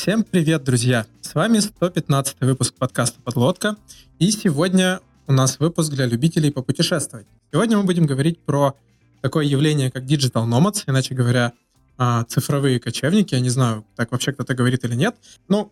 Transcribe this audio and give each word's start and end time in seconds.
Всем 0.00 0.24
привет, 0.24 0.64
друзья! 0.64 1.04
С 1.20 1.34
вами 1.34 1.58
115 1.58 2.40
выпуск 2.40 2.74
подкаста 2.74 3.20
«Подлодка», 3.20 3.76
и 4.18 4.30
сегодня 4.30 5.00
у 5.26 5.32
нас 5.32 5.60
выпуск 5.60 5.92
для 5.92 6.06
любителей 6.06 6.50
попутешествовать. 6.50 7.26
Сегодня 7.52 7.76
мы 7.76 7.84
будем 7.84 8.06
говорить 8.06 8.38
про 8.38 8.74
такое 9.20 9.44
явление, 9.44 9.90
как 9.90 10.04
Digital 10.04 10.48
Nomads, 10.48 10.84
иначе 10.86 11.14
говоря, 11.14 11.52
а, 11.98 12.24
цифровые 12.24 12.80
кочевники. 12.80 13.34
Я 13.34 13.40
не 13.40 13.50
знаю, 13.50 13.84
так 13.94 14.10
вообще 14.10 14.32
кто-то 14.32 14.54
говорит 14.54 14.82
или 14.84 14.94
нет. 14.94 15.16
Ну, 15.48 15.70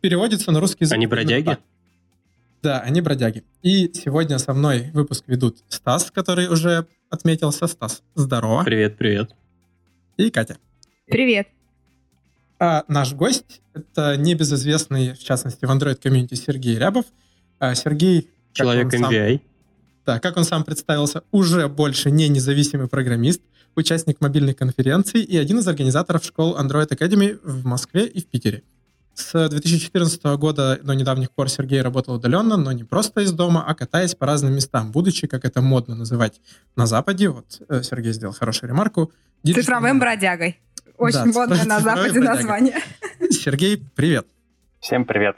переводится 0.00 0.50
на 0.50 0.58
русский 0.58 0.84
язык. 0.84 0.94
Они 0.94 1.06
бродяги? 1.06 1.58
Да, 2.62 2.80
они 2.80 3.02
бродяги. 3.02 3.44
И 3.60 3.92
сегодня 3.92 4.38
со 4.38 4.54
мной 4.54 4.90
выпуск 4.94 5.24
ведут 5.26 5.58
Стас, 5.68 6.10
который 6.10 6.48
уже 6.48 6.86
отметился. 7.10 7.66
Стас, 7.66 8.02
здорово. 8.14 8.64
Привет, 8.64 8.96
привет. 8.96 9.36
И 10.16 10.30
Катя. 10.30 10.56
Привет. 11.06 11.48
А 12.58 12.84
наш 12.88 13.12
гость— 13.12 13.60
это 13.74 14.16
небезызвестный, 14.16 15.12
в 15.12 15.18
частности, 15.18 15.64
в 15.64 15.70
Android 15.70 15.96
комьюнити 15.96 16.34
Сергей 16.34 16.78
Рябов. 16.78 17.04
А 17.58 17.74
Сергей... 17.74 18.30
Человек 18.52 18.92
MVI. 18.92 19.32
Сам, 19.32 19.40
да, 20.06 20.20
как 20.20 20.36
он 20.36 20.44
сам 20.44 20.64
представился, 20.64 21.22
уже 21.32 21.68
больше 21.68 22.10
не 22.10 22.28
независимый 22.28 22.88
программист, 22.88 23.42
участник 23.74 24.20
мобильной 24.20 24.54
конференции 24.54 25.20
и 25.20 25.36
один 25.36 25.58
из 25.58 25.68
организаторов 25.68 26.24
школ 26.24 26.56
Android 26.56 26.88
Academy 26.88 27.38
в 27.42 27.66
Москве 27.66 28.06
и 28.06 28.22
в 28.22 28.26
Питере. 28.26 28.62
С 29.14 29.48
2014 29.48 30.22
года 30.38 30.78
до 30.82 30.94
недавних 30.94 31.30
пор 31.30 31.48
Сергей 31.48 31.80
работал 31.80 32.14
удаленно, 32.14 32.56
но 32.56 32.72
не 32.72 32.84
просто 32.84 33.22
из 33.22 33.32
дома, 33.32 33.64
а 33.66 33.74
катаясь 33.74 34.14
по 34.14 34.26
разным 34.26 34.54
местам, 34.54 34.92
будучи, 34.92 35.26
как 35.26 35.44
это 35.44 35.62
модно 35.62 35.94
называть 35.94 36.40
на 36.76 36.86
Западе. 36.86 37.30
Вот 37.30 37.62
э, 37.68 37.82
Сергей 37.82 38.12
сделал 38.12 38.34
хорошую 38.34 38.68
ремарку. 38.68 39.10
Цифровым 39.42 39.98
бродягой. 39.98 40.60
Очень 40.98 41.32
да, 41.32 41.40
модное 41.40 41.64
на 41.64 41.80
Западе 41.80 42.20
название. 42.20 42.76
Сергей, 43.30 43.82
привет. 43.94 44.26
Всем 44.80 45.04
привет. 45.04 45.36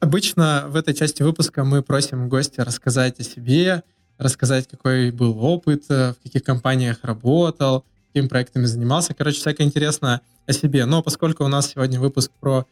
Обычно 0.00 0.66
в 0.68 0.76
этой 0.76 0.94
части 0.94 1.22
выпуска 1.22 1.64
мы 1.64 1.82
просим 1.82 2.28
гостя 2.28 2.64
рассказать 2.64 3.18
о 3.18 3.24
себе, 3.24 3.82
рассказать, 4.18 4.68
какой 4.68 5.10
был 5.10 5.42
опыт, 5.42 5.84
э, 5.88 6.12
в 6.12 6.22
каких 6.22 6.42
компаниях 6.42 6.98
работал, 7.02 7.84
какими 8.08 8.28
проектами 8.28 8.66
занимался. 8.66 9.14
Короче, 9.14 9.38
всякое 9.38 9.66
интересно 9.66 10.20
о 10.46 10.52
себе. 10.52 10.84
Но 10.84 11.02
поскольку 11.02 11.44
у 11.44 11.48
нас 11.48 11.70
сегодня 11.70 11.98
выпуск 11.98 12.30
про 12.38 12.66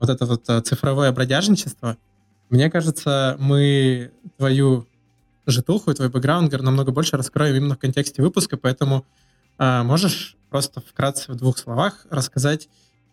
вот 0.00 0.10
это 0.10 0.24
вот 0.26 0.48
э, 0.48 0.60
цифровое 0.62 1.12
бродяжничество, 1.12 1.98
мне 2.48 2.70
кажется, 2.70 3.36
мы 3.38 4.10
твою 4.38 4.86
житуху 5.46 5.90
и 5.90 5.94
твой 5.94 6.08
бэкграунд 6.08 6.52
намного 6.52 6.92
больше 6.92 7.16
раскроем 7.16 7.56
именно 7.56 7.74
в 7.74 7.78
контексте 7.78 8.22
выпуска, 8.22 8.56
поэтому 8.56 9.04
э, 9.58 9.82
можешь 9.82 10.36
просто 10.50 10.80
вкратце 10.80 11.32
в 11.32 11.36
двух 11.36 11.58
словах 11.58 12.06
рассказать, 12.10 12.68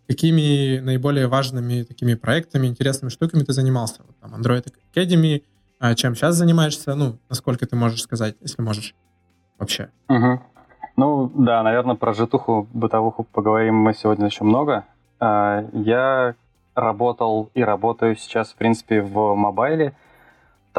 какими 0.08 0.80
наиболее 0.80 1.28
важными 1.28 1.84
такими 1.84 2.16
проектами, 2.16 2.68
интересными 2.68 3.10
штуками 3.10 3.44
ты 3.44 3.54
занимался? 3.54 4.02
Вот, 4.06 4.18
там, 4.20 4.36
Android 4.36 4.68
Academy, 4.94 5.44
а 5.80 5.96
чем 5.96 6.16
сейчас 6.16 6.36
занимаешься? 6.36 6.96
Ну, 6.96 7.18
насколько 7.30 7.66
ты 7.66 7.76
можешь 7.76 8.02
сказать, 8.02 8.36
если 8.42 8.62
можешь 8.62 8.96
вообще? 9.58 9.90
Угу. 10.10 10.42
Ну, 10.98 11.32
да, 11.34 11.64
наверное, 11.64 11.96
про 11.96 12.14
житуху, 12.14 12.68
бытовуху 12.74 13.24
поговорим 13.24 13.76
мы 13.76 13.94
сегодня 13.94 14.26
еще 14.26 14.44
много. 14.44 14.84
А, 15.20 15.64
я 15.72 16.36
работал 16.76 17.50
и 17.54 17.64
работаю 17.64 18.18
сейчас, 18.18 18.50
в 18.50 18.56
принципе, 18.56 19.02
в 19.02 19.36
мобайле, 19.36 19.94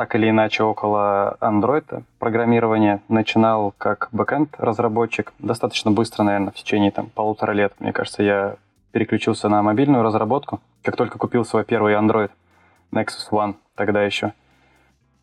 так 0.01 0.15
или 0.15 0.31
иначе 0.31 0.63
около 0.63 1.37
Android 1.43 2.05
программирования. 2.19 3.03
Начинал 3.11 3.75
как 3.77 4.09
бэкенд 4.13 4.55
разработчик 4.57 5.35
достаточно 5.39 5.91
быстро, 5.91 6.23
наверное, 6.23 6.53
в 6.53 6.55
течение 6.55 6.91
там 6.91 7.11
полутора 7.11 7.53
лет. 7.53 7.75
Мне 7.81 7.93
кажется, 7.93 8.23
я 8.23 8.57
переключился 8.93 9.51
на 9.51 9.63
мобильную 9.63 10.03
разработку, 10.03 10.63
как 10.83 10.97
только 10.97 11.19
купил 11.19 11.45
свой 11.45 11.65
первый 11.65 11.93
Android 11.93 12.31
Nexus 12.93 13.29
One 13.31 13.57
тогда 13.75 14.03
еще. 14.03 14.33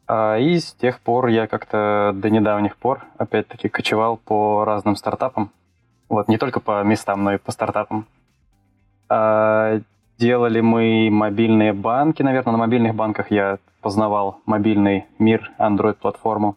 А, 0.05 0.38
и 0.38 0.59
с 0.59 0.73
тех 0.73 0.99
пор 0.99 1.25
я 1.25 1.47
как-то 1.47 2.11
до 2.13 2.29
недавних 2.29 2.77
пор, 2.77 3.03
опять-таки, 3.17 3.69
кочевал 3.69 4.17
по 4.17 4.63
разным 4.63 4.95
стартапам. 4.95 5.49
Вот, 6.07 6.27
не 6.27 6.38
только 6.38 6.59
по 6.59 6.83
местам, 6.83 7.23
но 7.23 7.33
и 7.33 7.38
по 7.39 7.51
стартапам. 7.51 8.05
Делали 10.17 10.61
мы 10.61 11.09
мобильные 11.11 11.73
банки, 11.73 12.23
наверное, 12.23 12.53
на 12.53 12.57
мобильных 12.57 12.95
банках 12.95 13.29
я 13.29 13.59
познавал 13.81 14.39
мобильный 14.45 15.05
мир, 15.19 15.51
Android-платформу. 15.59 16.55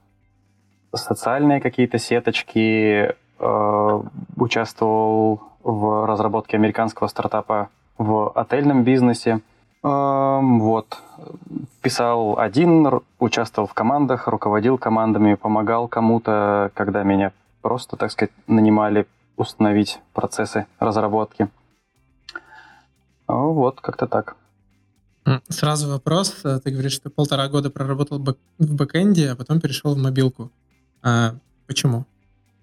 Социальные 0.94 1.60
какие-то 1.60 1.98
сеточки, 1.98 3.14
э, 3.38 4.00
участвовал 4.36 5.42
в 5.62 6.06
разработке 6.06 6.56
американского 6.56 7.06
стартапа 7.06 7.68
в 7.98 8.30
отельном 8.30 8.82
бизнесе. 8.82 9.40
Вот. 9.82 11.02
Писал 11.82 12.38
один, 12.38 13.00
участвовал 13.18 13.66
в 13.66 13.74
командах, 13.74 14.28
руководил 14.28 14.78
командами, 14.78 15.34
помогал 15.34 15.88
кому-то, 15.88 16.70
когда 16.74 17.02
меня 17.02 17.32
просто, 17.62 17.96
так 17.96 18.10
сказать, 18.10 18.32
нанимали 18.46 19.06
установить 19.36 20.00
процессы 20.12 20.66
разработки. 20.78 21.48
Вот, 23.30 23.80
как-то 23.80 24.06
так. 24.06 24.36
Сразу 25.48 25.88
вопрос. 25.88 26.30
Ты 26.42 26.70
говоришь, 26.70 26.92
что 26.92 27.10
полтора 27.10 27.48
года 27.48 27.70
проработал 27.70 28.18
в 28.18 28.74
бэкэнде, 28.74 29.30
а 29.30 29.36
потом 29.36 29.60
перешел 29.60 29.94
в 29.94 29.98
мобилку. 29.98 30.50
А 31.02 31.34
почему? 31.66 32.04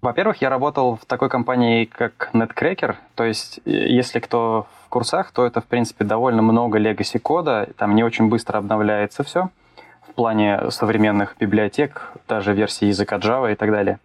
Во-первых, 0.00 0.40
я 0.42 0.50
работал 0.50 0.96
в 0.96 1.06
такой 1.06 1.28
компании, 1.28 1.84
как 1.84 2.30
Netcracker. 2.32 2.96
То 3.14 3.24
есть, 3.24 3.60
если 3.64 4.20
кто 4.20 4.66
в 4.84 4.88
курсах, 4.88 5.32
то 5.32 5.44
это, 5.44 5.60
в 5.60 5.66
принципе, 5.66 6.04
довольно 6.04 6.42
много 6.42 6.78
legacy 6.78 7.18
кода. 7.18 7.68
Там 7.76 7.94
не 7.94 8.04
очень 8.04 8.28
быстро 8.28 8.58
обновляется 8.58 9.24
все 9.24 9.50
в 10.08 10.14
плане 10.14 10.70
современных 10.70 11.36
библиотек, 11.38 12.12
даже 12.26 12.52
версии 12.52 12.86
языка 12.86 13.18
Java 13.18 13.52
и 13.52 13.54
так 13.54 13.70
далее. 13.70 13.98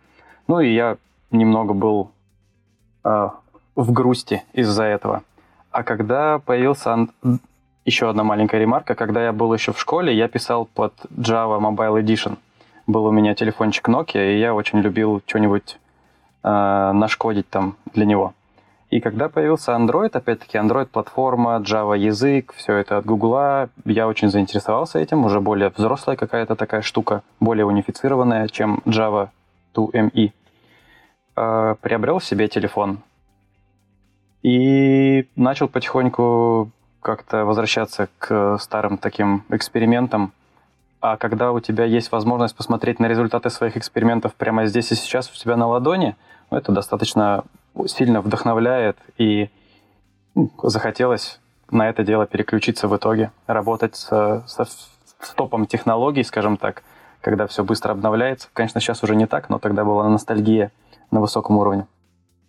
Ну 0.47 0.59
и 0.59 0.73
я 0.73 0.97
немного 1.31 1.73
был 1.73 2.11
э, 3.03 3.29
в 3.75 3.91
грусти 3.91 4.43
из-за 4.53 4.83
этого. 4.83 5.23
А 5.73 5.83
когда 5.83 6.37
появился 6.37 7.07
еще 7.83 8.07
одна 8.07 8.23
маленькая 8.23 8.61
ремарка, 8.61 8.93
когда 8.93 9.25
я 9.25 9.33
был 9.33 9.51
еще 9.53 9.73
в 9.73 9.79
школе, 9.79 10.15
я 10.15 10.27
писал 10.27 10.65
под 10.65 10.93
Java 11.09 11.59
Mobile 11.59 11.99
Edition. 11.99 12.37
Был 12.85 13.05
у 13.05 13.11
меня 13.11 13.33
телефончик 13.33 13.89
Nokia, 13.89 14.35
и 14.35 14.39
я 14.39 14.53
очень 14.53 14.79
любил 14.81 15.23
что-нибудь 15.25 15.79
э, 16.43 16.91
нашкодить 16.93 17.49
там 17.49 17.75
для 17.91 18.05
него. 18.05 18.35
И 18.91 18.99
когда 18.99 19.29
появился 19.29 19.71
Android, 19.71 20.11
опять-таки 20.15 20.59
Android-платформа, 20.59 21.59
Java 21.65 21.97
язык, 21.97 22.53
все 22.55 22.75
это 22.75 22.99
от 22.99 23.05
Google, 23.05 23.67
я 23.85 24.07
очень 24.07 24.29
заинтересовался 24.29 24.99
этим, 24.99 25.25
уже 25.25 25.41
более 25.41 25.69
взрослая 25.75 26.15
какая-то 26.15 26.55
такая 26.55 26.83
штука, 26.83 27.23
более 27.39 27.65
унифицированная, 27.65 28.47
чем 28.47 28.83
Java 28.85 29.29
2ME. 29.73 30.33
Э, 31.35 31.75
приобрел 31.81 32.21
себе 32.21 32.47
телефон 32.47 32.99
и 34.43 35.02
начал 35.35 35.67
потихоньку 35.67 36.71
как-то 37.01 37.45
возвращаться 37.45 38.09
к 38.17 38.57
старым 38.59 38.97
таким 38.97 39.43
экспериментам, 39.49 40.31
а 41.01 41.17
когда 41.17 41.51
у 41.51 41.59
тебя 41.59 41.83
есть 41.83 42.11
возможность 42.11 42.55
посмотреть 42.55 42.99
на 42.99 43.07
результаты 43.07 43.49
своих 43.49 43.75
экспериментов 43.75 44.33
прямо 44.35 44.65
здесь 44.65 44.91
и 44.91 44.95
сейчас 44.95 45.29
у 45.29 45.35
тебя 45.35 45.57
на 45.57 45.67
ладони, 45.67 46.15
ну, 46.49 46.57
это 46.57 46.71
достаточно 46.71 47.43
сильно 47.87 48.21
вдохновляет, 48.21 48.97
и 49.17 49.49
ну, 50.33 50.49
захотелось 50.63 51.39
на 51.69 51.89
это 51.89 52.03
дело 52.03 52.25
переключиться 52.25 52.87
в 52.87 52.95
итоге, 52.95 53.31
работать 53.47 53.95
со, 53.95 54.43
со, 54.47 54.65
с 54.65 55.33
топом 55.35 55.65
технологий, 55.65 56.23
скажем 56.23 56.55
так, 56.57 56.83
когда 57.19 57.47
все 57.47 57.63
быстро 57.63 57.91
обновляется. 57.91 58.47
Конечно, 58.53 58.79
сейчас 58.79 59.03
уже 59.03 59.15
не 59.15 59.27
так, 59.27 59.49
но 59.49 59.59
тогда 59.59 59.83
была 59.83 60.07
ностальгия 60.07 60.71
на 61.11 61.19
высоком 61.19 61.57
уровне. 61.57 61.87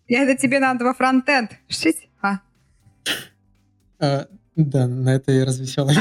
Я 0.07 0.23
это 0.23 0.41
тебе 0.41 0.61
надо 0.61 0.85
во 0.85 0.95
фронтенд. 0.95 1.53
Шить? 1.69 2.09
А. 2.21 2.41
а 3.99 4.27
да, 4.57 4.87
на 4.87 5.15
этой 5.15 5.45
развеселой 5.45 5.95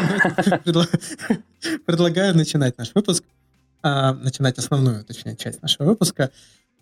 предлагаю 1.85 2.35
начинать 2.35 2.77
наш 2.77 2.93
выпуск, 2.93 3.23
а, 3.81 4.13
начинать 4.13 4.57
основную, 4.57 5.03
точнее, 5.03 5.35
часть 5.35 5.61
нашего 5.61 5.87
выпуска. 5.87 6.31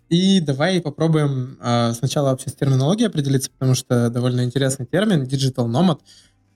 И 0.08 0.40
давай 0.40 0.82
попробуем 0.82 1.56
а, 1.60 1.94
сначала 1.94 2.30
вообще 2.30 2.50
с 2.50 2.54
терминологией 2.54 3.08
определиться, 3.08 3.50
потому 3.50 3.74
что 3.74 4.10
довольно 4.10 4.44
интересный 4.44 4.84
термин 4.84 5.22
digital 5.22 5.66
nomad. 5.66 6.00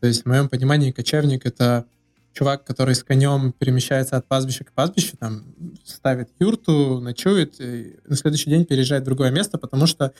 То 0.00 0.06
есть 0.06 0.22
в 0.22 0.26
моем 0.26 0.50
понимании 0.50 0.90
кочевник— 0.90 1.44
это 1.46 1.86
чувак, 2.34 2.64
который 2.64 2.94
с 2.94 3.02
конем 3.02 3.52
перемещается 3.52 4.18
от 4.18 4.26
пастбища 4.26 4.64
к 4.64 4.72
пастбищу, 4.72 5.16
там 5.16 5.44
ставит 5.84 6.28
юрту, 6.38 7.00
ночует, 7.00 7.58
и 7.58 7.98
на 8.06 8.16
следующий 8.16 8.50
день 8.50 8.66
переезжает 8.66 9.02
в 9.02 9.06
другое 9.06 9.30
место, 9.30 9.56
потому 9.56 9.86
что 9.86 10.12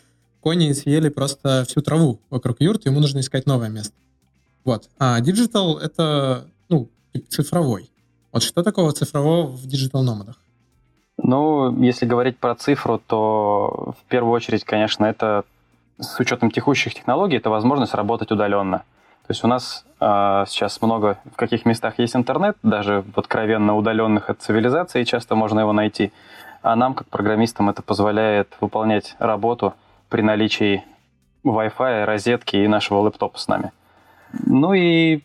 кони 0.47 0.73
съели 0.75 1.09
просто 1.09 1.65
всю 1.67 1.83
траву 1.83 2.21
вокруг 2.31 2.61
юрты, 2.61 2.89
ему 2.89 3.01
нужно 3.01 3.19
искать 3.19 3.47
новое 3.47 3.69
место. 3.69 3.95
Вот. 4.65 4.89
А 4.97 5.21
digital— 5.21 5.77
это, 5.83 6.47
ну, 6.69 6.89
цифровой. 7.29 7.91
Вот 8.33 8.45
что 8.45 8.63
такого 8.63 8.93
цифрового 8.93 9.49
в 9.49 9.67
digital 9.67 10.03
номадах? 10.03 10.37
Ну, 11.19 11.83
если 11.83 12.07
говорить 12.07 12.39
про 12.39 12.55
цифру, 12.55 13.03
то 13.05 13.95
в 14.01 14.09
первую 14.09 14.33
очередь, 14.33 14.63
конечно, 14.63 15.05
это 15.05 15.43
с 15.99 16.21
учетом 16.21 16.53
текущих 16.53 16.95
технологий, 16.95 17.39
это 17.39 17.51
возможность 17.51 17.95
работать 17.95 18.31
удаленно. 18.31 18.79
То 19.27 19.31
есть 19.31 19.43
у 19.43 19.49
нас 19.49 19.85
э, 20.01 20.45
сейчас 20.47 20.81
много 20.81 21.19
в 21.25 21.35
каких 21.35 21.67
местах 21.67 21.99
есть 21.99 22.15
интернет, 22.15 22.57
даже 22.63 23.05
откровенно 23.17 23.75
удаленных 23.77 24.31
от 24.31 24.43
цивилизации 24.43 25.03
часто 25.03 25.35
можно 25.35 25.59
его 25.59 25.73
найти. 25.73 26.13
А 26.63 26.77
нам, 26.77 26.95
как 26.95 27.09
программистам, 27.09 27.69
это 27.69 27.83
позволяет 27.83 28.57
выполнять 28.61 29.17
работу 29.19 29.75
при 30.09 30.23
наличии 30.23 30.85
Wi-Fi, 31.45 32.05
розетки 32.05 32.57
и 32.57 32.69
нашего 32.69 33.01
лэптопа 33.01 33.39
с 33.39 33.49
нами. 33.49 33.73
Ну 34.33 34.75
и 34.75 35.23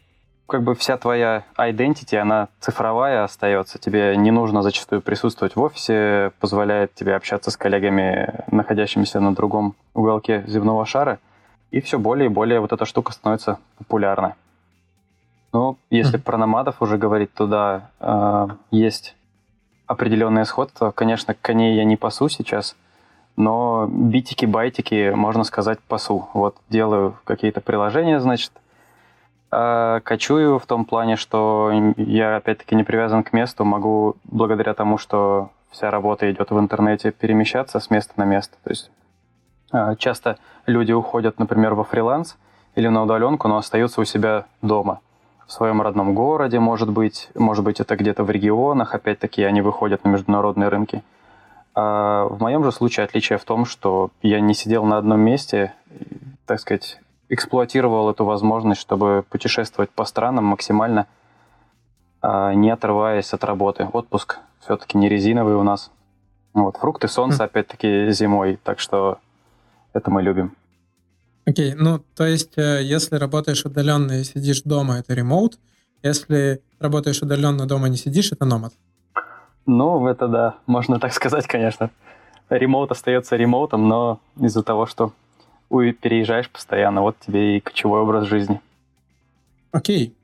как 0.47 0.63
бы 0.63 0.75
вся 0.75 0.97
твоя 0.97 1.43
identity, 1.57 2.17
она 2.17 2.49
цифровая 2.59 3.23
остается. 3.23 3.79
Тебе 3.79 4.17
не 4.17 4.31
нужно 4.31 4.61
зачастую 4.61 5.01
присутствовать 5.01 5.55
в 5.55 5.61
офисе, 5.61 6.33
позволяет 6.39 6.93
тебе 6.93 7.15
общаться 7.15 7.51
с 7.51 7.57
коллегами, 7.57 8.43
находящимися 8.51 9.19
на 9.19 9.33
другом 9.33 9.75
уголке 9.93 10.43
земного 10.47 10.85
шара. 10.85 11.19
И 11.71 11.79
все 11.79 11.97
более 11.97 12.25
и 12.25 12.29
более 12.29 12.59
вот 12.59 12.73
эта 12.73 12.85
штука 12.85 13.13
становится 13.13 13.59
популярна. 13.77 14.35
Но 15.53 15.77
если 15.89 16.19
mm-hmm. 16.19 16.23
про 16.23 16.37
намадов 16.37 16.81
уже 16.81 16.97
говорить, 16.97 17.33
то 17.33 17.47
да, 17.47 17.89
э, 17.99 18.47
есть 18.71 19.15
определенное 19.85 20.43
сходство. 20.43 20.91
Конечно, 20.91 21.33
коней 21.33 21.75
я 21.75 21.85
не 21.85 21.95
пасу 21.95 22.29
сейчас, 22.29 22.75
но 23.35 23.87
битики-байтики, 23.89 25.11
можно 25.15 25.43
сказать, 25.43 25.79
пасу. 25.79 26.29
Вот 26.33 26.55
делаю 26.69 27.15
какие-то 27.23 27.61
приложения, 27.61 28.19
значит, 28.19 28.51
э, 29.51 29.99
кочую 30.03 30.59
в 30.59 30.65
том 30.65 30.85
плане, 30.85 31.15
что 31.15 31.71
я 31.97 32.37
опять-таки 32.37 32.75
не 32.75 32.83
привязан 32.83 33.23
к 33.23 33.33
месту, 33.33 33.65
могу 33.65 34.15
благодаря 34.23 34.73
тому, 34.73 34.97
что 34.97 35.49
вся 35.69 35.89
работа 35.89 36.29
идет 36.31 36.51
в 36.51 36.59
интернете, 36.59 37.11
перемещаться 37.11 37.79
с 37.79 37.89
места 37.89 38.13
на 38.17 38.25
место. 38.25 38.57
То 38.63 38.69
есть 38.69 38.91
э, 39.73 39.95
часто 39.97 40.37
люди 40.65 40.91
уходят, 40.91 41.39
например, 41.39 41.73
во 41.73 41.83
фриланс 41.83 42.37
или 42.75 42.87
на 42.87 43.03
удаленку, 43.03 43.47
но 43.47 43.57
остаются 43.57 44.01
у 44.01 44.05
себя 44.05 44.45
дома– 44.61 44.99
в 45.51 45.53
своем 45.53 45.81
родном 45.81 46.15
городе, 46.15 46.61
может 46.61 46.89
быть, 46.89 47.29
может 47.35 47.65
быть, 47.65 47.81
это 47.81 47.97
где-то 47.97 48.23
в 48.23 48.29
регионах, 48.29 48.95
опять-таки, 48.95 49.43
они 49.43 49.61
выходят 49.61 50.05
на 50.05 50.09
международные 50.09 50.69
рынки. 50.69 51.03
А 51.73 52.25
в 52.25 52.39
моем 52.41 52.63
же 52.63 52.71
случае 52.71 53.05
отличие 53.05 53.37
в 53.37 53.45
том, 53.45 53.65
что 53.65 54.11
я 54.21 54.39
не 54.39 54.53
сидел 54.53 54.83
на 54.85 54.97
одном 54.97 55.21
месте, 55.21 55.73
так 56.45 56.59
сказать, 56.59 56.99
эксплуатировал 57.29 58.09
эту 58.09 58.25
возможность, 58.25 58.81
чтобы 58.81 59.23
путешествовать 59.29 59.89
по 59.89 60.03
странам 60.03 60.45
максимально, 60.45 61.07
а, 62.21 62.53
не 62.53 62.69
отрываясь 62.69 63.33
от 63.33 63.43
работы. 63.43 63.87
Отпуск 63.93 64.39
все-таки 64.59 64.97
не 64.97 65.07
резиновый 65.07 65.55
у 65.55 65.63
нас. 65.63 65.91
Вот, 66.53 66.75
фрукты, 66.75 67.07
солнце, 67.07 67.45
опять-таки, 67.45 68.11
зимой, 68.11 68.59
так 68.61 68.79
что 68.79 69.19
это 69.93 70.11
мы 70.11 70.21
любим. 70.21 70.55
Окей, 71.45 71.71
okay, 71.71 71.75
ну, 71.77 72.03
то 72.15 72.25
есть, 72.25 72.57
э, 72.57 72.83
если 72.83 73.15
работаешь 73.15 73.65
удаленно 73.65 74.19
и 74.19 74.23
сидишь 74.23 74.61
дома, 74.63 74.99
это 74.99 75.13
ремоут. 75.13 75.57
Если 76.03 76.61
работаешь 76.79 77.21
удаленно, 77.21 77.65
дома 77.65 77.87
не 77.87 77.97
сидишь, 77.97 78.31
это 78.31 78.45
номад. 78.45 78.73
Ну, 79.65 80.07
это 80.07 80.27
да, 80.27 80.55
можно 80.65 80.99
так 80.99 81.13
сказать, 81.13 81.47
конечно. 81.47 81.89
Ремоут 82.49 82.91
остается 82.91 83.35
ремоутом, 83.35 83.87
но 83.87 84.19
из-за 84.39 84.63
того, 84.63 84.85
что 84.85 85.13
переезжаешь 85.69 86.49
постоянно, 86.49 87.01
вот 87.01 87.15
тебе 87.25 87.57
и 87.57 87.59
кочевой 87.61 88.01
образ 88.01 88.27
жизни. 88.27 88.59
Окей. 89.71 90.15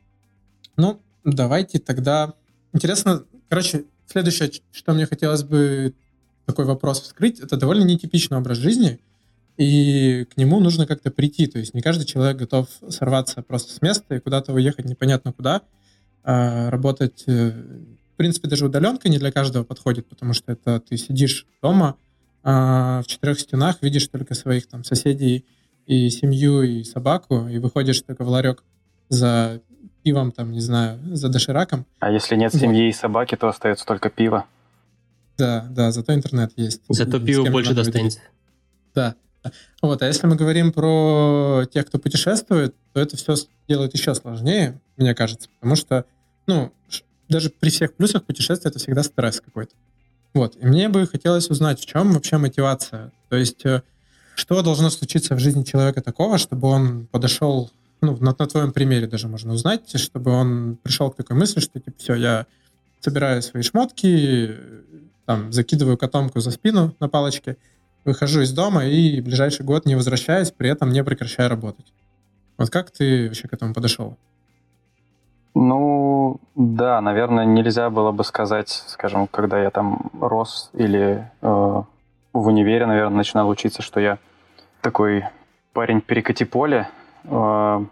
Ну, 0.76 1.00
давайте 1.24 1.80
тогда... 1.80 2.34
Интересно, 2.74 3.24
короче, 3.48 3.86
следующее, 4.08 4.52
что 4.74 4.94
мне 4.94 5.06
хотелось 5.06 5.44
бы 5.44 5.94
такой 6.46 6.66
вопрос 6.66 7.02
вскрыть, 7.02 7.40
это 7.40 7.58
довольно 7.58 7.84
нетипичный 7.84 8.38
образ 8.38 8.58
жизни— 8.58 9.00
и 9.58 10.26
к 10.26 10.38
нему 10.38 10.60
нужно 10.60 10.86
как-то 10.86 11.12
прийти. 11.12 11.48
То 11.48 11.58
есть 11.60 11.74
не 11.74 11.82
каждый 11.82 12.06
человек 12.06 12.38
готов 12.38 12.68
сорваться 12.90 13.42
просто 13.42 13.74
с 13.74 13.82
места 13.82 14.16
и 14.16 14.20
куда-то 14.20 14.54
уехать 14.54 14.86
непонятно 14.86 15.34
куда, 15.34 15.64
а 16.24 16.70
работать. 16.70 17.26
Э, 18.18 18.24
в 18.24 18.24
принципе, 18.24 18.48
даже 18.48 18.66
удаленка 18.66 19.10
не 19.10 19.20
для 19.20 19.32
каждого 19.32 19.64
подходит, 19.64 20.08
потому 20.08 20.34
что 20.34 20.52
это 20.52 20.80
ты 20.80 20.98
сидишь 20.98 21.46
дома 21.62 21.96
а 22.44 23.02
в 23.02 23.08
четырех 23.08 23.40
стенах, 23.40 23.78
видишь 23.82 24.08
только 24.08 24.34
своих 24.34 24.68
там 24.68 24.84
соседей 24.84 25.46
и 25.86 26.10
семью, 26.10 26.62
и 26.62 26.84
собаку, 26.84 27.48
и 27.48 27.60
выходишь 27.60 28.02
только 28.02 28.24
в 28.24 28.30
ларек 28.30 28.64
за 29.10 29.62
пивом, 30.04 30.32
там, 30.32 30.52
не 30.52 30.62
знаю, 30.62 31.00
за 31.14 31.30
дошираком. 31.30 31.86
А 32.00 32.10
если 32.10 32.36
нет 32.36 32.54
вот. 32.54 32.62
семьи 32.62 32.88
и 32.88 32.94
собаки, 32.94 33.36
то 33.36 33.50
остается 33.50 33.86
только 33.86 34.10
пиво. 34.10 34.46
Да, 35.38 35.68
да, 35.70 35.92
зато 35.92 36.14
интернет 36.14 36.54
есть. 36.56 36.82
Зато 36.88 37.20
пиво 37.20 37.50
больше 37.50 37.74
достанется. 37.74 38.20
Да. 38.96 39.16
Вот, 39.82 40.02
а 40.02 40.08
если 40.08 40.26
мы 40.28 40.36
говорим 40.36 40.72
про 40.72 41.64
тех, 41.72 41.86
кто 41.86 42.00
путешествует, 42.00 42.76
то 42.94 43.00
это 43.00 43.18
все 43.18 43.36
делает 43.68 43.94
еще 43.94 44.16
сложнее, 44.16 44.80
мне 44.96 45.14
кажется, 45.14 45.50
потому 45.60 45.76
что, 45.76 46.06
ну, 46.48 46.72
даже 47.30 47.50
при 47.50 47.70
всех 47.70 47.94
плюсах 47.94 48.24
путешествия 48.24 48.70
это 48.70 48.80
всегда 48.80 49.04
стресс 49.04 49.42
какой-то. 49.42 49.74
Вот, 50.34 50.56
и 50.56 50.66
мне 50.66 50.90
бы 50.90 51.08
хотелось 51.08 51.50
узнать, 51.50 51.80
в 51.80 51.86
чем 51.86 52.14
вообще 52.14 52.38
мотивация. 52.38 53.12
То 53.30 53.38
есть, 53.38 53.66
э, 53.66 53.82
что 54.36 54.62
должно 54.62 54.90
случиться 54.90 55.36
в 55.36 55.40
жизни 55.40 55.64
человека 55.64 56.02
такого, 56.02 56.38
чтобы 56.38 56.68
он 56.68 57.08
подошел, 57.08 57.72
ну, 58.02 58.16
на, 58.18 58.36
на 58.38 58.48
твоем 58.48 58.72
примере 58.72 59.08
даже 59.08 59.28
можно 59.28 59.54
узнать, 59.54 60.00
чтобы 60.00 60.32
он 60.32 60.78
пришел 60.84 61.10
к 61.10 61.16
такой 61.16 61.36
мысли, 61.36 61.60
что, 61.60 61.80
типа, 61.80 61.98
все, 61.98 62.14
я 62.14 62.46
собираю 63.00 63.42
свои 63.42 63.64
шмотки, 63.64 64.56
там, 65.26 65.52
закидываю 65.52 65.98
котомку 65.98 66.40
за 66.40 66.52
спину 66.52 66.96
на 67.00 67.10
палочке, 67.10 67.58
выхожу 68.06 68.42
из 68.42 68.52
дома 68.52 68.86
и 68.86 69.20
ближайший 69.22 69.66
год 69.66 69.86
не 69.86 69.96
возвращаюсь, 69.96 70.52
при 70.52 70.70
этом 70.70 70.92
не 70.92 71.04
прекращаю 71.04 71.50
работать. 71.50 71.94
Вот 72.58 72.70
как 72.70 72.92
ты 72.92 73.28
вообще 73.28 73.48
к 73.48 73.54
этому 73.54 73.74
подошел? 73.74 74.18
Ну, 75.60 76.40
да, 76.54 77.02
наверное, 77.02 77.44
нельзя 77.44 77.90
было 77.90 78.12
бы 78.12 78.24
сказать, 78.24 78.70
скажем, 78.70 79.26
когда 79.26 79.60
я 79.60 79.72
там 79.72 80.12
рос 80.22 80.70
или 80.74 81.32
э, 81.42 81.82
в 82.34 82.48
универе, 82.48 82.86
наверное, 82.86 83.18
начинал 83.18 83.50
учиться, 83.50 83.82
что 83.82 84.00
я 84.00 84.20
такой 84.82 85.26
парень 85.74 86.02
перекати 86.02 86.46
поле. 86.46 86.90
Э, 87.24 87.84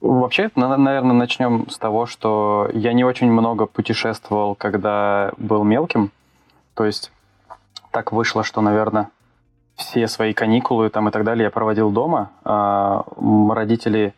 вообще, 0.00 0.50
наверное, 0.54 1.02
начнем 1.02 1.68
с 1.68 1.76
того, 1.76 2.06
что 2.06 2.70
я 2.72 2.94
не 2.94 3.04
очень 3.04 3.30
много 3.30 3.66
путешествовал, 3.66 4.54
когда 4.54 5.32
был 5.36 5.62
мелким. 5.62 6.10
То 6.72 6.86
есть 6.86 7.12
так 7.90 8.12
вышло, 8.12 8.42
что, 8.44 8.62
наверное, 8.62 9.10
все 9.76 10.08
свои 10.08 10.32
каникулы 10.32 10.88
там 10.88 11.10
и 11.10 11.12
так 11.12 11.24
далее 11.24 11.44
я 11.44 11.50
проводил 11.50 11.90
дома. 11.90 12.30
А, 12.44 13.04
родители... 13.50 14.14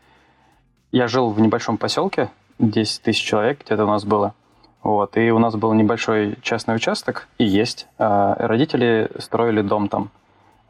Я 0.93 1.09
жил 1.09 1.31
в 1.31 1.41
небольшом 1.41 1.79
поселке, 1.79 2.31
10 2.59 3.03
тысяч 3.03 3.23
человек 3.23 3.65
где-то 3.65 3.85
у 3.85 3.89
нас 3.89 4.05
было. 4.05 4.35
Вот, 4.83 5.17
и 5.17 5.31
у 5.33 5.39
нас 5.39 5.57
был 5.57 5.73
небольшой 5.73 6.39
частный 6.43 6.77
участок, 6.77 7.29
и 7.39 7.45
есть. 7.45 7.89
А, 7.99 8.37
родители 8.39 9.11
строили 9.19 9.61
дом 9.61 9.89
там. 9.89 10.11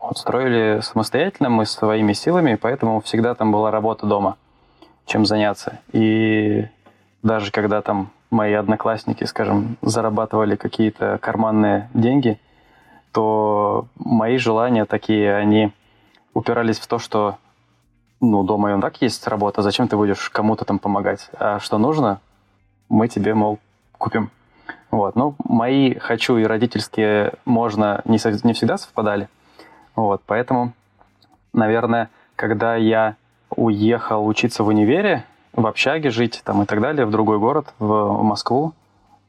Вот, 0.00 0.16
строили 0.18 0.80
самостоятельно, 0.80 1.50
мы 1.50 1.66
своими 1.66 2.12
силами, 2.12 2.54
поэтому 2.54 3.00
всегда 3.00 3.34
там 3.34 3.52
была 3.52 3.70
работа 3.70 4.06
дома, 4.06 4.36
чем 5.04 5.26
заняться. 5.26 5.80
И 5.92 6.66
даже 7.22 7.50
когда 7.50 7.82
там 7.82 8.10
мои 8.30 8.54
одноклассники, 8.54 9.24
скажем, 9.24 9.76
зарабатывали 9.82 10.56
какие-то 10.56 11.18
карманные 11.20 11.90
деньги, 11.92 12.40
то 13.12 13.86
мои 13.96 14.38
желания 14.38 14.84
такие, 14.84 15.34
они 15.36 15.72
упирались 16.34 16.78
в 16.78 16.86
то, 16.86 16.98
что 16.98 17.36
ну, 18.20 18.42
дома 18.42 18.70
и 18.70 18.72
он 18.72 18.80
так 18.80 19.00
есть 19.02 19.26
работа, 19.26 19.62
зачем 19.62 19.88
ты 19.88 19.96
будешь 19.96 20.30
кому-то 20.30 20.64
там 20.64 20.78
помогать? 20.78 21.30
А 21.38 21.58
что 21.60 21.78
нужно, 21.78 22.20
мы 22.88 23.08
тебе, 23.08 23.34
мол, 23.34 23.58
купим. 23.98 24.30
Вот. 24.90 25.16
Ну, 25.16 25.34
мои 25.44 25.94
«хочу» 25.94 26.36
и 26.36 26.44
родительские 26.44 27.34
можно 27.44 28.00
не, 28.04 28.18
не 28.46 28.52
всегда 28.52 28.78
совпадали. 28.78 29.28
Вот. 29.94 30.22
Поэтому, 30.26 30.72
наверное, 31.52 32.08
когда 32.36 32.76
я 32.76 33.16
уехал 33.50 34.26
учиться 34.26 34.62
в 34.62 34.68
универе, 34.68 35.24
в 35.52 35.66
общаге 35.66 36.10
жить 36.10 36.42
там 36.44 36.62
и 36.62 36.66
так 36.66 36.80
далее, 36.80 37.06
в 37.06 37.10
другой 37.10 37.38
город, 37.38 37.72
в 37.78 38.22
Москву, 38.22 38.74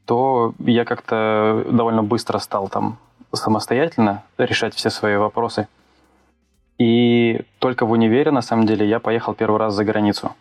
то 0.04 0.54
я 0.58 0.84
как-то 0.84 1.64
довольно 1.70 2.02
быстро 2.02 2.38
стал 2.38 2.68
там 2.68 2.98
самостоятельно 3.32 4.22
решать 4.38 4.74
все 4.74 4.90
свои 4.90 5.16
вопросы. 5.16 5.68
И 6.78 7.40
только 7.58 7.84
в 7.86 7.90
универе, 7.90 8.30
на 8.30 8.40
самом 8.40 8.66
деле, 8.66 8.88
я 8.88 9.00
поехал 9.00 9.34
первый 9.34 9.58
раз 9.58 9.74
за 9.74 9.84
границу. 9.84 10.32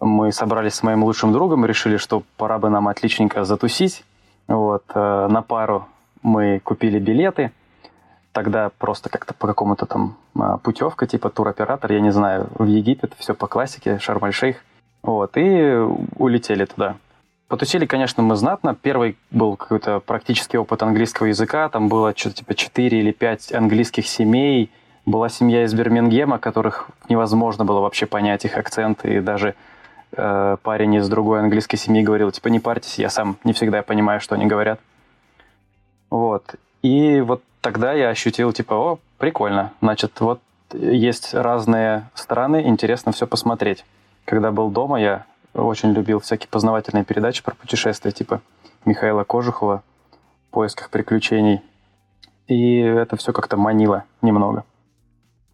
Мы 0.00 0.32
собрались 0.32 0.74
с 0.74 0.82
моим 0.82 1.04
лучшим 1.04 1.32
другом 1.32 1.64
решили, 1.64 1.96
что 1.96 2.24
пора 2.36 2.58
бы 2.58 2.68
нам 2.68 2.88
отличненько 2.88 3.44
затусить. 3.44 4.04
Вот, 4.48 4.82
э, 4.94 5.28
на 5.30 5.42
пару 5.42 5.86
мы 6.22 6.58
купили 6.58 6.98
билеты. 6.98 7.52
Тогда 8.32 8.70
просто 8.78 9.10
как-то 9.10 9.32
по 9.32 9.46
какому-то 9.46 9.86
там 9.86 10.16
э, 10.34 10.58
путевка, 10.62 11.06
типа 11.06 11.30
туроператор, 11.30 11.92
я 11.92 12.00
не 12.00 12.10
знаю, 12.10 12.48
в 12.58 12.64
Египет, 12.64 13.14
все 13.16 13.34
по 13.34 13.46
классике, 13.46 14.00
Шарм-эль-Шейх. 14.00 14.56
Вот, 15.04 15.36
и 15.36 15.76
улетели 16.16 16.64
туда. 16.64 16.96
Потусили, 17.46 17.86
конечно, 17.86 18.22
мы 18.22 18.34
знатно. 18.34 18.74
Первый 18.74 19.16
был 19.30 19.56
какой-то 19.56 20.00
практический 20.00 20.58
опыт 20.58 20.82
английского 20.82 21.26
языка. 21.26 21.68
Там 21.68 21.88
было 21.88 22.12
что-то 22.16 22.36
типа 22.36 22.54
4 22.54 22.98
или 22.98 23.12
5 23.12 23.52
английских 23.52 24.08
семей 24.08 24.70
Была 25.04 25.28
семья 25.28 25.64
из 25.64 25.74
Бирмингема, 25.74 26.38
которых 26.38 26.88
невозможно 27.08 27.64
было 27.64 27.80
вообще 27.80 28.06
понять 28.06 28.44
их 28.44 28.56
акценты, 28.56 29.16
и 29.16 29.20
даже 29.20 29.54
э, 30.12 30.56
парень 30.62 30.94
из 30.94 31.08
другой 31.08 31.40
английской 31.40 31.76
семьи 31.76 32.02
говорил, 32.02 32.30
типа, 32.30 32.48
не 32.48 32.60
парьтесь, 32.60 32.98
я 32.98 33.10
сам 33.10 33.36
не 33.42 33.52
всегда 33.52 33.82
понимаю, 33.82 34.20
что 34.20 34.36
они 34.36 34.46
говорят. 34.46 34.78
Вот. 36.08 36.54
И 36.82 37.20
вот 37.20 37.42
тогда 37.60 37.92
я 37.92 38.10
ощутил, 38.10 38.52
типа, 38.52 38.74
о, 38.74 38.98
прикольно. 39.18 39.72
Значит, 39.80 40.20
вот 40.20 40.40
есть 40.72 41.34
разные 41.34 42.08
страны, 42.14 42.62
интересно 42.66 43.12
все 43.12 43.26
посмотреть. 43.26 43.84
Когда 44.24 44.52
был 44.52 44.70
дома, 44.70 45.00
я 45.00 45.24
очень 45.54 45.92
любил 45.92 46.20
всякие 46.20 46.48
познавательные 46.48 47.04
передачи 47.04 47.42
про 47.42 47.54
путешествия, 47.54 48.12
типа 48.12 48.40
Михаила 48.84 49.24
Кожухова 49.24 49.82
в 50.48 50.50
поисках 50.52 50.90
приключений. 50.90 51.60
И 52.46 52.78
это 52.78 53.16
все 53.16 53.32
как-то 53.32 53.56
манило 53.56 54.04
немного. 54.20 54.64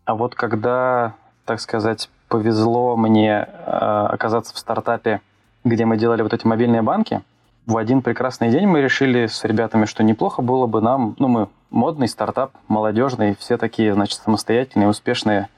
А 0.09 0.15
вот 0.15 0.35
когда, 0.35 1.13
так 1.45 1.61
сказать, 1.61 2.09
повезло 2.29 2.97
мне 2.97 3.47
э, 3.47 3.71
оказаться 3.71 4.55
в 4.55 4.59
стартапе, 4.59 5.21
где 5.65 5.85
мы 5.85 5.99
делали 5.99 6.23
вот 6.23 6.33
эти 6.33 6.47
мобильные 6.47 6.81
банки, 6.81 7.21
в 7.67 7.77
один 7.77 8.01
прекрасный 8.01 8.49
день 8.49 8.67
мы 8.67 8.81
решили 8.81 9.27
с 9.27 9.45
ребятами, 9.45 9.85
что 9.85 10.03
неплохо 10.03 10.41
было 10.41 10.67
бы 10.67 10.81
нам, 10.81 11.15
ну 11.19 11.29
мы 11.29 11.49
модный 11.69 12.09
стартап, 12.09 12.53
молодежный, 12.69 13.37
все 13.39 13.59
такие, 13.59 13.93
значит, 13.93 14.19
самостоятельные, 14.25 14.89
успешные 14.89 15.51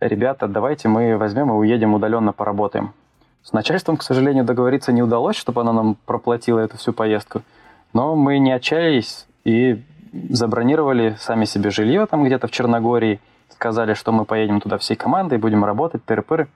ребята, 0.00 0.48
давайте 0.48 0.88
мы 0.88 1.16
возьмем 1.16 1.50
и 1.50 1.54
уедем 1.54 1.94
удаленно 1.94 2.32
поработаем. 2.32 2.94
С 3.44 3.52
начальством, 3.52 3.96
к 3.96 4.02
сожалению, 4.02 4.42
договориться 4.42 4.90
не 4.90 5.04
удалось, 5.04 5.36
чтобы 5.36 5.60
она 5.60 5.72
нам 5.72 5.96
проплатила 6.04 6.58
эту 6.58 6.78
всю 6.78 6.92
поездку. 6.92 7.42
Но 7.92 8.16
мы 8.16 8.40
не 8.40 8.50
отчаялись 8.50 9.28
и 9.44 9.84
забронировали 10.30 11.14
сами 11.20 11.44
себе 11.44 11.70
жилье 11.70 12.06
там 12.06 12.24
где-то 12.24 12.48
в 12.48 12.50
Черногории, 12.50 13.20
сказали, 13.50 13.94
что 13.94 14.12
мы 14.12 14.24
поедем 14.24 14.60
туда 14.60 14.78
всей 14.78 14.96
командой, 14.96 15.38
будем 15.38 15.64
работать, 15.64 16.02
тыры-пыры. 16.04 16.48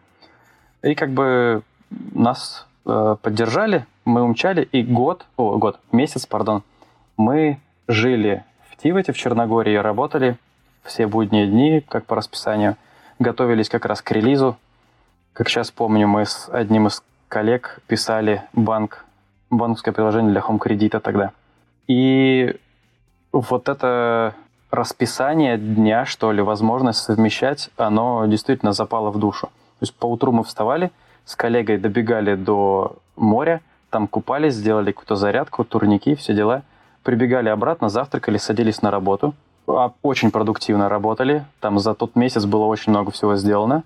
И 0.82 0.94
как 0.94 1.10
бы 1.10 1.62
нас 1.90 2.66
э, 2.86 3.16
поддержали, 3.20 3.86
мы 4.04 4.22
умчали, 4.22 4.62
и 4.62 4.82
год, 4.82 5.26
о, 5.36 5.56
год, 5.58 5.78
месяц, 5.92 6.26
пардон, 6.26 6.62
мы 7.16 7.58
жили 7.88 8.44
в 8.70 8.76
Тивате, 8.76 9.12
в 9.12 9.16
Черногории, 9.16 9.76
работали 9.76 10.36
все 10.82 11.06
будние 11.06 11.46
дни, 11.46 11.80
как 11.88 12.06
по 12.06 12.16
расписанию, 12.16 12.76
готовились 13.18 13.68
как 13.68 13.84
раз 13.84 14.02
к 14.02 14.10
релизу. 14.10 14.56
Как 15.32 15.48
сейчас 15.48 15.70
помню, 15.70 16.08
мы 16.08 16.26
с 16.26 16.48
одним 16.52 16.88
из 16.88 17.02
коллег 17.28 17.80
писали 17.86 18.42
банк, 18.52 19.04
банковское 19.50 19.94
приложение 19.94 20.32
для 20.32 20.40
Home 20.40 20.58
кредита 20.58 21.00
тогда. 21.00 21.32
И 21.86 22.56
вот 23.32 23.68
это 23.68 24.34
расписание 24.72 25.58
дня, 25.58 26.06
что 26.06 26.32
ли, 26.32 26.42
возможность 26.42 27.00
совмещать, 27.00 27.70
оно 27.76 28.24
действительно 28.26 28.72
запало 28.72 29.10
в 29.10 29.18
душу. 29.18 29.46
То 29.46 29.82
есть 29.82 29.94
по 29.94 30.06
утру 30.06 30.32
мы 30.32 30.42
вставали, 30.44 30.90
с 31.26 31.36
коллегой 31.36 31.76
добегали 31.76 32.34
до 32.34 32.96
моря, 33.14 33.60
там 33.90 34.08
купались, 34.08 34.54
сделали 34.54 34.90
какую-то 34.90 35.16
зарядку, 35.16 35.64
турники, 35.64 36.14
все 36.14 36.34
дела. 36.34 36.62
Прибегали 37.02 37.50
обратно, 37.50 37.90
завтракали, 37.90 38.38
садились 38.38 38.80
на 38.80 38.90
работу. 38.90 39.34
А, 39.68 39.92
очень 40.02 40.30
продуктивно 40.30 40.88
работали. 40.88 41.44
Там 41.60 41.78
за 41.78 41.94
тот 41.94 42.16
месяц 42.16 42.46
было 42.46 42.64
очень 42.64 42.90
много 42.90 43.10
всего 43.10 43.36
сделано. 43.36 43.84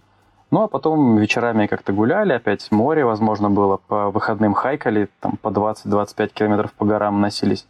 Ну, 0.52 0.62
а 0.62 0.69
потом 0.69 1.16
вечерами 1.16 1.66
как-то 1.66 1.93
гуляли, 1.93 2.35
опять 2.35 2.71
море, 2.71 3.05
возможно, 3.05 3.50
было. 3.50 3.78
По 3.78 4.11
выходным 4.11 4.55
хайкали, 4.55 5.09
там 5.19 5.33
по 5.43 5.49
20-25 5.49 6.28
километров 6.28 6.73
по 6.73 6.85
горам 6.85 7.21
носились. 7.21 7.66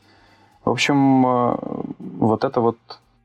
В 0.67 0.71
общем, 0.71 1.27
э, 1.27 1.57
вот 2.19 2.45
эта 2.45 2.61
вот 2.61 2.77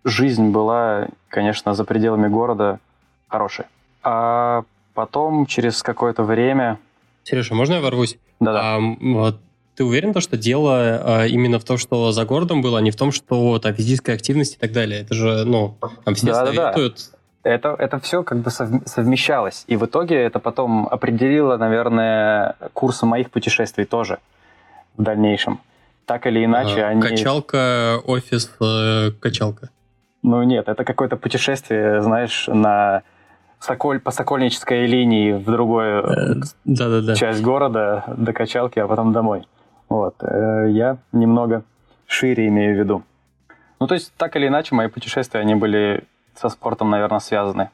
жизнь 0.04 0.50
была, 0.50 1.08
конечно, 1.30 1.74
за 1.74 1.84
пределами 1.84 2.28
города 2.28 2.80
хорошая. 3.28 3.68
А 4.04 4.64
потом, 4.94 5.46
через 5.46 5.84
какое-то 5.84 6.24
время... 6.24 6.80
Сережа, 7.24 7.54
можно 7.54 7.76
я 7.76 7.82
ворвусь? 7.82 8.18
Да-да. 8.40 8.76
А, 8.76 8.80
вот, 8.80 9.40
ты 9.76 9.84
уверен, 9.84 10.14
то, 10.14 10.22
что 10.22 10.38
дело 10.38 10.76
а, 10.76 11.26
именно 11.28 11.60
в 11.60 11.64
том, 11.64 11.78
что 11.78 12.12
за 12.12 12.26
городом 12.26 12.62
было, 12.62 12.80
а 12.80 12.82
не 12.82 12.92
в 12.92 12.96
том, 12.96 13.12
что 13.12 13.60
там 13.60 13.74
физическая 13.74 14.16
активность 14.16 14.56
и 14.56 14.58
так 14.58 14.72
далее? 14.72 15.02
Это 15.02 15.14
же, 15.14 15.46
ну, 15.46 15.78
там 16.04 16.16
все 16.16 16.28
да, 16.28 16.46
советуют... 16.46 16.96
Да, 16.96 17.02
да. 17.12 17.18
Это, 17.44 17.70
это 17.70 18.00
все 18.00 18.22
как 18.22 18.40
бы 18.40 18.52
совмещалось. 18.52 19.64
И 19.66 19.76
в 19.76 19.86
итоге 19.86 20.16
это 20.16 20.38
потом 20.38 20.88
определило, 20.88 21.58
наверное, 21.58 22.56
курс 22.74 23.02
моих 23.02 23.32
путешествий 23.32 23.86
тоже 23.86 24.20
в 24.96 25.02
дальнейшем. 25.02 25.60
Так 26.06 26.28
или 26.28 26.46
иначе, 26.46 26.84
а, 26.84 26.90
они... 26.90 27.02
Качалка, 27.02 28.00
офис, 28.06 28.52
э, 28.60 29.12
качалка. 29.20 29.70
Ну 30.24 30.44
нет, 30.44 30.68
это 30.68 30.84
какое-то 30.84 31.18
путешествие, 31.18 32.02
знаешь, 32.02 32.48
на 32.48 33.04
Соколь, 33.60 34.00
по 34.00 34.12
Сокольнической 34.12 34.86
линии 34.86 35.34
в 35.34 35.46
другую 35.46 36.04
э, 36.04 36.36
да 36.66 36.86
-да 36.88 37.02
-да. 37.02 37.16
часть 37.16 37.42
города 37.42 38.04
до 38.18 38.34
качалки, 38.34 38.80
а 38.80 38.88
потом 38.88 39.14
домой. 39.14 39.48
Вот. 39.90 40.16
Э, 40.22 40.68
я 40.70 40.98
немного 41.12 41.64
шире 42.08 42.48
имею 42.48 42.76
в 42.76 42.80
виду. 42.80 43.04
Ну, 43.80 43.88
то 43.88 43.96
есть, 43.96 44.14
так 44.18 44.36
или 44.36 44.48
иначе, 44.48 44.76
мои 44.76 44.88
путешествия, 44.88 45.40
они 45.42 45.56
были 45.56 46.04
со 46.36 46.50
спортом, 46.50 46.90
наверное, 46.90 47.20
связаны. 47.20 47.70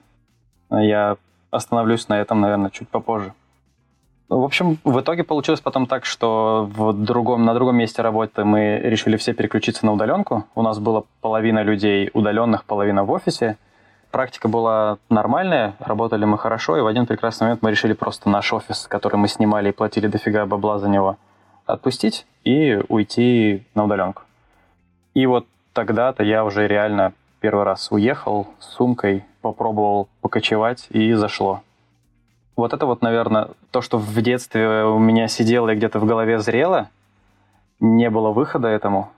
Я 0.70 1.18
остановлюсь 1.52 2.10
на 2.10 2.20
этом, 2.20 2.42
наверное, 2.42 2.70
чуть 2.70 2.90
попозже. 2.90 3.34
В 4.30 4.44
общем, 4.44 4.78
в 4.84 5.00
итоге 5.00 5.24
получилось 5.24 5.62
потом 5.62 5.86
так, 5.86 6.04
что 6.04 6.70
в 6.76 6.92
другом, 6.92 7.46
на 7.46 7.54
другом 7.54 7.78
месте 7.78 8.02
работы 8.02 8.44
мы 8.44 8.78
решили 8.84 9.16
все 9.16 9.34
переключиться 9.34 9.86
на 9.86 9.94
удаленку. 9.94 10.44
У 10.54 10.62
нас 10.62 10.80
была 10.80 11.04
половина 11.22 11.64
людей 11.64 12.10
удаленных, 12.14 12.66
половина 12.66 13.06
в 13.06 13.12
офисе. 13.12 13.56
Практика 14.12 14.50
была 14.50 14.98
нормальная, 15.10 15.76
работали 15.80 16.26
мы 16.26 16.38
хорошо, 16.38 16.78
и 16.78 16.82
в 16.82 16.88
один 16.88 17.06
прекрасный 17.06 17.46
момент 17.46 17.62
мы 17.62 17.72
решили 17.72 17.94
просто 17.94 18.30
наш 18.30 18.52
офис, 18.52 18.88
который 18.88 19.16
мы 19.16 19.30
снимали 19.30 19.70
и 19.70 19.74
платили 19.74 20.08
дофига 20.08 20.46
бабла 20.46 20.80
за 20.80 20.90
него, 20.90 21.18
отпустить 21.66 22.26
и 22.44 22.82
уйти 22.90 23.66
на 23.76 23.86
удаленку. 23.86 24.24
И 25.14 25.26
вот 25.26 25.46
тогда-то 25.72 26.24
я 26.24 26.44
уже 26.44 26.68
реально 26.68 27.14
первый 27.40 27.64
раз 27.64 27.92
уехал 27.92 28.48
с 28.60 28.76
сумкой, 28.76 29.24
попробовал 29.42 30.10
покочевать, 30.22 30.88
и 30.90 31.14
зашло. 31.14 31.62
Вот 32.58 32.74
это 32.74 32.88
вот, 32.88 33.04
наверное, 33.04 33.50
то, 33.70 33.82
что 33.82 34.00
в 34.00 34.22
детстве 34.22 34.84
у 34.84 34.98
меня 34.98 35.28
сидело 35.28 35.70
и 35.70 35.76
где-то 35.76 36.00
в 36.00 36.06
голове 36.06 36.40
зрело, 36.40 36.90
не 37.80 38.10
было 38.10 38.32
выхода 38.32 38.68
этому. 38.68 39.12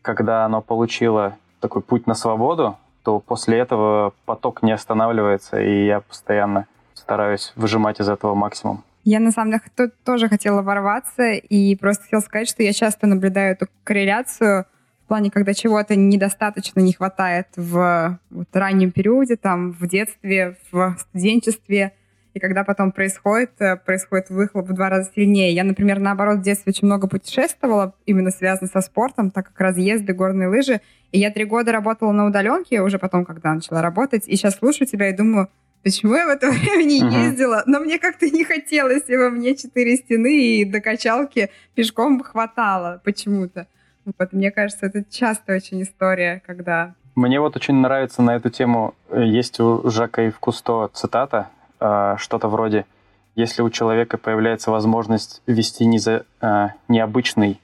Когда 0.00 0.44
оно 0.44 0.62
получило 0.62 1.36
такой 1.60 1.82
путь 1.82 2.06
на 2.06 2.14
свободу, 2.14 2.78
то 3.02 3.18
после 3.18 3.58
этого 3.58 4.14
поток 4.26 4.62
не 4.62 4.70
останавливается, 4.70 5.60
и 5.60 5.86
я 5.86 6.00
постоянно 6.00 6.66
стараюсь 6.94 7.52
выжимать 7.56 8.00
из 8.00 8.08
этого 8.08 8.34
максимум. 8.34 8.84
Я, 9.02 9.18
на 9.18 9.32
самом 9.32 9.52
деле, 9.52 9.90
тоже 10.04 10.28
хотела 10.28 10.62
ворваться 10.62 11.32
и 11.32 11.74
просто 11.74 12.04
хотела 12.04 12.20
сказать, 12.20 12.48
что 12.48 12.62
я 12.62 12.72
часто 12.72 13.08
наблюдаю 13.08 13.52
эту 13.52 13.66
корреляцию 13.82 14.66
в 15.04 15.08
плане, 15.08 15.30
когда 15.30 15.52
чего-то 15.52 15.96
недостаточно 15.96 16.80
не 16.80 16.92
хватает 16.92 17.48
в 17.56 18.18
вот, 18.30 18.48
раннем 18.52 18.92
периоде, 18.92 19.36
там, 19.36 19.72
в 19.72 19.88
детстве, 19.88 20.58
в 20.70 20.96
студенчестве, 20.98 21.94
и 22.38 22.40
когда 22.40 22.62
потом 22.62 22.92
происходит, 22.92 23.50
э, 23.58 23.76
происходит 23.76 24.30
выхлоп 24.30 24.68
в 24.68 24.72
два 24.72 24.88
раза 24.88 25.10
сильнее. 25.12 25.52
Я, 25.52 25.64
например, 25.64 25.98
наоборот, 25.98 26.38
в 26.38 26.42
детстве 26.42 26.70
очень 26.70 26.86
много 26.86 27.08
путешествовала, 27.08 27.94
именно 28.06 28.30
связано 28.30 28.70
со 28.72 28.80
спортом, 28.80 29.32
так 29.32 29.48
как 29.48 29.60
разъезды, 29.60 30.12
горные 30.12 30.46
лыжи. 30.46 30.80
И 31.10 31.18
я 31.18 31.32
три 31.32 31.44
года 31.44 31.72
работала 31.72 32.12
на 32.12 32.26
удаленке, 32.26 32.80
уже 32.80 33.00
потом, 33.00 33.24
когда 33.24 33.52
начала 33.52 33.82
работать, 33.82 34.28
и 34.28 34.36
сейчас 34.36 34.54
слушаю 34.54 34.86
тебя 34.86 35.08
и 35.08 35.16
думаю, 35.16 35.48
почему 35.82 36.14
я 36.14 36.26
в 36.26 36.28
это 36.28 36.48
время 36.52 36.84
не 36.84 37.00
ездила? 37.00 37.64
Но 37.66 37.80
мне 37.80 37.98
как-то 37.98 38.30
не 38.30 38.44
хотелось, 38.44 39.08
и 39.08 39.16
во 39.16 39.30
мне 39.30 39.56
четыре 39.56 39.96
стены 39.96 40.60
и 40.60 40.64
до 40.64 40.80
качалки 40.80 41.50
пешком 41.74 42.22
хватало 42.22 43.00
почему-то. 43.04 43.66
Вот, 44.04 44.32
мне 44.32 44.52
кажется, 44.52 44.86
это 44.86 45.02
часто 45.10 45.56
очень 45.56 45.82
история, 45.82 46.40
когда... 46.46 46.94
Мне 47.16 47.40
вот 47.40 47.56
очень 47.56 47.74
нравится 47.74 48.22
на 48.22 48.36
эту 48.36 48.48
тему, 48.48 48.94
э, 49.10 49.24
есть 49.24 49.58
у 49.58 49.90
Жака 49.90 50.22
и 50.22 50.30
Кусто 50.30 50.88
цитата, 50.94 51.48
что-то 51.78 52.48
вроде 52.48 52.86
«Если 53.34 53.62
у 53.62 53.70
человека 53.70 54.18
появляется 54.18 54.70
возможность 54.70 55.42
вести 55.46 55.86
не 55.86 55.98
за, 55.98 56.24
э, 56.40 56.68
необычный 56.88 57.60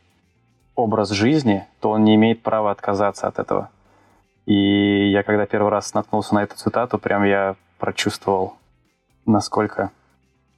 образ 0.75 1.11
жизни, 1.11 1.66
то 1.80 1.90
он 1.90 2.04
не 2.04 2.14
имеет 2.14 2.42
права 2.42 2.71
отказаться 2.71 3.26
от 3.26 3.38
этого». 3.38 3.71
И 4.47 5.11
я 5.11 5.23
когда 5.23 5.47
первый 5.47 5.71
раз 5.71 5.94
наткнулся 5.94 6.35
на 6.35 6.42
эту 6.42 6.56
цитату, 6.56 6.99
прям 6.99 7.25
я 7.25 7.56
прочувствовал, 7.78 8.54
насколько 9.26 9.90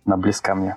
она 0.05 0.17
близка 0.17 0.55
мне. 0.55 0.77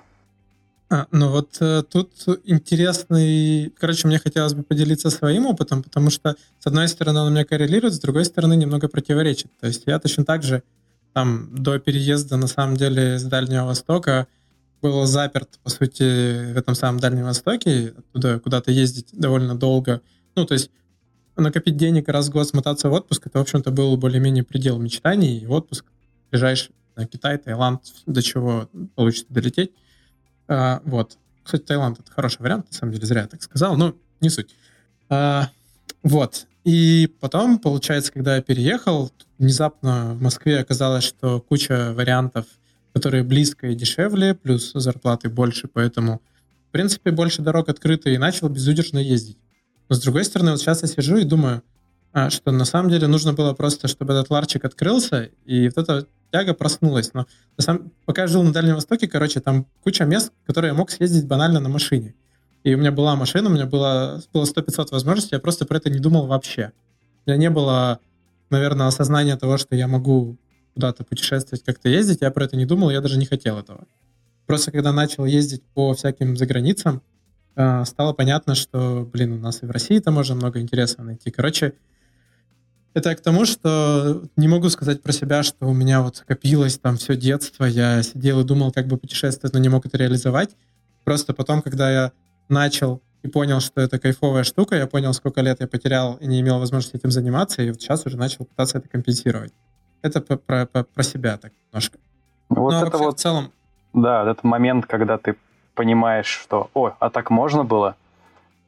А, 0.92 1.06
ну 1.12 1.30
вот 1.30 1.56
э, 1.60 1.82
тут 1.84 2.10
интересный... 2.44 3.72
Короче, 3.78 4.08
мне 4.08 4.18
хотелось 4.18 4.54
бы 4.54 4.64
поделиться 4.64 5.08
своим 5.10 5.46
опытом, 5.46 5.84
потому 5.84 6.10
что, 6.10 6.34
с 6.58 6.66
одной 6.66 6.88
стороны, 6.88 7.20
он 7.20 7.28
у 7.28 7.30
меня 7.30 7.44
коррелирует, 7.44 7.94
с 7.94 8.00
другой 8.00 8.24
стороны, 8.24 8.56
немного 8.56 8.88
противоречит. 8.88 9.50
То 9.60 9.68
есть 9.68 9.84
я 9.86 10.00
точно 10.00 10.24
так 10.24 10.42
же 10.42 10.64
там 11.12 11.48
до 11.54 11.78
переезда, 11.78 12.36
на 12.36 12.46
самом 12.46 12.76
деле, 12.76 13.18
с 13.18 13.24
Дальнего 13.24 13.66
Востока 13.66 14.26
был 14.82 15.04
заперт, 15.06 15.58
по 15.62 15.70
сути, 15.70 16.52
в 16.52 16.56
этом 16.56 16.74
самом 16.74 17.00
Дальнем 17.00 17.24
Востоке, 17.24 17.94
оттуда 17.96 18.38
куда-то 18.40 18.70
ездить 18.70 19.08
довольно 19.12 19.54
долго. 19.54 20.00
Ну, 20.36 20.46
то 20.46 20.54
есть 20.54 20.70
накопить 21.36 21.76
денег 21.76 22.08
раз 22.08 22.28
в 22.28 22.32
год 22.32 22.48
смотаться 22.48 22.88
в 22.88 22.92
отпуск, 22.92 23.26
это, 23.26 23.38
в 23.38 23.42
общем-то, 23.42 23.70
был 23.70 23.96
более-менее 23.96 24.44
предел 24.44 24.78
мечтаний. 24.78 25.38
И 25.38 25.46
отпуск, 25.46 25.84
ближайший 26.30 26.74
на 26.96 27.06
Китай, 27.06 27.38
Таиланд, 27.38 27.82
до 28.06 28.22
чего 28.22 28.68
получится 28.94 29.26
долететь. 29.28 29.72
А, 30.48 30.80
вот. 30.84 31.18
Кстати, 31.42 31.62
Таиланд— 31.62 31.98
это 32.00 32.12
хороший 32.12 32.40
вариант, 32.40 32.66
на 32.70 32.76
самом 32.76 32.92
деле, 32.92 33.06
зря 33.06 33.22
я 33.22 33.26
так 33.26 33.42
сказал, 33.42 33.76
но 33.76 33.94
не 34.20 34.28
суть. 34.30 34.54
А, 35.08 35.50
вот. 36.02 36.46
И 36.64 37.14
потом, 37.20 37.58
получается, 37.58 38.12
когда 38.12 38.36
я 38.36 38.42
переехал, 38.42 39.10
внезапно 39.40 40.14
в 40.14 40.22
Москве 40.22 40.60
оказалось, 40.60 41.02
что 41.02 41.40
куча 41.40 41.92
вариантов, 41.94 42.46
которые 42.92 43.24
близко 43.24 43.68
и 43.68 43.74
дешевле, 43.74 44.34
плюс 44.34 44.72
зарплаты 44.74 45.28
больше, 45.28 45.66
поэтому, 45.66 46.20
в 46.68 46.72
принципе, 46.72 47.10
больше 47.10 47.42
дорог 47.42 47.68
открыто, 47.68 48.10
и 48.10 48.18
начал 48.18 48.48
безудержно 48.48 48.98
ездить. 48.98 49.38
Но, 49.88 49.96
с 49.96 50.00
другой 50.00 50.24
стороны, 50.24 50.52
вот 50.52 50.60
сейчас 50.60 50.82
я 50.82 50.88
сижу 50.88 51.16
и 51.16 51.24
думаю, 51.24 51.62
а, 52.12 52.28
что 52.28 52.50
на 52.52 52.64
самом 52.64 52.90
деле 52.90 53.06
нужно 53.06 53.32
было 53.32 53.54
просто, 53.54 53.88
чтобы 53.88 54.12
этот 54.12 54.30
ларчик 54.30 54.64
открылся, 54.64 55.30
и 55.46 55.68
вот 55.68 55.78
эта 55.78 56.06
тяга 56.32 56.54
проснулась. 56.54 57.12
Но 57.14 57.26
на 57.56 57.62
самом, 57.62 57.92
пока 58.04 58.22
я 58.22 58.28
жил 58.28 58.42
на 58.42 58.52
Дальнем 58.52 58.74
Востоке, 58.74 59.08
короче, 59.08 59.40
там 59.40 59.66
куча 59.82 60.04
мест, 60.04 60.32
которые 60.46 60.70
я 60.70 60.74
мог 60.74 60.90
съездить 60.90 61.26
банально 61.26 61.60
на 61.60 61.68
машине. 61.68 62.14
И 62.62 62.74
у 62.74 62.78
меня 62.78 62.92
была 62.92 63.16
машина, 63.16 63.48
у 63.48 63.52
меня 63.52 63.66
было, 63.66 64.22
было 64.32 64.44
100-500 64.44 64.88
возможностей, 64.92 65.34
я 65.34 65.40
просто 65.40 65.64
про 65.64 65.78
это 65.78 65.88
не 65.88 65.98
думал 65.98 66.26
вообще. 66.26 66.72
У 67.24 67.30
меня 67.30 67.38
не 67.38 67.50
было, 67.50 68.00
наверное, 68.50 68.86
осознания 68.86 69.36
того, 69.36 69.58
что 69.58 69.74
я 69.74 69.88
могу 69.88 70.36
куда-то 70.74 71.04
путешествовать, 71.04 71.64
как-то 71.64 71.88
ездить, 71.88 72.18
я 72.20 72.30
про 72.30 72.44
это 72.44 72.56
не 72.56 72.66
думал, 72.66 72.90
я 72.90 73.00
даже 73.00 73.18
не 73.18 73.26
хотел 73.26 73.58
этого. 73.58 73.86
Просто 74.46 74.70
когда 74.72 74.92
начал 74.92 75.24
ездить 75.24 75.62
по 75.74 75.94
всяким 75.94 76.36
заграницам, 76.36 77.02
а, 77.56 77.84
стало 77.84 78.12
понятно, 78.12 78.54
что, 78.54 79.08
блин, 79.12 79.32
у 79.32 79.38
нас 79.38 79.62
и 79.62 79.66
в 79.66 79.70
России 79.70 79.98
там 79.98 80.14
можно 80.14 80.34
много 80.34 80.60
интересного 80.60 81.06
найти. 81.06 81.30
Короче, 81.30 81.74
это 82.94 83.14
к 83.14 83.20
тому, 83.20 83.44
что 83.44 84.24
не 84.36 84.48
могу 84.48 84.68
сказать 84.68 85.02
про 85.02 85.12
себя, 85.12 85.42
что 85.42 85.66
у 85.66 85.72
меня 85.72 86.02
вот 86.02 86.24
копилось 86.26 86.78
там 86.78 86.96
все 86.96 87.16
детство, 87.16 87.64
я 87.64 88.02
сидел 88.02 88.40
и 88.40 88.44
думал, 88.44 88.72
как 88.72 88.86
бы 88.86 88.96
путешествовать, 88.96 89.54
но 89.54 89.60
не 89.60 89.68
мог 89.68 89.86
это 89.86 89.96
реализовать. 89.96 90.56
Просто 91.04 91.32
потом, 91.32 91.62
когда 91.62 91.90
я 91.90 92.12
начал 92.48 93.02
и 93.22 93.28
понял, 93.28 93.60
что 93.60 93.80
это 93.80 93.98
кайфовая 93.98 94.44
штука, 94.44 94.76
я 94.76 94.86
понял, 94.86 95.12
сколько 95.12 95.40
лет 95.40 95.60
я 95.60 95.68
потерял 95.68 96.16
и 96.16 96.26
не 96.26 96.40
имел 96.40 96.58
возможности 96.58 96.96
этим 96.96 97.10
заниматься, 97.10 97.62
и 97.62 97.70
вот 97.70 97.80
сейчас 97.80 98.06
уже 98.06 98.16
начал 98.16 98.44
пытаться 98.44 98.78
это 98.78 98.88
компенсировать. 98.88 99.52
Это 100.02 100.20
про, 100.20 100.66
про, 100.66 100.84
про 100.84 101.02
себя 101.02 101.36
так 101.36 101.52
немножко. 101.66 101.98
Вот 102.48 102.72
но 102.72 102.86
это 102.86 102.98
вот, 102.98 103.18
в 103.18 103.20
целом... 103.20 103.52
Да, 103.92 104.22
этот 104.22 104.44
момент, 104.44 104.86
когда 104.86 105.18
ты 105.18 105.36
понимаешь, 105.74 106.26
что, 106.26 106.70
о, 106.74 106.92
а 106.98 107.10
так 107.10 107.30
можно 107.30 107.64
было, 107.64 107.96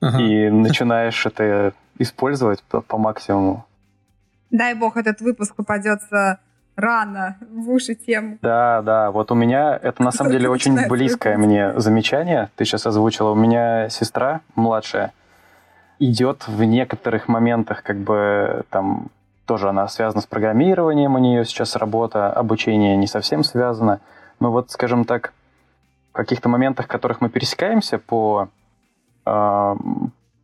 ага. 0.01 0.19
и 0.21 0.51
начинаешь 0.51 1.25
это 1.27 1.73
использовать 1.99 2.63
по, 2.65 2.81
по 2.81 2.99
максимуму. 2.99 3.65
Дай 4.51 4.75
бог 4.75 4.97
этот 4.97 5.21
выпуск 5.21 5.55
попадется 5.55 6.41
рано 6.76 7.37
в 7.50 7.71
уши 7.71 7.95
тем. 7.95 8.38
Да, 8.43 8.83
да, 8.83 9.11
вот 9.11 9.31
у 9.31 9.35
меня 9.35 9.79
это 9.81 10.02
на 10.02 10.12
самом 10.12 10.33
деле 10.33 10.49
очень 10.49 10.88
близкое 10.88 11.37
мне 11.37 11.79
замечание, 11.79 12.50
ты 12.57 12.64
сейчас 12.64 12.87
озвучила. 12.87 13.31
У 13.31 13.35
меня 13.35 13.88
сестра 13.88 14.41
младшая 14.55 15.12
идет 15.99 16.49
в 16.49 16.62
некоторых 16.64 17.29
моментах, 17.29 17.83
как 17.83 17.99
бы 17.99 18.64
там 18.71 19.09
тоже 19.47 19.69
она 19.69 19.88
связана 19.88 20.23
с 20.23 20.26
программированием, 20.26 21.14
у 21.14 21.19
нее 21.19 21.45
сейчас 21.45 21.76
работа, 21.76 22.33
обучение 22.33 22.97
не 22.97 23.07
совсем 23.07 23.45
связано. 23.45 24.00
Но 24.41 24.50
вот, 24.50 24.71
скажем 24.71 25.05
так, 25.05 25.33
в 26.12 26.17
каких-то 26.17 26.49
моментах, 26.49 26.87
в 26.87 26.88
которых 26.88 27.21
мы 27.21 27.29
пересекаемся 27.29 27.99
по, 27.99 28.49
э, 29.26 29.77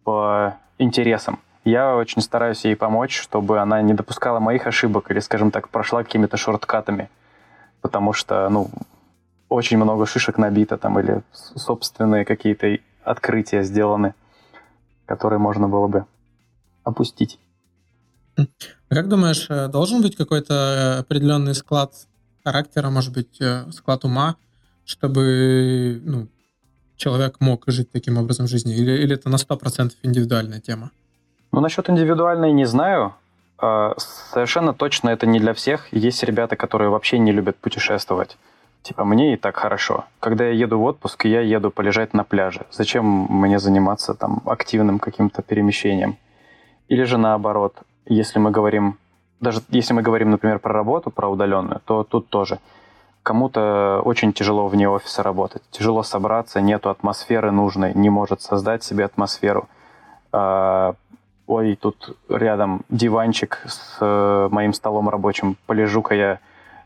по 0.05 0.55
интересам, 0.79 1.39
я 1.69 1.97
очень 1.97 2.23
стараюсь 2.23 2.65
ей 2.65 2.77
помочь, 2.77 3.19
чтобы 3.19 3.61
она 3.61 3.83
не 3.83 3.95
допускала 3.95 4.41
моих 4.41 4.67
ошибок 4.67 5.11
или, 5.11 5.21
скажем 5.21 5.51
так, 5.51 5.69
прошла 5.69 6.03
какими-то 6.03 6.37
шорткатами. 6.37 7.11
Потому 7.81 8.13
что, 8.13 8.49
ну, 8.49 8.71
очень 9.49 9.77
много 9.77 10.07
шишек 10.07 10.39
набито 10.39 10.77
там 10.77 10.99
или 10.99 11.23
собственные 11.33 12.25
какие-то 12.25 12.79
открытия 13.03 13.63
сделаны, 13.63 14.15
которые 15.07 15.39
можно 15.39 15.69
было 15.69 15.89
бы 15.89 16.05
опустить. 16.85 17.39
А 18.37 18.45
как 18.95 19.09
думаешь, 19.09 19.47
э, 19.51 19.69
должен 19.69 20.01
быть 20.01 20.17
какой-то 20.17 20.99
определенный 21.01 21.55
склад 21.55 21.93
характера, 22.45 22.91
может 22.91 23.13
быть, 23.13 23.41
э, 23.41 23.71
склад 23.73 24.05
ума, 24.05 24.37
чтобы 24.85 26.01
ну, 26.05 26.29
человек 26.97 27.41
мог 27.41 27.65
жить 27.67 27.91
таким 27.91 28.17
образом 28.17 28.47
жизни? 28.47 28.75
Или, 28.75 28.93
или 29.03 29.15
это 29.15 29.29
на 29.29 29.37
100% 29.37 29.93
индивидуальная 30.03 30.61
тема? 30.61 30.91
Ну, 31.53 31.61
насчет 31.61 31.89
индивидуальной 31.89 32.53
не 32.53 32.65
знаю. 32.65 33.15
А, 33.59 33.95
совершенно 33.97 34.75
точно 34.75 35.11
это 35.11 35.27
не 35.27 35.39
для 35.41 35.55
всех. 35.55 35.93
Есть 35.93 36.23
ребята, 36.23 36.57
которые 36.57 36.91
вообще 36.91 37.19
не 37.19 37.33
любят 37.33 37.57
путешествовать. 37.57 38.37
Типа, 38.83 39.05
мне 39.05 39.35
и 39.35 39.37
так 39.37 39.57
хорошо. 39.57 40.05
Когда 40.21 40.45
я 40.45 40.53
еду 40.53 40.79
в 40.79 40.85
отпуск, 40.85 41.25
я 41.25 41.41
еду 41.41 41.71
полежать 41.71 42.15
на 42.15 42.25
пляже. 42.25 42.67
Зачем 42.71 43.05
мне 43.05 43.59
заниматься 43.59 44.15
там 44.15 44.43
активным 44.47 44.99
каким-то 44.99 45.43
перемещением? 45.43 46.17
Или 46.89 47.05
же 47.05 47.19
наоборот, 47.19 47.75
если 48.07 48.39
мы 48.39 48.51
говорим, 48.51 48.99
даже 49.41 49.61
если 49.69 49.95
мы 49.95 50.03
говорим, 50.03 50.31
например, 50.31 50.59
про 50.59 50.73
работу, 50.73 51.11
про 51.11 51.29
удаленную, 51.29 51.81
то 51.85 52.05
тут 52.05 52.29
тоже. 52.29 52.59
Кому-то 53.23 54.01
очень 54.05 54.33
тяжело 54.33 54.69
вне 54.69 54.89
офиса 54.89 55.23
работать. 55.23 55.63
Тяжело 55.71 56.03
собраться, 56.03 56.61
нету 56.61 56.89
атмосферы 56.89 57.51
нужной, 57.51 57.93
не 57.95 58.11
может 58.11 58.41
создать 58.41 58.85
себе 58.85 59.05
атмосферу 59.05 59.69
а, 60.33 60.95
ой, 61.49 61.77
тут 61.77 62.17
рядом 62.29 62.85
диванчик 62.91 63.65
с 63.67 63.97
э, 64.01 64.49
моим 64.51 64.73
столом 64.75 65.09
рабочим, 65.09 65.57
полежу-ка 65.67 66.15
я. 66.15 66.39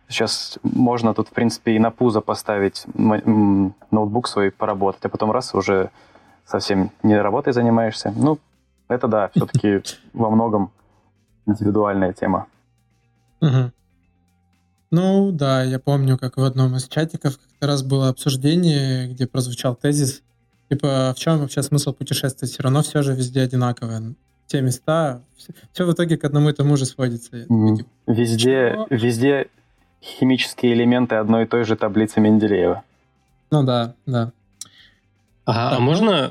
Сейчас 0.09 0.59
можно 0.63 1.15
тут, 1.15 1.29
в 1.29 1.33
принципе, 1.33 1.73
и 1.73 1.79
на 1.79 1.91
пузо 1.91 2.21
поставить 2.21 2.87
ноутбук 2.95 4.29
свой 4.29 4.51
поработать, 4.51 5.05
а 5.05 5.09
потом 5.09 5.33
раз 5.33 5.55
уже 5.55 5.91
совсем 6.45 6.91
не 7.03 7.21
работой 7.21 7.53
занимаешься. 7.53 8.13
Ну, 8.15 8.39
это 8.89 9.09
да, 9.09 9.31
все-таки 9.35 9.83
во 10.13 10.31
многом 10.31 10.71
индивидуальная 11.47 12.13
тема. 12.13 12.47
Ну 14.91 15.33
да, 15.33 15.63
я 15.63 15.79
помню, 15.79 16.19
как 16.19 16.37
в 16.37 16.45
одном 16.45 16.77
из 16.77 16.87
чатиков 16.87 17.39
как-то 17.39 17.67
раз 17.67 17.83
было 17.83 18.11
обсуждение, 18.11 19.09
где 19.09 19.27
прозвучал 19.27 19.75
тезис, 19.75 20.23
типа, 20.69 21.15
в 21.17 21.19
чем 21.19 21.39
вообще 21.39 21.63
смысл 21.63 21.95
путешествовать? 21.95 22.53
Все 22.53 22.63
равно 22.63 22.83
все 22.83 23.03
же 23.03 23.15
везде 23.15 23.41
одинаковое 23.41 24.15
те 24.53 24.61
места, 24.61 25.23
все, 25.37 25.53
все 25.73 25.87
в 25.87 25.93
итоге 25.93 26.19
к 26.19 26.25
одному 26.25 26.51
и 26.51 26.53
тому 26.53 26.77
же 26.77 26.85
сводится. 26.85 27.47
Mm. 27.47 27.85
Везде, 28.07 28.77
везде 28.91 29.49
химические 30.03 30.75
элементы 30.75 31.17
одной 31.17 31.45
и 31.45 31.47
той 31.47 31.65
же 31.65 31.75
таблицы 31.75 32.21
Менделеева. 32.21 32.83
Ну 33.51 33.63
да, 33.65 33.95
да. 34.07 34.33
А, 35.45 35.71
так, 35.71 35.79
а 35.79 35.81
можно, 35.81 36.31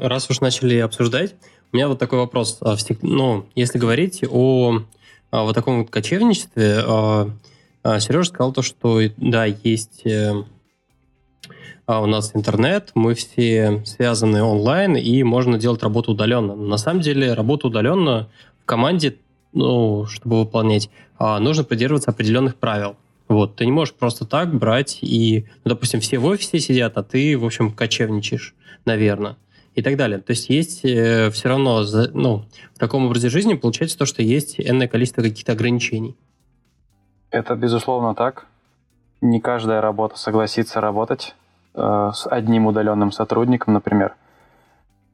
раз 0.00 0.30
уж 0.30 0.40
начали 0.40 0.76
обсуждать, 0.78 1.34
у 1.72 1.76
меня 1.76 1.88
вот 1.88 1.98
такой 1.98 2.18
вопрос. 2.18 2.58
А, 2.60 2.76
ну, 3.02 3.46
если 3.54 3.78
говорить 3.78 4.22
о, 4.30 4.82
о 5.30 5.44
вот 5.44 5.54
таком 5.54 5.80
вот 5.80 5.90
кочевничестве, 5.90 6.82
Сережа 7.98 8.28
сказал 8.28 8.52
то, 8.52 8.62
что 8.62 9.00
да, 9.16 9.44
есть 9.44 10.06
э, 10.06 10.42
а 11.86 12.00
у 12.00 12.06
нас 12.06 12.34
интернет, 12.34 12.92
мы 12.94 13.14
все 13.14 13.82
связаны 13.84 14.42
онлайн, 14.42 14.96
и 14.96 15.22
можно 15.22 15.58
делать 15.58 15.82
работу 15.82 16.12
удаленно. 16.12 16.54
На 16.54 16.78
самом 16.78 17.00
деле, 17.00 17.34
работу 17.34 17.68
удаленно 17.68 18.30
в 18.62 18.64
команде, 18.64 19.16
ну, 19.52 20.06
чтобы 20.06 20.40
выполнять, 20.40 20.90
а, 21.18 21.38
нужно 21.40 21.64
придерживаться 21.64 22.10
определенных 22.10 22.56
правил. 22.56 22.96
Вот, 23.28 23.56
ты 23.56 23.66
не 23.66 23.72
можешь 23.72 23.94
просто 23.94 24.26
так 24.26 24.54
брать 24.54 24.98
и, 25.02 25.46
ну, 25.64 25.70
допустим, 25.70 26.00
все 26.00 26.18
в 26.18 26.24
офисе 26.26 26.58
сидят, 26.58 26.96
а 26.96 27.02
ты, 27.02 27.36
в 27.38 27.44
общем, 27.44 27.70
кочевничаешь, 27.70 28.54
наверное, 28.84 29.36
и 29.74 29.82
так 29.82 29.96
далее. 29.96 30.18
То 30.18 30.30
есть 30.30 30.48
есть 30.48 30.84
э, 30.84 31.30
все 31.30 31.48
равно, 31.48 31.84
ну, 32.12 32.44
в 32.74 32.78
таком 32.78 33.06
образе 33.06 33.28
жизни 33.28 33.54
получается 33.54 33.98
то, 33.98 34.06
что 34.06 34.22
есть 34.22 34.58
энное 34.58 34.88
количество 34.88 35.22
каких-то 35.22 35.52
ограничений. 35.52 36.16
Это, 37.30 37.54
безусловно, 37.56 38.14
так. 38.14 38.46
Не 39.20 39.40
каждая 39.40 39.80
работа 39.80 40.18
согласится 40.18 40.80
работать 40.80 41.34
Э, 41.74 42.12
с 42.14 42.28
одним 42.28 42.66
удаленным 42.66 43.10
сотрудником, 43.10 43.74
например. 43.74 44.14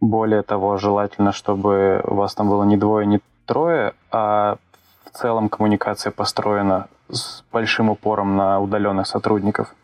Более 0.01 0.43
того, 0.43 0.77
желательно, 0.77 1.33
чтобы 1.33 2.03
у 2.05 2.15
вас 2.15 2.35
там 2.35 2.49
было 2.49 2.65
не 2.65 2.77
двое, 2.77 3.07
не 3.07 3.21
трое, 3.47 3.95
а 4.11 4.59
в 5.05 5.17
целом 5.17 5.49
коммуникация 5.49 6.11
построена 6.13 6.89
с 7.11 7.43
большим 7.51 7.89
упором 7.89 8.37
на 8.37 8.61
удаленных 8.61 9.07
сотрудников. 9.07 9.75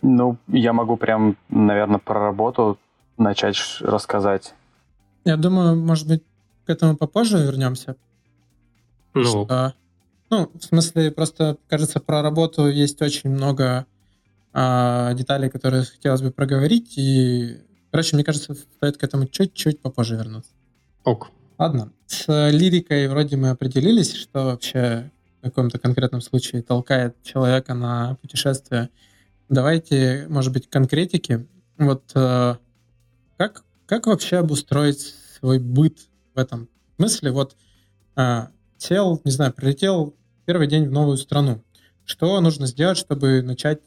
Ну, 0.00 0.36
я 0.48 0.72
могу 0.72 0.96
прям, 0.96 1.36
наверное, 1.48 1.98
про 1.98 2.20
работу 2.20 2.78
начать 3.18 3.56
рассказать. 3.80 4.54
Я 5.24 5.36
думаю, 5.36 5.76
может 5.76 6.08
быть, 6.08 6.22
к 6.66 6.70
этому 6.70 6.96
попозже 6.96 7.38
вернемся. 7.38 7.96
Ну. 9.12 9.24
Что, 9.24 9.72
ну, 10.30 10.50
в 10.52 10.64
смысле, 10.64 11.10
просто, 11.10 11.58
кажется, 11.68 12.00
про 12.00 12.22
работу 12.22 12.68
есть 12.68 13.00
очень 13.00 13.30
много 13.30 13.86
а, 14.56 15.12
детали, 15.14 15.48
которые 15.48 15.82
хотелось 15.84 16.22
бы 16.22 16.30
проговорить. 16.30 16.96
И, 16.96 17.58
короче, 17.90 18.14
мне 18.14 18.24
кажется, 18.24 18.54
стоит 18.54 18.96
к 18.96 19.02
этому 19.02 19.26
чуть-чуть 19.26 19.80
попозже 19.80 20.14
вернуться. 20.14 20.52
Ок. 21.02 21.30
Ладно, 21.58 21.92
с 22.06 22.50
лирикой 22.50 23.08
вроде 23.08 23.36
мы 23.36 23.50
определились, 23.50 24.14
что 24.14 24.44
вообще 24.44 25.10
в 25.40 25.44
каком-то 25.44 25.78
конкретном 25.78 26.20
случае 26.20 26.62
толкает 26.62 27.20
человека 27.22 27.74
на 27.74 28.16
путешествие. 28.22 28.90
Давайте, 29.48 30.26
может 30.28 30.52
быть, 30.52 30.70
конкретики. 30.70 31.46
Вот 31.76 32.12
э, 32.14 32.56
как, 33.36 33.64
как 33.86 34.06
вообще 34.06 34.36
обустроить 34.36 35.14
свой 35.38 35.58
быт 35.58 35.98
в 36.34 36.38
этом 36.38 36.68
смысле? 36.96 37.32
Вот 37.32 37.56
э, 38.16 38.46
сел, 38.78 39.20
не 39.24 39.30
знаю, 39.30 39.52
прилетел 39.52 40.14
первый 40.46 40.66
день 40.66 40.88
в 40.88 40.92
новую 40.92 41.16
страну. 41.16 41.62
Что 42.04 42.40
нужно 42.40 42.66
сделать, 42.66 42.98
чтобы 42.98 43.42
начать 43.42 43.80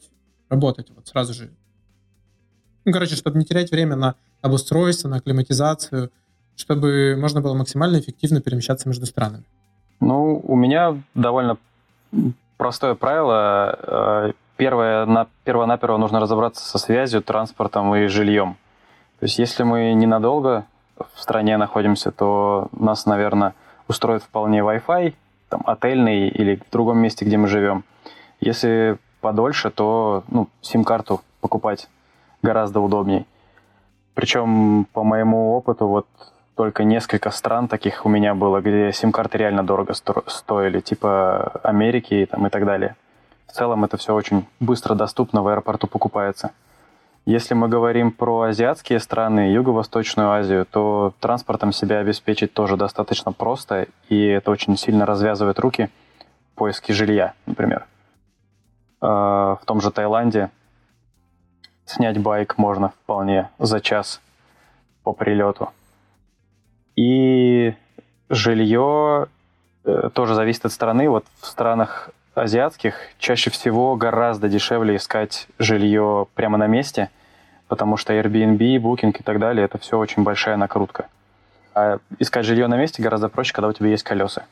работать 0.48 0.88
вот 0.94 1.06
сразу 1.08 1.34
же? 1.34 1.50
Ну, 2.84 2.92
короче, 2.92 3.16
чтобы 3.16 3.38
не 3.38 3.44
терять 3.44 3.70
время 3.70 3.96
на 3.96 4.14
обустройство, 4.40 5.08
на 5.08 5.16
акклиматизацию, 5.16 6.10
чтобы 6.56 7.16
можно 7.18 7.40
было 7.40 7.54
максимально 7.54 7.98
эффективно 7.98 8.40
перемещаться 8.40 8.88
между 8.88 9.06
странами. 9.06 9.44
Ну, 10.00 10.40
у 10.44 10.56
меня 10.56 11.00
довольно 11.14 11.58
простое 12.56 12.94
правило. 12.94 13.78
Э, 13.82 14.32
первое, 14.56 15.06
на, 15.06 15.26
перво-наперво 15.44 15.96
нужно 15.96 16.20
разобраться 16.20 16.64
со 16.64 16.78
связью, 16.78 17.22
транспортом 17.22 17.94
и 17.94 18.06
жильем. 18.06 18.56
То 19.20 19.26
есть 19.26 19.38
если 19.38 19.64
мы 19.64 19.92
ненадолго 19.94 20.66
в 21.14 21.20
стране 21.20 21.56
находимся, 21.56 22.10
то 22.10 22.68
нас, 22.72 23.06
наверное, 23.06 23.54
устроит 23.88 24.22
вполне 24.22 24.60
Wi-Fi, 24.60 25.14
там, 25.48 25.62
отельный 25.66 26.28
или 26.28 26.56
в 26.56 26.70
другом 26.70 26.98
месте, 26.98 27.24
где 27.24 27.36
мы 27.36 27.48
живем. 27.48 27.84
Если 28.40 28.98
подольше, 29.20 29.70
то 29.70 30.24
ну, 30.28 30.48
сим-карту 30.60 31.20
покупать 31.40 31.88
гораздо 32.42 32.80
удобней. 32.80 33.26
Причем, 34.14 34.86
по 34.92 35.04
моему 35.04 35.52
опыту, 35.56 35.86
вот 35.86 36.06
только 36.56 36.82
несколько 36.82 37.30
стран 37.30 37.68
таких 37.68 38.04
у 38.04 38.08
меня 38.08 38.34
было, 38.34 38.60
где 38.60 38.92
сим-карты 38.92 39.38
реально 39.38 39.62
дорого 39.62 39.94
сто 39.94 40.24
стоили, 40.26 40.80
типа 40.80 41.60
Америки 41.62 42.26
там, 42.30 42.46
и 42.46 42.50
так 42.50 42.66
далее. 42.66 42.96
В 43.46 43.52
целом 43.52 43.84
это 43.84 43.96
все 43.96 44.14
очень 44.14 44.44
быстро 44.58 44.94
доступно, 44.94 45.42
в 45.42 45.48
аэропорту 45.48 45.86
покупается. 45.86 46.50
Если 47.26 47.54
мы 47.54 47.68
говорим 47.68 48.10
про 48.10 48.40
азиатские 48.40 49.00
страны, 49.00 49.52
Юго-Восточную 49.52 50.30
Азию, 50.30 50.66
то 50.68 51.12
транспортом 51.20 51.72
себя 51.72 51.98
обеспечить 51.98 52.52
тоже 52.54 52.76
достаточно 52.76 53.32
просто, 53.32 53.86
и 54.08 54.26
это 54.26 54.50
очень 54.50 54.76
сильно 54.76 55.06
развязывает 55.06 55.60
руки 55.60 55.90
в 56.52 56.58
поиске 56.58 56.92
жилья, 56.92 57.34
например. 57.46 57.86
А, 59.00 59.56
в 59.60 59.64
том 59.64 59.80
же 59.80 59.90
Таиланде 59.90 60.50
снять 61.84 62.18
байк 62.18 62.58
можно 62.58 62.90
вполне 62.90 63.50
за 63.58 63.80
час 63.80 64.20
по 65.02 65.12
прилету. 65.12 65.70
И 66.96 67.74
жилье 68.28 69.28
э, 69.84 70.10
тоже 70.12 70.34
зависит 70.34 70.64
от 70.64 70.72
страны. 70.72 71.08
Вот 71.08 71.24
в 71.40 71.46
странах 71.46 72.10
азиатских 72.34 72.94
чаще 73.18 73.50
всего 73.50 73.96
гораздо 73.96 74.48
дешевле 74.48 74.96
искать 74.96 75.48
жилье 75.58 76.26
прямо 76.34 76.58
на 76.58 76.66
месте– 76.66 77.10
потому 77.68 77.96
что 77.96 78.14
Airbnb, 78.14 78.58
Booking 78.78 79.16
и 79.18 79.22
так 79.22 79.38
далее, 79.38 79.64
это 79.64 79.78
все 79.78 79.98
очень 79.98 80.24
большая 80.24 80.56
накрутка. 80.56 81.06
А 81.74 81.98
искать 82.18 82.44
жилье 82.44 82.66
на 82.66 82.76
месте 82.76 83.02
гораздо 83.02 83.28
проще, 83.28 83.52
когда 83.52 83.68
у 83.68 83.72
тебя 83.72 83.90
есть 83.90 84.02
колеса. 84.02 84.46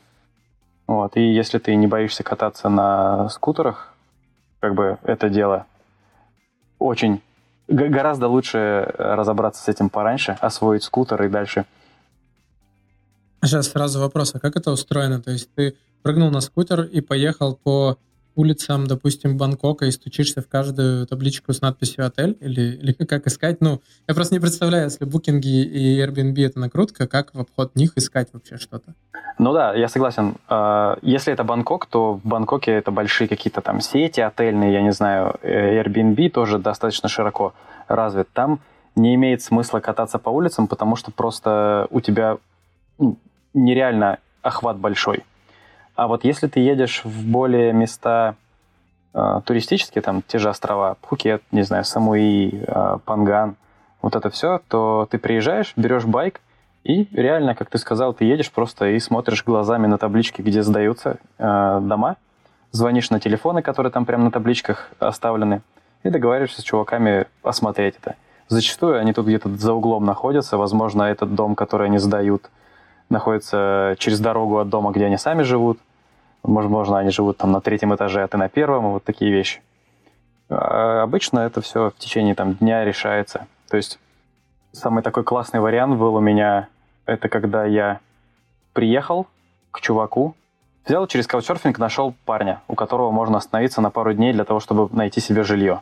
Вот. 0.87 1.17
И 1.17 1.23
если 1.23 1.59
ты 1.59 1.75
не 1.75 1.87
боишься 1.87 2.23
кататься 2.23 2.69
на 2.69 3.29
скутерах, 3.31 3.93
как 4.67 4.75
бы 4.75 4.99
это 5.05 5.29
дело 5.29 5.67
очень 6.81 7.23
гораздо 7.69 8.27
лучше 8.27 8.93
разобраться 8.99 9.63
с 9.63 9.69
этим 9.69 9.91
пораньше, 9.91 10.37
освоить 10.41 10.83
скутер 10.83 11.23
и 11.23 11.29
дальше. 11.29 11.67
Сейчас 13.45 13.69
сразу 13.69 14.01
вопрос, 14.01 14.35
а 14.35 14.41
как 14.41 14.57
это 14.57 14.73
устроено? 14.73 15.23
То 15.23 15.31
есть 15.31 15.55
ты 15.55 15.77
прыгнул 16.03 16.33
на 16.33 16.41
скутер 16.41 16.83
и 16.83 17.01
поехал 17.01 17.55
по 17.55 17.97
улицам, 18.37 18.87
допустим, 18.87 19.37
Бангкока 19.37 19.87
и 19.87 19.91
стучишься 19.91 20.43
в 20.43 20.49
каждую 20.49 21.07
табличку 21.07 21.53
с 21.53 21.61
надписью 21.61 22.07
«отель» 22.07 22.37
или, 22.41 22.77
или 22.77 22.93
как 23.09 23.27
искать? 23.27 23.61
Ну, 23.61 23.81
я 24.07 24.15
просто 24.15 24.35
не 24.35 24.41
представляю, 24.41 24.85
если 24.85 25.05
букинги 25.05 25.65
и 25.65 26.01
Airbnb— 26.01 26.47
это 26.47 26.61
накрутка, 26.61 27.07
как 27.09 27.35
в 27.35 27.41
обход 27.41 27.75
них 27.75 27.93
искать 27.97 28.29
вообще 28.33 28.57
что-то? 28.59 28.95
Ну 29.39 29.53
да, 29.53 29.75
я 29.75 29.89
согласен. 29.89 30.37
А, 30.49 30.99
если 31.03 31.33
это 31.33 31.45
Бангкок, 31.45 31.87
то 31.87 32.15
в 32.15 32.27
Бангкоке 32.27 32.73
это 32.73 32.91
большие 32.91 33.29
какие-то 33.29 33.61
там 33.61 33.81
сети 33.81 34.21
отельные, 34.21 34.73
я 34.73 34.83
не 34.83 34.93
знаю, 34.93 35.37
э, 35.43 35.83
Airbnb 35.83 36.31
тоже 36.31 36.59
достаточно 36.59 37.09
широко 37.09 37.55
развит. 37.89 38.29
Там 38.33 38.61
не 38.95 39.15
имеет 39.15 39.43
смысла 39.43 39.81
кататься 39.81 40.19
по 40.19 40.31
улицам, 40.31 40.67
потому 40.67 40.97
что 40.97 41.11
просто 41.11 41.87
у 41.91 42.01
тебя 42.01 42.39
ну, 42.99 43.19
нереально 43.53 44.19
охват 44.43 44.79
большой. 44.79 45.25
А 45.97 46.07
вот 46.07 46.25
если 46.25 46.47
ты 46.47 46.61
едешь 46.61 47.01
в 47.05 47.27
более 47.27 47.73
места 47.73 48.35
э, 49.15 49.41
туристические, 49.45 50.03
там 50.03 50.23
те 50.23 50.39
же 50.39 50.51
острова, 50.51 50.97
Пхукет, 51.01 51.43
не 51.51 51.63
знаю, 51.63 51.85
Самуи, 51.85 52.65
э, 52.67 52.99
Панган, 53.07 53.57
вот 54.03 54.15
это 54.15 54.29
все, 54.29 54.61
то 54.69 55.09
ты 55.11 55.19
приезжаешь, 55.19 55.73
берешь 55.75 56.05
байк, 56.05 56.43
и 56.85 57.09
реально, 57.13 57.55
как 57.55 57.71
ты 57.71 57.79
сказал, 57.79 58.13
ты 58.13 58.27
едешь 58.27 58.53
просто 58.53 58.91
и 58.91 59.01
смотришь 59.01 59.43
глазами 59.43 59.87
на 59.87 59.97
таблички, 59.97 60.43
где 60.43 60.63
сдаются 60.63 61.17
э, 61.39 61.81
дома, 61.83 62.17
звонишь 62.73 63.09
на 63.09 63.19
телефоны, 63.19 63.63
которые 63.63 63.91
там 63.91 64.05
прямо 64.05 64.25
на 64.25 64.31
табличках 64.31 64.91
оставлены, 64.99 65.63
и 66.03 66.11
договариваешься 66.11 66.61
с 66.61 66.65
чуваками 66.65 67.27
осмотреть 67.43 67.97
это. 68.01 68.17
Зачастую 68.49 69.01
они 69.01 69.15
тут 69.15 69.27
где-то 69.27 69.49
за 69.57 69.73
углом 69.73 70.05
находятся, 70.05 70.59
возможно, 70.59 71.05
этот 71.05 71.35
дом, 71.35 71.55
который 71.55 71.87
они 71.87 71.99
сдают, 71.99 72.51
находится 73.09 73.95
через 73.99 74.21
дорогу 74.21 74.59
от 74.59 74.69
дома, 74.69 74.91
где 74.93 75.07
они 75.07 75.17
сами 75.17 75.43
живут. 75.43 75.79
Возможно, 76.43 76.99
они 76.99 77.11
живут 77.11 77.39
там 77.39 77.53
на 77.53 77.61
третьем 77.61 77.95
этаже, 77.95 78.23
а 78.23 78.29
ты 78.29 78.37
на 78.37 78.49
первом, 78.49 78.93
вот 78.93 79.05
такие 79.05 79.33
вещи. 79.33 79.61
А 80.49 81.03
обычно 81.03 81.41
это 81.41 81.61
все 81.61 81.91
в 81.91 81.99
течение 81.99 82.35
там, 82.35 82.55
дня 82.55 82.85
решается. 82.85 83.47
То 83.69 83.77
есть 83.77 83.99
самый 84.73 85.03
такой 85.03 85.25
классный 85.25 85.61
вариант 85.61 85.99
был 85.99 86.15
у 86.15 86.21
меня, 86.21 86.69
это 87.05 87.29
когда 87.29 87.65
я 87.65 88.01
приехал 88.73 89.27
к 89.71 89.81
чуваку, 89.81 90.37
взял 90.85 91.07
через 91.07 91.27
каучсерфинг, 91.27 91.79
нашел 91.79 92.15
парня, 92.25 92.61
у 92.69 92.75
которого 92.75 93.11
можно 93.11 93.39
остановиться 93.39 93.81
на 93.81 93.91
пару 93.91 94.13
дней 94.13 94.33
для 94.33 94.45
того, 94.45 94.61
чтобы 94.61 94.89
найти 94.95 95.21
себе 95.21 95.43
жилье. 95.43 95.81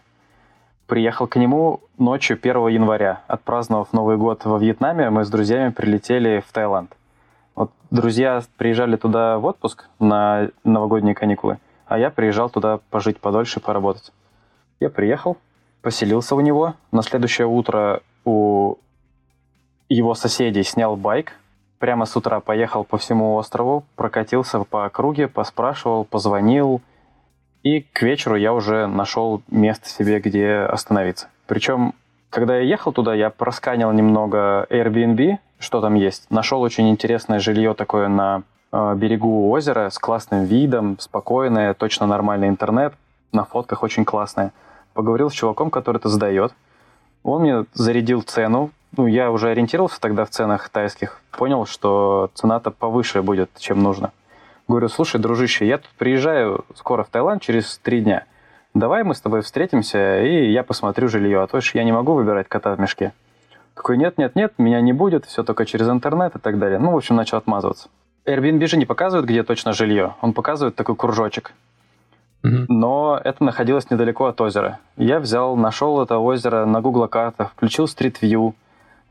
Приехал 0.86 1.26
к 1.26 1.36
нему 1.36 1.80
ночью 1.98 2.38
1 2.40 2.68
января. 2.68 3.22
Отпраздновав 3.26 3.92
Новый 3.92 4.16
год 4.16 4.44
во 4.44 4.58
Вьетнаме, 4.58 5.10
мы 5.10 5.24
с 5.24 5.30
друзьями 5.30 5.70
прилетели 5.70 6.42
в 6.46 6.52
Таиланд. 6.52 6.94
Вот 7.54 7.70
друзья 7.90 8.42
приезжали 8.56 8.96
туда 8.96 9.38
в 9.38 9.44
отпуск 9.44 9.88
на 9.98 10.50
новогодние 10.64 11.14
каникулы, 11.14 11.58
а 11.86 11.98
я 11.98 12.10
приезжал 12.10 12.50
туда 12.50 12.78
пожить 12.90 13.20
подольше, 13.20 13.60
поработать. 13.60 14.12
Я 14.80 14.90
приехал, 14.90 15.36
поселился 15.82 16.34
у 16.34 16.40
него. 16.40 16.74
На 16.90 17.02
следующее 17.02 17.46
утро 17.46 18.02
у 18.24 18.76
его 19.88 20.14
соседей 20.14 20.64
снял 20.64 20.96
байк. 20.96 21.32
Прямо 21.78 22.06
с 22.06 22.16
утра 22.16 22.40
поехал 22.40 22.82
по 22.82 22.98
всему 22.98 23.34
острову, 23.34 23.84
прокатился 23.94 24.58
по 24.64 24.86
округе, 24.86 25.28
поспрашивал, 25.28 26.04
позвонил. 26.04 26.80
И 27.62 27.80
к 27.80 28.02
вечеру 28.02 28.36
я 28.36 28.52
уже 28.52 28.86
нашел 28.86 29.42
место 29.48 29.88
себе, 29.88 30.20
где 30.20 30.56
остановиться. 30.56 31.28
Причем, 31.46 31.94
когда 32.34 32.56
я 32.56 32.62
ехал 32.62 32.92
туда, 32.92 33.14
я 33.14 33.30
просканил 33.30 33.92
немного 33.92 34.66
Airbnb, 34.68 35.38
что 35.60 35.80
там 35.80 35.94
есть. 35.94 36.28
Нашел 36.30 36.60
очень 36.62 36.90
интересное 36.90 37.38
жилье 37.38 37.74
такое 37.74 38.08
на 38.08 38.42
э, 38.72 38.94
берегу 38.96 39.50
озера 39.50 39.88
с 39.88 40.00
классным 40.00 40.44
видом, 40.44 40.98
спокойное, 40.98 41.74
точно 41.74 42.06
нормальный 42.08 42.48
интернет, 42.48 42.94
на 43.30 43.44
фотках 43.44 43.84
очень 43.84 44.04
классное. 44.04 44.52
Поговорил 44.94 45.30
с 45.30 45.32
чуваком, 45.32 45.70
который 45.70 45.98
это 45.98 46.08
сдает. 46.08 46.52
Он 47.22 47.42
мне 47.42 47.66
зарядил 47.72 48.22
цену. 48.22 48.72
Ну, 48.96 49.06
я 49.06 49.30
уже 49.30 49.50
ориентировался 49.50 50.00
тогда 50.00 50.24
в 50.24 50.30
ценах 50.30 50.68
тайских. 50.68 51.20
Понял, 51.30 51.66
что 51.66 52.30
цена-то 52.34 52.72
повыше 52.72 53.22
будет, 53.22 53.50
чем 53.58 53.80
нужно. 53.80 54.10
Говорю, 54.66 54.88
слушай, 54.88 55.20
дружище, 55.20 55.68
я 55.68 55.78
тут 55.78 55.90
приезжаю 55.98 56.64
скоро 56.74 57.04
в 57.04 57.10
Таиланд 57.10 57.42
через 57.42 57.78
три 57.78 58.00
дня. 58.00 58.24
Давай 58.74 59.04
мы 59.04 59.14
с 59.14 59.20
тобой 59.20 59.42
встретимся, 59.42 60.20
и 60.20 60.50
я 60.50 60.64
посмотрю 60.64 61.06
жилье, 61.08 61.42
а 61.42 61.46
то 61.46 61.60
ж 61.60 61.70
я 61.74 61.84
не 61.84 61.92
могу 61.92 62.14
выбирать 62.14 62.48
кота 62.48 62.74
в 62.74 62.80
мешке. 62.80 63.12
Такой, 63.74 63.96
нет, 63.96 64.18
нет, 64.18 64.34
нет, 64.34 64.54
меня 64.58 64.80
не 64.80 64.92
будет, 64.92 65.26
все 65.26 65.44
только 65.44 65.64
через 65.64 65.88
интернет 65.88 66.34
и 66.34 66.40
так 66.40 66.58
далее. 66.58 66.80
Ну, 66.80 66.90
в 66.90 66.96
общем, 66.96 67.14
начал 67.14 67.38
отмазываться. 67.38 67.88
Airbnb 68.26 68.66
же 68.66 68.76
не 68.76 68.84
показывает, 68.84 69.26
где 69.26 69.44
точно 69.44 69.72
жилье. 69.72 70.16
Он 70.20 70.32
показывает 70.32 70.74
такой 70.74 70.96
кружочек. 70.96 71.52
Но 72.42 73.18
это 73.22 73.42
находилось 73.42 73.90
недалеко 73.90 74.26
от 74.26 74.40
озера. 74.40 74.80
Я 74.96 75.18
взял, 75.18 75.56
нашел 75.56 76.02
это 76.02 76.18
озеро 76.18 76.66
на 76.66 76.82
Google 76.82 77.08
картах, 77.08 77.52
включил 77.52 77.86
Street 77.86 78.16
View, 78.20 78.54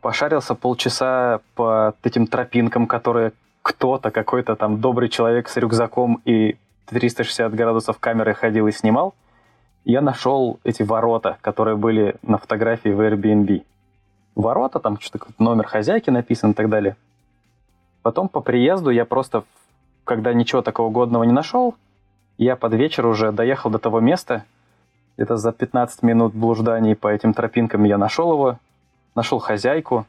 пошарился 0.02 0.56
полчаса 0.56 1.40
по 1.56 1.96
этим 2.04 2.28
тропинкам, 2.28 2.86
которые 2.86 3.32
кто-то, 3.64 4.12
какой-то 4.12 4.56
там 4.56 4.82
добрый 4.82 5.10
человек 5.10 5.48
с 5.48 5.58
рюкзаком 5.58 6.22
и 6.26 6.58
360 6.88 7.56
градусов 7.56 7.98
камеры 8.00 8.34
ходил 8.34 8.68
и 8.68 8.72
снимал. 8.72 9.16
Я 9.86 10.02
нашел 10.02 10.60
эти 10.64 10.82
ворота, 10.82 11.38
которые 11.42 11.76
были 11.76 12.16
на 12.22 12.38
фотографии 12.38 12.90
в 12.90 13.02
Airbnb 13.02 13.64
ворота, 14.36 14.80
там 14.80 15.00
что-то 15.00 15.28
номер 15.40 15.68
хозяйки 15.68 16.10
написан 16.10 16.52
и 16.52 16.54
так 16.54 16.70
далее. 16.70 16.96
Потом 18.02 18.30
по 18.30 18.40
приезду 18.40 18.90
я 18.90 19.06
просто, 19.06 19.44
когда 20.04 20.34
ничего 20.34 20.62
такого 20.62 20.90
годного 20.90 21.24
не 21.24 21.34
нашел, 21.34 21.76
я 22.38 22.56
под 22.56 22.74
вечер 22.74 23.06
уже 23.06 23.32
доехал 23.32 23.70
до 23.70 23.78
того 23.78 24.00
места, 24.00 24.46
это 25.18 25.38
за 25.38 25.52
15 25.52 26.02
минут 26.02 26.34
блужданий 26.34 26.96
по 26.96 27.08
этим 27.08 27.34
тропинкам 27.34 27.84
я 27.84 27.98
нашел 27.98 28.32
его, 28.32 28.58
нашел 29.16 29.40
хозяйку 29.40 30.06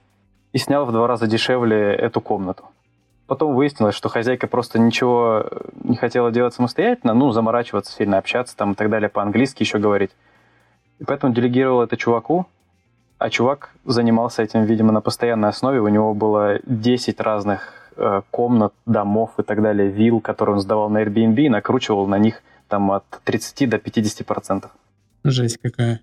и 0.52 0.58
снял 0.58 0.86
в 0.86 0.92
два 0.92 1.06
раза 1.06 1.26
дешевле 1.26 1.94
эту 1.94 2.20
комнату. 2.20 2.64
Потом 3.26 3.54
выяснилось, 3.54 3.94
что 3.94 4.08
хозяйка 4.10 4.46
просто 4.46 4.78
ничего 4.78 5.48
не 5.82 5.96
хотела 5.96 6.30
делать 6.30 6.52
самостоятельно, 6.54 7.14
ну, 7.14 7.30
заморачиваться, 7.32 7.92
сильно 7.92 8.18
общаться 8.18 8.54
там 8.56 8.72
и 8.72 8.74
так 8.74 8.90
далее, 8.90 9.08
по-английски 9.08 9.62
еще 9.62 9.78
говорить. 9.78 10.10
И 10.98 11.04
поэтому 11.04 11.32
делегировал 11.32 11.82
это 11.82 11.96
чуваку, 11.96 12.46
а 13.18 13.30
чувак 13.30 13.70
занимался 13.86 14.42
этим, 14.42 14.64
видимо, 14.64 14.92
на 14.92 15.00
постоянной 15.00 15.48
основе. 15.48 15.80
У 15.80 15.88
него 15.88 16.12
было 16.12 16.60
10 16.66 17.18
разных 17.20 17.90
э, 17.96 18.20
комнат, 18.30 18.74
домов 18.84 19.32
и 19.38 19.42
так 19.42 19.62
далее, 19.62 19.88
вилл, 19.88 20.20
которые 20.20 20.56
он 20.56 20.60
сдавал 20.60 20.90
на 20.90 21.02
Airbnb 21.02 21.40
и 21.40 21.48
накручивал 21.48 22.06
на 22.06 22.18
них 22.18 22.42
там 22.68 22.90
от 22.92 23.04
30 23.24 23.70
до 23.70 23.78
50 23.78 24.26
процентов. 24.26 24.70
Жесть 25.24 25.58
какая. 25.62 26.00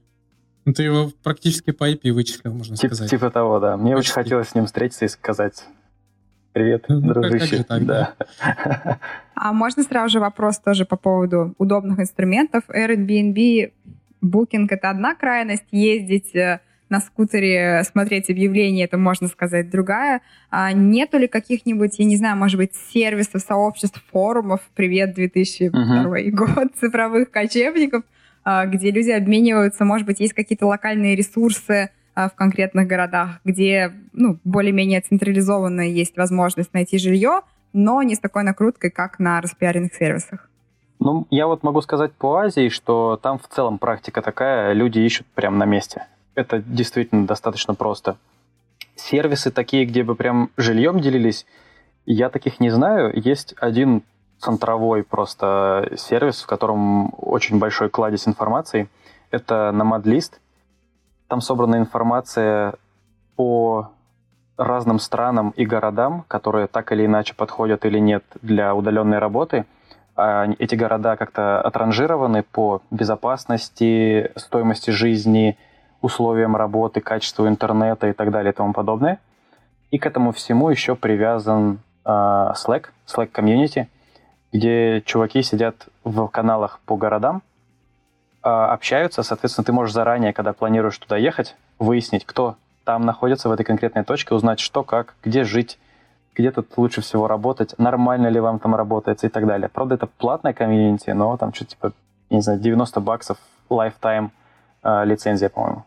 Ну, 0.66 0.74
ты 0.74 0.84
его 0.84 1.12
практически 1.24 1.72
по 1.72 1.90
IP 1.90 2.12
вычислил, 2.12 2.54
можно 2.54 2.76
Тип, 2.76 2.94
сказать. 2.94 3.10
Типа 3.12 3.30
того, 3.30 3.60
да. 3.60 3.78
Мне 3.78 3.96
Почти. 3.96 4.12
очень 4.12 4.14
хотелось 4.14 4.50
с 4.50 4.56
ним 4.56 4.66
встретиться 4.66 5.06
и 5.06 5.08
сказать 5.08 5.64
Привет, 6.54 6.86
ну, 6.90 7.00
дружище. 7.00 7.64
Так, 7.64 7.86
да. 7.86 8.14
да. 8.40 9.00
А 9.36 9.54
можно 9.54 9.84
сразу 9.84 10.10
же 10.10 10.20
вопрос 10.20 10.60
тоже 10.60 10.86
по 10.86 10.98
поводу 10.98 11.56
удобных 11.58 12.00
инструментов. 12.00 12.64
Airbnb, 12.70 13.72
Booking— 14.24 14.68
это 14.70 14.90
одна 14.90 15.16
крайность, 15.16 15.66
ездить 15.72 16.36
э, 16.36 16.60
на 16.90 17.00
скутере, 17.00 17.84
смотреть 17.86 18.30
объявления, 18.30 18.84
это, 18.84 18.98
можно 18.98 19.28
сказать, 19.28 19.70
другая. 19.70 20.22
А 20.50 20.74
нету 20.74 21.18
ли 21.18 21.28
каких-нибудь, 21.28 21.98
я 21.98 22.06
не 22.06 22.18
знаю, 22.18 22.36
может 22.36 22.58
быть, 22.58 22.74
сервисов, 22.94 23.42
сообществ, 23.42 24.04
форумов, 24.12 24.60
привет, 24.76 25.14
2002 25.14 25.72
uh-huh. 25.80 26.30
год, 26.32 26.76
цифровых 26.80 27.32
кочевников, 27.32 28.04
а, 28.44 28.66
где 28.66 28.92
люди 28.92 29.12
обмениваются, 29.12 29.86
может 29.86 30.06
быть, 30.06 30.20
есть 30.20 30.34
какие-то 30.34 30.68
локальные 30.68 31.16
ресурсы, 31.16 31.92
в 32.30 32.36
конкретных 32.36 32.88
городах, 32.88 33.40
где 33.44 33.92
ну, 34.14 34.40
более-менее 34.44 35.02
централизованно 35.02 35.82
есть 35.82 36.18
возможность 36.18 36.74
найти 36.74 36.98
жилье, 36.98 37.42
но 37.74 38.04
не 38.04 38.16
с 38.16 38.20
такой 38.20 38.44
накруткой, 38.44 38.92
как 38.92 39.20
на 39.20 39.42
распиаренных 39.42 39.94
сервисах. 39.94 40.50
Ну, 41.00 41.26
я 41.32 41.48
вот 41.48 41.64
могу 41.64 41.82
сказать 41.82 42.14
по 42.14 42.38
Азии, 42.38 42.70
что 42.70 43.20
там 43.22 43.40
в 43.40 43.48
целом 43.48 43.80
практика 43.80 44.22
такая, 44.22 44.74
люди 44.74 45.00
ищут 45.00 45.26
прямо 45.34 45.58
на 45.58 45.66
месте. 45.66 46.06
Это 46.36 46.60
действительно 46.60 47.26
достаточно 47.26 47.74
просто. 47.74 48.18
Сервисы 48.96 49.50
такие, 49.52 49.86
где 49.86 50.04
бы 50.04 50.16
прям 50.16 50.52
жильем 50.58 51.00
делились, 51.00 51.46
я 52.06 52.30
таких 52.30 52.60
не 52.60 52.70
знаю. 52.70 53.12
Есть 53.16 53.56
один 53.60 54.04
центровой 54.40 55.04
просто 55.04 55.92
сервис, 55.98 56.42
в 56.42 56.48
котором 56.48 57.14
очень 57.18 57.60
большой 57.60 57.90
кладезь 57.90 58.28
информации. 58.28 58.90
Это 59.30 59.72
Nomad 59.74 60.04
там 61.32 61.39
собрана 61.39 61.78
информация 61.78 62.74
по 63.38 63.91
разным 64.58 65.00
странам 65.00 65.54
и 65.56 65.65
городам, 65.65 66.26
которые 66.28 66.67
так 66.67 66.91
или 66.91 67.06
иначе 67.06 67.34
подходят 67.36 67.86
или 67.86 68.00
нет 68.00 68.26
для 68.41 68.76
удаленной 68.76 69.17
работы. 69.17 69.63
А 70.17 70.48
эти 70.60 70.76
города 70.76 71.15
как-то 71.15 71.62
отранжированы 71.62 72.44
по 72.44 72.82
безопасности, 72.91 74.30
стоимости 74.36 74.91
жизни, 74.91 75.58
условиям 76.02 76.58
работы, 76.58 77.00
качеству 77.00 77.48
интернета 77.48 78.10
и 78.10 78.13
так 78.13 78.30
далее 78.30 78.52
и 78.52 78.56
тому 78.56 78.74
подобное. 78.74 79.17
И 79.89 80.00
к 80.00 80.06
этому 80.06 80.34
всему 80.34 80.70
еще 80.70 80.96
привязан 80.98 81.80
э, 82.04 82.10
Slack, 82.10 82.88
Slack 83.08 83.32
Community, 83.32 83.88
где 84.52 85.02
чуваки 85.06 85.44
сидят 85.44 85.88
в 86.04 86.28
каналах 86.28 86.82
по 86.86 86.98
городам 86.98 87.41
общаются, 88.41 89.23
соответственно, 89.23 89.65
ты 89.65 89.71
можешь 89.71 89.93
заранее, 89.93 90.34
когда 90.34 90.54
планируешь 90.54 90.97
туда 90.97 91.17
ехать, 91.17 91.56
выяснить, 91.80 92.25
кто 92.25 92.56
там 92.84 93.06
находится 93.06 93.49
в 93.49 93.51
этой 93.51 93.63
конкретной 93.63 94.04
точке, 94.04 94.34
узнать, 94.34 94.60
что, 94.60 94.84
как, 94.84 95.15
где 95.23 95.43
жить, 95.43 95.80
где 96.36 96.51
тут 96.51 96.75
лучше 96.77 97.01
всего 97.01 97.27
работать, 97.27 97.77
нормально 97.77 98.27
ли 98.27 98.39
вам 98.39 98.60
там 98.60 98.75
работается 98.75 99.27
и 99.27 99.30
так 99.30 99.45
далее. 99.45 99.69
Правда, 99.69 99.95
это 99.95 100.08
платная 100.08 100.54
комьюнити, 100.54 101.12
но 101.12 101.38
там 101.38 101.54
что-то 101.54 101.71
типа, 101.71 101.93
не 102.30 102.41
знаю, 102.41 102.60
90 102.60 102.99
баксов 103.01 103.38
lifetime 103.69 104.30
э, 104.84 105.06
лицензия, 105.06 105.49
по-моему. 105.49 105.84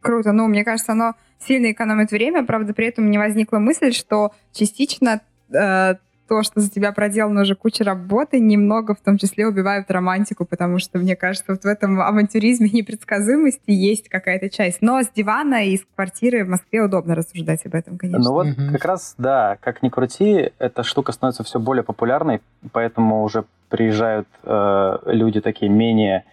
Круто. 0.00 0.32
Ну, 0.32 0.48
мне 0.48 0.64
кажется, 0.64 0.92
оно 0.92 1.14
сильно 1.38 1.70
экономит 1.70 2.10
время. 2.10 2.44
Правда, 2.44 2.74
при 2.74 2.88
этом 2.88 3.10
не 3.10 3.18
возникла 3.18 3.58
мысль, 3.58 3.92
что 3.92 4.32
частично 4.52 5.20
э, 5.52 5.94
то, 6.32 6.42
что 6.42 6.60
за 6.60 6.70
тебя 6.70 6.92
проделана 6.92 7.42
уже 7.42 7.54
куча 7.54 7.84
работы, 7.84 8.40
немного 8.40 8.94
в 8.94 9.00
том 9.00 9.18
числе 9.18 9.46
убивают 9.46 9.90
романтику, 9.90 10.46
потому 10.46 10.78
что, 10.78 10.98
мне 10.98 11.14
кажется, 11.14 11.52
вот 11.52 11.64
в 11.64 11.66
этом 11.66 12.00
авантюризме 12.00 12.70
непредсказуемости 12.72 13.70
есть 13.70 14.08
какая-то 14.08 14.48
часть. 14.48 14.80
Но 14.80 15.02
с 15.02 15.10
дивана 15.10 15.66
и 15.66 15.76
с 15.76 15.82
квартиры 15.94 16.46
в 16.46 16.48
Москве 16.48 16.80
удобно 16.80 17.14
рассуждать 17.14 17.66
об 17.66 17.74
этом, 17.74 17.98
конечно. 17.98 18.24
Ну 18.24 18.32
вот 18.32 18.46
угу. 18.46 18.72
как 18.72 18.82
раз, 18.86 19.14
да, 19.18 19.58
как 19.60 19.82
ни 19.82 19.90
крути, 19.90 20.52
эта 20.58 20.82
штука 20.84 21.12
становится 21.12 21.44
все 21.44 21.60
более 21.60 21.82
популярной, 21.82 22.40
поэтому 22.72 23.24
уже 23.24 23.44
приезжают 23.68 24.26
э, 24.44 24.98
люди 25.04 25.42
такие 25.42 25.70
менее 25.70 26.24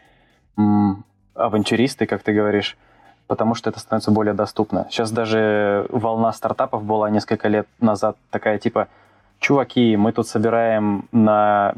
м, 0.58 1.04
авантюристы, 1.34 2.06
как 2.06 2.24
ты 2.24 2.32
говоришь, 2.32 2.78
потому 3.28 3.54
что 3.54 3.70
это 3.70 3.82
становится 3.82 4.12
более 4.12 4.34
доступно. 4.34 4.88
Сейчас 4.90 5.12
даже 5.12 5.88
волна 5.90 6.32
стартапов 6.32 6.86
была 6.86 7.10
несколько 7.10 7.50
лет 7.50 7.68
назад 7.82 8.16
такая 8.32 8.60
типа 8.60 8.88
чуваки, 9.40 9.96
мы 9.98 10.12
тут 10.12 10.28
собираем 10.28 11.06
на 11.12 11.74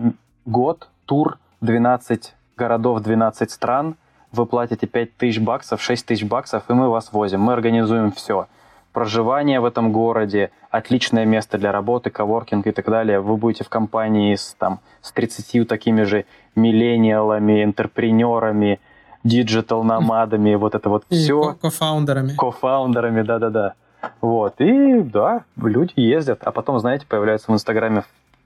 год 0.46 0.90
тур 1.06 1.38
12 1.62 2.34
городов, 2.58 3.02
12 3.02 3.52
стран, 3.52 3.96
вы 4.32 4.46
платите 4.46 4.88
5 4.88 5.18
тысяч 5.18 5.40
баксов, 5.40 5.82
6 5.82 6.06
тысяч 6.06 6.24
баксов, 6.26 6.64
и 6.70 6.74
мы 6.74 6.90
вас 6.90 7.12
возим. 7.12 7.42
Мы 7.42 7.54
организуем 7.54 8.12
все. 8.12 8.48
Проживание 8.94 9.60
в 9.60 9.66
этом 9.66 9.92
городе, 9.92 10.52
отличное 10.70 11.26
место 11.26 11.58
для 11.58 11.72
работы, 11.72 12.10
коворкинг 12.10 12.68
и 12.68 12.72
так 12.72 12.86
далее. 12.86 13.20
Вы 13.20 13.38
будете 13.38 13.64
в 13.64 13.70
компании 13.70 14.36
с, 14.36 14.56
там, 14.58 14.80
с 15.02 15.12
30 15.12 15.68
такими 15.68 16.04
же 16.04 16.26
миллениалами, 16.56 17.64
entrepreneur-ами, 17.64 18.80
digital 19.24 19.78
nomad-ами, 19.78 20.56
вот 20.56 20.76
это 20.76 20.90
вот 20.90 21.06
все. 21.10 21.56
Co-founder-ами. 21.62 22.36
Co-founder-ами, 22.36 23.22
да-да-да. 23.22 23.74
Вот, 24.22 24.60
и 24.60 25.02
да, 25.02 25.46
люди 25.56 25.94
ездят, 25.96 26.42
а 26.44 26.52
потом, 26.52 26.80
знаете, 26.80 27.06
появляются 27.08 27.52
в 27.52 27.56
Инстаграме 27.56 28.04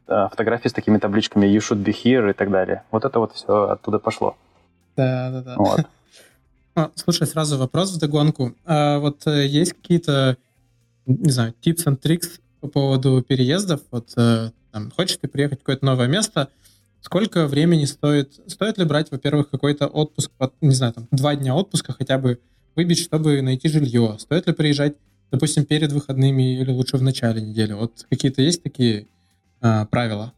э, 0.08 0.28
фотографии 0.30 0.68
с 0.68 0.74
такими 0.74 0.98
табличками 0.98 1.46
«You 1.46 1.60
should 1.60 1.84
be 1.84 1.94
here» 1.94 2.30
и 2.30 2.34
так 2.34 2.52
далее. 2.52 2.84
Вот 2.92 3.06
это 3.06 3.20
вот 3.20 3.34
все 3.34 3.70
оттуда 3.70 4.00
пошло. 4.00 4.36
Да, 4.96 5.30
да, 5.32 5.42
да. 5.42 5.56
Вот. 5.58 5.86
А, 6.78 6.92
слушай, 6.96 7.26
сразу 7.26 7.58
вопрос 7.58 7.94
в 7.94 8.00
догонку. 8.00 8.54
А 8.66 9.00
вот 9.00 9.26
э, 9.28 9.46
есть 9.48 9.72
какие-то, 9.72 10.36
не 11.06 11.32
знаю, 11.32 11.54
tips 11.62 11.86
and 11.86 12.02
tricks 12.02 12.42
по 12.60 12.68
поводу 12.68 13.22
переездов? 13.22 13.80
Вот 13.92 14.10
э, 14.18 14.50
там, 14.74 14.92
хочешь 14.92 15.16
ты 15.16 15.30
приехать 15.30 15.60
в 15.60 15.62
какое-то 15.62 15.86
новое 15.86 16.08
место, 16.08 16.50
сколько 17.00 17.48
времени 17.48 17.86
стоит? 17.86 18.34
Стоит 18.48 18.78
ли 18.78 18.84
брать, 18.84 19.10
во-первых, 19.10 19.50
какой-то 19.50 19.88
отпуск, 19.88 20.32
не 20.60 20.76
знаю, 20.76 20.92
там, 20.92 21.08
два 21.12 21.38
дня 21.38 21.56
отпуска 21.56 21.94
хотя 21.94 22.18
бы 22.18 22.42
выбить, 22.76 23.00
чтобы 23.00 23.42
найти 23.42 23.70
жилье? 23.70 24.18
Стоит 24.20 24.48
ли 24.48 24.54
приезжать 24.54 24.96
допустим, 25.36 25.66
перед 25.66 25.92
выходными 25.92 26.60
или 26.60 26.72
лучше 26.72 26.98
в 26.98 27.04
начале 27.04 27.42
недели? 27.42 27.74
Вот 27.74 28.06
какие-то 28.10 28.42
есть 28.42 28.64
такие 28.64 29.08
а, 29.62 29.86
правила? 29.86 30.34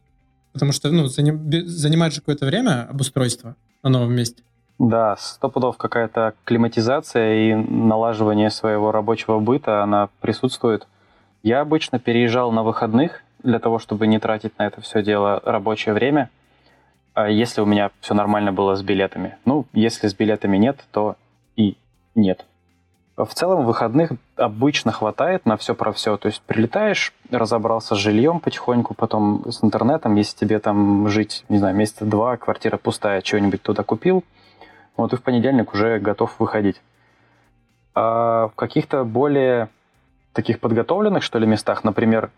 Потому 0.52 0.72
что, 0.72 0.90
ну, 0.90 1.06
заним, 1.06 1.50
занимает 1.66 2.12
же 2.12 2.20
какое-то 2.20 2.46
время 2.46 2.88
обустройство 2.90 3.54
на 3.82 3.90
новом 3.90 4.14
месте. 4.14 4.42
Да, 4.78 5.16
сто 5.16 5.48
пудов 5.48 5.76
какая-то 5.76 6.34
климатизация 6.44 7.50
и 7.50 7.54
налаживание 7.54 8.50
своего 8.50 8.92
рабочего 8.92 9.38
быта, 9.38 9.82
она 9.82 10.08
присутствует. 10.20 10.86
Я 11.42 11.60
обычно 11.60 11.98
переезжал 11.98 12.52
на 12.52 12.62
выходных 12.62 13.22
для 13.42 13.58
того, 13.58 13.78
чтобы 13.78 14.06
не 14.06 14.18
тратить 14.18 14.58
на 14.58 14.66
это 14.66 14.80
все 14.80 15.02
дело 15.02 15.40
рабочее 15.44 15.94
время, 15.94 16.30
а 17.14 17.28
если 17.28 17.60
у 17.60 17.66
меня 17.66 17.90
все 18.00 18.14
нормально 18.14 18.52
было 18.52 18.74
с 18.74 18.82
билетами. 18.82 19.36
Ну, 19.44 19.66
если 19.72 20.08
с 20.08 20.14
билетами 20.14 20.56
нет, 20.56 20.84
то 20.92 21.16
и 21.56 21.76
нет. 22.14 22.44
В 23.18 23.34
целом 23.34 23.64
выходных 23.64 24.12
обычно 24.36 24.92
хватает 24.92 25.44
на 25.44 25.56
все 25.56 25.74
про 25.74 25.92
все. 25.92 26.16
То 26.16 26.28
есть 26.28 26.40
прилетаешь, 26.42 27.12
разобрался 27.32 27.96
с 27.96 27.98
жильем 27.98 28.38
потихоньку, 28.38 28.94
потом 28.94 29.44
с 29.50 29.64
интернетом, 29.64 30.14
если 30.14 30.36
тебе 30.36 30.60
там 30.60 31.08
жить, 31.08 31.44
не 31.48 31.58
знаю, 31.58 31.74
месяца 31.74 32.04
два, 32.04 32.36
квартира 32.36 32.76
пустая, 32.76 33.20
чего-нибудь 33.20 33.60
туда 33.60 33.82
купил, 33.82 34.22
вот 34.96 35.12
и 35.12 35.16
в 35.16 35.22
понедельник 35.22 35.74
уже 35.74 35.98
готов 35.98 36.32
выходить. 36.38 36.80
А 37.96 38.48
в 38.48 38.54
каких-то 38.54 39.02
более 39.02 39.68
таких 40.32 40.60
подготовленных, 40.60 41.24
что 41.24 41.40
ли, 41.40 41.46
местах, 41.46 41.82
например, 41.82 42.30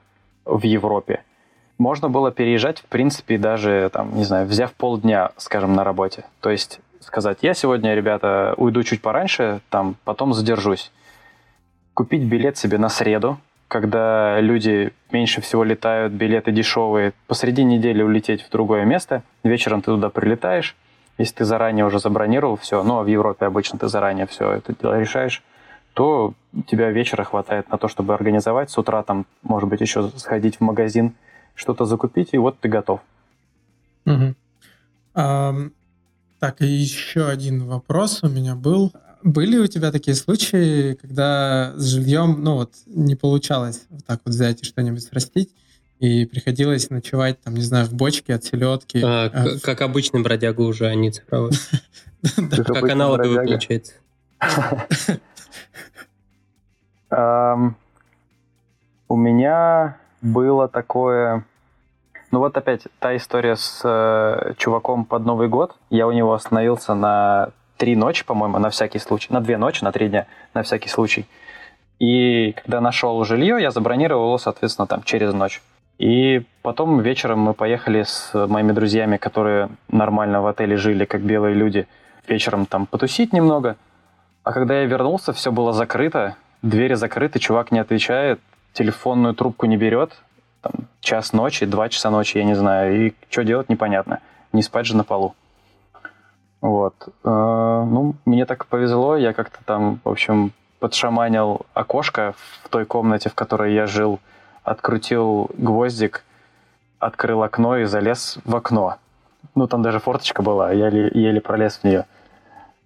в 0.47 0.63
Европе, 0.63 1.23
можно 1.77 2.09
было 2.09 2.31
переезжать, 2.31 2.79
в 2.79 2.87
принципе, 2.87 3.37
даже, 3.37 3.91
там, 3.93 4.15
не 4.17 4.25
знаю, 4.25 4.47
взяв 4.47 4.73
полдня, 4.73 5.33
скажем, 5.37 5.75
на 5.75 5.85
работе. 5.85 6.25
То 6.41 6.49
есть 6.49 6.81
сказать, 7.01 7.39
я 7.43 7.55
сегодня, 7.55 7.95
ребята, 7.95 8.55
уйду 8.57 8.83
чуть 8.83 9.03
пораньше, 9.03 9.61
там, 9.71 9.97
потом 10.05 10.33
задержусь. 10.33 10.93
Купить 11.95 12.23
билет 12.23 12.57
себе 12.57 12.79
на 12.79 12.89
среду, 12.89 13.39
когда 13.69 14.41
люди 14.41 14.93
меньше 15.11 15.41
всего 15.41 15.65
летают, 15.65 16.13
билеты 16.13 16.53
дешевые, 16.53 17.13
посреди 17.27 17.65
недели 17.65 18.03
улететь 18.03 18.43
в 18.43 18.51
другое 18.51 18.85
место, 18.85 19.23
вечером 19.45 19.81
ты 19.81 19.87
туда 19.87 20.11
прилетаешь, 20.11 20.77
если 21.19 21.37
ты 21.37 21.45
заранее 21.45 21.85
уже 21.85 21.99
забронировал 21.99 22.57
все, 22.57 22.83
ну 22.83 22.99
а 22.99 23.03
в 23.03 23.07
Европе 23.07 23.47
обычно 23.47 23.79
ты 23.79 23.89
заранее 23.89 24.27
все 24.27 24.53
это 24.53 24.75
дело 24.75 24.99
решаешь, 24.99 25.43
то 25.95 26.35
тебя 26.67 26.91
вечера 26.91 27.25
хватает 27.25 27.69
на 27.71 27.79
то, 27.79 27.89
чтобы 27.89 28.15
организовать. 28.15 28.71
С 28.71 28.79
утра 28.79 29.03
там, 29.03 29.27
может 29.43 29.69
быть, 29.69 29.81
еще 29.81 30.09
сходить 30.17 30.57
в 30.57 30.61
магазин, 30.61 31.15
что-то 31.55 31.85
закупить, 31.85 32.31
и 32.33 32.39
вот 32.39 32.59
ты 32.61 32.69
готов. 32.69 33.01
Угу. 34.07 34.35
Так, 36.41 36.63
и 36.63 36.67
еще 36.67 37.29
один 37.29 37.65
вопрос 37.67 38.23
у 38.23 38.29
меня 38.29 38.55
был. 38.55 38.93
Были 39.23 39.59
у 39.59 39.67
тебя 39.67 39.93
такие 39.93 40.15
случаи, 40.15 40.95
когда 40.95 41.75
с 41.77 41.85
жильем, 41.85 42.43
ну 42.43 42.55
вот, 42.55 42.73
не 42.87 43.15
получалось 43.15 43.83
вот 43.91 44.05
так 44.07 44.21
вот 44.25 44.35
взять 44.35 44.63
и 44.63 44.65
что-нибудь 44.65 45.05
срастить, 45.05 45.51
и 45.99 46.25
приходилось 46.25 46.89
ночевать, 46.89 47.39
там, 47.43 47.55
не 47.55 47.61
знаю, 47.61 47.85
в 47.87 47.93
бочке 47.93 48.35
от 48.35 48.43
селедки? 48.45 49.03
А, 49.05 49.27
а, 49.27 49.59
как 49.63 49.83
обычный 49.83 50.23
бродяга 50.23 50.63
уже, 50.63 50.87
а 50.87 50.95
не 50.95 51.11
цифровой. 51.11 51.53
Как 52.51 52.91
аналоговый, 52.91 53.47
получается. 53.47 53.95
У 59.09 59.17
меня 59.17 59.97
было 60.23 60.69
такое... 60.69 61.45
Ну 62.31 62.39
вот 62.39 62.57
опять 62.57 62.83
та 63.01 63.17
история 63.17 63.57
с 63.57 63.83
э, 63.85 64.55
чуваком 64.57 65.05
под 65.05 65.25
Новый 65.27 65.49
год. 65.49 65.75
Я 65.91 66.07
у 66.07 66.13
него 66.13 66.33
остановился 66.33 66.95
на 66.95 67.51
три 67.77 67.97
ночи, 67.97 68.25
по-моему, 68.25 68.59
на 68.59 68.71
всякий 68.71 69.01
случай. 69.01 69.33
На 69.33 69.41
две 69.41 69.57
ночи, 69.57 69.83
на 69.83 69.91
три 69.91 70.09
дня, 70.09 70.27
на 70.55 70.63
всякий 70.63 70.89
случай. 70.89 71.27
И 71.99 72.53
когда 72.53 72.81
нашел 72.81 73.25
жилье, 73.25 73.61
я 73.61 73.71
забронировал 73.71 74.27
его, 74.27 74.39
соответственно, 74.39 74.87
там 74.87 75.03
через 75.03 75.33
ночь. 75.33 75.61
И 75.99 76.43
потом 76.63 77.01
вечером 77.01 77.41
мы 77.41 77.53
поехали 77.53 78.05
с 78.05 78.33
моими 78.35 78.73
друзьями, 78.73 79.17
которые 79.17 79.69
нормально 79.89 80.41
в 80.41 80.47
отеле 80.47 80.77
жили, 80.77 81.05
как 81.05 81.23
белые 81.23 81.55
люди, 81.55 81.87
вечером 82.27 82.65
там 82.65 82.87
потусить 82.87 83.33
немного. 83.33 83.77
А 84.45 84.53
когда 84.53 84.81
я 84.81 84.87
вернулся, 84.87 85.33
все 85.33 85.53
было 85.53 85.73
закрыто, 85.73 86.37
двери 86.63 86.95
закрыты, 86.95 87.39
чувак 87.39 87.73
не 87.73 87.81
отвечает, 87.81 88.41
телефонную 88.73 89.35
трубку 89.35 89.67
не 89.67 89.77
берет, 89.77 90.23
там, 90.61 90.73
час 91.01 91.33
ночи, 91.33 91.67
два 91.67 91.89
часа 91.89 92.11
ночи, 92.11 92.39
я 92.39 92.45
не 92.45 92.55
знаю, 92.55 93.07
и 93.07 93.15
что 93.29 93.45
делать 93.45 93.69
непонятно. 93.69 94.21
Не 94.53 94.63
спать 94.63 94.87
же 94.87 94.97
на 94.97 95.05
полу. 95.05 95.35
Вот. 96.61 96.95
Э, 97.25 97.85
ну, 97.89 98.15
мне 98.25 98.45
так 98.47 98.67
повезло, 98.67 99.17
я 99.17 99.33
как-то 99.33 99.59
там, 99.65 100.01
в 100.05 100.09
общем, 100.09 100.53
подшаманил 100.79 101.63
окошко 101.75 102.35
в 102.63 102.69
той 102.69 102.85
комнате, 102.85 103.31
в 103.31 103.35
которой 103.35 103.75
я 103.75 103.87
жил, 103.87 104.21
открутил 104.63 105.51
гвоздик, 105.57 106.25
открыл 106.99 107.43
окно 107.43 107.79
и 107.79 107.85
залез 107.85 108.39
в 108.45 108.55
окно. 108.55 108.97
Ну, 109.55 109.67
там 109.67 109.83
даже 109.83 110.01
форточка 110.01 110.43
была, 110.43 110.73
я 110.73 110.89
еле, 110.89 111.11
еле 111.15 111.41
пролез 111.41 111.79
в 111.79 111.85
нее. 111.85 112.05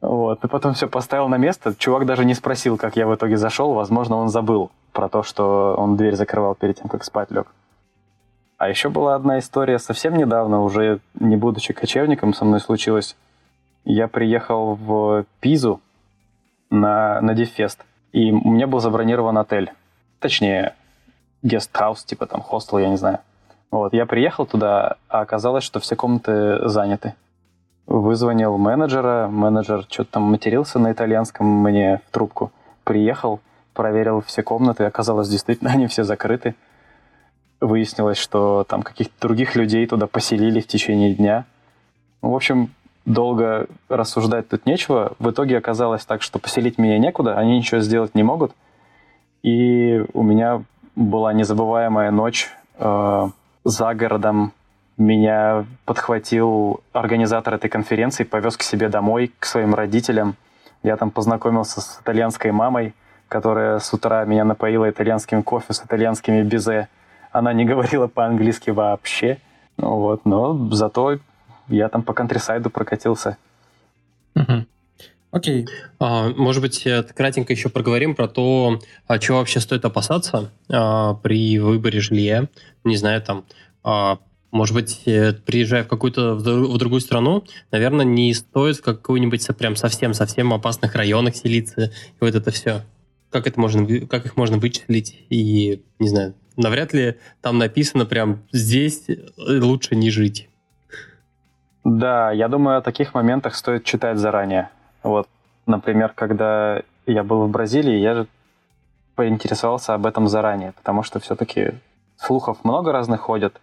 Вот. 0.00 0.44
И 0.44 0.48
потом 0.48 0.74
все 0.74 0.86
поставил 0.86 1.28
на 1.28 1.36
место. 1.36 1.74
Чувак 1.76 2.04
даже 2.04 2.24
не 2.24 2.34
спросил, 2.34 2.76
как 2.76 2.94
я 2.96 3.06
в 3.06 3.14
итоге 3.14 3.36
зашел. 3.36 3.72
Возможно, 3.72 4.16
он 4.16 4.28
забыл 4.28 4.70
про 4.92 5.08
то, 5.08 5.22
что 5.22 5.74
он 5.78 5.96
дверь 5.96 6.14
закрывал 6.14 6.54
перед 6.54 6.78
тем, 6.78 6.88
как 6.88 7.04
спать 7.04 7.30
лег. 7.30 7.46
А 8.64 8.68
еще 8.70 8.88
была 8.88 9.14
одна 9.14 9.40
история 9.40 9.78
совсем 9.78 10.16
недавно, 10.16 10.62
уже 10.62 11.00
не 11.20 11.36
будучи 11.36 11.74
кочевником, 11.74 12.32
со 12.32 12.46
мной 12.46 12.60
случилось 12.60 13.14
я 13.84 14.08
приехал 14.08 14.74
в 14.74 15.26
Пизу 15.40 15.82
на, 16.70 17.20
на 17.20 17.34
Дефест, 17.34 17.84
и 18.12 18.32
у 18.32 18.52
меня 18.52 18.66
был 18.66 18.80
забронирован 18.80 19.36
отель. 19.36 19.70
Точнее, 20.18 20.72
гестхаус, 21.42 22.04
типа 22.04 22.24
там 22.24 22.40
хостел, 22.40 22.78
я 22.78 22.88
не 22.88 22.96
знаю. 22.96 23.18
Вот, 23.70 23.92
я 23.92 24.06
приехал 24.06 24.46
туда, 24.46 24.96
а 25.08 25.20
оказалось, 25.20 25.62
что 25.64 25.78
все 25.78 25.94
комнаты 25.94 26.66
заняты. 26.66 27.12
Вызвонил 27.86 28.56
менеджера, 28.56 29.28
менеджер 29.28 29.84
что-то 29.90 30.12
там 30.12 30.22
матерился 30.22 30.78
на 30.78 30.90
итальянском 30.90 31.46
мне 31.46 32.00
в 32.08 32.10
трубку. 32.10 32.50
Приехал, 32.84 33.40
проверил 33.74 34.22
все 34.22 34.42
комнаты, 34.42 34.84
оказалось, 34.84 35.28
действительно, 35.28 35.70
они 35.74 35.86
все 35.86 36.02
закрыты. 36.02 36.54
Выяснилось, 37.60 38.18
что 38.18 38.64
там 38.68 38.82
каких-то 38.82 39.14
других 39.20 39.56
людей 39.56 39.86
туда 39.86 40.06
поселили 40.06 40.60
в 40.60 40.66
течение 40.66 41.14
дня. 41.14 41.44
В 42.20 42.34
общем, 42.34 42.70
долго 43.06 43.66
рассуждать 43.88 44.48
тут 44.48 44.66
нечего. 44.66 45.12
В 45.18 45.30
итоге 45.30 45.58
оказалось 45.58 46.04
так, 46.04 46.22
что 46.22 46.38
поселить 46.38 46.78
меня 46.78 46.98
некуда, 46.98 47.38
они 47.38 47.58
ничего 47.58 47.80
сделать 47.80 48.14
не 48.14 48.22
могут. 48.22 48.52
И 49.42 50.04
у 50.14 50.22
меня 50.22 50.62
была 50.96 51.32
незабываемая 51.32 52.10
ночь 52.10 52.50
э, 52.78 53.28
за 53.64 53.94
городом. 53.94 54.52
Меня 54.96 55.66
подхватил 55.84 56.80
организатор 56.92 57.54
этой 57.54 57.68
конференции, 57.68 58.24
повез 58.24 58.56
к 58.56 58.62
себе 58.62 58.88
домой, 58.88 59.32
к 59.38 59.44
своим 59.44 59.74
родителям. 59.74 60.36
Я 60.82 60.96
там 60.96 61.10
познакомился 61.10 61.80
с 61.80 62.00
итальянской 62.00 62.52
мамой, 62.52 62.94
которая 63.28 63.80
с 63.80 63.92
утра 63.92 64.24
меня 64.24 64.44
напоила 64.44 64.88
итальянским 64.88 65.42
кофе 65.42 65.72
с 65.72 65.84
итальянскими 65.84 66.42
безе. 66.42 66.88
Она 67.34 67.52
не 67.52 67.64
говорила 67.64 68.06
по-английски 68.06 68.70
вообще. 68.70 69.38
Ну, 69.76 69.96
вот, 69.96 70.24
но 70.24 70.68
зато 70.70 71.18
я 71.66 71.88
там 71.88 72.04
по 72.04 72.14
контрисайду 72.14 72.70
прокатился. 72.70 73.36
Угу. 74.36 74.66
Окей. 75.32 75.66
А, 75.98 76.28
может 76.28 76.62
быть, 76.62 76.86
э, 76.86 77.02
кратенько 77.02 77.52
еще 77.52 77.70
проговорим 77.70 78.14
про 78.14 78.28
то, 78.28 78.78
а, 79.08 79.18
чего 79.18 79.38
вообще 79.38 79.58
стоит 79.58 79.84
опасаться 79.84 80.52
а, 80.70 81.14
при 81.14 81.58
выборе 81.58 81.98
жилья. 81.98 82.48
Не 82.84 82.96
знаю, 82.96 83.20
там, 83.20 83.44
а, 83.82 84.18
может 84.52 84.72
быть, 84.72 85.02
э, 85.06 85.32
приезжая 85.32 85.82
в 85.82 85.88
какую-то 85.88 86.36
в 86.36 86.78
другую 86.78 87.00
страну, 87.00 87.42
наверное, 87.72 88.04
не 88.04 88.32
стоит 88.32 88.76
в 88.76 88.82
какую-нибудь 88.82 89.44
прям 89.58 89.74
совсем-совсем 89.74 90.52
опасных 90.52 90.94
районах 90.94 91.34
селиться, 91.34 91.86
и 91.86 91.90
вот 92.20 92.36
это 92.36 92.52
все. 92.52 92.82
Как 93.30 93.48
это 93.48 93.58
можно, 93.58 94.06
как 94.06 94.24
их 94.24 94.36
можно 94.36 94.58
вычислить? 94.58 95.26
И, 95.30 95.82
не 95.98 96.08
знаю, 96.08 96.34
навряд 96.56 96.92
ли 96.92 97.18
там 97.40 97.58
написано 97.58 98.06
прям 98.06 98.40
здесь 98.52 99.06
лучше 99.36 99.96
не 99.96 100.10
жить. 100.10 100.48
Да, 101.84 102.32
я 102.32 102.48
думаю, 102.48 102.78
о 102.78 102.82
таких 102.82 103.14
моментах 103.14 103.54
стоит 103.54 103.84
читать 103.84 104.18
заранее. 104.18 104.70
Вот, 105.02 105.28
например, 105.66 106.12
когда 106.14 106.82
я 107.06 107.22
был 107.22 107.46
в 107.46 107.50
Бразилии, 107.50 107.98
я 107.98 108.14
же 108.14 108.26
поинтересовался 109.14 109.94
об 109.94 110.06
этом 110.06 110.28
заранее, 110.28 110.72
потому 110.72 111.02
что 111.02 111.20
все-таки 111.20 111.72
слухов 112.16 112.64
много 112.64 112.92
разных 112.92 113.20
ходят. 113.20 113.60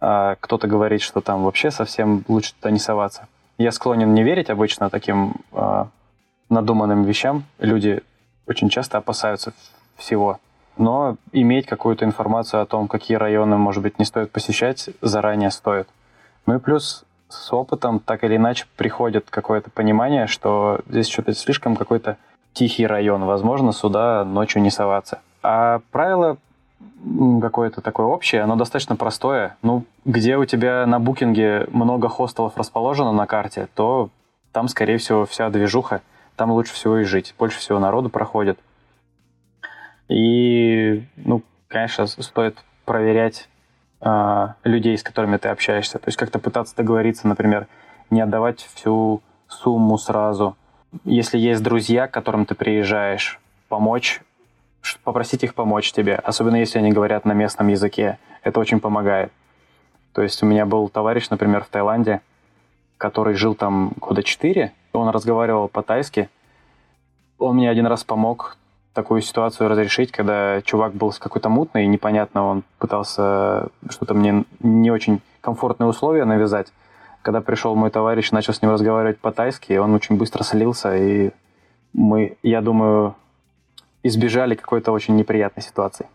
А 0.00 0.36
кто-то 0.38 0.68
говорит, 0.68 1.02
что 1.02 1.20
там 1.20 1.42
вообще 1.42 1.70
совсем 1.70 2.24
лучше 2.28 2.54
туда 2.54 2.70
не 2.70 2.78
соваться. 2.78 3.26
Я 3.58 3.72
склонен 3.72 4.14
не 4.14 4.22
верить 4.22 4.50
обычно 4.50 4.88
таким 4.88 5.34
а, 5.52 5.88
надуманным 6.48 7.02
вещам. 7.02 7.44
Люди 7.58 8.02
очень 8.46 8.68
часто 8.68 8.98
опасаются 8.98 9.52
всего. 9.96 10.38
Но 10.78 11.16
иметь 11.32 11.66
какую-то 11.66 12.04
информацию 12.04 12.62
о 12.62 12.66
том, 12.66 12.88
какие 12.88 13.16
районы, 13.16 13.56
может 13.56 13.82
быть, 13.82 13.98
не 13.98 14.04
стоит 14.04 14.30
посещать, 14.30 14.90
заранее 15.02 15.50
стоит. 15.50 15.88
Ну 16.46 16.56
и 16.56 16.58
плюс 16.58 17.04
с 17.28 17.52
опытом 17.52 18.00
так 18.00 18.24
или 18.24 18.36
иначе 18.36 18.66
приходит 18.76 19.26
какое-то 19.28 19.70
понимание, 19.70 20.26
что 20.26 20.80
здесь 20.88 21.08
что-то 21.08 21.34
слишком 21.34 21.76
какой-то 21.76 22.16
тихий 22.52 22.86
район, 22.86 23.24
возможно, 23.24 23.72
сюда 23.72 24.24
ночью 24.24 24.62
не 24.62 24.70
соваться. 24.70 25.20
А 25.42 25.80
правило 25.90 26.38
какое-то 27.40 27.80
такое 27.80 28.06
общее, 28.06 28.42
оно 28.42 28.56
достаточно 28.56 28.96
простое. 28.96 29.56
Ну, 29.62 29.84
где 30.04 30.36
у 30.36 30.44
тебя 30.44 30.86
на 30.86 30.98
букинге 30.98 31.66
много 31.70 32.08
хостелов 32.08 32.56
расположено 32.56 33.12
на 33.12 33.26
карте, 33.26 33.68
то 33.74 34.10
там, 34.52 34.68
скорее 34.68 34.98
всего, 34.98 35.26
вся 35.26 35.50
движуха, 35.50 36.02
там 36.36 36.50
лучше 36.52 36.72
всего 36.74 36.98
и 36.98 37.04
жить. 37.04 37.34
Больше 37.38 37.58
всего 37.58 37.78
народу 37.78 38.08
проходит. 38.08 38.58
И, 40.08 41.04
ну, 41.16 41.42
конечно, 41.68 42.06
стоит 42.06 42.58
проверять 42.84 43.48
э, 44.00 44.48
людей, 44.64 44.96
с 44.96 45.02
которыми 45.02 45.36
ты 45.36 45.48
общаешься. 45.48 45.98
То 45.98 46.08
есть 46.08 46.16
как-то 46.16 46.38
пытаться 46.38 46.74
договориться, 46.76 47.28
например, 47.28 47.66
не 48.10 48.20
отдавать 48.20 48.66
всю 48.74 49.22
сумму 49.48 49.98
сразу. 49.98 50.56
Если 51.04 51.38
есть 51.38 51.62
друзья, 51.62 52.06
к 52.06 52.10
которым 52.12 52.46
ты 52.46 52.54
приезжаешь, 52.54 53.38
помочь, 53.68 54.22
попросить 55.04 55.44
их 55.44 55.54
помочь 55.54 55.92
тебе, 55.92 56.14
особенно 56.14 56.56
если 56.56 56.78
они 56.78 56.92
говорят 56.92 57.24
на 57.24 57.32
местном 57.32 57.68
языке. 57.68 58.18
Это 58.42 58.60
очень 58.60 58.80
помогает. 58.80 59.30
То 60.14 60.22
есть 60.22 60.42
у 60.42 60.46
меня 60.46 60.64
был 60.64 60.88
товарищ, 60.88 61.28
например, 61.28 61.64
в 61.64 61.68
Таиланде, 61.68 62.22
который 62.96 63.34
жил 63.34 63.54
там 63.54 63.92
года 64.00 64.22
четыре, 64.22 64.72
он 64.92 65.08
разговаривал 65.10 65.68
по-тайски. 65.68 66.28
Он 67.38 67.56
мне 67.56 67.70
один 67.70 67.86
раз 67.86 68.04
помог 68.04 68.56
такую 68.92 69.22
ситуацию 69.22 69.68
разрешить, 69.68 70.10
когда 70.10 70.60
чувак 70.62 70.94
был 70.94 71.12
с 71.12 71.18
какой-то 71.18 71.48
мутной, 71.48 71.84
и 71.84 71.88
непонятно, 71.88 72.44
он 72.44 72.64
пытался 72.78 73.68
что-то 73.88 74.14
мне 74.14 74.44
не 74.60 74.90
очень 74.90 75.20
комфортные 75.40 75.88
условия 75.88 76.24
навязать. 76.24 76.68
Когда 77.22 77.40
пришел 77.40 77.74
мой 77.74 77.90
товарищ, 77.90 78.30
начал 78.30 78.54
с 78.54 78.62
ним 78.62 78.72
разговаривать 78.72 79.18
по-тайски, 79.18 79.74
он 79.74 79.94
очень 79.94 80.16
быстро 80.16 80.42
слился, 80.42 80.96
и 80.96 81.30
мы, 81.92 82.36
я 82.42 82.60
думаю, 82.60 83.14
избежали 84.02 84.54
какой-то 84.54 84.92
очень 84.92 85.16
неприятной 85.16 85.62
ситуации. 85.62 86.06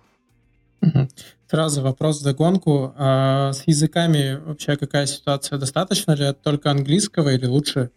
Сразу 1.47 1.81
вопрос 1.81 2.21
в 2.21 2.23
догонку. 2.23 2.93
А 2.97 3.53
с 3.53 3.67
языками 3.67 4.39
вообще 4.43 4.75
какая 4.75 5.05
ситуация? 5.05 5.59
Достаточно 5.59 6.13
ли 6.13 6.33
только 6.33 6.71
английского 6.71 7.29
или 7.29 7.45
лучше 7.45 7.91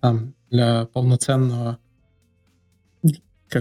там, 0.00 0.32
для 0.50 0.86
полноценного 0.86 1.78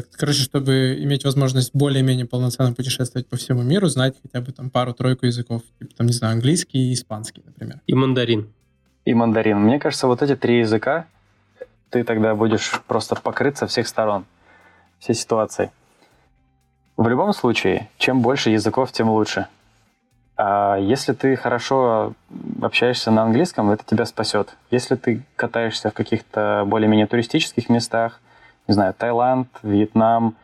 как, 0.01 0.09
короче, 0.11 0.41
чтобы 0.41 0.97
иметь 1.03 1.23
возможность 1.23 1.71
более-менее 1.73 2.25
полноценно 2.25 2.73
путешествовать 2.73 3.27
по 3.27 3.37
всему 3.37 3.61
миру, 3.61 3.87
знать 3.87 4.15
хотя 4.21 4.41
бы 4.41 4.51
там 4.51 4.69
пару-тройку 4.69 5.25
языков, 5.25 5.61
типа 5.79 5.95
там, 5.95 6.07
не 6.07 6.13
знаю, 6.13 6.33
английский 6.33 6.89
и 6.89 6.93
испанский, 6.93 7.41
например. 7.45 7.79
И 7.87 7.93
мандарин. 7.93 8.49
И 9.05 9.13
мандарин. 9.13 9.59
Мне 9.59 9.79
кажется, 9.79 10.07
вот 10.07 10.21
эти 10.21 10.35
три 10.35 10.59
языка, 10.59 11.05
ты 11.89 12.03
тогда 12.03 12.35
будешь 12.35 12.81
просто 12.87 13.15
покрыт 13.15 13.57
со 13.57 13.67
всех 13.67 13.87
сторон, 13.87 14.25
всей 14.99 15.15
ситуацией. 15.15 15.69
В 16.97 17.07
любом 17.07 17.33
случае, 17.33 17.89
чем 17.97 18.21
больше 18.21 18.49
языков, 18.49 18.91
тем 18.91 19.09
лучше. 19.09 19.47
А 20.37 20.77
если 20.77 21.13
ты 21.13 21.37
хорошо 21.37 22.13
общаешься 22.61 23.11
на 23.11 23.23
английском, 23.23 23.71
это 23.71 23.85
тебя 23.85 24.05
спасет. 24.05 24.55
Если 24.71 24.95
ты 24.95 25.23
катаешься 25.37 25.89
в 25.89 25.93
каких-то 25.93 26.65
более-менее 26.67 27.07
туристических 27.07 27.69
местах, 27.69 28.19
не 28.68 28.74
знаю, 28.74 28.93
Таиланд, 28.93 29.47
Вьетнам, 29.63 30.36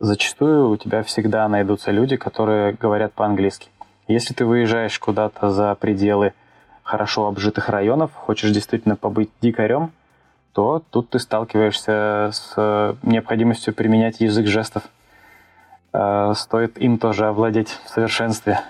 зачастую 0.00 0.70
у 0.70 0.76
тебя 0.76 1.02
всегда 1.02 1.48
найдутся 1.48 1.90
люди, 1.90 2.16
которые 2.16 2.72
говорят 2.72 3.12
по-английски. 3.12 3.68
Если 4.06 4.34
ты 4.34 4.44
выезжаешь 4.44 4.98
куда-то 4.98 5.50
за 5.50 5.74
пределы 5.74 6.34
хорошо 6.82 7.26
обжитых 7.26 7.70
районов, 7.70 8.12
хочешь 8.14 8.50
действительно 8.50 8.96
побыть 8.96 9.30
дикарем, 9.40 9.92
то 10.52 10.82
тут 10.90 11.10
ты 11.10 11.18
сталкиваешься 11.18 12.30
с 12.32 12.96
необходимостью 13.02 13.74
применять 13.74 14.20
язык 14.20 14.46
жестов. 14.46 14.84
Э, 15.92 16.32
стоит 16.36 16.78
им 16.78 16.98
тоже 16.98 17.26
овладеть 17.26 17.70
в 17.84 17.88
совершенстве. 17.88 18.60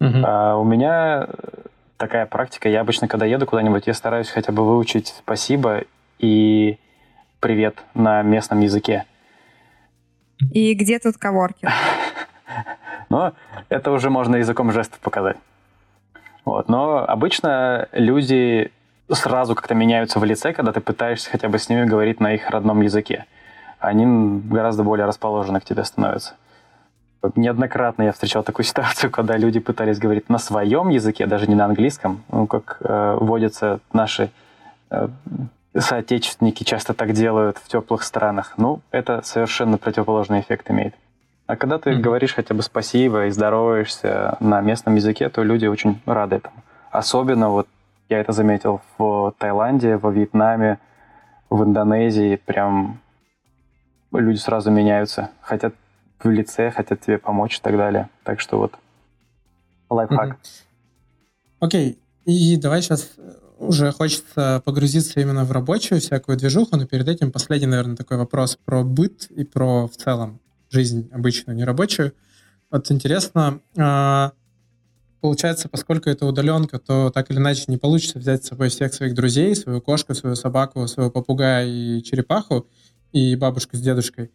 Uh-huh. 0.00 0.24
А 0.26 0.56
у 0.56 0.64
меня 0.64 1.28
такая 1.98 2.24
практика. 2.24 2.68
Я 2.68 2.80
обычно, 2.80 3.06
когда 3.06 3.26
еду 3.26 3.46
куда-нибудь, 3.46 3.86
я 3.86 3.94
стараюсь 3.94 4.30
хотя 4.30 4.52
бы 4.52 4.64
выучить 4.64 5.14
спасибо 5.18 5.82
и 6.18 6.78
привет 7.40 7.78
на 7.94 8.22
местном 8.22 8.60
языке. 8.60 9.04
И 10.52 10.74
где 10.74 10.98
тут 10.98 11.16
коворкинг? 11.16 11.72
Но 13.08 13.32
это 13.68 13.90
уже 13.90 14.10
можно 14.10 14.36
языком 14.36 14.72
жестов 14.72 15.00
показать. 15.00 15.36
Вот. 16.44 16.68
Но 16.68 17.04
обычно 17.06 17.88
люди 17.92 18.70
сразу 19.10 19.54
как-то 19.54 19.74
меняются 19.74 20.18
в 20.20 20.24
лице, 20.24 20.52
когда 20.52 20.72
ты 20.72 20.80
пытаешься 20.80 21.30
хотя 21.30 21.48
бы 21.48 21.58
с 21.58 21.68
ними 21.68 21.84
говорить 21.84 22.20
на 22.20 22.34
их 22.34 22.48
родном 22.48 22.80
языке 22.80 23.26
они 23.80 24.40
гораздо 24.48 24.84
более 24.84 25.06
расположены 25.06 25.58
к 25.58 25.64
тебе 25.64 25.84
становятся. 25.84 26.34
Неоднократно 27.34 28.04
я 28.04 28.12
встречал 28.12 28.42
такую 28.42 28.64
ситуацию, 28.66 29.10
когда 29.10 29.36
люди 29.36 29.58
пытались 29.58 29.98
говорить 29.98 30.28
на 30.28 30.38
своем 30.38 30.90
языке, 30.90 31.26
даже 31.26 31.46
не 31.48 31.54
на 31.54 31.64
английском, 31.64 32.22
ну, 32.30 32.46
как 32.46 32.76
э, 32.80 33.16
водятся 33.20 33.80
наши 33.92 34.30
э, 34.90 35.08
соотечественники 35.76 36.64
часто 36.64 36.94
так 36.94 37.12
делают 37.12 37.58
в 37.58 37.68
теплых 37.68 38.02
странах. 38.02 38.54
Ну, 38.56 38.80
это 38.90 39.22
совершенно 39.22 39.78
противоположный 39.78 40.40
эффект 40.40 40.70
имеет. 40.70 40.94
А 41.46 41.56
когда 41.56 41.78
ты 41.78 41.90
mm-hmm. 41.90 42.00
говоришь 42.00 42.34
хотя 42.34 42.54
бы 42.54 42.62
спасибо 42.62 43.26
и 43.26 43.30
здороваешься 43.30 44.36
на 44.40 44.60
местном 44.60 44.94
языке, 44.94 45.28
то 45.28 45.42
люди 45.42 45.66
очень 45.66 46.00
рады 46.06 46.36
этому. 46.36 46.62
Особенно 46.90 47.50
вот 47.50 47.68
я 48.08 48.20
это 48.20 48.32
заметил 48.32 48.80
в 48.98 49.34
Таиланде, 49.38 49.96
во 49.96 50.10
Вьетнаме, 50.10 50.78
в 51.48 51.62
Индонезии. 51.64 52.36
Прям 52.36 53.00
люди 54.12 54.38
сразу 54.38 54.70
меняются, 54.70 55.30
хотят 55.40 55.74
в 56.22 56.28
лице, 56.28 56.70
хотят 56.70 57.00
тебе 57.00 57.18
помочь 57.18 57.58
и 57.58 57.60
так 57.60 57.76
далее. 57.76 58.08
Так 58.24 58.40
что 58.40 58.58
вот 58.58 58.74
лайфхак. 59.88 60.38
Окей, 61.60 61.92
okay. 61.92 61.98
и 62.24 62.56
давай 62.56 62.82
сейчас 62.82 63.12
э, 63.18 63.32
уже 63.60 63.92
хочется 63.92 64.62
погрузиться 64.64 65.20
именно 65.20 65.44
в 65.44 65.52
рабочую 65.52 66.00
всякую 66.00 66.38
движуху, 66.38 66.76
но 66.76 66.86
перед 66.86 67.06
этим 67.08 67.30
последний, 67.30 67.66
наверное, 67.66 67.96
такой 67.96 68.16
вопрос 68.16 68.58
про 68.64 68.82
быт 68.82 69.26
и 69.30 69.44
про 69.44 69.86
в 69.86 69.96
целом 69.96 70.40
жизнь 70.70 71.08
обычную, 71.12 71.56
не 71.56 71.64
рабочую. 71.64 72.12
Вот 72.70 72.90
интересно, 72.90 73.60
а, 73.76 74.32
получается, 75.20 75.68
поскольку 75.68 76.08
это 76.08 76.24
удаленка, 76.24 76.78
то 76.78 77.10
так 77.10 77.30
или 77.30 77.38
иначе 77.38 77.64
не 77.68 77.76
получится 77.76 78.18
взять 78.18 78.44
с 78.44 78.48
собой 78.48 78.70
всех 78.70 78.94
своих 78.94 79.14
друзей, 79.14 79.54
свою 79.54 79.80
кошку, 79.82 80.14
свою 80.14 80.36
собаку, 80.36 80.86
своего 80.86 81.10
попугая 81.10 81.66
и 81.66 82.02
черепаху, 82.02 82.66
и 83.12 83.36
бабушка 83.36 83.76
с 83.76 83.80
дедушкой. 83.80 84.30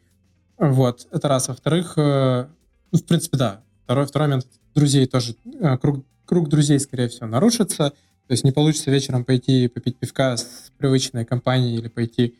Вот, 0.58 1.08
это 1.12 1.28
раз. 1.28 1.48
Во-вторых, 1.48 1.94
э, 1.98 2.48
ну, 2.92 3.00
в 3.00 3.06
принципе, 3.06 3.38
да. 3.38 3.64
Второй, 3.86 4.06
второй 4.06 4.28
момент, 4.28 4.48
друзей 4.74 5.06
тоже, 5.08 5.36
э, 5.60 5.78
круг, 5.78 6.06
круг 6.26 6.48
друзей, 6.48 6.80
скорее 6.80 7.08
всего, 7.08 7.28
нарушится. 7.28 7.94
То 8.28 8.32
есть 8.32 8.44
не 8.44 8.52
получится 8.52 8.90
вечером 8.90 9.24
пойти 9.24 9.68
попить 9.68 9.98
пивка 9.98 10.36
с 10.38 10.72
привычной 10.78 11.26
компанией 11.26 11.78
или 11.78 11.88
пойти 11.88 12.36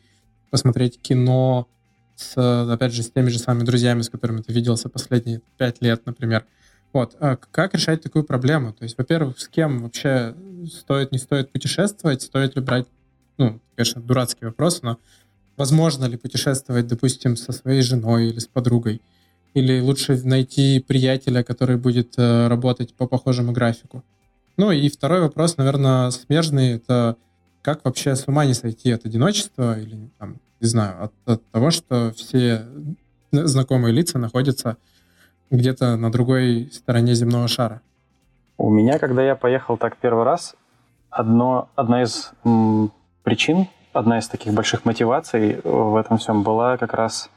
посмотреть 0.50 1.00
кино 1.00 1.68
с, 2.16 2.36
опять 2.72 2.92
же, 2.92 3.02
с 3.02 3.10
теми 3.10 3.28
же 3.28 3.38
самыми 3.38 3.64
друзьями, 3.64 4.02
с 4.02 4.08
которыми 4.08 4.40
ты 4.40 4.52
виделся 4.52 4.88
последние 4.88 5.42
пять 5.58 5.82
лет, 5.82 6.04
например. 6.06 6.44
Вот. 6.92 7.14
А 7.20 7.36
как 7.36 7.74
решать 7.74 8.02
такую 8.02 8.24
проблему? 8.24 8.72
То 8.72 8.84
есть, 8.84 8.96
во-первых, 8.96 9.38
с 9.38 9.48
кем 9.48 9.82
вообще 9.82 10.34
стоит, 10.72 11.12
не 11.12 11.18
стоит 11.18 11.52
путешествовать, 11.52 12.22
стоит 12.22 12.56
ли 12.56 12.62
брать, 12.62 12.86
ну, 13.38 13.60
конечно, 13.76 14.00
дурацкий 14.00 14.46
вопрос, 14.46 14.82
но 14.82 14.98
возможно 15.56 16.06
ли 16.06 16.16
путешествовать, 16.16 16.86
допустим, 16.86 17.36
со 17.36 17.52
своей 17.52 17.82
женой 17.82 18.30
или 18.30 18.38
с 18.38 18.46
подругой? 18.46 19.02
Или 19.54 19.80
лучше 19.80 20.20
найти 20.24 20.80
приятеля, 20.80 21.42
который 21.42 21.76
будет 21.76 22.14
э, 22.18 22.48
работать 22.48 22.94
по 22.94 23.06
похожему 23.06 23.52
графику? 23.52 24.02
Ну 24.56 24.70
и 24.70 24.88
второй 24.88 25.20
вопрос, 25.20 25.56
наверное, 25.56 26.10
смежный, 26.10 26.74
это 26.74 27.16
как 27.62 27.84
вообще 27.84 28.14
с 28.14 28.26
ума 28.26 28.44
не 28.44 28.54
сойти 28.54 28.92
от 28.92 29.04
одиночества 29.04 29.78
или, 29.78 30.10
там, 30.18 30.36
не 30.60 30.68
знаю, 30.68 31.04
от, 31.04 31.12
от 31.26 31.44
того, 31.50 31.70
что 31.70 32.12
все 32.12 32.64
знакомые 33.32 33.92
лица 33.92 34.18
находятся 34.18 34.76
где-то 35.50 35.96
на 35.96 36.10
другой 36.10 36.70
стороне 36.72 37.14
земного 37.14 37.48
шара? 37.48 37.80
У 38.56 38.70
меня, 38.70 38.98
когда 38.98 39.22
я 39.22 39.34
поехал 39.36 39.76
так 39.76 39.96
первый 39.98 40.24
раз, 40.24 40.54
одно, 41.10 41.68
одна 41.74 42.02
из 42.02 42.30
м, 42.44 42.92
причин 43.22 43.68
одна 43.96 44.18
из 44.18 44.28
таких 44.28 44.52
больших 44.52 44.84
мотиваций 44.84 45.60
в 45.64 45.96
этом 45.96 46.18
всем 46.18 46.42
была 46.42 46.76
как 46.76 46.92
раз, 46.94 47.30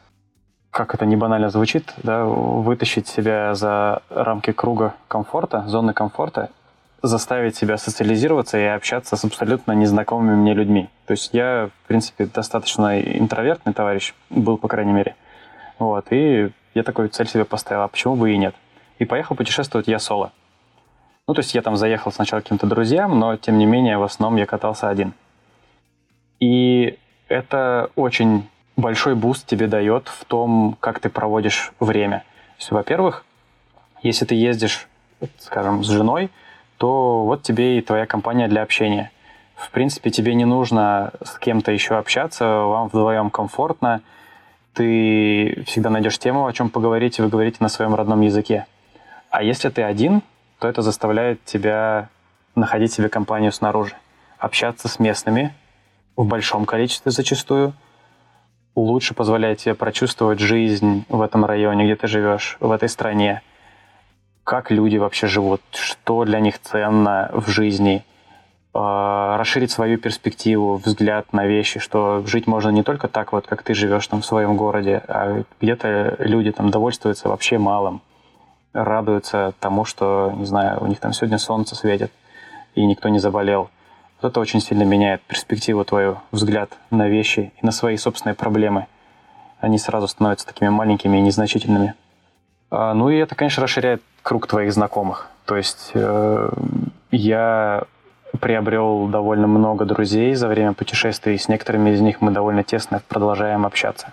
как 0.71 0.93
это 0.93 1.05
не 1.05 1.15
банально 1.15 1.49
звучит, 1.49 1.93
да, 2.03 2.25
вытащить 2.25 3.07
себя 3.07 3.55
за 3.55 4.01
рамки 4.09 4.51
круга 4.51 4.93
комфорта, 5.07 5.63
зоны 5.67 5.93
комфорта, 5.93 6.49
заставить 7.01 7.55
себя 7.55 7.77
социализироваться 7.77 8.57
и 8.57 8.63
общаться 8.63 9.15
с 9.15 9.23
абсолютно 9.23 9.71
незнакомыми 9.71 10.35
мне 10.35 10.53
людьми. 10.53 10.89
То 11.05 11.11
есть 11.11 11.29
я, 11.33 11.69
в 11.83 11.87
принципе, 11.87 12.25
достаточно 12.25 12.99
интровертный 12.99 13.73
товарищ, 13.73 14.13
был, 14.29 14.57
по 14.57 14.67
крайней 14.67 14.91
мере. 14.91 15.15
Вот, 15.77 16.07
и 16.11 16.51
я 16.73 16.83
такую 16.83 17.09
цель 17.09 17.27
себе 17.27 17.45
поставил, 17.45 17.83
а 17.83 17.87
почему 17.87 18.15
бы 18.15 18.31
и 18.31 18.37
нет? 18.37 18.55
И 18.99 19.05
поехал 19.05 19.35
путешествовать 19.35 19.87
я 19.87 19.99
соло. 19.99 20.31
Ну, 21.27 21.33
то 21.33 21.39
есть 21.39 21.53
я 21.53 21.61
там 21.61 21.77
заехал 21.77 22.11
сначала 22.11 22.41
к 22.41 22.43
каким-то 22.43 22.67
друзьям, 22.67 23.17
но, 23.19 23.37
тем 23.37 23.57
не 23.57 23.65
менее, 23.65 23.97
в 23.97 24.03
основном 24.03 24.37
я 24.37 24.45
катался 24.45 24.89
один. 24.89 25.13
И 26.39 26.97
это 27.27 27.91
очень 27.95 28.49
большой 28.75 29.15
буст 29.15 29.45
тебе 29.45 29.67
дает 29.67 30.07
в 30.07 30.25
том, 30.25 30.75
как 30.79 30.99
ты 30.99 31.09
проводишь 31.09 31.71
время. 31.79 32.23
То 32.57 32.75
во-первых, 32.75 33.25
если 34.01 34.25
ты 34.25 34.35
ездишь, 34.35 34.87
скажем, 35.37 35.83
с 35.83 35.87
женой, 35.87 36.29
то 36.79 37.25
вот 37.25 37.43
тебе 37.43 37.77
и 37.77 37.81
твоя 37.81 38.05
компания 38.05 38.47
для 38.47 38.63
общения. 38.63 39.11
В 39.55 39.69
принципе, 39.69 40.09
тебе 40.09 40.33
не 40.33 40.45
нужно 40.45 41.11
с 41.21 41.37
кем-то 41.37 41.73
еще 41.73 41.97
общаться, 41.97 42.45
вам 42.45 42.87
вдвоем 42.87 43.29
комфортно, 43.29 44.01
ты 44.73 45.63
всегда 45.67 45.89
найдешь 45.89 46.17
тему, 46.17 46.47
о 46.47 46.53
чем 46.53 46.69
поговорить, 46.69 47.19
и 47.19 47.21
вы 47.21 47.27
говорите 47.27 47.57
на 47.59 47.67
своем 47.67 47.95
родном 47.95 48.21
языке. 48.21 48.65
А 49.29 49.43
если 49.43 49.67
ты 49.67 49.83
один, 49.83 50.21
то 50.59 50.69
это 50.69 50.81
заставляет 50.81 51.43
тебя 51.43 52.07
находить 52.55 52.93
себе 52.93 53.09
компанию 53.09 53.51
снаружи, 53.51 53.95
общаться 54.37 54.87
с 54.87 54.99
местными, 54.99 55.53
в 56.15 56.25
большом 56.25 56.65
количестве 56.65 57.11
зачастую, 57.11 57.73
лучше 58.73 59.13
позволяет 59.13 59.59
тебе 59.59 59.75
прочувствовать 59.75 60.39
жизнь 60.39 61.03
в 61.09 61.21
этом 61.21 61.43
районе, 61.43 61.83
где 61.83 61.97
ты 61.97 62.07
живешь, 62.07 62.55
в 62.61 62.71
этой 62.71 62.87
стране, 62.87 63.41
как 64.43 64.71
люди 64.71 64.97
вообще 64.97 65.27
живут, 65.27 65.61
что 65.71 66.25
для 66.25 66.39
них 66.39 66.59
ценно 66.59 67.29
в 67.33 67.49
жизни, 67.49 68.03
э, 68.73 69.35
расширить 69.37 69.71
свою 69.71 69.97
перспективу, 69.97 70.77
взгляд 70.77 71.31
на 71.33 71.45
вещи, 71.45 71.79
что 71.79 72.23
жить 72.25 72.47
можно 72.47 72.69
не 72.69 72.83
только 72.83 73.07
так 73.07 73.31
вот, 73.31 73.47
как 73.47 73.63
ты 73.63 73.73
живешь 73.73 74.07
там 74.07 74.21
в 74.21 74.25
своем 74.25 74.57
городе, 74.57 75.03
а 75.07 75.43
где-то 75.61 76.15
люди 76.19 76.51
там 76.51 76.69
довольствуются 76.69 77.29
вообще 77.29 77.57
малым, 77.57 78.01
радуются 78.73 79.53
тому, 79.59 79.85
что, 79.85 80.33
не 80.35 80.45
знаю, 80.45 80.81
у 80.81 80.87
них 80.87 80.99
там 80.99 81.13
сегодня 81.13 81.37
солнце 81.37 81.75
светит, 81.75 82.11
и 82.75 82.85
никто 82.85 83.09
не 83.09 83.19
заболел– 83.19 83.69
вот 84.21 84.31
это 84.31 84.39
очень 84.41 84.59
сильно 84.59 84.83
меняет 84.83 85.21
перспективу 85.21 85.85
твою, 85.85 86.17
взгляд 86.31 86.77
на 86.91 87.07
вещи 87.07 87.53
и 87.61 87.65
на 87.65 87.71
свои 87.71 87.95
собственные 87.95 88.35
проблемы. 88.35 88.87
Они 89.61 89.77
сразу 89.77 90.09
становятся 90.09 90.45
такими 90.45 90.67
маленькими 90.67 91.17
и 91.17 91.21
незначительными. 91.21 91.93
А, 92.69 92.93
ну 92.93 93.09
и 93.09 93.15
это, 93.15 93.35
конечно, 93.35 93.63
расширяет 93.63 94.03
круг 94.21 94.47
твоих 94.47 94.73
знакомых. 94.73 95.27
То 95.45 95.55
есть 95.55 95.91
э, 95.93 96.49
я 97.11 97.83
приобрел 98.39 99.07
довольно 99.07 99.47
много 99.47 99.85
друзей 99.85 100.35
за 100.35 100.47
время 100.47 100.73
путешествий, 100.73 101.35
и 101.35 101.37
с 101.37 101.47
некоторыми 101.47 101.91
из 101.91 102.01
них 102.01 102.21
мы 102.21 102.31
довольно 102.31 102.63
тесно 102.63 103.01
продолжаем 103.07 103.65
общаться. 103.65 104.11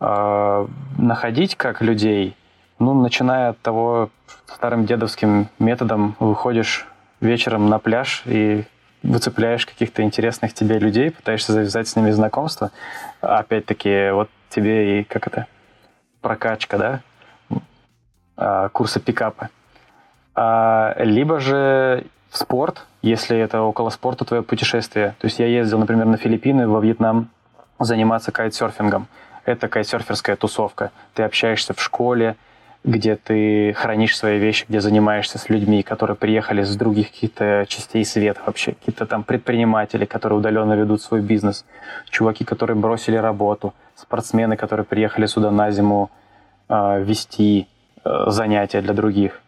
Э, 0.00 0.66
находить 0.98 1.56
как 1.56 1.80
людей, 1.82 2.36
ну, 2.78 2.94
начиная 2.94 3.50
от 3.50 3.60
того, 3.60 4.10
старым 4.46 4.86
дедовским 4.86 5.48
методом 5.58 6.16
выходишь 6.20 6.86
вечером 7.20 7.68
на 7.68 7.78
пляж 7.78 8.22
и 8.26 8.64
выцепляешь 9.02 9.66
каких-то 9.66 10.02
интересных 10.02 10.54
тебе 10.54 10.78
людей, 10.78 11.10
пытаешься 11.10 11.52
завязать 11.52 11.88
с 11.88 11.96
ними 11.96 12.10
знакомство. 12.10 12.70
Опять-таки, 13.20 14.10
вот 14.10 14.28
тебе 14.50 15.00
и 15.00 15.04
как 15.04 15.26
это, 15.26 15.46
прокачка, 16.20 16.78
да, 16.78 17.00
курсы 18.72 19.00
пикапа. 19.00 19.50
А, 20.34 20.94
либо 20.98 21.40
же 21.40 22.04
в 22.30 22.38
спорт, 22.38 22.86
если 23.02 23.36
это 23.36 23.62
около 23.62 23.90
спорта 23.90 24.24
твое 24.24 24.42
путешествие. 24.42 25.16
То 25.18 25.26
есть 25.26 25.38
я 25.38 25.46
ездил, 25.46 25.78
например, 25.78 26.06
на 26.06 26.16
Филиппины, 26.16 26.68
во 26.68 26.80
Вьетнам 26.80 27.30
заниматься 27.80 28.30
кайтсерфингом. 28.32 29.08
Это 29.44 29.66
кайтсерферская 29.68 30.36
тусовка. 30.36 30.92
Ты 31.14 31.22
общаешься 31.22 31.74
в 31.74 31.80
школе, 31.80 32.36
где 32.84 33.16
ты 33.16 33.72
хранишь 33.72 34.16
свои 34.16 34.38
вещи, 34.38 34.64
где 34.68 34.80
занимаешься 34.80 35.38
с 35.38 35.48
людьми, 35.48 35.82
которые 35.82 36.16
приехали 36.16 36.62
с 36.62 36.76
других 36.76 37.10
каких-то 37.10 37.66
частей 37.68 38.04
света 38.04 38.40
вообще, 38.46 38.72
какие-то 38.72 39.06
там 39.06 39.24
предприниматели, 39.24 40.04
которые 40.04 40.38
удаленно 40.38 40.74
ведут 40.74 41.02
свой 41.02 41.20
бизнес, 41.20 41.64
чуваки, 42.10 42.44
которые 42.44 42.76
бросили 42.76 43.16
работу, 43.16 43.74
спортсмены, 43.96 44.56
которые 44.56 44.86
приехали 44.86 45.26
сюда 45.26 45.50
на 45.50 45.70
зиму 45.70 46.10
э, 46.68 47.02
вести 47.02 47.66
э, 48.08 48.30
занятия 48.30 48.80
для 48.80 48.94
других. 48.94 49.40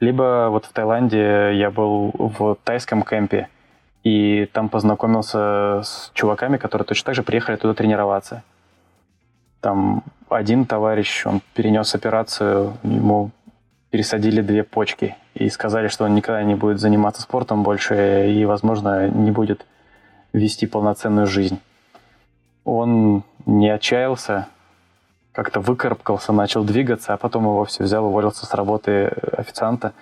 Либо 0.00 0.48
вот 0.50 0.64
в 0.64 0.72
Таиланде 0.72 1.54
я 1.54 1.70
был 1.70 2.12
в 2.14 2.56
тайском 2.64 3.02
кемпе, 3.02 3.48
и 4.02 4.48
там 4.52 4.68
познакомился 4.68 5.82
с 5.82 6.10
чуваками, 6.14 6.56
которые 6.56 6.86
точно 6.86 7.06
так 7.06 7.14
же 7.14 7.22
приехали 7.22 7.56
туда 7.56 7.74
тренироваться. 7.74 8.42
Там 9.60 10.02
один 10.30 10.64
товарищ, 10.64 11.26
он 11.26 11.42
перенес 11.54 11.94
операцию, 11.94 12.72
ему 12.82 13.30
пересадили 13.90 14.40
две 14.40 14.62
почки 14.62 15.16
и 15.34 15.48
сказали, 15.50 15.88
что 15.88 16.04
он 16.04 16.14
никогда 16.14 16.42
не 16.42 16.54
будет 16.54 16.80
заниматься 16.80 17.22
спортом 17.22 17.62
больше 17.62 18.30
и, 18.30 18.44
возможно, 18.44 19.08
не 19.08 19.30
будет 19.30 19.66
вести 20.32 20.66
полноценную 20.66 21.26
жизнь. 21.26 21.60
Он 22.64 23.24
не 23.46 23.68
отчаялся, 23.68 24.46
как-то 25.32 25.60
выкарабкался, 25.60 26.32
начал 26.32 26.64
двигаться, 26.64 27.14
а 27.14 27.16
потом 27.16 27.44
его 27.44 27.64
все 27.64 27.84
взял, 27.84 28.04
уволился 28.04 28.46
с 28.46 28.54
работы 28.54 29.06
официанта 29.32 29.92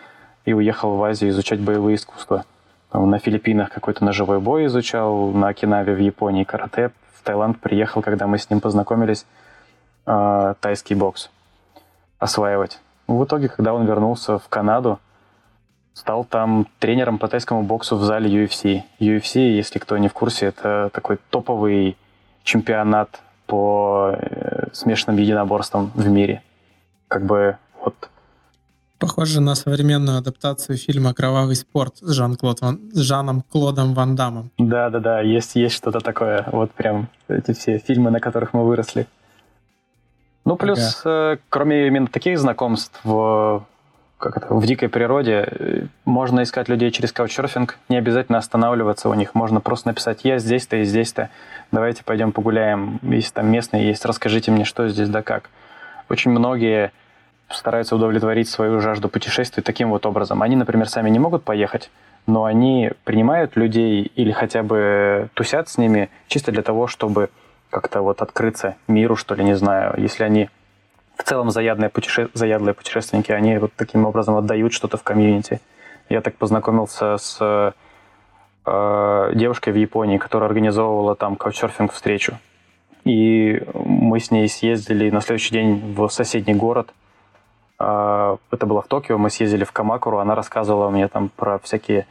и 0.44 0.52
уехал 0.52 0.96
в 0.96 1.04
Азию 1.04 1.30
изучать 1.30 1.60
боевые 1.60 1.96
искусства. 1.96 2.44
на 2.92 3.18
Филиппинах 3.18 3.70
какой-то 3.70 4.04
ножевой 4.04 4.40
бой 4.40 4.66
изучал, 4.66 5.28
на 5.30 5.48
Окинаве 5.48 5.94
в 5.94 5.98
Японии 5.98 6.44
карате. 6.44 6.90
В 7.14 7.22
Таиланд 7.22 7.60
приехал, 7.60 8.00
когда 8.00 8.26
мы 8.26 8.38
с 8.38 8.48
ним 8.48 8.60
познакомились, 8.60 9.26
э, 10.06 10.54
тайский 10.60 10.96
бокс 10.96 11.30
осваивать. 12.18 12.80
В 13.06 13.24
итоге, 13.24 13.48
когда 13.48 13.74
он 13.74 13.86
вернулся 13.86 14.38
в 14.38 14.48
Канаду, 14.48 14.98
стал 15.92 16.24
там 16.24 16.66
тренером 16.78 17.18
по 17.18 17.28
тайскому 17.28 17.62
боксу 17.62 17.96
в 17.96 18.02
зале 18.04 18.30
UFC. 18.30 18.82
UFC, 19.00 19.40
если 19.40 19.78
кто 19.78 19.98
не 19.98 20.08
в 20.08 20.14
курсе, 20.14 20.46
это 20.46 20.90
такой 20.92 21.18
топовый 21.30 21.96
чемпионат 22.44 23.20
по 23.48 24.12
э, 24.12 24.68
смешанным 24.72 25.18
единоборствам 25.18 25.90
в 25.94 26.06
мире. 26.08 26.42
Как 27.08 27.24
бы 27.24 27.56
вот 27.82 28.08
Похоже 28.98 29.40
на 29.40 29.54
современную 29.54 30.18
адаптацию 30.18 30.76
фильма 30.76 31.14
«Кровавый 31.14 31.54
спорт» 31.54 31.98
с, 31.98 32.12
Жан 32.12 32.34
-Клод 32.34 32.58
Ван... 32.60 32.80
с 32.92 32.98
Жаном 32.98 33.42
Клодом 33.42 33.94
Ван 33.94 34.16
Дамом. 34.16 34.50
Да-да-да, 34.58 35.20
есть, 35.20 35.54
есть 35.54 35.76
что-то 35.76 36.00
такое. 36.00 36.44
Вот 36.52 36.72
прям 36.72 37.08
эти 37.28 37.52
все 37.52 37.78
фильмы, 37.78 38.10
на 38.10 38.20
которых 38.20 38.54
мы 38.54 38.66
выросли. 38.66 39.06
Ну, 40.44 40.56
плюс, 40.56 41.02
ага. 41.04 41.34
Э, 41.34 41.36
кроме 41.48 41.86
именно 41.86 42.08
таких 42.08 42.38
знакомств 42.38 43.00
в, 43.04 43.64
как 44.18 44.36
это, 44.36 44.52
в 44.52 44.66
дикой 44.66 44.88
природе, 44.88 45.46
э, 45.48 45.82
можно 46.04 46.42
искать 46.42 46.68
людей 46.68 46.90
через 46.90 47.12
каучсерфинг, 47.12 47.78
не 47.88 47.96
обязательно 47.96 48.38
останавливаться 48.38 49.08
у 49.08 49.14
них, 49.14 49.34
можно 49.34 49.60
просто 49.60 49.88
написать 49.88 50.24
«я 50.24 50.38
здесь-то 50.38 50.78
и 50.78 50.84
здесь-то, 50.84 51.30
давайте 51.70 52.02
пойдем 52.04 52.32
погуляем, 52.32 52.98
если 53.02 53.32
там 53.32 53.50
местные 53.50 53.86
есть, 53.86 54.04
расскажите 54.04 54.50
мне, 54.50 54.64
что 54.64 54.88
здесь 54.88 55.08
да 55.08 55.22
как». 55.22 55.50
Очень 56.08 56.32
многие 56.32 56.92
стараются 57.48 57.96
удовлетворить 57.96 58.48
свою 58.48 58.80
жажду 58.80 59.08
путешествий 59.08 59.62
таким 59.62 59.90
вот 59.90 60.04
образом. 60.04 60.42
Они, 60.42 60.56
например, 60.56 60.88
сами 60.88 61.10
не 61.10 61.18
могут 61.18 61.44
поехать, 61.44 61.90
но 62.26 62.44
они 62.44 62.92
принимают 63.04 63.56
людей 63.56 64.02
или 64.02 64.32
хотя 64.32 64.62
бы 64.62 65.28
тусят 65.34 65.68
с 65.68 65.78
ними 65.78 66.10
чисто 66.26 66.52
для 66.52 66.62
того, 66.62 66.88
чтобы 66.88 67.30
как-то 67.70 68.02
вот 68.02 68.20
открыться 68.22 68.76
миру, 68.86 69.16
что 69.16 69.34
ли, 69.34 69.44
не 69.44 69.54
знаю. 69.54 69.94
Если 69.96 70.24
они 70.24 70.50
в 71.18 71.24
целом 71.24 71.50
заядлые, 71.50 71.90
путеше... 71.90 72.30
заядлые 72.32 72.74
путешественники, 72.74 73.32
они 73.32 73.58
вот 73.58 73.72
таким 73.76 74.06
образом 74.06 74.36
отдают 74.36 74.72
что-то 74.72 74.96
в 74.96 75.02
комьюнити. 75.02 75.60
Я 76.08 76.20
так 76.20 76.36
познакомился 76.36 77.18
с 77.18 77.74
э, 78.64 79.32
девушкой 79.34 79.72
в 79.72 79.76
Японии, 79.76 80.16
которая 80.16 80.48
организовывала 80.48 81.16
там 81.16 81.36
каучсерфинг 81.36 81.92
встречу. 81.92 82.38
И 83.04 83.62
мы 83.74 84.20
с 84.20 84.30
ней 84.30 84.48
съездили 84.48 85.10
на 85.10 85.20
следующий 85.20 85.52
день 85.52 85.94
в 85.94 86.08
соседний 86.08 86.54
город. 86.54 86.94
Э, 87.78 88.36
это 88.50 88.66
было 88.66 88.80
в 88.80 88.86
Токио, 88.86 89.18
мы 89.18 89.28
съездили 89.28 89.64
в 89.64 89.72
Камакуру, 89.72 90.18
она 90.18 90.34
рассказывала 90.34 90.88
мне 90.88 91.08
там 91.08 91.30
про 91.30 91.58
всякие 91.58 92.06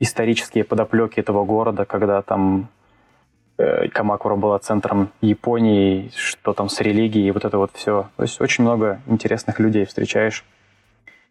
исторические 0.00 0.64
подоплеки 0.64 1.20
этого 1.20 1.44
города, 1.44 1.84
когда 1.84 2.22
там 2.22 2.68
Камакура 3.92 4.36
была 4.36 4.58
центром 4.60 5.10
Японии, 5.20 6.10
что 6.14 6.52
там 6.52 6.68
с 6.68 6.80
религией, 6.80 7.30
вот 7.32 7.44
это 7.44 7.58
вот 7.58 7.72
все. 7.74 8.08
То 8.16 8.22
есть 8.22 8.40
очень 8.40 8.62
много 8.62 9.00
интересных 9.06 9.58
людей 9.58 9.84
встречаешь 9.84 10.44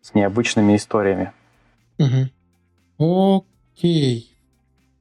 с 0.02 0.14
необычными 0.14 0.76
историями. 0.76 1.32
Угу. 1.98 3.44
Окей. 3.78 4.36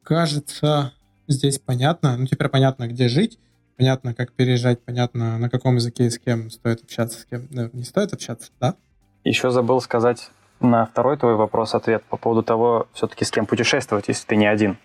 Кажется, 0.02 0.92
здесь 1.26 1.58
понятно. 1.58 2.16
Ну, 2.16 2.26
теперь 2.26 2.48
понятно, 2.48 2.86
где 2.86 3.08
жить, 3.08 3.38
понятно, 3.76 4.14
как 4.14 4.32
переезжать, 4.32 4.80
понятно, 4.80 5.38
на 5.38 5.50
каком 5.50 5.76
языке 5.76 6.06
и 6.06 6.10
с 6.10 6.18
кем 6.18 6.50
стоит 6.50 6.82
общаться, 6.84 7.20
с 7.20 7.24
кем 7.24 7.48
не 7.50 7.82
стоит 7.82 8.12
общаться, 8.12 8.52
да? 8.60 8.76
Еще 9.24 9.50
забыл 9.50 9.80
сказать 9.80 10.30
на 10.60 10.86
второй 10.86 11.16
твой 11.16 11.34
вопрос 11.34 11.74
ответ 11.74 12.02
по 12.04 12.16
поводу 12.16 12.42
того, 12.42 12.86
все-таки 12.92 13.24
с 13.24 13.30
кем 13.30 13.46
путешествовать, 13.46 14.08
если 14.08 14.26
ты 14.26 14.36
не 14.36 14.46
один. 14.46 14.78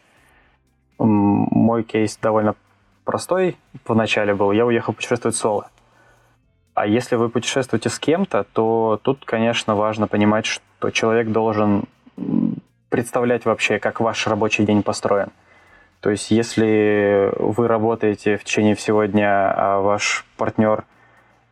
Мой 1.04 1.84
кейс 1.84 2.18
довольно 2.18 2.56
простой 3.06 3.58
в 3.86 3.96
начале 3.96 4.36
был. 4.36 4.52
Я 4.52 4.66
уехал 4.66 4.94
путешествовать 4.94 5.36
соло. 5.36 5.70
А 6.74 6.86
если 6.86 7.16
вы 7.16 7.30
путешествуете 7.30 7.90
с 7.90 8.00
кем-то, 8.00 8.46
то 8.54 9.00
тут, 9.02 9.26
конечно, 9.26 9.76
важно 9.76 10.08
понимать, 10.08 10.46
что 10.46 10.92
человек 10.92 11.30
должен 11.30 11.86
представлять 12.90 13.46
вообще, 13.46 13.80
как 13.80 14.00
ваш 14.00 14.28
рабочий 14.28 14.66
день 14.66 14.84
построен. 14.84 15.30
То 16.02 16.10
есть, 16.10 16.32
если 16.32 17.32
вы 17.38 17.68
работаете 17.68 18.38
в 18.38 18.44
течение 18.44 18.76
всего 18.76 19.06
дня, 19.06 19.54
а 19.56 19.80
ваш 19.82 20.26
партнер 20.38 20.86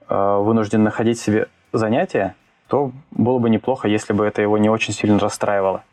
э, 0.08 0.38
вынужден 0.38 0.84
находить 0.84 1.20
себе 1.20 1.48
занятия, 1.72 2.36
то 2.68 2.92
было 3.12 3.40
бы 3.40 3.50
неплохо, 3.50 3.88
если 3.88 4.14
бы 4.14 4.26
это 4.26 4.42
его 4.42 4.58
не 4.58 4.70
очень 4.70 4.94
сильно 4.94 5.20
расстраивало. 5.20 5.84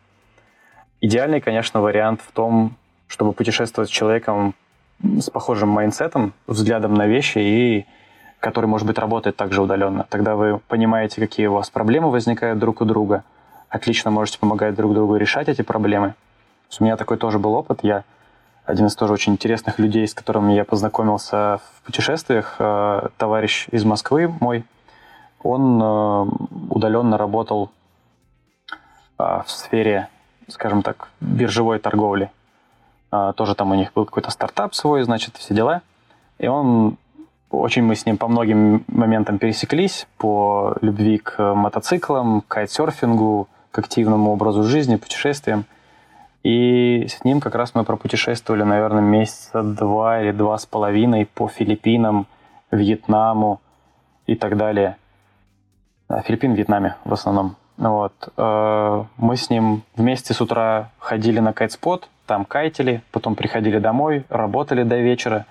Идеальный, 1.00 1.40
конечно, 1.40 1.80
вариант 1.80 2.22
в 2.22 2.32
том, 2.32 2.76
чтобы 3.08 3.32
путешествовать 3.32 3.90
с 3.90 3.92
человеком 3.92 4.54
с 5.02 5.30
похожим 5.30 5.68
mindset-ом, 5.68 6.32
взглядом 6.46 6.94
на 6.94 7.06
вещи 7.06 7.38
и 7.38 7.86
который, 8.40 8.66
может 8.66 8.86
быть, 8.86 8.98
работает 8.98 9.36
также 9.36 9.62
удаленно. 9.62 10.06
Тогда 10.08 10.36
вы 10.36 10.58
понимаете, 10.68 11.20
какие 11.20 11.46
у 11.46 11.54
вас 11.54 11.70
проблемы 11.70 12.10
возникают 12.10 12.58
друг 12.58 12.80
у 12.80 12.84
друга, 12.84 13.24
отлично 13.68 14.10
можете 14.10 14.38
помогать 14.38 14.74
друг 14.74 14.94
другу 14.94 15.16
решать 15.16 15.48
эти 15.48 15.62
проблемы. 15.62 16.14
У 16.78 16.84
меня 16.84 16.96
такой 16.96 17.16
тоже 17.16 17.38
был 17.38 17.54
опыт. 17.54 17.80
Я 17.82 18.04
один 18.64 18.86
из 18.86 18.96
тоже 18.96 19.12
очень 19.12 19.32
интересных 19.32 19.78
людей, 19.78 20.06
с 20.06 20.14
которыми 20.14 20.52
я 20.52 20.64
познакомился 20.64 21.58
в 21.58 21.82
путешествиях, 21.86 22.56
э, 22.58 23.08
товарищ 23.16 23.68
из 23.70 23.84
Москвы 23.84 24.32
мой, 24.40 24.64
он 25.42 25.80
э, 25.80 26.26
удаленно 26.70 27.16
работал 27.16 27.70
э, 29.18 29.42
в 29.46 29.50
сфере, 29.50 30.08
скажем 30.48 30.82
так, 30.82 31.08
биржевой 31.20 31.78
торговли. 31.78 32.30
А, 33.16 33.32
тоже 33.32 33.54
там 33.54 33.72
у 33.72 33.74
них 33.74 33.92
был 33.94 34.04
какой-то 34.04 34.30
стартап 34.30 34.74
свой, 34.74 35.02
значит, 35.02 35.36
все 35.36 35.54
дела. 35.54 35.80
И 36.38 36.48
он 36.48 36.98
очень 37.50 37.82
мы 37.82 37.94
с 37.94 38.04
ним 38.04 38.18
по 38.18 38.28
многим 38.28 38.84
моментам 38.88 39.38
пересеклись, 39.38 40.06
по 40.18 40.76
любви 40.82 41.18
к 41.18 41.54
мотоциклам, 41.54 42.42
к 42.42 42.48
кайтсерфингу, 42.48 43.48
к 43.70 43.78
активному 43.78 44.32
образу 44.32 44.64
жизни, 44.64 44.96
путешествиям. 44.96 45.64
И 46.42 47.06
с 47.08 47.24
ним 47.24 47.40
как 47.40 47.54
раз 47.54 47.74
мы 47.74 47.84
пропутешествовали, 47.84 48.64
наверное, 48.64 49.02
месяца 49.02 49.62
два 49.62 50.20
или 50.20 50.32
два 50.32 50.58
с 50.58 50.66
половиной 50.66 51.24
по 51.24 51.48
Филиппинам, 51.48 52.26
Вьетнаму 52.70 53.60
и 54.26 54.34
так 54.34 54.56
далее. 54.58 54.96
Филиппин, 56.26 56.52
Вьетнаме 56.52 56.96
в 57.04 57.12
основном. 57.14 57.56
Вот. 57.78 58.12
Э, 58.36 59.04
мы 59.16 59.36
с 59.36 59.50
ним 59.50 59.82
вместе 59.96 60.34
с 60.34 60.40
утра 60.40 60.90
ходили 60.98 61.40
на 61.40 61.52
кайтспот, 61.52 62.08
там 62.26 62.44
кайтили, 62.44 63.02
потом 63.12 63.34
приходили 63.34 63.78
домой, 63.78 64.24
работали 64.28 64.82
до 64.82 64.98
вечера. 64.98 65.46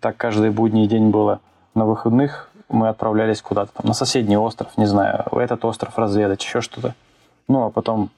Так 0.00 0.16
каждый 0.16 0.50
будний 0.50 0.86
день 0.86 1.10
было. 1.10 1.40
На 1.74 1.84
выходных 1.84 2.50
мы 2.68 2.88
отправлялись 2.88 3.40
куда-то 3.42 3.72
там, 3.74 3.86
на 3.86 3.94
соседний 3.94 4.36
остров, 4.36 4.76
не 4.76 4.86
знаю, 4.86 5.24
этот 5.32 5.64
остров 5.64 5.98
разведать, 5.98 6.42
еще 6.42 6.60
что-то. 6.60 6.94
Ну, 7.48 7.64
а 7.64 7.70
потом 7.70 8.10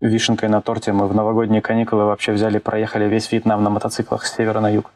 вишенкой 0.00 0.48
на 0.48 0.60
торте 0.62 0.92
мы 0.92 1.06
в 1.06 1.14
новогодние 1.14 1.60
каникулы 1.60 2.04
вообще 2.04 2.32
взяли, 2.32 2.58
проехали 2.58 3.04
весь 3.04 3.30
Вьетнам 3.30 3.62
на 3.62 3.70
мотоциклах 3.70 4.24
с 4.24 4.34
севера 4.34 4.60
на 4.60 4.70
юг. 4.70 4.90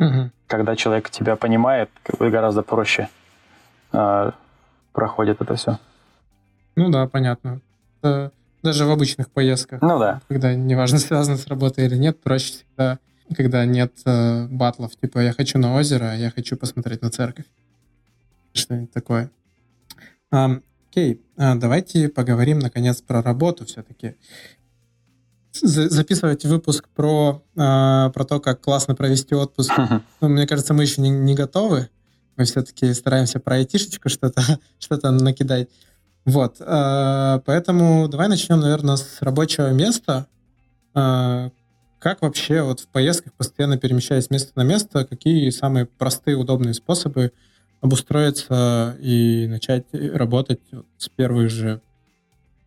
Угу. 0.00 0.30
Когда 0.46 0.76
человек 0.76 1.10
тебя 1.10 1.36
понимает, 1.36 1.90
гораздо 2.18 2.62
проще 2.62 3.08
э, 3.92 4.30
проходит 4.92 5.40
это 5.40 5.54
все. 5.54 5.78
Ну 6.74 6.90
да, 6.90 7.06
понятно. 7.06 7.60
Это 8.02 8.32
даже 8.66 8.84
в 8.84 8.90
обычных 8.90 9.30
поездках. 9.30 9.80
Ну 9.80 9.98
да. 9.98 10.20
Когда 10.28 10.54
неважно, 10.54 10.98
связано 11.08 11.36
с 11.36 11.46
работой 11.46 11.86
или 11.86 11.96
нет, 11.96 12.20
проще 12.20 12.52
всегда, 12.52 12.98
когда 13.34 13.64
нет 13.64 13.92
э, 14.04 14.46
батлов. 14.48 14.96
Типа, 14.96 15.20
я 15.20 15.32
хочу 15.32 15.58
на 15.58 15.74
озеро, 15.74 16.10
а 16.10 16.14
я 16.14 16.30
хочу 16.30 16.56
посмотреть 16.56 17.02
на 17.02 17.10
церковь. 17.10 17.46
Что-нибудь 18.52 18.92
такое. 18.92 19.30
Um, 20.32 20.62
окей, 20.90 21.22
а, 21.36 21.54
давайте 21.54 22.08
поговорим, 22.08 22.58
наконец, 22.58 23.00
про 23.00 23.22
работу 23.22 23.64
все-таки. 23.64 24.16
Записывать 25.52 26.44
выпуск 26.44 26.88
про, 26.94 27.42
а, 27.56 28.10
про 28.10 28.24
то, 28.24 28.40
как 28.40 28.60
классно 28.60 28.94
провести 28.94 29.34
отпуск. 29.34 29.72
Ну, 30.20 30.28
мне 30.28 30.46
кажется, 30.46 30.74
мы 30.74 30.82
еще 30.82 31.00
не, 31.00 31.10
не 31.10 31.34
готовы. 31.34 31.88
Мы 32.36 32.44
все-таки 32.44 32.92
стараемся 32.94 33.40
про 33.40 33.56
айтишечку 33.56 34.08
что-то 34.08 34.42
что 34.78 35.10
накидать. 35.10 35.68
Вот, 36.26 36.56
э, 36.60 37.40
поэтому 37.46 38.08
давай 38.08 38.28
начнем, 38.28 38.58
наверное, 38.58 38.96
с 38.96 39.22
рабочего 39.22 39.70
места. 39.70 40.26
Э, 40.92 41.50
как 42.00 42.20
вообще 42.22 42.62
вот 42.62 42.80
в 42.80 42.88
поездках, 42.88 43.32
постоянно 43.32 43.78
перемещаясь 43.78 44.24
с 44.24 44.30
места 44.30 44.52
на 44.56 44.64
место, 44.64 45.06
какие 45.06 45.48
самые 45.50 45.86
простые, 45.86 46.36
удобные 46.36 46.74
способы 46.74 47.32
обустроиться 47.80 48.96
и 49.00 49.46
начать 49.48 49.86
работать 49.92 50.60
с 50.98 51.08
первых 51.08 51.48
же 51.48 51.80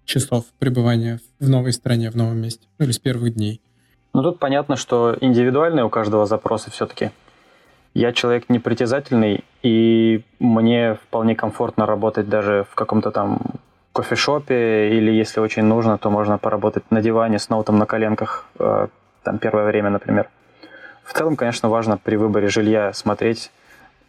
часов 0.05 0.45
пребывания 0.57 1.19
в 1.39 1.49
новой 1.49 1.73
стране, 1.73 2.09
в 2.09 2.15
новом 2.15 2.41
месте, 2.41 2.65
ну, 2.79 2.85
или 2.85 2.93
с 2.93 2.99
первых 2.99 3.35
дней? 3.35 3.61
Ну, 4.13 4.23
тут 4.23 4.39
понятно, 4.39 4.77
что 4.77 5.17
индивидуальные 5.19 5.83
у 5.83 5.89
каждого 5.89 6.25
запросы 6.25 6.71
все-таки. 6.71 7.11
Я 7.93 8.13
человек 8.13 8.45
непритязательный, 8.49 9.43
и 9.63 10.23
мне 10.39 10.95
вполне 10.95 11.35
комфортно 11.35 11.85
работать 11.85 12.29
даже 12.29 12.65
в 12.69 12.75
каком-то 12.75 13.11
там 13.11 13.39
кофешопе, 13.93 14.89
или 14.89 15.11
если 15.11 15.39
очень 15.39 15.63
нужно, 15.63 15.97
то 15.97 16.09
можно 16.09 16.37
поработать 16.37 16.89
на 16.91 17.01
диване 17.01 17.39
с 17.39 17.49
ноутом 17.49 17.77
на 17.77 17.85
коленках, 17.85 18.45
э, 18.59 18.87
там 19.23 19.39
первое 19.39 19.65
время, 19.65 19.89
например. 19.89 20.29
В 21.03 21.13
целом, 21.13 21.35
конечно, 21.35 21.69
важно 21.69 21.97
при 21.97 22.15
выборе 22.15 22.47
жилья 22.47 22.93
смотреть, 22.93 23.51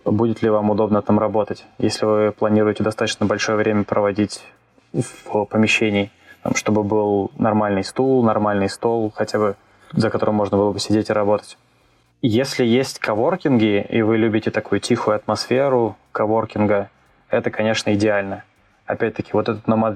будет 0.04 0.42
ли 0.42 0.50
вам 0.50 0.70
удобно 0.70 1.00
там 1.02 1.18
работать. 1.18 1.64
Если 1.78 2.04
вы 2.04 2.32
планируете 2.32 2.84
достаточно 2.84 3.26
большое 3.26 3.56
время 3.56 3.84
проводить 3.84 4.44
в 4.92 5.46
помещении, 5.46 6.10
там, 6.42 6.54
чтобы 6.54 6.82
был 6.84 7.30
нормальный 7.38 7.84
стул, 7.84 8.22
нормальный 8.22 8.68
стол, 8.68 9.12
хотя 9.14 9.38
бы 9.38 9.56
за 9.92 10.10
которым 10.10 10.36
можно 10.36 10.56
было 10.56 10.72
бы 10.72 10.78
сидеть 10.78 11.10
и 11.10 11.12
работать. 11.12 11.58
Если 12.22 12.66
есть 12.66 12.98
коворкинги, 12.98 13.86
и 13.88 14.02
вы 14.02 14.18
любите 14.18 14.50
такую 14.50 14.80
тихую 14.80 15.16
атмосферу 15.16 15.96
коворкинга, 16.12 16.90
это, 17.30 17.50
конечно, 17.50 17.94
идеально. 17.94 18.44
Опять-таки, 18.84 19.30
вот 19.32 19.48
этот 19.48 19.64
Nomad 19.64 19.94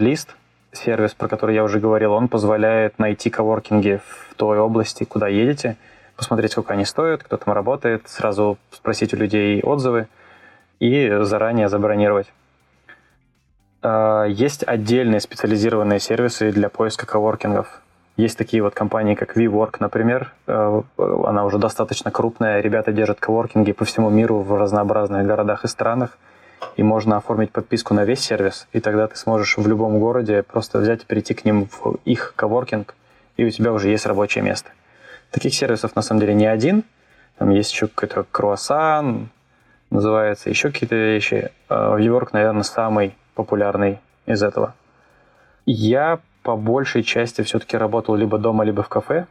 сервис, 0.73 1.13
про 1.13 1.29
который 1.29 1.55
я 1.55 1.63
уже 1.63 1.81
говорил, 1.81 2.13
он 2.13 2.29
позволяет 2.29 2.99
найти 2.99 3.29
коворкинги 3.29 4.01
в 4.07 4.35
той 4.37 4.59
области, 4.59 5.05
куда 5.05 5.29
едете, 5.29 5.77
посмотреть, 6.17 6.53
сколько 6.53 6.73
они 6.73 6.87
стоят, 6.87 7.23
кто 7.23 7.37
там 7.37 7.53
работает, 7.53 8.09
сразу 8.09 8.57
спросить 8.71 9.13
у 9.13 9.19
людей 9.19 9.61
отзывы 9.63 10.09
и 10.81 11.19
заранее 11.21 11.69
забронировать. 11.69 12.33
А, 13.83 14.25
есть 14.25 14.67
отдельные 14.67 15.21
специализированные 15.21 16.01
сервисы 16.01 16.53
для 16.53 16.71
поиска 16.71 17.07
коворкингов. 17.07 17.83
Есть 18.17 18.39
такие 18.39 18.63
вот 18.63 18.75
компании, 18.75 19.17
как 19.17 19.37
WeWork, 19.37 19.77
например. 19.81 20.33
Э, 20.47 20.83
она 20.97 21.45
уже 21.45 21.59
достаточно 21.59 22.13
крупная. 22.13 22.61
Ребята 22.61 22.93
держат 22.93 23.19
коворкинги 23.19 23.73
по 23.73 23.85
всему 23.85 24.09
миру 24.09 24.39
в 24.39 24.57
разнообразных 24.57 25.27
городах 25.27 25.65
и 25.65 25.69
странах. 25.69 26.17
И 26.77 26.83
можно 26.83 27.17
оформить 27.17 27.51
подписку 27.51 27.93
на 27.93 28.05
весь 28.05 28.21
сервис, 28.21 28.69
и 28.73 28.81
тогда 28.81 29.07
ты 29.07 29.17
сможешь 29.17 29.59
в 29.59 29.67
любом 29.67 29.99
городе 29.99 30.43
просто 30.43 30.79
взять 30.79 31.03
и 31.03 31.07
перейти 31.07 31.35
к 31.35 31.45
ним 31.45 31.69
в 31.69 31.97
их 32.05 32.33
коворкинг, 32.37 32.95
и 33.37 33.45
у 33.45 33.51
тебя 33.51 33.73
уже 33.73 33.91
есть 33.91 34.07
рабочее 34.07 34.43
место. 34.43 34.71
Таких 35.31 35.55
сервисов 35.55 35.95
на 35.95 36.03
самом 36.03 36.21
деле 36.21 36.35
не 36.35 36.47
один. 36.47 36.85
Там 37.37 37.51
есть 37.51 37.73
еще 37.73 37.89
какой-то 37.89 38.25
круассан, 38.31 39.29
называется, 39.91 40.49
еще 40.49 40.71
какие-то 40.71 40.95
вещи. 40.95 41.51
Э, 41.69 41.97
WeWork, 41.99 42.29
наверное, 42.33 42.63
самый 42.63 43.17
популярный 43.35 44.01
из 44.27 44.43
этого. 44.43 44.75
Я 45.67 46.21
по 46.45 46.57
большей 46.57 47.03
части 47.03 47.43
все-таки 47.43 47.77
работал 47.77 48.15
либо 48.15 48.39
дома, 48.39 48.65
либо 48.65 48.83
в 48.83 48.89
кафе. 48.89 49.27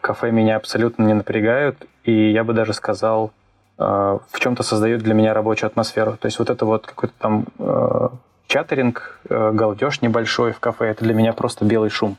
Кафе 0.00 0.30
меня 0.30 0.56
абсолютно 0.56 1.02
не 1.02 1.12
напрягают, 1.12 1.76
и 2.04 2.30
я 2.30 2.44
бы 2.44 2.54
даже 2.54 2.72
сказал, 2.72 3.32
э, 3.78 3.82
в 3.82 4.40
чем-то 4.40 4.62
создают 4.62 5.02
для 5.02 5.12
меня 5.12 5.34
рабочую 5.34 5.66
атмосферу. 5.66 6.16
То 6.16 6.26
есть 6.26 6.38
вот 6.38 6.50
это 6.50 6.64
вот 6.64 6.86
какой-то 6.86 7.14
там 7.18 7.46
э, 7.58 8.08
чатеринг, 8.46 9.20
э, 9.28 9.50
галдеж 9.52 10.00
небольшой 10.00 10.52
в 10.52 10.60
кафе, 10.60 10.86
это 10.86 11.04
для 11.04 11.14
меня 11.14 11.32
просто 11.32 11.64
белый 11.64 11.90
шум. 11.90 12.16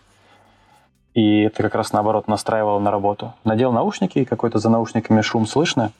И 1.13 1.43
это 1.43 1.63
как 1.63 1.75
раз 1.75 1.93
наоборот 1.93 2.27
настраивало 2.27 2.80
на 2.80 2.91
работу. 2.91 3.34
Надел 3.45 3.71
наушники, 3.71 4.25
какой-то 4.25 4.59
за 4.59 4.69
наушниками 4.69 5.21
шум 5.21 5.47
слышно, 5.47 5.93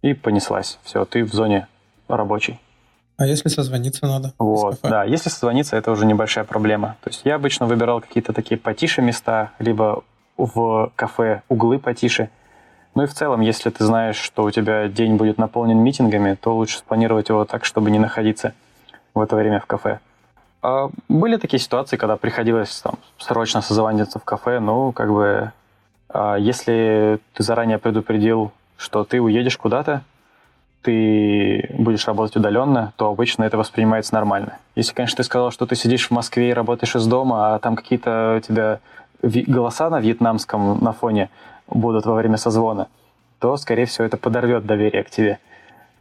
и 0.00 0.14
понеслась. 0.14 0.78
Все, 0.82 1.04
ты 1.04 1.24
в 1.24 1.32
зоне 1.32 1.68
рабочей. 2.08 2.58
А 3.18 3.26
если 3.26 3.48
созвониться 3.48 4.06
надо? 4.06 4.32
Вот, 4.38 4.78
да, 4.82 5.02
если 5.02 5.28
созвониться, 5.28 5.76
это 5.76 5.90
уже 5.90 6.06
небольшая 6.06 6.44
проблема. 6.44 6.96
То 7.02 7.10
есть 7.10 7.22
я 7.24 7.34
обычно 7.34 7.66
выбирал 7.66 8.00
какие-то 8.00 8.32
такие 8.32 8.56
потише 8.56 9.02
места, 9.02 9.50
либо 9.58 10.04
в 10.36 10.92
кафе 10.94 11.42
углы 11.48 11.80
потише. 11.80 12.30
Ну 12.94 13.02
и 13.02 13.06
в 13.06 13.14
целом, 13.14 13.40
если 13.40 13.70
ты 13.70 13.84
знаешь, 13.84 14.16
что 14.16 14.44
у 14.44 14.50
тебя 14.52 14.86
день 14.86 15.16
будет 15.16 15.36
наполнен 15.36 15.78
митингами, 15.78 16.34
то 16.34 16.54
лучше 16.54 16.78
спланировать 16.78 17.28
его 17.28 17.44
так, 17.44 17.64
чтобы 17.64 17.90
не 17.90 17.98
находиться 17.98 18.54
в 19.14 19.20
это 19.20 19.34
время 19.34 19.58
в 19.58 19.66
кафе. 19.66 19.98
А 20.62 20.88
были 21.08 21.38
такие 21.38 21.58
ситуации, 21.58 21.96
когда 21.96 22.16
приходилось 22.16 22.80
там, 22.80 22.94
срочно 23.18 23.62
созвониться 23.62 24.20
в 24.20 24.24
кафе, 24.24 24.60
ну, 24.60 24.92
как 24.92 25.10
бы, 25.10 25.52
а 26.08 26.36
если 26.36 27.18
ты 27.34 27.42
заранее 27.42 27.78
предупредил, 27.78 28.52
что 28.76 29.02
ты 29.02 29.20
уедешь 29.20 29.58
куда-то, 29.58 30.02
ты 30.82 31.74
будешь 31.76 32.06
работать 32.06 32.36
удаленно, 32.36 32.92
то 32.96 33.08
обычно 33.10 33.44
это 33.44 33.58
воспринимается 33.58 34.14
нормально. 34.14 34.58
Если, 34.74 34.94
конечно, 34.94 35.16
ты 35.16 35.24
сказал, 35.24 35.50
что 35.50 35.66
ты 35.66 35.74
сидишь 35.74 36.08
в 36.08 36.10
Москве 36.12 36.50
и 36.50 36.54
работаешь 36.54 36.94
из 36.94 37.06
дома, 37.06 37.54
а 37.54 37.58
там 37.58 37.76
какие-то 37.76 38.36
у 38.38 38.40
тебя 38.40 38.80
голоса 39.22 39.90
на 39.90 40.00
вьетнамском 40.00 40.78
на 40.82 40.92
фоне 40.92 41.30
будут 41.66 42.06
во 42.06 42.14
время 42.14 42.36
созвона, 42.36 42.88
то, 43.40 43.56
скорее 43.56 43.86
всего, 43.86 44.04
это 44.04 44.16
подорвет 44.16 44.66
доверие 44.66 45.02
к 45.02 45.10
тебе, 45.10 45.38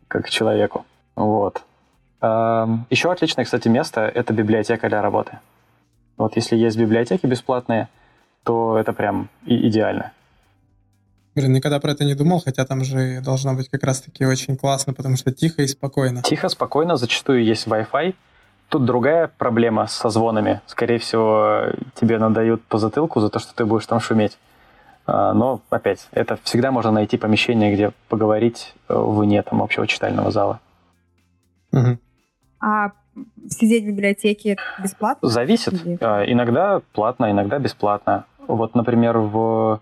как 0.08 0.26
к 0.26 0.30
человеку. 0.30 0.86
Вот. 1.16 1.64
Еще 2.22 3.12
отличное, 3.12 3.46
кстати, 3.46 3.68
место— 3.68 4.02
это 4.16 4.34
библиотека 4.34 4.88
для 4.90 5.02
работы. 5.02 5.40
Вот 6.18 6.36
если 6.36 6.56
есть 6.56 6.78
библиотеки 6.78 7.26
бесплатные, 7.26 7.90
то 8.44 8.78
это 8.78 8.94
прям 8.94 9.30
идеально. 9.46 10.12
Блин, 11.38 11.54
никогда 11.54 11.80
про 11.80 11.92
это 11.92 12.04
не 12.04 12.16
думал, 12.16 12.42
хотя 12.44 12.66
там 12.66 12.84
же 12.84 13.22
должно 13.22 13.54
быть 13.54 13.70
как 13.70 13.84
раз-таки 13.84 14.26
очень 14.26 14.58
классно, 14.58 14.96
потому 14.96 15.18
что 15.18 15.32
тихо 15.32 15.62
и 15.62 15.68
спокойно. 15.68 16.24
Тихо, 16.24 16.50
спокойно, 16.50 16.96
зачастую 16.96 17.44
есть 17.44 17.68
Wi-Fi. 17.68 18.16
Тут 18.70 18.86
другая 18.86 19.28
проблема 19.38 19.86
с 19.86 19.94
созвонами. 19.94 20.62
Скорее 20.66 20.98
всего, 20.98 21.76
тебе 21.94 22.18
надают 22.18 22.64
по 22.64 22.80
затылку 22.80 23.20
за 23.20 23.30
то, 23.30 23.38
что 23.38 23.54
ты 23.54 23.66
будешь 23.66 23.86
там 23.86 24.00
шуметь. 24.00 24.40
А, 25.06 25.34
но, 25.34 25.62
опять, 25.70 26.08
это 26.12 26.40
всегда 26.42 26.72
можно 26.72 26.90
найти 26.90 27.18
помещение, 27.18 27.72
где 27.72 27.92
поговорить 28.10 28.74
э, 28.90 28.96
вне 28.98 29.44
там 29.44 29.62
общего 29.62 29.86
читального 29.86 30.32
зала. 30.32 30.60
Угу. 31.72 32.00
А 32.62 32.94
сидеть 33.48 33.84
в 33.84 33.88
библиотеке 33.90 34.58
бесплатно? 34.82 35.30
Зависит. 35.30 35.86
Или... 35.86 36.00
А, 36.02 36.24
иногда 36.24 36.82
платно, 36.94 37.30
иногда 37.30 37.60
бесплатно. 37.60 38.26
Вот, 38.48 38.74
например, 38.74 39.20
в 39.20 39.82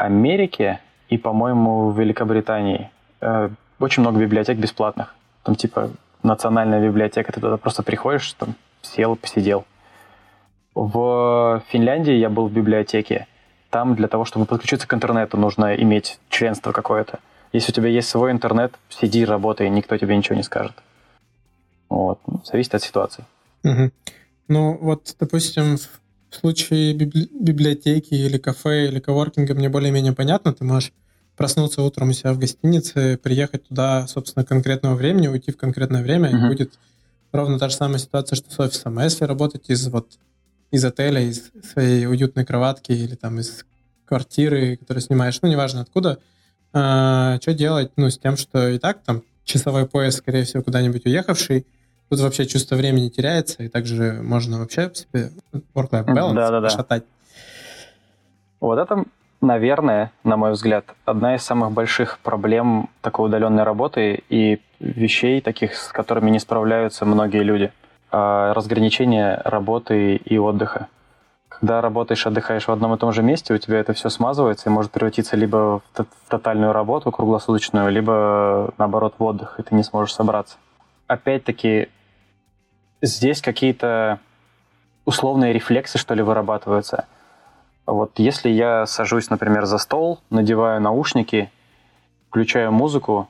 Америке 0.00 0.80
и, 1.08 1.18
по-моему, 1.18 1.90
в 1.90 2.00
Великобритании 2.00 2.90
э, 3.20 3.50
очень 3.78 4.02
много 4.02 4.18
библиотек 4.20 4.58
бесплатных. 4.58 5.14
Там 5.42 5.54
типа 5.54 5.90
национальная 6.22 6.80
библиотека, 6.86 7.32
ты 7.32 7.40
туда 7.40 7.56
просто 7.56 7.82
приходишь, 7.82 8.32
там 8.34 8.54
сел, 8.82 9.16
посидел. 9.16 9.64
В 10.74 11.62
Финляндии 11.68 12.14
я 12.14 12.30
был 12.30 12.48
в 12.48 12.52
библиотеке. 12.52 13.26
Там 13.70 13.94
для 13.94 14.08
того, 14.08 14.24
чтобы 14.24 14.46
подключиться 14.46 14.88
к 14.88 14.94
интернету, 14.94 15.36
нужно 15.36 15.74
иметь 15.74 16.18
членство 16.28 16.72
какое-то. 16.72 17.20
Если 17.52 17.72
у 17.72 17.74
тебя 17.74 17.88
есть 17.88 18.08
свой 18.08 18.30
интернет, 18.30 18.72
сиди, 18.88 19.24
работай, 19.24 19.68
никто 19.68 19.96
тебе 19.96 20.16
ничего 20.16 20.36
не 20.36 20.42
скажет. 20.42 20.74
Вот. 21.88 22.20
Ну, 22.26 22.40
зависит 22.44 22.74
от 22.74 22.82
ситуации. 22.82 23.24
Угу. 23.64 23.90
Ну, 24.48 24.78
вот, 24.78 25.14
допустим, 25.18 25.76
в 25.76 25.99
случае 26.34 26.94
библи- 26.94 27.28
библиотеки 27.32 28.14
или 28.14 28.38
кафе 28.38 28.88
или 28.88 29.00
коворкинга 29.00 29.54
мне 29.54 29.68
более-менее 29.68 30.12
понятно. 30.12 30.52
Ты 30.52 30.64
можешь 30.64 30.92
проснуться 31.36 31.82
утром 31.82 32.10
у 32.10 32.12
себя 32.12 32.32
в 32.32 32.38
гостинице, 32.38 33.18
приехать 33.22 33.68
туда, 33.68 34.06
собственно, 34.06 34.44
конкретного 34.44 34.94
времени, 34.94 35.28
уйти 35.28 35.52
в 35.52 35.56
конкретное 35.56 36.02
время, 36.02 36.30
uh-huh. 36.30 36.44
и 36.44 36.48
будет 36.48 36.78
ровно 37.32 37.58
та 37.58 37.68
же 37.68 37.76
самая 37.76 37.98
ситуация, 37.98 38.36
что 38.36 38.50
с 38.50 38.60
офисом. 38.60 38.98
А 38.98 39.04
если 39.04 39.24
работать 39.24 39.70
из 39.70 39.88
вот 39.88 40.18
из 40.70 40.84
отеля, 40.84 41.20
из 41.20 41.50
своей 41.72 42.06
уютной 42.06 42.44
кроватки 42.44 42.92
или 42.92 43.14
там 43.14 43.40
из 43.40 43.64
квартиры, 44.04 44.76
которую 44.76 45.02
снимаешь, 45.02 45.38
ну, 45.42 45.48
неважно 45.48 45.80
откуда, 45.80 46.18
а, 46.72 47.38
что 47.40 47.54
делать, 47.54 47.92
ну, 47.96 48.10
с 48.10 48.18
тем, 48.18 48.36
что 48.36 48.68
и 48.68 48.78
так 48.78 49.02
там 49.02 49.22
часовой 49.44 49.86
пояс, 49.86 50.16
скорее 50.16 50.44
всего, 50.44 50.62
куда-нибудь 50.62 51.06
уехавший, 51.06 51.66
тут 52.10 52.20
вообще 52.20 52.44
чувство 52.46 52.76
времени 52.76 53.08
теряется, 53.08 53.62
и 53.62 53.68
также 53.68 54.20
можно 54.22 54.58
вообще 54.58 54.90
себе 54.92 55.30
work-life 55.74 56.06
balance 56.06 56.34
да, 56.34 56.50
да, 56.50 56.60
да. 56.60 56.68
шатать. 56.68 57.04
Вот 58.60 58.78
это, 58.78 59.04
наверное, 59.40 60.12
на 60.24 60.36
мой 60.36 60.52
взгляд, 60.52 60.84
одна 61.04 61.36
из 61.36 61.42
самых 61.42 61.72
больших 61.72 62.18
проблем 62.18 62.90
такой 63.00 63.26
удаленной 63.26 63.62
работы 63.62 64.22
и 64.28 64.60
вещей 64.80 65.40
таких, 65.40 65.76
с 65.76 65.88
которыми 65.88 66.30
не 66.30 66.40
справляются 66.40 67.06
многие 67.06 67.42
люди. 67.42 67.72
А, 68.10 68.52
разграничение 68.54 69.40
работы 69.44 70.16
и 70.16 70.36
отдыха. 70.36 70.88
Когда 71.48 71.80
работаешь, 71.80 72.26
отдыхаешь 72.26 72.66
в 72.66 72.72
одном 72.72 72.94
и 72.94 72.98
том 72.98 73.12
же 73.12 73.22
месте, 73.22 73.54
у 73.54 73.58
тебя 73.58 73.78
это 73.78 73.92
все 73.92 74.08
смазывается 74.08 74.68
и 74.68 74.72
может 74.72 74.90
превратиться 74.90 75.36
либо 75.36 75.80
в, 75.94 76.06
тотальную 76.28 76.72
работу 76.72 77.12
круглосуточную, 77.12 77.90
либо, 77.90 78.74
наоборот, 78.78 79.14
в 79.18 79.22
отдых, 79.22 79.60
и 79.60 79.62
ты 79.62 79.74
не 79.76 79.84
сможешь 79.84 80.14
собраться. 80.14 80.56
Опять-таки, 81.06 81.88
здесь 83.02 83.40
какие-то 83.40 84.20
условные 85.04 85.52
рефлексы, 85.52 85.98
что 85.98 86.14
ли, 86.14 86.22
вырабатываются. 86.22 87.06
Вот 87.86 88.12
если 88.18 88.48
я 88.48 88.86
сажусь, 88.86 89.30
например, 89.30 89.64
за 89.64 89.78
стол, 89.78 90.20
надеваю 90.30 90.80
наушники, 90.80 91.50
включаю 92.28 92.70
музыку, 92.70 93.28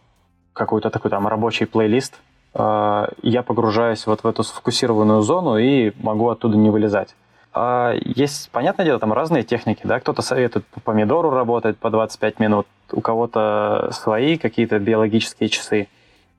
какой-то 0.52 0.90
такой 0.90 1.10
там 1.10 1.26
рабочий 1.26 1.64
плейлист, 1.64 2.20
э, 2.54 3.06
я 3.22 3.42
погружаюсь 3.42 4.06
вот 4.06 4.22
в 4.22 4.26
эту 4.26 4.42
сфокусированную 4.42 5.22
зону 5.22 5.56
и 5.56 5.92
могу 6.02 6.28
оттуда 6.28 6.56
не 6.56 6.68
вылезать. 6.68 7.14
А 7.52 7.94
есть, 8.04 8.50
понятное 8.50 8.84
дело, 8.84 9.00
там 9.00 9.12
разные 9.12 9.42
техники, 9.42 9.80
да, 9.84 9.98
кто-то 9.98 10.22
советует 10.22 10.66
по 10.66 10.80
помидору 10.80 11.30
работать 11.30 11.78
по 11.78 11.90
25 11.90 12.38
минут, 12.38 12.66
у 12.92 13.00
кого-то 13.00 13.90
свои 13.92 14.36
какие-то 14.36 14.78
биологические 14.78 15.48
часы. 15.48 15.88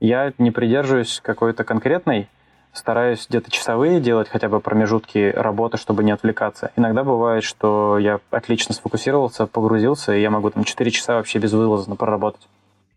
Я 0.00 0.32
не 0.38 0.50
придерживаюсь 0.50 1.20
какой-то 1.22 1.64
конкретной, 1.64 2.28
стараюсь 2.72 3.26
где-то 3.28 3.50
часовые 3.50 4.00
делать 4.00 4.28
хотя 4.28 4.48
бы 4.48 4.60
промежутки 4.60 5.32
работы, 5.34 5.76
чтобы 5.76 6.04
не 6.04 6.12
отвлекаться. 6.12 6.72
Иногда 6.76 7.04
бывает, 7.04 7.44
что 7.44 7.98
я 7.98 8.20
отлично 8.30 8.74
сфокусировался, 8.74 9.46
погрузился, 9.46 10.14
и 10.14 10.20
я 10.20 10.30
могу 10.30 10.50
там 10.50 10.64
4 10.64 10.90
часа 10.90 11.16
вообще 11.16 11.38
безвылазно 11.38 11.96
проработать. 11.96 12.48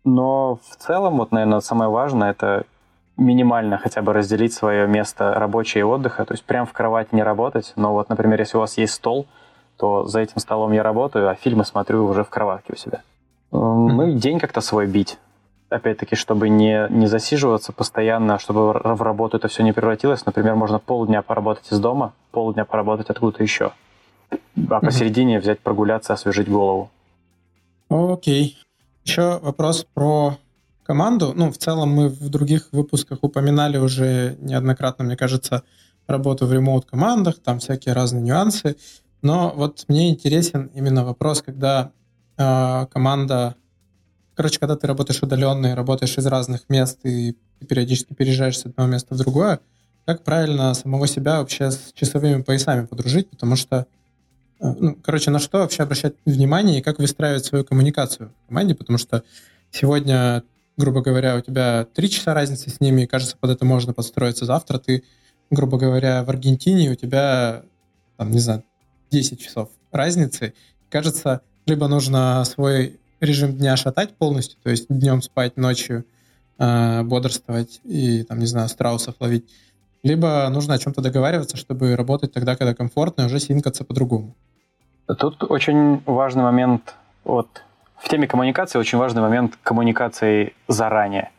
Но 0.04 0.60
в 0.70 0.76
целом, 0.78 1.18
вот, 1.18 1.32
наверное, 1.32 1.60
самое 1.60 1.90
важное— 1.90 2.32
это 2.32 2.66
минимально 3.18 3.78
хотя 3.78 4.02
бы 4.02 4.14
разделить 4.14 4.54
свое 4.54 4.88
место 4.88 5.34
рабочее 5.34 5.82
и 5.82 5.84
отдыха, 5.84 6.26
то 6.26 6.34
есть 6.34 6.44
прям 6.44 6.66
в 6.66 6.74
кровати 6.74 7.10
не 7.14 7.24
работать, 7.24 7.74
но 7.76 7.94
вот, 7.94 8.10
например, 8.10 8.40
если 8.40 8.58
у 8.58 8.60
вас 8.60 8.78
есть 8.78 8.94
стол, 8.94 9.26
то 9.78 10.06
за 10.06 10.20
этим 10.20 10.40
столом 10.40 10.72
я 10.74 10.84
работаю, 10.84 11.30
а 11.30 11.36
фильмы 11.36 11.66
смотрю 11.66 12.06
уже 12.06 12.24
в 12.24 12.30
кроватке 12.30 12.74
у 12.74 12.76
себя. 12.76 13.02
Ну 13.52 14.08
и 14.08 14.14
день 14.14 14.40
как-то 14.40 14.62
свой 14.62 14.86
бить 14.86 15.18
опять-таки, 15.76 16.16
чтобы 16.16 16.50
не, 16.50 16.88
не 16.90 17.08
засиживаться 17.08 17.72
постоянно, 17.72 18.40
чтобы 18.40 18.74
в 18.74 19.02
работу 19.02 19.38
это 19.38 19.48
все 19.48 19.64
не 19.64 19.74
превратилось. 19.74 20.26
Например, 20.26 20.56
можно 20.56 20.80
полдня 20.80 21.22
поработать 21.22 21.72
из 21.72 21.80
дома, 21.80 22.14
полдня 22.32 22.66
поработать 22.66 23.10
откуда-то 23.10 23.44
еще. 23.44 23.72
А 24.70 24.80
посередине 24.80 25.40
взять 25.40 25.60
прогуляться, 25.60 26.14
освежить 26.14 26.50
голову. 26.50 26.90
Окей. 27.90 28.58
Еще 29.04 29.40
вопрос 29.40 29.86
про 29.94 30.38
команду. 30.84 31.34
Ну, 31.36 31.52
в 31.52 31.58
целом 31.58 31.90
мы 31.90 32.10
в 32.10 32.30
других 32.30 32.70
выпусках 32.72 33.20
упоминали 33.22 33.78
уже 33.78 34.38
неоднократно, 34.40 35.06
мне 35.06 35.18
кажется, 35.18 35.64
работу 36.08 36.46
в 36.46 36.54
ремоут-командах, 36.54 37.40
там 37.40 37.60
всякие 37.60 37.94
разные 37.94 38.24
нюансы. 38.24 38.78
Но 39.22 39.54
вот 39.56 39.86
мне 39.88 40.10
интересен 40.10 40.72
именно 40.76 41.04
вопрос, 41.04 41.42
когда 41.42 41.92
э, 42.38 42.86
команда 42.92 43.56
Короче, 44.36 44.60
когда 44.60 44.76
ты 44.76 44.86
работаешь 44.86 45.24
удаленно 45.24 45.68
и 45.68 45.74
работаешь 45.74 46.18
из 46.18 46.26
разных 46.26 46.70
мест 46.70 47.00
и 47.04 47.36
периодически 47.68 48.14
переезжаешь 48.14 48.60
с 48.60 48.66
одного 48.66 48.90
места 48.90 49.16
в 49.16 49.18
другое, 49.18 49.62
как 50.06 50.24
правильно 50.24 50.74
самого 50.74 51.08
себя 51.08 51.40
вообще 51.40 51.72
с 51.72 51.92
часовыми 51.94 52.42
поясами 52.42 52.86
подружить, 52.86 53.30
потому 53.30 53.56
что, 53.56 53.88
э, 54.60 54.74
ну, 54.78 54.98
короче, 55.02 55.32
на 55.32 55.40
что 55.40 55.60
вообще 55.60 55.84
обращать 55.84 56.16
внимание 56.26 56.80
и 56.80 56.82
как 56.82 57.00
выстраивать 57.00 57.46
свою 57.46 57.64
коммуникацию 57.64 58.32
в 58.44 58.48
команде, 58.50 58.76
потому 58.76 58.98
что 58.98 59.24
сегодня, 59.72 60.44
грубо 60.76 61.02
говоря, 61.02 61.38
у 61.38 61.42
тебя 61.42 61.88
три 61.94 62.10
часа 62.10 62.34
разницы 62.34 62.70
с 62.70 62.82
ними, 62.82 63.04
и 63.04 63.08
кажется, 63.08 63.38
под 63.40 63.52
это 63.52 63.64
можно 63.64 63.94
подстроиться. 63.94 64.46
Завтра 64.46 64.80
ты, 64.80 65.04
грубо 65.50 65.78
говоря, 65.78 66.24
в 66.26 66.30
Аргентине, 66.30 66.92
у 66.92 66.96
тебя, 66.96 67.64
там, 68.18 68.32
не 68.32 68.40
знаю, 68.40 68.64
10 69.12 69.40
часов 69.40 69.70
разницы. 69.94 70.54
Кажется, 70.90 71.42
либо 71.66 71.88
нужно 71.88 72.44
свой 72.46 73.00
режим 73.20 73.54
дня 73.54 73.76
шатать 73.78 74.16
полностью, 74.16 74.60
то 74.64 74.70
есть 74.70 74.88
днем 74.90 75.22
спать, 75.22 75.58
ночью 75.58 76.06
э, 76.58 77.04
бодрствовать 77.04 77.82
и, 77.84 78.24
там, 78.24 78.40
не 78.40 78.46
знаю, 78.46 78.70
страусов 78.70 79.16
ловить. 79.20 79.50
Либо 80.04 80.48
нужно 80.50 80.76
о 80.76 80.78
чем-то 80.78 81.02
договариваться, 81.02 81.58
чтобы 81.58 81.96
работать 81.96 82.32
тогда, 82.32 82.56
когда 82.56 82.76
комфортно, 82.76 83.24
и 83.24 83.26
уже 83.26 83.40
синкаться 83.40 83.84
по-другому. 83.84 84.36
Тут 85.18 85.44
очень 85.44 86.02
важный 86.06 86.44
момент, 86.44 86.96
вот 87.24 87.64
в 87.98 88.10
теме 88.10 88.28
коммуникации 88.28 88.78
очень 88.78 88.98
важный 88.98 89.22
момент 89.22 89.58
коммуникации 89.64 90.54
заранее. 90.68 91.32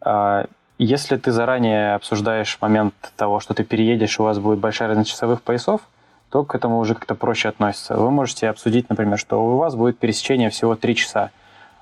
А, 0.00 0.46
если 0.78 1.16
ты 1.16 1.30
заранее 1.30 1.94
обсуждаешь 1.94 2.58
момент 2.60 2.94
того, 3.16 3.40
что 3.40 3.54
ты 3.54 3.64
переедешь, 3.64 4.18
у 4.18 4.24
вас 4.24 4.38
будет 4.38 4.58
большая 4.58 4.88
разница 4.88 5.10
часовых 5.10 5.42
поясов, 5.42 5.82
то 6.30 6.44
к 6.44 6.54
этому 6.54 6.78
уже 6.78 6.94
как-то 6.94 7.14
проще 7.14 7.48
относится. 7.48 7.96
Вы 7.96 8.10
можете 8.10 8.48
обсудить, 8.48 8.88
например, 8.88 9.18
что 9.18 9.44
у 9.44 9.56
вас 9.56 9.74
будет 9.74 9.98
пересечение 9.98 10.50
всего 10.50 10.74
3 10.74 10.94
часа. 10.96 11.30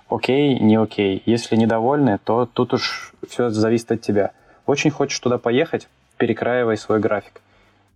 Окей, 0.08 0.58
не 0.58 0.76
окей. 0.76 1.22
Если 1.24 1.56
недовольны, 1.56 2.18
то 2.18 2.46
тут 2.46 2.74
уж 2.74 3.14
все 3.28 3.48
зависит 3.50 3.92
от 3.92 4.02
тебя. 4.02 4.32
Очень 4.66 4.90
хочешь 4.90 5.18
туда 5.18 5.38
поехать, 5.38 5.88
перекраивай 6.18 6.76
свой 6.76 7.00
график. 7.00 7.40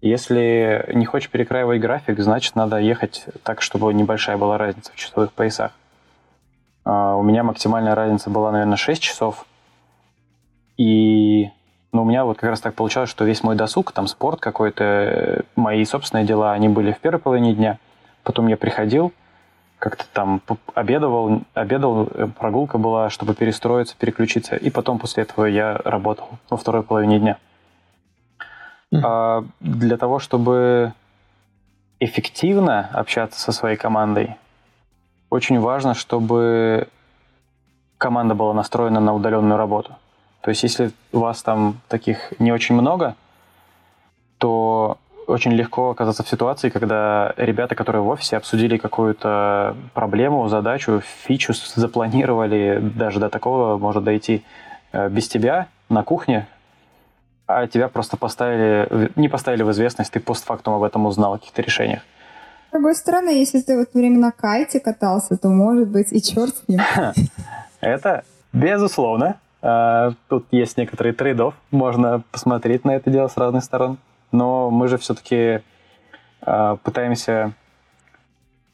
Если 0.00 0.90
не 0.94 1.04
хочешь 1.04 1.30
перекраивать 1.30 1.80
график, 1.80 2.20
значит, 2.20 2.54
надо 2.54 2.78
ехать 2.78 3.26
так, 3.42 3.60
чтобы 3.62 3.92
небольшая 3.92 4.36
была 4.36 4.58
разница 4.58 4.92
в 4.92 4.96
часовых 4.96 5.32
поясах. 5.32 5.72
Uh, 6.84 7.18
у 7.18 7.22
меня 7.22 7.42
максимальная 7.42 7.96
разница 7.96 8.30
была, 8.30 8.52
наверное, 8.52 8.76
6 8.76 9.02
часов. 9.02 9.44
И 10.76 11.50
но 11.96 12.02
у 12.02 12.04
меня 12.04 12.26
вот 12.26 12.36
как 12.36 12.50
раз 12.50 12.60
так 12.60 12.74
получалось, 12.74 13.08
что 13.08 13.24
весь 13.24 13.42
мой 13.42 13.56
досуг, 13.56 13.90
там 13.92 14.06
спорт 14.06 14.38
какой-то, 14.38 15.44
мои 15.56 15.82
собственные 15.86 16.26
дела, 16.26 16.52
они 16.52 16.68
были 16.68 16.92
в 16.92 16.98
первой 16.98 17.18
половине 17.18 17.54
дня. 17.54 17.78
Потом 18.22 18.48
я 18.48 18.58
приходил, 18.58 19.14
как-то 19.78 20.04
там 20.12 20.42
обедал, 20.74 21.40
обедал, 21.54 22.06
э, 22.12 22.26
прогулка 22.26 22.76
была, 22.76 23.08
чтобы 23.08 23.34
перестроиться, 23.34 23.96
переключиться. 23.96 24.56
И 24.56 24.68
потом 24.68 24.98
после 24.98 25.22
этого 25.22 25.46
я 25.46 25.80
работал 25.84 26.28
во 26.50 26.58
второй 26.58 26.82
половине 26.82 27.18
дня. 27.18 27.38
Mm. 28.92 29.00
А 29.02 29.44
для 29.60 29.96
того, 29.96 30.18
чтобы 30.18 30.92
эффективно 31.98 32.90
общаться 32.92 33.40
со 33.40 33.52
своей 33.52 33.78
командой, 33.78 34.36
очень 35.30 35.60
важно, 35.60 35.94
чтобы 35.94 36.88
команда 37.96 38.34
была 38.34 38.52
настроена 38.52 39.00
на 39.00 39.14
удаленную 39.14 39.56
работу. 39.56 39.94
То 40.46 40.50
есть 40.50 40.62
если 40.62 40.92
у 41.12 41.18
вас 41.18 41.42
там 41.42 41.80
таких 41.88 42.32
не 42.38 42.52
очень 42.52 42.76
много, 42.76 43.16
то 44.38 44.96
очень 45.26 45.50
легко 45.50 45.90
оказаться 45.90 46.22
в 46.22 46.28
ситуации, 46.28 46.68
когда 46.68 47.34
ребята, 47.36 47.74
которые 47.74 48.02
в 48.02 48.06
офисе 48.06 48.36
обсудили 48.36 48.76
какую-то 48.76 49.76
проблему, 49.92 50.46
задачу, 50.46 51.02
фичу 51.24 51.52
запланировали, 51.74 52.78
даже 52.80 53.18
до 53.18 53.28
такого 53.28 53.76
может 53.76 54.04
дойти 54.04 54.44
э, 54.92 55.08
без 55.08 55.26
тебя 55.26 55.66
на 55.88 56.04
кухне, 56.04 56.46
а 57.48 57.66
тебя 57.66 57.88
просто 57.88 58.16
поставили, 58.16 59.10
не 59.16 59.28
поставили 59.28 59.64
в 59.64 59.72
известность, 59.72 60.12
ты 60.12 60.20
постфактум 60.20 60.74
об 60.74 60.84
этом 60.84 61.06
узнал, 61.06 61.34
о 61.34 61.38
каких-то 61.38 61.60
решениях. 61.60 62.02
С 62.68 62.72
другой 62.72 62.94
стороны, 62.94 63.30
если 63.30 63.62
ты 63.62 63.76
в 63.76 63.80
это 63.80 63.98
время 63.98 64.20
на 64.20 64.30
кайте 64.30 64.78
катался, 64.78 65.36
то, 65.36 65.48
может 65.48 65.88
быть, 65.88 66.12
и 66.12 66.22
черт 66.22 66.54
с 66.54 66.68
ним. 66.68 66.80
Это 67.80 68.22
безусловно. 68.52 69.40
А, 69.62 70.12
тут 70.28 70.46
есть 70.50 70.76
некоторые 70.76 71.12
трейдов, 71.12 71.54
можно 71.70 72.22
посмотреть 72.30 72.84
на 72.84 72.92
это 72.92 73.10
дело 73.10 73.28
с 73.28 73.36
разных 73.36 73.64
сторон. 73.64 73.98
Но 74.32 74.70
мы 74.70 74.88
же 74.88 74.98
все-таки 74.98 75.62
а, 76.42 76.76
пытаемся, 76.76 77.52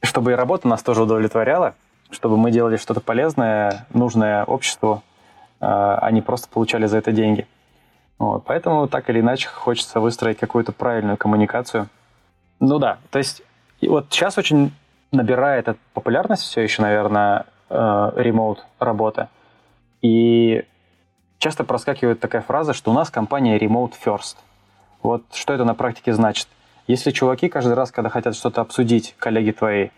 чтобы 0.03 0.33
и 0.33 0.35
работа 0.35 0.68
нас 0.68 0.83
тоже 0.83 1.03
удовлетворяла, 1.03 1.74
чтобы 2.11 2.37
мы 2.37 2.51
делали 2.51 2.76
что-то 2.76 3.01
полезное, 3.01 3.87
нужное 3.95 4.45
обществу, 4.45 5.03
а 5.61 6.11
не 6.11 6.20
просто 6.20 6.49
получали 6.49 6.87
за 6.87 6.99
это 6.99 7.12
деньги. 7.12 7.47
Вот, 8.18 8.45
поэтому 8.45 8.89
так 8.89 9.09
или 9.09 9.20
иначе 9.20 9.49
хочется 9.49 10.01
выстроить 10.01 10.39
какую-то 10.39 10.72
правильную 10.72 11.16
коммуникацию. 11.16 11.89
Ну 12.59 12.78
да, 12.78 12.99
то 13.11 13.18
есть 13.18 13.43
вот 13.80 14.07
сейчас 14.11 14.39
очень 14.39 14.72
набирает 15.12 15.68
популярность 15.95 16.43
все 16.43 16.62
еще, 16.62 16.83
наверное, 16.83 17.47
ремоут 17.70 18.66
работа. 18.78 19.28
И 20.03 20.64
часто 21.43 21.64
проскакивает 21.64 22.20
такая 22.20 22.40
фраза, 22.40 22.72
что 22.72 22.93
у 22.93 22.95
нас 22.95 23.11
компания 23.11 23.59
remote 23.59 23.95
first. 24.03 24.36
Вот 25.03 25.24
что 25.32 25.53
это 25.53 25.64
на 25.64 25.74
практике 25.74 26.14
значит? 26.14 26.47
Если 26.86 27.11
чуваки 27.11 27.49
каждый 27.49 27.74
раз, 27.74 27.90
когда 27.90 28.11
хотят 28.11 28.36
что-то 28.36 28.61
обсудить, 28.61 29.16
коллеги 29.18 29.51
твои, 29.51 29.88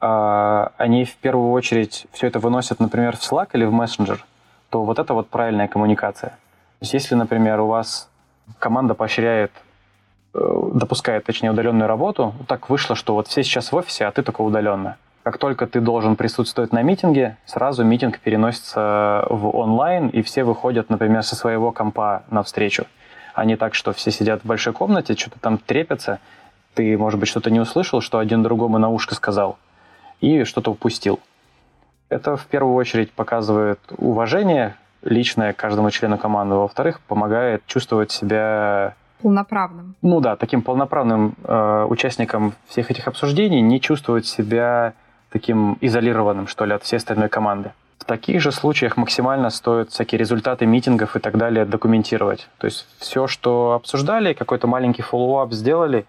а, 0.00 0.72
они 0.76 1.04
в 1.06 1.16
первую 1.16 1.52
очередь 1.52 2.06
все 2.12 2.26
это 2.26 2.38
выносят, 2.38 2.80
например, 2.80 3.16
в 3.16 3.20
Slack 3.20 3.48
или 3.54 3.64
в 3.64 3.72
Messenger, 3.72 4.18
то 4.68 4.84
вот 4.84 4.98
это 4.98 5.14
вот 5.14 5.30
правильная 5.30 5.68
коммуникация. 5.68 6.30
То 6.30 6.82
есть 6.82 6.92
если, 6.92 7.14
например, 7.14 7.60
у 7.60 7.68
вас 7.68 8.10
команда 8.58 8.94
поощряет, 8.94 9.52
э, 10.34 10.70
допускает, 10.74 11.24
точнее, 11.24 11.50
удаленную 11.50 11.88
работу, 11.88 12.34
так 12.46 12.68
вышло, 12.68 12.94
что 12.94 13.14
вот 13.14 13.26
все 13.26 13.42
сейчас 13.42 13.72
в 13.72 13.76
офисе, 13.76 14.04
а 14.04 14.12
ты 14.12 14.22
только 14.22 14.42
удаленно. 14.42 14.98
Как 15.28 15.36
только 15.36 15.66
ты 15.66 15.82
должен 15.82 16.16
присутствовать 16.16 16.72
на 16.72 16.80
митинге, 16.80 17.36
сразу 17.44 17.84
митинг 17.84 18.18
переносится 18.18 19.26
в 19.28 19.54
онлайн, 19.54 20.08
и 20.08 20.22
все 20.22 20.42
выходят, 20.42 20.88
например, 20.88 21.22
со 21.22 21.36
своего 21.36 21.70
компа 21.70 22.22
на 22.30 22.42
встречу. 22.42 22.86
А 23.34 23.44
не 23.44 23.56
так, 23.56 23.74
что 23.74 23.92
все 23.92 24.10
сидят 24.10 24.40
в 24.40 24.46
большой 24.46 24.72
комнате, 24.72 25.14
что-то 25.14 25.38
там 25.38 25.58
трепятся, 25.58 26.18
ты, 26.72 26.96
может 26.96 27.20
быть, 27.20 27.28
что-то 27.28 27.50
не 27.50 27.60
услышал, 27.60 28.00
что 28.00 28.20
один 28.20 28.42
другому 28.42 28.78
на 28.78 28.88
ушко 28.88 29.14
сказал, 29.14 29.58
и 30.22 30.44
что-то 30.44 30.70
упустил. 30.70 31.20
Это 32.08 32.38
в 32.38 32.46
первую 32.46 32.74
очередь 32.74 33.12
показывает 33.12 33.80
уважение 33.98 34.76
личное 35.02 35.52
каждому 35.52 35.90
члену 35.90 36.16
команды, 36.16 36.54
во-вторых, 36.54 37.02
помогает 37.02 37.66
чувствовать 37.66 38.12
себя 38.12 38.94
полноправным. 39.20 39.94
Ну 40.00 40.20
да, 40.20 40.36
таким 40.36 40.62
полноправным 40.62 41.34
э, 41.44 41.84
участником 41.86 42.54
всех 42.66 42.90
этих 42.90 43.08
обсуждений, 43.08 43.60
не 43.60 43.78
чувствовать 43.78 44.24
себя 44.24 44.94
таким 45.30 45.78
изолированным, 45.80 46.46
что 46.46 46.64
ли, 46.64 46.74
от 46.74 46.82
всей 46.82 46.96
остальной 46.96 47.28
команды. 47.28 47.72
В 47.98 48.04
таких 48.04 48.40
же 48.40 48.52
случаях 48.52 48.96
максимально 48.96 49.50
стоит 49.50 49.90
всякие 49.90 50.18
результаты 50.18 50.66
митингов 50.66 51.16
и 51.16 51.18
так 51.18 51.36
далее 51.36 51.64
документировать. 51.64 52.48
То 52.58 52.66
есть 52.66 52.86
все, 52.98 53.26
что 53.26 53.72
обсуждали, 53.72 54.32
какой-то 54.32 54.66
маленький 54.66 55.02
follow-up 55.02 55.52
сделали, 55.52 56.06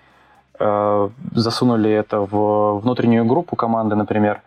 э, 0.59 1.09
засунули 1.33 1.91
это 1.91 2.21
в 2.21 2.79
внутреннюю 2.79 3.25
группу 3.25 3.55
команды, 3.55 3.95
например. 3.95 4.41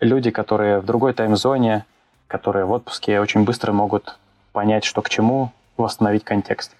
Люди, 0.00 0.30
которые 0.30 0.78
в 0.78 0.84
другой 0.84 1.12
тайм-зоне, 1.14 1.84
которые 2.28 2.64
в 2.64 2.70
отпуске, 2.70 3.18
очень 3.20 3.44
быстро 3.44 3.72
могут 3.72 4.18
понять, 4.52 4.84
что 4.84 5.02
к 5.02 5.08
чему, 5.08 5.50
восстановить 5.76 6.22
контекст. 6.22 6.76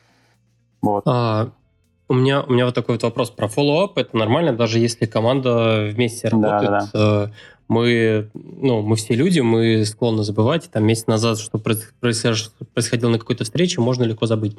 Вот. 0.83 1.05
А, 1.07 1.49
у 2.09 2.15
меня, 2.15 2.43
у 2.43 2.53
меня 2.53 2.65
вот 2.65 2.75
такой 2.75 2.95
вот 2.95 3.03
вопрос 3.03 3.31
про 3.31 3.47
follow-up. 3.47 3.93
Это 3.97 4.17
нормально, 4.17 4.53
даже 4.53 4.79
если 4.79 5.07
команда 5.07 5.89
вместе 5.93 6.29
работает. 6.29 6.71
Да, 6.71 6.89
да. 6.93 7.33
Мы, 7.69 8.31
ну, 8.35 8.81
мы 8.81 8.97
все 8.97 9.15
люди, 9.15 9.41
мы 9.41 9.85
склонны 9.85 10.25
забывать. 10.25 10.71
Там 10.73 10.85
месяц 10.85 11.07
назад, 11.07 11.39
что 11.39 11.59
происходило 11.59 13.11
на 13.11 13.19
какой-то 13.19 13.45
встрече, 13.45 13.83
можно 13.83 14.05
легко 14.05 14.25
забыть. 14.25 14.57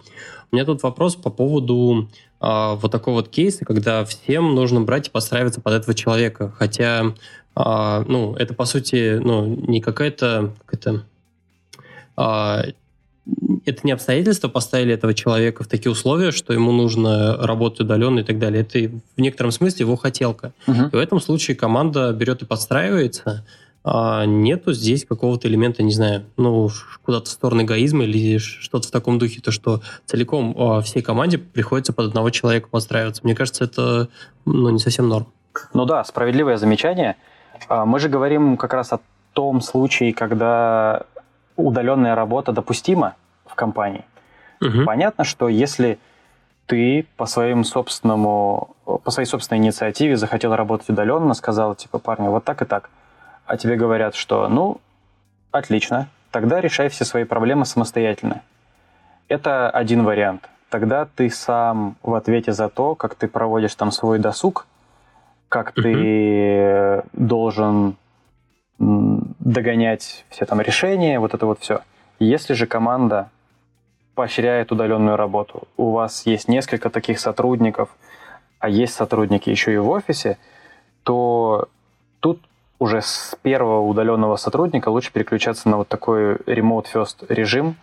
У 0.52 0.56
меня 0.56 0.64
тут 0.64 0.84
вопрос 0.84 1.16
по 1.16 1.32
поводу 1.32 2.08
а, 2.40 2.76
вот 2.76 2.92
такого 2.92 3.16
вот 3.16 3.30
кейса, 3.30 3.66
когда 3.66 4.06
всем 4.06 4.54
нужно 4.54 4.82
брать 4.82 5.08
и 5.08 5.12
подстраиваться 5.12 5.60
под 5.60 5.74
этого 5.74 5.96
человека. 5.96 6.54
Хотя, 6.56 7.16
а, 7.56 8.04
ну, 8.08 8.36
это, 8.36 8.54
по 8.54 8.66
сути, 8.66 9.18
ну, 9.18 9.48
не 9.48 9.82
какая-то... 9.82 10.54
Какая 10.68 11.04
а, 12.16 12.64
это 13.66 13.82
не 13.84 13.92
обстоятельства 13.92 14.48
поставили 14.48 14.94
этого 14.94 15.14
человека 15.14 15.64
в 15.64 15.68
такие 15.68 15.92
условия, 15.92 16.32
что 16.32 16.54
ему 16.54 16.72
нужно 16.72 17.38
работать 17.38 17.82
удаленно 17.82 18.20
и 18.20 18.24
так 18.24 18.40
далее. 18.40 18.62
Это 18.62 19.00
в 19.16 19.22
некотором 19.22 19.52
смысле 19.52 19.86
его 19.86 19.96
хотелка. 19.96 20.54
Угу. 20.68 20.84
И 20.92 20.96
в 20.96 21.00
этом 21.00 21.20
случае 21.20 21.56
команда 21.56 22.12
берет 22.14 22.42
и 22.42 22.46
подстраивается. 22.46 23.46
А 23.84 24.26
нету 24.26 24.74
здесь 24.74 25.06
какого-то 25.06 25.48
элемента, 25.48 25.84
не 25.84 25.94
знаю, 25.94 26.26
ну, 26.36 26.70
куда-то 27.04 27.26
в 27.26 27.30
сторону 27.30 27.64
эгоизма 27.64 28.04
или 28.04 28.38
что-то 28.38 28.88
в 28.88 28.92
таком 28.92 29.20
духе, 29.20 29.40
то, 29.42 29.52
что 29.52 29.82
целиком 30.06 30.54
а, 30.58 30.82
всей 30.82 31.02
команде 31.02 31.38
приходится 31.38 31.94
под 31.94 32.08
одного 32.08 32.30
человека 32.30 32.68
подстраиваться. 32.70 33.22
Мне 33.24 33.36
кажется, 33.36 33.64
это 33.64 34.10
ну, 34.46 34.70
не 34.70 34.80
совсем 34.80 35.08
норм. 35.08 35.28
Ну 35.74 35.86
да, 35.86 36.04
справедливое 36.04 36.58
замечание. 36.58 37.16
А, 37.70 37.86
мы 37.86 38.00
же 38.00 38.10
говорим 38.10 38.58
как 38.58 38.74
раз 38.74 38.92
о 38.92 39.00
том 39.34 39.62
случае, 39.62 40.14
когда 40.14 41.06
удаленная 41.62 42.16
работа 42.16 42.52
допустима, 42.52 43.16
в 43.46 43.56
компании. 43.56 44.06
Угу. 44.62 44.86
Понятно, 44.86 45.24
что 45.24 45.48
если 45.48 46.00
ты 46.66 47.08
по 47.18 47.26
своим 47.26 47.64
собственному, 47.64 48.76
по 48.86 49.12
своей 49.12 49.28
собственной 49.28 49.60
инициативе 49.60 50.16
захотел 50.16 50.56
работать 50.56 50.90
удаленно, 50.90 51.34
сказал, 51.34 51.76
типа, 51.76 51.98
парни, 51.98 52.28
вот 52.28 52.44
так 52.44 52.62
и 52.62 52.66
так, 52.66 52.90
а 53.46 53.58
тебе 53.58 53.76
говорят, 53.76 54.14
что, 54.16 54.48
ну, 54.48 54.80
отлично, 55.52 56.08
тогда 56.32 56.62
решай 56.62 56.90
все 56.90 57.06
свои 57.06 57.24
проблемы 57.24 57.66
самостоятельно. 57.66 58.42
Это 59.28 59.70
один 59.70 60.04
вариант. 60.04 60.48
Тогда 60.70 61.08
ты 61.16 61.32
сам 61.32 61.96
в 62.04 62.14
ответе 62.14 62.54
за 62.54 62.70
то, 62.70 62.94
как 62.94 63.16
ты 63.16 63.28
проводишь 63.28 63.74
там 63.74 63.92
свой 63.92 64.20
досуг, 64.20 64.68
как 65.48 65.76
uh 65.76 65.82
ты 65.82 67.04
должен 67.14 67.96
догонять 68.80 70.26
все 70.30 70.46
там 70.46 70.62
решения, 70.62 71.20
вот 71.20 71.34
это 71.34 71.46
вот 71.46 71.60
все. 71.60 71.82
Если 72.20 72.54
же 72.54 72.66
команда 72.66 73.30
поощряет 74.20 74.70
удаленную 74.74 75.16
работу. 75.16 75.70
У 75.78 75.92
вас 75.92 76.26
есть 76.26 76.50
несколько 76.50 76.90
таких 76.90 77.22
сотрудников, 77.22 77.88
а 78.60 78.68
есть 78.68 78.94
сотрудники 78.94 79.50
еще 79.50 79.74
и 79.74 79.78
в 79.78 79.90
офисе, 79.90 80.38
то 81.04 81.70
тут 82.20 82.42
уже 82.80 83.02
с 83.02 83.38
первого 83.44 83.80
удаленного 83.80 84.36
сотрудника 84.36 84.90
лучше 84.90 85.14
переключаться 85.14 85.70
на 85.70 85.78
вот 85.78 85.88
такой 85.88 86.36
remote 86.36 86.88
first 86.94 87.26
режим, 87.30 87.78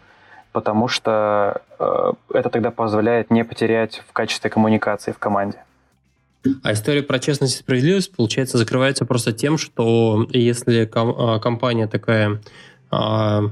потому 0.53 0.89
что 0.89 1.63
э, 1.79 2.13
это 2.35 2.51
тогда 2.51 2.71
позволяет 2.71 3.31
не 3.31 3.43
потерять 3.43 4.03
в 4.07 4.13
качестве 4.13 4.51
коммуникации 4.51 5.13
в 5.13 5.19
команде. 5.19 5.65
А 6.63 6.73
история 6.73 7.03
про 7.03 7.19
честность 7.19 7.57
и 7.57 7.59
справедливость, 7.59 8.15
получается, 8.15 8.59
закрывается 8.59 9.05
просто 9.05 9.33
тем, 9.33 9.59
что 9.59 10.27
если 10.31 10.89
а, 10.95 11.39
компания 11.41 11.89
такая 11.89 12.41
а, 12.91 13.51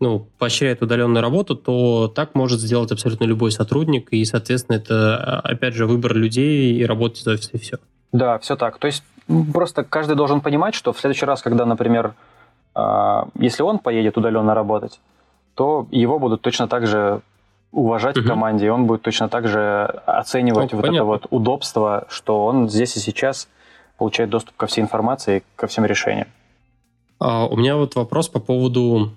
ну, 0.00 0.26
поощряет 0.38 0.82
удаленную 0.82 1.22
работу, 1.22 1.56
то 1.56 2.08
так 2.08 2.34
может 2.34 2.60
сделать 2.60 2.92
абсолютно 2.92 3.24
любой 3.24 3.50
сотрудник, 3.50 4.08
и, 4.10 4.24
соответственно, 4.24 4.76
это, 4.76 5.40
опять 5.40 5.74
же, 5.74 5.86
выбор 5.86 6.14
людей 6.14 6.74
и 6.74 6.84
работать 6.84 7.20
из 7.20 7.26
офиса, 7.26 7.50
и 7.54 7.58
все. 7.58 7.78
Да, 8.12 8.38
все 8.38 8.56
так. 8.56 8.78
То 8.78 8.86
есть 8.86 9.02
просто 9.52 9.84
каждый 9.84 10.16
должен 10.16 10.40
понимать, 10.40 10.74
что 10.74 10.92
в 10.92 11.00
следующий 11.00 11.26
раз, 11.26 11.42
когда, 11.42 11.66
например, 11.66 12.14
а, 12.74 13.28
если 13.38 13.62
он 13.62 13.78
поедет 13.78 14.16
удаленно 14.16 14.54
работать, 14.54 15.00
то 15.54 15.88
его 15.90 16.18
будут 16.18 16.42
точно 16.42 16.68
так 16.68 16.86
же 16.86 17.20
уважать 17.72 18.16
угу. 18.16 18.24
в 18.24 18.28
команде, 18.28 18.66
и 18.66 18.68
он 18.68 18.86
будет 18.86 19.02
точно 19.02 19.28
так 19.28 19.46
же 19.46 19.84
оценивать 20.06 20.72
ну, 20.72 20.78
вот 20.78 20.86
понятно. 20.86 20.96
это 20.96 21.04
вот 21.04 21.26
удобство, 21.30 22.06
что 22.08 22.44
он 22.44 22.68
здесь 22.68 22.96
и 22.96 23.00
сейчас 23.00 23.48
получает 23.98 24.30
доступ 24.30 24.56
ко 24.56 24.66
всей 24.66 24.82
информации, 24.82 25.42
ко 25.56 25.66
всем 25.66 25.84
решениям. 25.84 26.28
А, 27.20 27.46
у 27.46 27.56
меня 27.56 27.76
вот 27.76 27.94
вопрос 27.96 28.28
по 28.28 28.40
поводу 28.40 29.10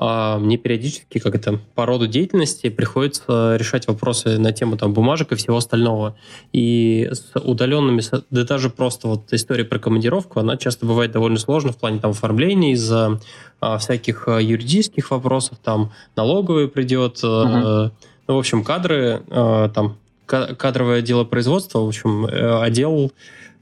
мне 0.00 0.56
периодически, 0.56 1.18
как 1.18 1.34
это, 1.34 1.58
по 1.74 1.84
роду 1.84 2.06
деятельности 2.06 2.70
приходится 2.70 3.56
решать 3.56 3.86
вопросы 3.86 4.38
на 4.38 4.50
тему 4.52 4.78
там 4.78 4.94
бумажек 4.94 5.32
и 5.32 5.34
всего 5.34 5.58
остального. 5.58 6.16
И 6.52 7.10
с 7.12 7.38
удаленными, 7.38 8.02
да 8.30 8.44
даже 8.44 8.70
просто 8.70 9.08
вот 9.08 9.30
история 9.32 9.64
про 9.64 9.78
командировку, 9.78 10.40
она 10.40 10.56
часто 10.56 10.86
бывает 10.86 11.12
довольно 11.12 11.38
сложна 11.38 11.72
в 11.72 11.76
плане 11.76 12.00
там 12.00 12.12
оформления 12.12 12.72
из-за 12.72 13.20
а, 13.60 13.76
всяких 13.76 14.26
а, 14.26 14.40
юридических 14.40 15.10
вопросов, 15.10 15.58
там 15.62 15.92
налоговый 16.16 16.68
придет, 16.68 17.16
uh-huh. 17.22 17.90
ну, 18.26 18.34
в 18.34 18.38
общем, 18.38 18.64
кадры, 18.64 19.22
а, 19.28 19.68
там 19.68 19.98
кадровое 20.30 21.02
дело 21.02 21.24
производства, 21.24 21.80
в 21.80 21.88
общем, 21.88 22.24
э, 22.24 22.62
отдел 22.62 23.10
а, 23.10 23.10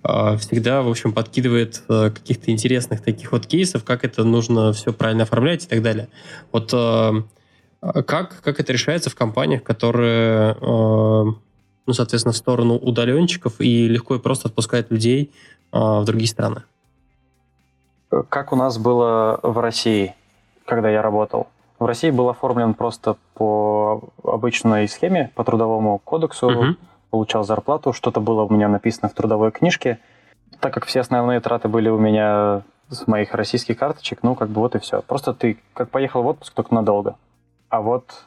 всегда, 0.03 0.83
в 0.83 0.89
общем, 0.89 1.13
подкидывает 1.13 1.83
э, 1.89 2.11
каких-то 2.11 2.51
интересных 2.51 3.03
таких 3.03 3.33
вот 3.33 3.47
кейсов, 3.47 3.85
как 3.85 4.05
это 4.05 4.25
нужно 4.25 4.73
все 4.73 4.93
правильно 4.93 5.25
оформлять 5.25 5.65
и 5.65 5.69
так 5.69 5.83
далее. 5.83 6.09
Вот 6.53 6.73
э, 6.73 7.13
как, 7.81 8.41
как 8.41 8.61
это 8.61 8.73
решается 8.73 9.11
в 9.11 9.17
компаниях, 9.17 9.63
которые, 9.65 10.53
э, 10.53 11.25
ну, 11.87 11.93
соответственно, 11.93 12.33
в 12.33 12.37
сторону 12.37 12.75
удаленщиков 12.77 13.61
и 13.61 13.89
легко 13.89 14.15
и 14.15 14.19
просто 14.19 14.49
отпускают 14.49 14.91
людей 14.91 15.33
в 15.71 16.05
другие 16.05 16.29
страны? 16.29 16.63
Как 18.31 18.53
у 18.55 18.57
нас 18.57 18.79
было 18.79 19.39
в 19.43 19.59
России, 19.59 20.15
когда 20.65 20.89
я 20.89 21.03
работал? 21.03 21.49
В 21.79 21.85
России 21.85 22.11
был 22.11 22.31
оформлен 22.31 22.73
просто 22.73 23.17
по 23.35 24.09
обычной 24.25 24.89
схеме, 24.89 25.31
по 25.35 25.45
трудовому 25.45 25.99
кодексу, 25.99 26.49
uh-huh 26.49 26.77
получал 27.11 27.45
зарплату, 27.45 27.93
что-то 27.93 28.21
было 28.21 28.43
у 28.43 28.53
меня 28.53 28.69
написано 28.69 29.09
в 29.09 29.15
трудовой 29.15 29.51
книжке. 29.51 29.99
Так 30.61 30.75
как 30.75 30.87
все 30.87 31.01
основные 31.01 31.41
траты 31.41 31.69
были 31.69 31.89
у 31.89 31.99
меня 31.99 32.63
с 32.91 33.07
моих 33.07 33.35
российских 33.35 33.79
карточек, 33.79 34.21
ну, 34.23 34.35
как 34.35 34.49
бы 34.49 34.61
вот 34.61 34.75
и 34.75 34.79
все. 34.79 35.03
Просто 35.03 35.35
ты 35.35 35.59
как 35.75 35.91
поехал 35.91 36.23
в 36.23 36.27
отпуск, 36.27 36.55
только 36.55 36.75
надолго. 36.75 37.17
А 37.69 37.81
вот 37.81 38.25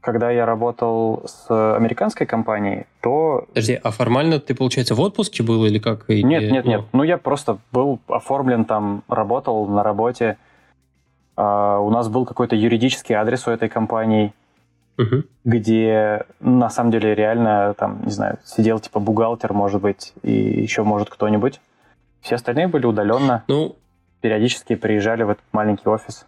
когда 0.00 0.30
я 0.30 0.46
работал 0.46 1.24
с 1.26 1.76
американской 1.76 2.26
компанией, 2.26 2.86
то... 3.00 3.44
Подожди, 3.48 3.74
а 3.82 3.90
формально 3.90 4.38
ты, 4.38 4.54
получается, 4.54 4.94
в 4.94 5.00
отпуске 5.00 5.42
был 5.42 5.64
или 5.64 5.80
как? 5.80 6.08
Нет, 6.08 6.50
нет, 6.52 6.64
нет. 6.64 6.84
Ну, 6.92 7.02
я 7.02 7.18
просто 7.18 7.58
был 7.72 7.98
оформлен 8.06 8.64
там, 8.64 9.02
работал 9.08 9.66
на 9.66 9.82
работе. 9.82 10.36
Uh, 11.36 11.84
у 11.84 11.90
нас 11.90 12.08
был 12.08 12.24
какой-то 12.24 12.56
юридический 12.56 13.14
адрес 13.14 13.46
у 13.46 13.50
этой 13.50 13.68
компании, 13.68 14.32
uh-huh. 14.98 15.24
где 15.44 16.26
на 16.40 16.70
самом 16.70 16.90
деле 16.90 17.14
реально 17.14 17.74
там, 17.78 18.02
не 18.04 18.12
знаю, 18.12 18.38
сидел 18.44 18.78
типа 18.78 19.00
бухгалтер, 19.00 19.52
может 19.52 19.80
быть, 19.80 20.12
и 20.22 20.32
еще 20.32 20.82
может 20.82 21.10
кто-нибудь. 21.10 21.60
Все 22.20 22.36
остальные 22.36 22.68
были 22.68 22.86
удаленно. 22.86 23.44
Ну, 23.48 23.76
периодически 24.20 24.74
приезжали 24.74 25.22
в 25.22 25.30
этот 25.30 25.44
маленький 25.52 25.88
офис. 25.88 26.26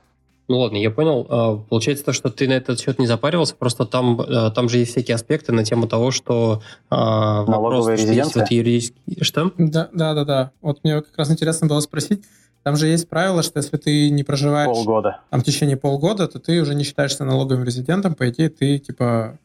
Ну 0.48 0.60
ладно, 0.60 0.78
я 0.78 0.90
понял. 0.90 1.26
А, 1.28 1.56
получается 1.56 2.06
то, 2.06 2.12
что 2.14 2.30
ты 2.30 2.48
на 2.48 2.54
этот 2.54 2.80
счет 2.80 2.98
не 2.98 3.06
запаривался, 3.06 3.54
просто 3.54 3.84
там, 3.84 4.18
а, 4.20 4.50
там 4.50 4.70
же 4.70 4.78
есть 4.78 4.92
всякие 4.92 5.14
аспекты 5.14 5.52
на 5.52 5.62
тему 5.62 5.86
того, 5.86 6.10
что 6.10 6.62
а, 6.88 7.44
налоговая 7.44 7.80
вопрос, 7.80 8.00
резиденция. 8.00 8.30
Что, 8.30 8.40
вот 8.40 8.50
юридический... 8.50 9.22
что? 9.22 9.52
Да, 9.58 9.90
да, 9.92 10.14
да, 10.14 10.24
да. 10.24 10.50
Вот 10.62 10.82
мне 10.84 11.02
как 11.02 11.18
раз 11.18 11.30
интересно 11.30 11.68
было 11.68 11.80
спросить. 11.80 12.24
Там 12.68 12.76
же 12.76 12.88
есть 12.88 13.08
правило, 13.08 13.42
что 13.42 13.60
если 13.60 13.78
ты 13.78 14.10
не 14.10 14.24
проживаешь 14.24 14.68
полгода. 14.68 15.20
там 15.30 15.40
в 15.40 15.42
течение 15.42 15.78
полгода, 15.78 16.28
то 16.28 16.38
ты 16.38 16.60
уже 16.60 16.74
не 16.74 16.84
считаешься 16.84 17.24
налоговым 17.24 17.64
резидентом, 17.64 18.14
по 18.14 18.28
идее 18.28 18.50
ты 18.50 18.78
типа 18.78 19.38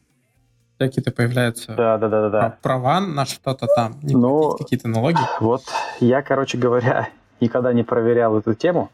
какие-то 0.76 1.10
появляются 1.10 1.72
да, 1.74 1.96
да, 1.96 2.10
да, 2.10 2.28
да, 2.28 2.58
права 2.60 3.00
на 3.00 3.24
что-то 3.24 3.66
там, 3.74 3.94
не 4.02 4.14
ну, 4.14 4.54
какие-то 4.58 4.88
налоги. 4.88 5.20
Вот 5.40 5.62
я, 6.00 6.20
короче 6.20 6.58
говоря, 6.58 7.08
никогда 7.40 7.72
не 7.72 7.82
проверял 7.82 8.36
эту 8.36 8.52
тему, 8.52 8.90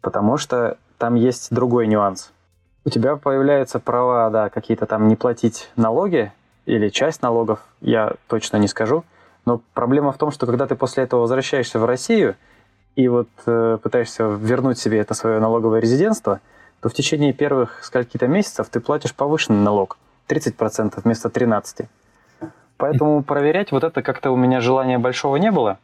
потому 0.00 0.36
что 0.36 0.78
там 0.96 1.16
есть 1.16 1.52
другой 1.52 1.88
нюанс. 1.88 2.30
У 2.84 2.90
тебя 2.90 3.16
появляются 3.16 3.80
права, 3.80 4.30
да, 4.30 4.48
какие-то 4.48 4.86
там 4.86 5.08
не 5.08 5.16
платить 5.16 5.70
налоги 5.74 6.32
или 6.66 6.88
часть 6.88 7.20
налогов, 7.20 7.66
я 7.80 8.12
точно 8.28 8.58
не 8.58 8.68
скажу. 8.68 9.02
Но 9.44 9.60
проблема 9.74 10.12
в 10.12 10.18
том, 10.18 10.30
что 10.30 10.46
когда 10.46 10.68
ты 10.68 10.76
после 10.76 11.02
этого 11.02 11.22
возвращаешься 11.22 11.80
в 11.80 11.84
Россию 11.84 12.36
и 12.96 13.08
вот 13.08 13.28
э, 13.44 13.78
пытаешься 13.82 14.24
вернуть 14.24 14.78
себе 14.78 14.98
это 14.98 15.14
свое 15.14 15.38
налоговое 15.38 15.80
резидентство, 15.80 16.40
то 16.80 16.88
в 16.88 16.94
течение 16.94 17.32
первых 17.32 17.84
скольки-то 17.84 18.26
месяцев 18.26 18.68
ты 18.70 18.80
платишь 18.80 19.14
повышенный 19.14 19.62
налог, 19.62 19.98
30% 20.28 21.00
вместо 21.04 21.28
13%. 21.28 21.86
Поэтому 22.78 23.22
проверять 23.22 23.72
вот 23.72 23.84
это 23.84 24.02
как-то 24.02 24.30
у 24.30 24.36
меня 24.36 24.60
желания 24.60 24.98
большого 24.98 25.36
не 25.36 25.50
было. 25.50 25.78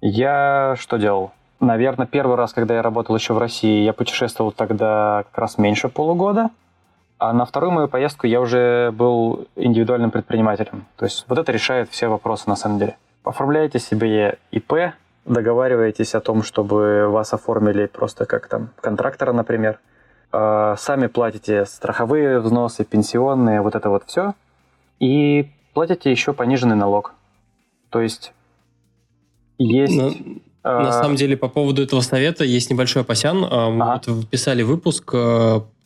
Я 0.00 0.76
что 0.78 0.96
делал? 0.96 1.32
Наверное, 1.60 2.06
первый 2.06 2.36
раз, 2.36 2.52
когда 2.52 2.74
я 2.74 2.82
работал 2.82 3.16
еще 3.16 3.34
в 3.34 3.38
России, 3.38 3.82
я 3.82 3.92
путешествовал 3.92 4.52
тогда 4.52 5.24
как 5.30 5.38
раз 5.38 5.58
меньше 5.58 5.88
полугода. 5.88 6.50
А 7.18 7.32
на 7.32 7.44
вторую 7.44 7.72
мою 7.72 7.88
поездку 7.88 8.26
я 8.26 8.40
уже 8.40 8.92
был 8.92 9.48
индивидуальным 9.56 10.12
предпринимателем. 10.12 10.86
То 10.96 11.04
есть 11.04 11.24
вот 11.28 11.36
это 11.36 11.50
решает 11.50 11.90
все 11.90 12.06
вопросы 12.06 12.44
на 12.48 12.54
самом 12.54 12.78
деле. 12.78 12.96
Оформляете 13.24 13.80
себе 13.80 14.38
ИП, 14.52 14.92
договариваетесь 15.28 16.14
о 16.14 16.20
том, 16.20 16.42
чтобы 16.42 17.08
вас 17.08 17.32
оформили 17.32 17.86
просто 17.86 18.26
как 18.26 18.48
там 18.48 18.70
контрактора, 18.80 19.32
например. 19.32 19.78
А, 20.32 20.76
сами 20.76 21.06
платите 21.06 21.64
страховые 21.64 22.40
взносы, 22.40 22.84
пенсионные, 22.84 23.60
вот 23.60 23.74
это 23.74 23.88
вот 23.88 24.04
все. 24.06 24.34
И 25.00 25.50
платите 25.74 26.10
еще 26.10 26.32
пониженный 26.32 26.76
налог. 26.76 27.14
То 27.90 28.00
есть 28.00 28.32
есть... 29.58 29.96
Но 29.96 30.10
ну, 30.64 30.80
на 30.80 30.92
самом 30.92 31.16
деле, 31.16 31.36
по 31.36 31.48
поводу 31.48 31.82
этого 31.82 32.00
совета 32.00 32.44
есть 32.44 32.68
небольшой 32.70 33.02
опасян. 33.02 33.44
А, 33.48 33.70
мы 33.70 33.84
ага. 33.84 34.02
вот 34.06 34.28
писали 34.28 34.62
выпуск 34.62 35.14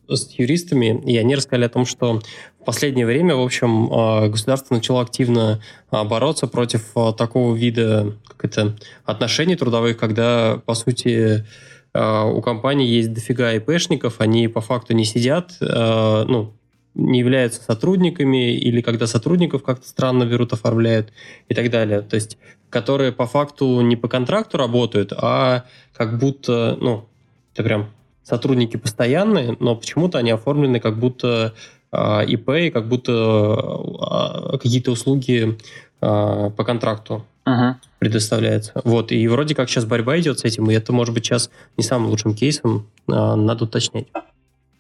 с 0.08 0.30
юристами, 0.32 1.00
и 1.04 1.16
они 1.16 1.34
рассказали 1.34 1.64
о 1.64 1.68
том, 1.68 1.86
что 1.86 2.20
в 2.60 2.64
последнее 2.64 3.06
время, 3.06 3.34
в 3.34 3.42
общем, 3.42 3.92
э, 3.92 4.28
государство 4.28 4.74
начало 4.74 5.02
активно 5.02 5.60
э, 5.90 6.04
бороться 6.04 6.46
против 6.46 6.92
такого 7.16 7.54
вида 7.54 8.16
как 8.26 8.44
это, 8.44 8.76
отношений 9.04 9.56
трудовых, 9.56 9.96
когда, 9.96 10.60
по 10.64 10.74
сути, 10.74 11.46
у 11.94 12.40
компании 12.40 12.88
есть 12.88 13.12
дофига 13.12 13.52
ИПшников, 13.52 14.22
они 14.22 14.48
по 14.48 14.62
факту 14.62 14.94
не 14.94 15.04
сидят, 15.04 15.52
ну, 15.60 16.54
не 16.94 17.18
являются 17.18 17.62
сотрудниками, 17.62 18.54
или 18.54 18.80
когда 18.80 19.06
сотрудников 19.06 19.62
как-то 19.62 19.86
странно 19.86 20.24
берут, 20.24 20.54
оформляют 20.54 21.12
и 21.50 21.54
так 21.54 21.68
далее. 21.68 22.00
То 22.00 22.16
есть 22.16 22.38
которые 22.72 23.12
по 23.12 23.26
факту 23.26 23.82
не 23.82 23.96
по 23.96 24.08
контракту 24.08 24.56
работают, 24.56 25.12
а 25.12 25.66
как 25.94 26.18
будто, 26.18 26.78
ну, 26.80 27.06
это 27.52 27.62
прям 27.62 27.90
сотрудники 28.22 28.76
постоянные, 28.76 29.56
но 29.60 29.76
почему-то 29.76 30.18
они 30.18 30.30
оформлены 30.30 30.80
как 30.80 30.98
будто 30.98 31.54
э, 31.90 32.24
ИП, 32.26 32.50
и 32.50 32.70
как 32.70 32.88
будто 32.88 33.12
э, 33.12 34.58
какие-то 34.58 34.92
услуги 34.92 35.58
э, 36.00 36.50
по 36.56 36.64
контракту 36.64 37.24
uh-huh. 37.44 37.74
предоставляются. 37.98 38.80
Вот, 38.84 39.12
и 39.12 39.26
вроде 39.28 39.54
как 39.54 39.68
сейчас 39.68 39.84
борьба 39.84 40.18
идет 40.18 40.40
с 40.40 40.44
этим, 40.44 40.70
и 40.70 40.74
это 40.74 40.92
может 40.92 41.14
быть 41.14 41.24
сейчас 41.24 41.50
не 41.76 41.84
самым 41.84 42.08
лучшим 42.08 42.34
кейсом, 42.34 42.86
э, 43.08 43.12
надо 43.12 43.64
уточнять. 43.64 44.06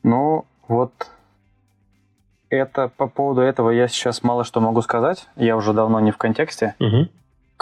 Ну, 0.02 0.44
вот 0.68 0.92
это 2.48 2.90
по 2.96 3.06
поводу 3.06 3.40
этого 3.40 3.70
я 3.70 3.88
сейчас 3.88 4.22
мало 4.22 4.44
что 4.44 4.60
могу 4.60 4.82
сказать. 4.82 5.26
Я 5.36 5.56
уже 5.56 5.72
давно 5.72 6.00
не 6.00 6.10
в 6.10 6.16
контексте. 6.16 6.74
Uh-huh 6.78 7.08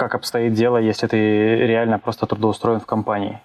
как 0.01 0.14
обстоит 0.14 0.55
дело, 0.55 0.78
если 0.78 1.07
ты 1.09 1.16
реально 1.18 1.99
просто 1.99 2.24
трудоустроен 2.24 2.81
в 2.81 2.87
компании. 2.87 3.39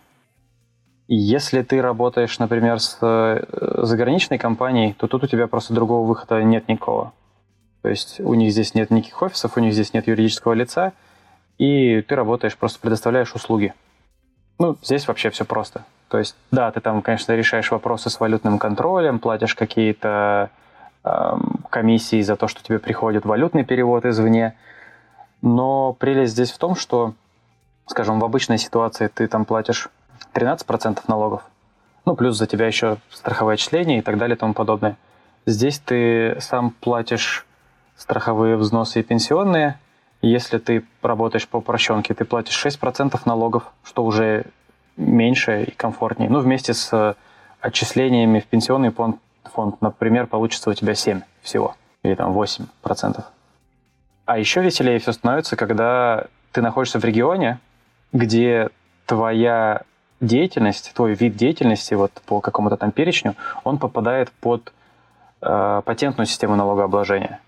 Если 1.07 1.61
ты 1.61 1.81
работаешь, 1.81 2.39
например, 2.39 2.79
с 2.79 2.97
э, 3.01 3.43
заграничной 3.83 4.39
компанией, 4.39 4.93
то 4.93 5.07
тут 5.07 5.23
у 5.23 5.27
тебя 5.27 5.47
просто 5.47 5.73
другого 5.73 6.07
выхода 6.07 6.41
нет 6.41 6.67
никакого. 6.67 7.13
То 7.83 7.89
есть 7.89 8.19
у 8.19 8.33
них 8.33 8.51
здесь 8.51 8.73
нет 8.73 8.89
никаких 8.89 9.21
офисов, 9.21 9.55
у 9.55 9.59
них 9.59 9.73
здесь 9.73 9.93
нет 9.93 10.07
юридического 10.07 10.53
лица, 10.53 10.93
и 11.59 12.01
ты 12.01 12.15
работаешь, 12.15 12.57
просто 12.57 12.79
предоставляешь 12.79 13.35
услуги. 13.35 13.75
Ну, 14.57 14.77
здесь 14.81 15.07
вообще 15.07 15.29
все 15.29 15.45
просто. 15.45 15.85
То 16.09 16.17
есть, 16.17 16.35
да, 16.49 16.71
ты 16.71 16.81
там, 16.81 17.03
конечно, 17.03 17.33
решаешь 17.33 17.69
вопросы 17.69 18.09
с 18.09 18.19
валютным 18.19 18.57
контролем, 18.57 19.19
платишь 19.19 19.53
какие-то 19.53 20.49
э, 21.03 21.33
комиссии 21.69 22.21
за 22.23 22.35
то, 22.35 22.47
что 22.47 22.63
тебе 22.63 22.79
приходит 22.79 23.25
валютный 23.25 23.63
перевод 23.63 24.05
извне, 24.05 24.55
но 25.43 25.93
прелесть 25.93 26.33
здесь 26.33 26.51
в 26.51 26.57
том, 26.57 26.75
что, 26.75 27.13
скажем, 27.85 28.19
в 28.19 28.25
обычной 28.25 28.57
ситуации 28.57 29.07
ты 29.07 29.27
там 29.27 29.45
платишь 29.45 29.89
13% 30.36 30.99
налогов, 31.07 31.43
ну, 32.05 32.15
плюс 32.15 32.38
за 32.38 32.45
тебя 32.45 32.67
еще 32.67 32.97
страховое 33.09 33.55
отчисление 33.55 33.99
и 33.99 34.01
так 34.01 34.17
далее 34.17 34.36
и 34.36 34.39
тому 34.39 34.53
подобное. 34.53 34.97
Здесь 35.45 35.79
ты 35.79 36.38
сам 36.39 36.71
платишь 36.71 37.45
страховые 37.95 38.57
взносы 38.57 38.99
и 38.99 39.03
пенсионные. 39.03 39.79
Если 40.21 40.57
ты 40.57 40.83
работаешь 41.01 41.47
по 41.47 41.57
упрощенке, 41.57 42.13
ты 42.13 42.25
платишь 42.25 42.65
6% 42.65 43.19
налогов, 43.25 43.63
что 43.83 44.03
уже 44.03 44.45
меньше 44.97 45.63
и 45.63 45.71
комфортнее. 45.71 46.29
Ну, 46.29 46.39
вместе 46.39 46.73
с 46.73 47.15
отчислениями 47.59 48.39
в 48.39 48.45
пенсионный 48.45 48.91
фонд, 48.91 49.17
фонд 49.43 49.81
например, 49.81 50.27
получится 50.27 50.69
у 50.69 50.73
тебя 50.73 50.95
7 50.95 51.21
всего, 51.41 51.75
или 52.03 52.15
там 52.15 52.38
8%. 52.38 53.23
А 54.25 54.38
еще 54.39 54.61
веселее 54.61 54.99
все 54.99 55.11
становится, 55.11 55.55
когда 55.55 56.25
ты 56.51 56.61
находишься 56.61 56.99
в 56.99 57.05
регионе, 57.05 57.59
где 58.11 58.69
твоя 59.05 59.83
деятельность, 60.22 60.93
твой 60.93 61.13
вид 61.13 61.36
деятельности 61.36 61.93
вот 61.93 62.11
по 62.26 62.41
какому-то 62.41 62.78
там 62.78 62.91
перечню, 62.91 63.36
он 63.63 63.78
попадает 63.78 64.32
под 64.32 64.74
э, 65.41 65.82
патентную 65.86 66.26
систему 66.28 66.55
налогообложения. 66.55 67.39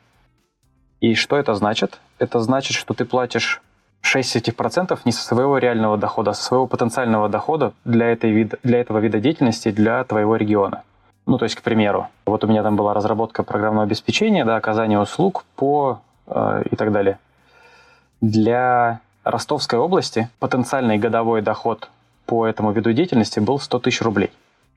И 1.00 1.16
что 1.16 1.38
это 1.38 1.54
значит? 1.54 2.00
Это 2.20 2.40
значит, 2.40 2.76
что 2.76 2.94
ты 2.94 3.06
платишь 3.06 3.62
6 4.02 4.36
этих 4.36 4.56
процентов 4.56 5.06
не 5.06 5.12
со 5.12 5.24
своего 5.24 5.58
реального 5.58 5.98
дохода, 5.98 6.32
а 6.32 6.34
со 6.34 6.44
своего 6.44 6.68
потенциального 6.68 7.30
дохода 7.30 7.74
для, 7.86 8.08
этой 8.08 8.32
вид, 8.32 8.56
для 8.64 8.80
этого 8.80 9.00
вида 9.00 9.20
деятельности 9.20 9.72
для 9.72 10.04
твоего 10.04 10.36
региона. 10.36 10.84
Ну, 11.26 11.38
то 11.38 11.44
есть, 11.44 11.56
к 11.56 11.62
примеру, 11.62 12.08
вот 12.26 12.44
у 12.44 12.48
меня 12.48 12.64
там 12.64 12.76
была 12.76 12.94
разработка 12.94 13.44
программного 13.44 13.84
обеспечения, 13.84 14.46
да, 14.46 14.56
оказание 14.56 15.00
услуг 15.00 15.44
по 15.56 16.00
Э, 16.28 16.64
и 16.70 16.76
так 16.76 16.92
далее. 16.92 17.20
Для 18.20 19.00
Ростовской 19.24 19.80
области 19.80 20.30
потенциальный 20.40 20.98
годовой 20.98 21.42
доход 21.42 21.90
по 22.28 22.46
этому 22.46 22.72
виду 22.74 22.94
деятельности 22.94 23.40
был 23.40 23.58
100 23.60 23.80
тысяч 23.80 24.02
рублей. 24.02 24.32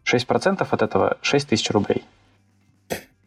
6% 0.06 0.66
от 0.68 0.82
этого 0.82 1.18
6 1.20 1.48
тысяч 1.48 1.70
рублей. 1.70 2.04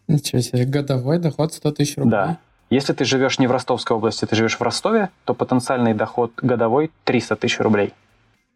Ничего 0.07 0.41
себе, 0.41 0.65
годовой 0.65 1.19
доход 1.19 1.53
100 1.53 1.71
тысяч 1.73 1.97
рублей. 1.97 2.11
Да. 2.11 2.37
Если 2.69 2.93
ты 2.93 3.05
живешь 3.05 3.37
не 3.37 3.47
в 3.47 3.51
Ростовской 3.51 3.95
области, 3.95 4.25
ты 4.25 4.35
живешь 4.35 4.57
в 4.57 4.61
Ростове, 4.61 5.09
то 5.25 5.33
потенциальный 5.33 5.93
доход 5.93 6.31
годовой 6.37 6.91
300 7.03 7.35
тысяч 7.35 7.59
рублей. 7.59 7.93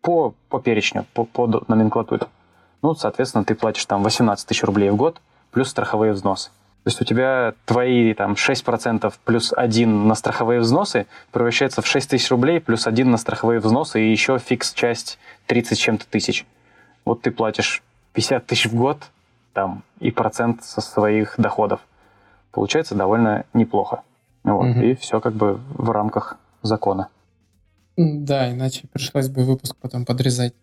По, 0.01 0.33
по 0.49 0.59
перечню, 0.59 1.05
по, 1.13 1.25
по 1.25 1.47
номенклатуре. 1.67 2.27
Ну, 2.81 2.95
соответственно, 2.95 3.43
ты 3.43 3.53
платишь 3.53 3.85
там 3.85 4.03
18 4.03 4.47
тысяч 4.47 4.63
рублей 4.63 4.89
в 4.89 4.95
год, 4.95 5.21
плюс 5.51 5.69
страховые 5.69 6.13
взносы. 6.13 6.49
То 6.87 6.89
есть 6.89 7.01
у 7.01 7.03
тебя 7.03 7.53
твои 7.65 8.13
там 8.13 8.35
6% 8.35 9.13
плюс 9.25 9.51
1 9.53 10.07
на 10.07 10.15
страховые 10.15 10.61
взносы 10.61 11.05
превращается 11.33 11.81
в 11.81 11.85
6 11.85 12.11
тысяч 12.11 12.31
рублей 12.31 12.61
плюс 12.61 12.87
1 12.87 13.11
на 13.11 13.17
страховые 13.17 13.59
взносы 13.59 14.01
и 14.01 14.09
еще 14.09 14.39
фикс-часть 14.39 15.19
30 15.47 15.77
чем-то 15.77 16.07
тысяч. 16.07 16.45
Вот 17.03 17.23
ты 17.23 17.31
платишь 17.31 17.83
50 18.13 18.45
тысяч 18.45 18.67
в 18.67 18.75
год 18.75 19.03
там 19.51 19.83
и 19.99 20.11
процент 20.11 20.63
со 20.63 20.79
своих 20.79 21.35
доходов. 21.37 21.81
получается 22.51 22.95
довольно 22.95 23.43
неплохо. 23.53 24.03
Вот, 24.45 24.67
угу. 24.67 24.79
И 24.79 24.95
все 24.95 25.19
как 25.19 25.33
бы 25.33 25.59
в 25.73 25.91
рамках 25.91 26.37
закона. 26.61 27.09
Да, 27.97 28.49
иначе 28.49 28.87
пришлось 28.93 29.27
бы 29.27 29.43
выпуск 29.43 29.75
потом 29.81 30.05
подрезать. 30.05 30.53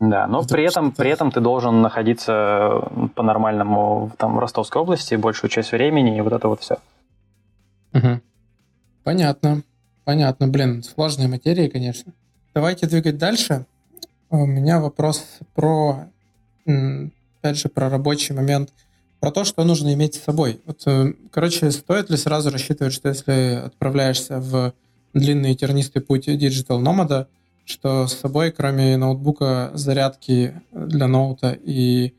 Да, 0.00 0.28
но 0.28 0.44
при 0.44 0.64
этом, 0.64 0.92
при 0.92 1.10
этом 1.10 1.32
ты 1.32 1.40
должен 1.40 1.82
находиться 1.82 2.88
по-нормальному 3.16 4.12
там, 4.16 4.36
в 4.36 4.38
Ростовской 4.38 4.82
области 4.82 5.16
большую 5.16 5.50
часть 5.50 5.72
времени, 5.72 6.16
и 6.16 6.20
вот 6.20 6.32
это 6.32 6.48
вот 6.48 6.60
все. 6.60 6.78
Угу. 7.94 8.20
Понятно. 9.02 9.62
Понятно. 10.04 10.46
Блин, 10.48 10.82
сложные 10.82 11.28
материи, 11.28 11.68
конечно. 11.68 12.12
Давайте 12.54 12.86
двигать 12.86 13.18
дальше. 13.18 13.66
У 14.30 14.46
меня 14.46 14.78
вопрос 14.78 15.38
про, 15.54 16.06
опять 16.64 17.56
же, 17.56 17.68
про 17.68 17.88
рабочий 17.88 18.34
момент, 18.34 18.72
про 19.20 19.30
то, 19.32 19.44
что 19.44 19.64
нужно 19.64 19.92
иметь 19.94 20.14
с 20.14 20.22
собой. 20.22 20.60
Вот, 20.64 20.82
э, 20.86 21.12
короче, 21.32 21.70
стоит 21.70 22.08
ли 22.08 22.16
сразу 22.16 22.50
рассчитывать, 22.50 22.92
что 22.92 23.08
если 23.08 23.62
отправляешься 23.66 24.38
в 24.38 24.72
длинный 25.12 25.54
тернистый 25.54 26.02
путь 26.02 26.26
digital 26.26 26.78
nomad-а, 26.78 27.28
что 27.68 28.06
с 28.06 28.14
собой, 28.14 28.50
кроме 28.50 28.96
ноутбука, 28.96 29.70
зарядки 29.74 30.60
для 30.72 31.06
ноута 31.06 31.52
и 31.52 32.14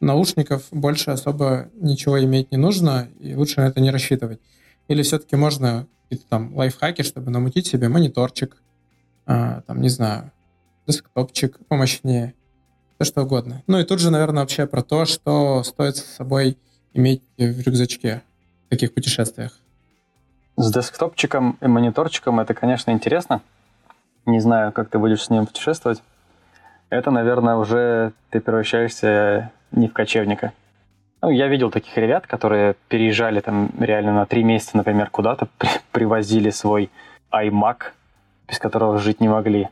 наушников, 0.00 0.68
больше 0.70 1.10
особо 1.10 1.68
ничего 1.74 2.22
иметь 2.22 2.52
не 2.52 2.58
нужно, 2.58 3.08
и 3.18 3.34
лучше 3.34 3.60
на 3.60 3.66
это 3.66 3.80
не 3.80 3.90
рассчитывать. 3.90 4.40
Или 4.88 5.02
все-таки 5.02 5.36
можно 5.36 5.86
какие-то 6.02 6.28
там 6.28 6.54
лайфхаки, 6.54 7.02
чтобы 7.02 7.30
намутить 7.30 7.66
себе 7.66 7.88
мониторчик, 7.88 8.56
а, 9.26 9.62
там, 9.62 9.80
не 9.80 9.88
знаю, 9.88 10.32
десктопчик 10.86 11.58
помощнее, 11.68 12.34
все 12.98 13.04
что 13.04 13.22
угодно. 13.22 13.62
Ну 13.66 13.78
и 13.78 13.84
тут 13.84 14.00
же, 14.00 14.10
наверное, 14.10 14.42
вообще 14.42 14.66
про 14.66 14.82
то, 14.82 15.06
что 15.06 15.62
стоит 15.62 15.96
с 15.96 16.04
собой 16.04 16.58
иметь 16.92 17.22
в 17.38 17.60
рюкзачке 17.60 18.22
в 18.66 18.70
таких 18.70 18.92
путешествиях. 18.92 19.56
С 20.56 20.70
десктопчиком 20.70 21.56
и 21.62 21.66
мониторчиком 21.66 22.40
это, 22.40 22.52
конечно, 22.52 22.90
интересно. 22.90 23.40
Не 24.26 24.40
знаю, 24.40 24.72
как 24.72 24.88
ты 24.88 24.98
будешь 24.98 25.22
с 25.22 25.30
ним 25.30 25.46
путешествовать. 25.46 26.02
Это, 26.88 27.10
наверное, 27.10 27.56
уже 27.56 28.12
ты 28.30 28.40
превращаешься 28.40 29.52
не 29.72 29.88
в 29.88 29.92
кочевника. 29.92 30.52
Ну, 31.22 31.30
я 31.30 31.48
видел 31.48 31.70
таких 31.70 31.96
ребят, 31.96 32.26
которые 32.26 32.74
переезжали 32.88 33.40
там 33.40 33.70
реально 33.78 34.12
на 34.14 34.26
три 34.26 34.42
месяца, 34.42 34.76
например, 34.76 35.10
куда-то, 35.10 35.46
при 35.58 35.68
привозили 35.92 36.50
свой 36.50 36.90
iMac, 37.32 37.92
без 38.48 38.58
которого 38.58 38.98
жить 38.98 39.20
не 39.20 39.28
могли. 39.28 39.68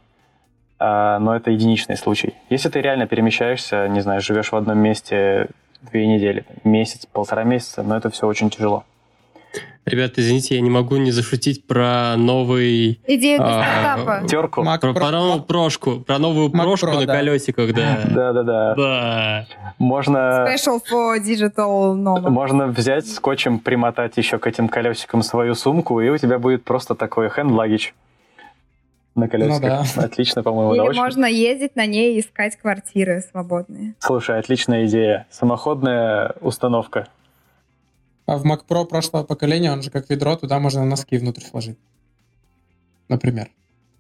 А, 0.79 1.19
но 1.19 1.35
это 1.35 1.51
единичный 1.51 1.97
случай. 1.97 2.35
Если 2.51 2.69
ты 2.69 2.81
реально 2.81 3.07
перемещаешься, 3.07 3.89
не 3.89 4.01
знаю, 4.01 4.21
живешь 4.21 4.53
в 4.53 4.57
одном 4.57 4.79
месте 4.79 5.49
две 5.83 6.07
недели, 6.07 6.45
месяц, 6.65 7.07
полтора 7.07 7.45
месяца, 7.45 7.83
но 7.83 7.97
это 7.97 8.11
все 8.11 8.27
очень 8.27 8.51
тяжело. 8.51 8.85
Ребята, 9.89 10.20
извините, 10.20 10.55
я 10.55 10.61
не 10.61 10.68
могу 10.68 10.97
не 10.97 11.11
зашутить 11.12 11.66
про 11.66 12.14
новый... 12.16 13.01
Идею 13.07 13.39
для 13.39 13.62
стартапа. 13.62 14.28
Терку. 14.28 14.62
Про, 14.62 14.93
про 14.93 15.11
новую 15.11 15.43
прошку. 15.43 16.01
Про 16.01 16.18
новую 16.18 16.51
Mac 16.51 16.62
прошку 16.62 16.89
Pro, 16.89 17.01
на 17.01 17.07
да. 17.07 17.16
колесиках, 17.16 17.74
да. 17.74 18.01
Да-да-да. 18.11 18.74
Да. 18.74 19.47
Можно... 19.78 20.47
Special 20.47 20.80
for 20.91 21.18
digital 21.18 21.95
nomad. 21.95 22.28
Можно 22.28 22.66
взять 22.66 23.09
скотчем, 23.09 23.61
примотать 23.61 24.18
еще 24.18 24.39
к 24.39 24.47
этим 24.47 24.68
колесикам 24.68 25.22
свою 25.22 25.55
сумку, 25.55 26.01
и 26.03 26.11
у 26.11 26.18
тебя 26.18 26.39
будет 26.39 26.64
просто 26.64 26.95
такой 26.95 27.28
hand 27.28 27.51
luggage 27.51 27.93
на 29.14 29.26
колесиках. 29.28 29.62
Ну, 29.62 29.86
да. 29.97 30.05
Отлично, 30.05 30.43
по-моему. 30.43 30.74
Или 30.74 30.95
да, 30.95 31.03
можно 31.03 31.24
ездить 31.24 31.76
на 31.76 31.86
ней 31.86 32.16
и 32.16 32.20
искать 32.20 32.57
квартиры 32.57 33.22
свободные. 33.30 33.95
Слушай, 34.01 34.39
отличная 34.39 34.86
идея. 34.86 35.26
Самоходная 35.30 36.34
установка. 36.43 37.09
А 38.29 38.37
в 38.37 38.45
Mac 38.45 38.61
Pro 38.68 38.85
прошлого 38.85 39.24
поколения, 39.24 39.72
он 39.72 39.83
же 39.83 39.91
как 39.91 40.11
ведро, 40.11 40.37
туда 40.37 40.61
можно 40.61 40.85
носки 40.85 41.16
внутрь 41.16 41.41
сложить. 41.41 41.79
Например. 43.09 43.49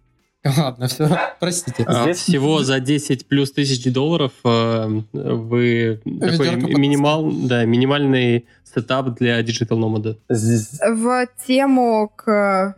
Ладно, 0.44 0.86
все, 0.88 1.08
простите. 1.40 1.84
А, 1.84 2.02
Здесь 2.02 2.18
всего 2.18 2.62
за 2.62 2.78
10 2.78 3.26
плюс 3.26 3.52
тысяч 3.52 3.90
долларов 3.90 4.32
э, 4.44 5.00
вы 5.14 6.02
такой 6.04 6.74
минимал, 6.74 7.32
да, 7.32 7.64
минимальный 7.64 8.46
сетап 8.64 9.14
для 9.16 9.40
Digital 9.40 9.78
Nomad. 9.78 10.18
В 10.28 11.26
тему 11.46 12.12
к 12.14 12.76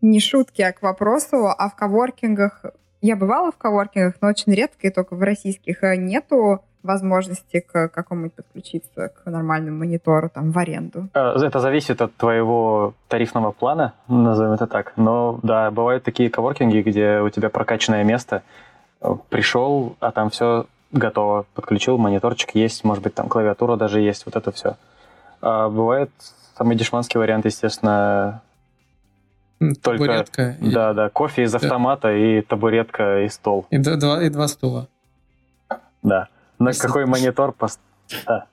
не 0.00 0.20
шутки, 0.20 0.62
а 0.62 0.72
к 0.72 0.80
вопросу, 0.80 1.48
а 1.48 1.68
в 1.68 1.76
коворкингах 1.76 2.64
я 3.02 3.14
бывала 3.14 3.52
в 3.52 3.58
коворкингах, 3.58 4.14
но 4.22 4.28
очень 4.28 4.54
редко, 4.54 4.86
и 4.86 4.90
только 4.90 5.16
в 5.16 5.20
российских 5.20 5.84
э, 5.84 5.96
нету 5.96 6.64
возможности 6.88 7.60
к 7.60 7.88
какому-нибудь 7.88 8.34
подключиться 8.34 9.10
к 9.10 9.30
нормальному 9.30 9.78
монитору 9.78 10.28
там 10.28 10.50
в 10.50 10.58
аренду? 10.58 11.08
Э, 11.14 11.34
это 11.40 11.60
зависит 11.60 12.02
от 12.02 12.16
твоего 12.16 12.94
тарифного 13.06 13.52
плана, 13.52 13.92
назовем 14.08 14.52
это 14.52 14.66
так. 14.66 14.94
Но 14.96 15.38
да, 15.42 15.70
бывают 15.70 16.02
такие 16.02 16.30
коворкинги, 16.30 16.80
где 16.80 17.20
у 17.20 17.30
тебя 17.30 17.50
прокачанное 17.50 18.02
место, 18.04 18.42
э, 19.00 19.14
пришел, 19.28 19.96
а 20.00 20.10
там 20.10 20.30
все 20.30 20.66
готово, 20.90 21.44
подключил, 21.54 21.98
мониторчик 21.98 22.54
есть, 22.54 22.82
может 22.84 23.04
быть, 23.04 23.14
там 23.14 23.28
клавиатура 23.28 23.76
даже 23.76 24.00
есть, 24.00 24.24
вот 24.26 24.34
это 24.34 24.50
все. 24.50 24.76
А 25.40 25.68
бывает 25.68 26.10
самый 26.56 26.74
дешманский 26.76 27.20
вариант, 27.20 27.44
естественно, 27.44 28.42
только, 29.58 30.04
табуретка. 30.04 30.56
Да, 30.60 30.90
и... 30.90 30.94
да, 30.94 31.08
кофе 31.10 31.42
из 31.42 31.54
автомата 31.54 32.08
да. 32.08 32.16
и 32.16 32.40
табуретка 32.40 33.24
и 33.24 33.28
стол. 33.28 33.66
И 33.70 33.78
два, 33.78 34.22
и 34.22 34.30
два 34.30 34.48
стула. 34.48 34.88
Да. 36.02 36.28
На 36.58 36.72
какой 36.72 37.06
монитор 37.06 37.52
пост... 37.52 37.80
Да. 38.26 38.46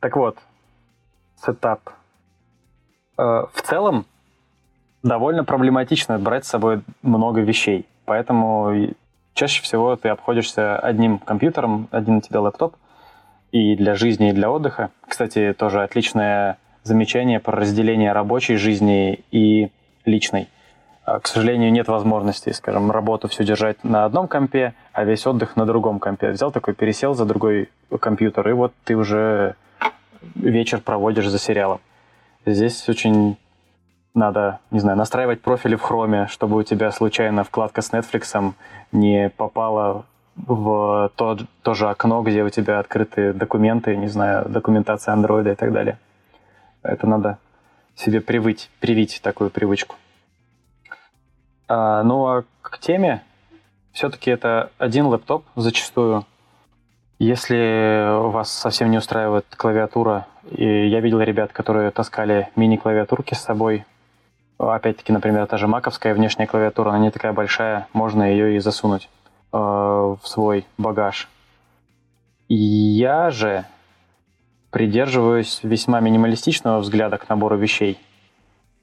Так 0.00 0.16
вот, 0.16 0.38
setup. 1.44 1.90
Э, 3.16 3.46
в 3.52 3.62
целом, 3.62 4.06
довольно 5.02 5.44
проблематично 5.44 6.18
брать 6.18 6.44
с 6.44 6.48
собой 6.48 6.82
много 7.02 7.40
вещей. 7.40 7.86
Поэтому 8.04 8.94
чаще 9.34 9.62
всего 9.62 9.96
ты 9.96 10.08
обходишься 10.08 10.78
одним 10.78 11.18
компьютером, 11.18 11.88
один 11.90 12.16
у 12.16 12.20
тебя 12.20 12.40
лэптоп, 12.40 12.76
и 13.52 13.76
для 13.76 13.94
жизни, 13.94 14.30
и 14.30 14.32
для 14.32 14.50
отдыха. 14.50 14.90
Кстати, 15.06 15.54
тоже 15.56 15.82
отличное 15.82 16.58
замечание 16.82 17.40
про 17.40 17.56
разделение 17.56 18.12
рабочей 18.12 18.56
жизни 18.56 19.24
и 19.30 19.70
личной. 20.04 20.48
А, 21.08 21.20
к 21.20 21.26
сожалению, 21.26 21.72
нет 21.72 21.88
возможности, 21.88 22.50
скажем, 22.50 22.90
работу 22.90 23.28
все 23.28 23.42
держать 23.42 23.82
на 23.82 24.04
одном 24.04 24.28
компе, 24.28 24.74
а 24.92 25.04
весь 25.04 25.26
отдых 25.26 25.56
на 25.56 25.64
другом 25.64 26.00
компе. 26.00 26.32
Взял 26.32 26.52
такой, 26.52 26.74
пересел 26.74 27.14
за 27.14 27.24
другой 27.24 27.70
компьютер, 27.98 28.46
и 28.50 28.52
вот 28.52 28.74
ты 28.84 28.94
уже 28.94 29.54
вечер 30.34 30.82
проводишь 30.82 31.28
за 31.28 31.38
сериалом. 31.38 31.80
Здесь 32.44 32.86
очень 32.90 33.38
надо, 34.12 34.58
не 34.70 34.80
знаю, 34.80 34.98
настраивать 34.98 35.40
профили 35.40 35.76
в 35.76 35.80
хроме, 35.80 36.26
чтобы 36.26 36.58
у 36.58 36.62
тебя 36.62 36.92
случайно 36.92 37.42
вкладка 37.42 37.80
с 37.80 37.90
Netflix 37.90 38.52
не 38.92 39.30
попала 39.30 40.04
в 40.36 41.10
то, 41.16 41.38
то 41.62 41.72
же 41.72 41.88
окно, 41.88 42.20
где 42.20 42.42
у 42.42 42.50
тебя 42.50 42.80
открыты 42.80 43.32
документы, 43.32 43.96
не 43.96 44.08
знаю, 44.08 44.46
документация 44.46 45.14
андроида 45.14 45.52
и 45.52 45.54
так 45.54 45.72
далее. 45.72 45.98
Это 46.82 47.06
надо 47.06 47.38
себе 47.96 48.20
привыть, 48.20 48.70
привить 48.78 49.20
такую 49.22 49.48
привычку. 49.48 49.96
А, 51.68 52.02
ну 52.02 52.26
а 52.26 52.44
к 52.62 52.78
теме, 52.78 53.22
все-таки 53.92 54.30
это 54.30 54.70
один 54.78 55.06
лэптоп 55.06 55.44
зачастую. 55.54 56.24
Если 57.18 58.08
вас 58.30 58.50
совсем 58.50 58.90
не 58.90 58.98
устраивает 58.98 59.44
клавиатура, 59.56 60.26
и 60.50 60.86
я 60.88 61.00
видел 61.00 61.20
ребят, 61.20 61.52
которые 61.52 61.90
таскали 61.90 62.48
мини-клавиатурки 62.56 63.34
с 63.34 63.40
собой, 63.40 63.84
опять-таки, 64.56 65.12
например, 65.12 65.46
та 65.46 65.58
же 65.58 65.66
маковская 65.66 66.14
внешняя 66.14 66.46
клавиатура, 66.46 66.90
она 66.90 67.00
не 67.00 67.10
такая 67.10 67.32
большая, 67.32 67.88
можно 67.92 68.22
ее 68.22 68.56
и 68.56 68.60
засунуть 68.60 69.10
э, 69.52 69.56
в 69.58 70.20
свой 70.22 70.64
багаж. 70.78 71.28
Я 72.48 73.30
же 73.30 73.64
придерживаюсь 74.70 75.60
весьма 75.64 76.00
минималистичного 76.00 76.78
взгляда 76.78 77.18
к 77.18 77.28
набору 77.28 77.56
вещей– 77.56 78.00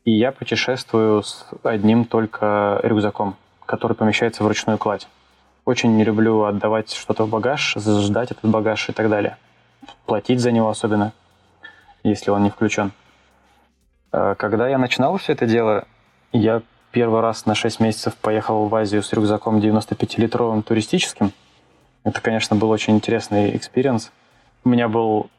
и 0.06 0.12
я 0.12 0.32
путешествую 0.32 1.24
с 1.24 1.48
одним 1.64 2.06
только 2.06 2.80
рюкзаком, 2.84 3.36
который 3.66 3.94
помещается 3.94 4.44
в 4.44 4.48
ручную 4.48 4.78
кладь. 4.78 5.08
Очень 5.66 5.98
не 5.98 6.04
люблю 6.04 6.44
отдавать 6.44 6.94
что-то 6.94 7.26
в 7.26 7.30
багаж, 7.30 7.76
ждать 7.76 8.32
этот 8.32 8.50
багаж 8.50 8.88
и 8.88 8.94
так 8.94 9.10
далее. 9.10 9.38
Платить 10.06 10.40
за 10.40 10.52
него 10.52 10.70
особенно, 10.70 11.12
если 12.04 12.30
он 12.30 12.44
не 12.44 12.52
включен. 12.52 12.92
А 14.12 14.36
когда 14.36 14.70
я 14.70 14.78
начинал 14.78 15.18
все 15.18 15.34
это 15.34 15.48
дело, 15.48 15.86
я 16.32 16.62
первый 16.92 17.22
раз 17.22 17.48
на 17.48 17.56
6 17.56 17.80
месяцев 17.80 18.16
поехал 18.16 18.68
в 18.68 18.76
Азию 18.76 19.02
с 19.02 19.12
рюкзаком 19.12 19.58
95-литровым 19.58 20.62
туристическим. 20.62 21.32
Это, 22.04 22.22
конечно, 22.22 22.56
был 22.56 22.70
очень 22.70 22.96
интересный 22.96 23.58
experience. 23.58 24.12
У 24.64 24.70
меня 24.70 24.88
был 24.88 25.32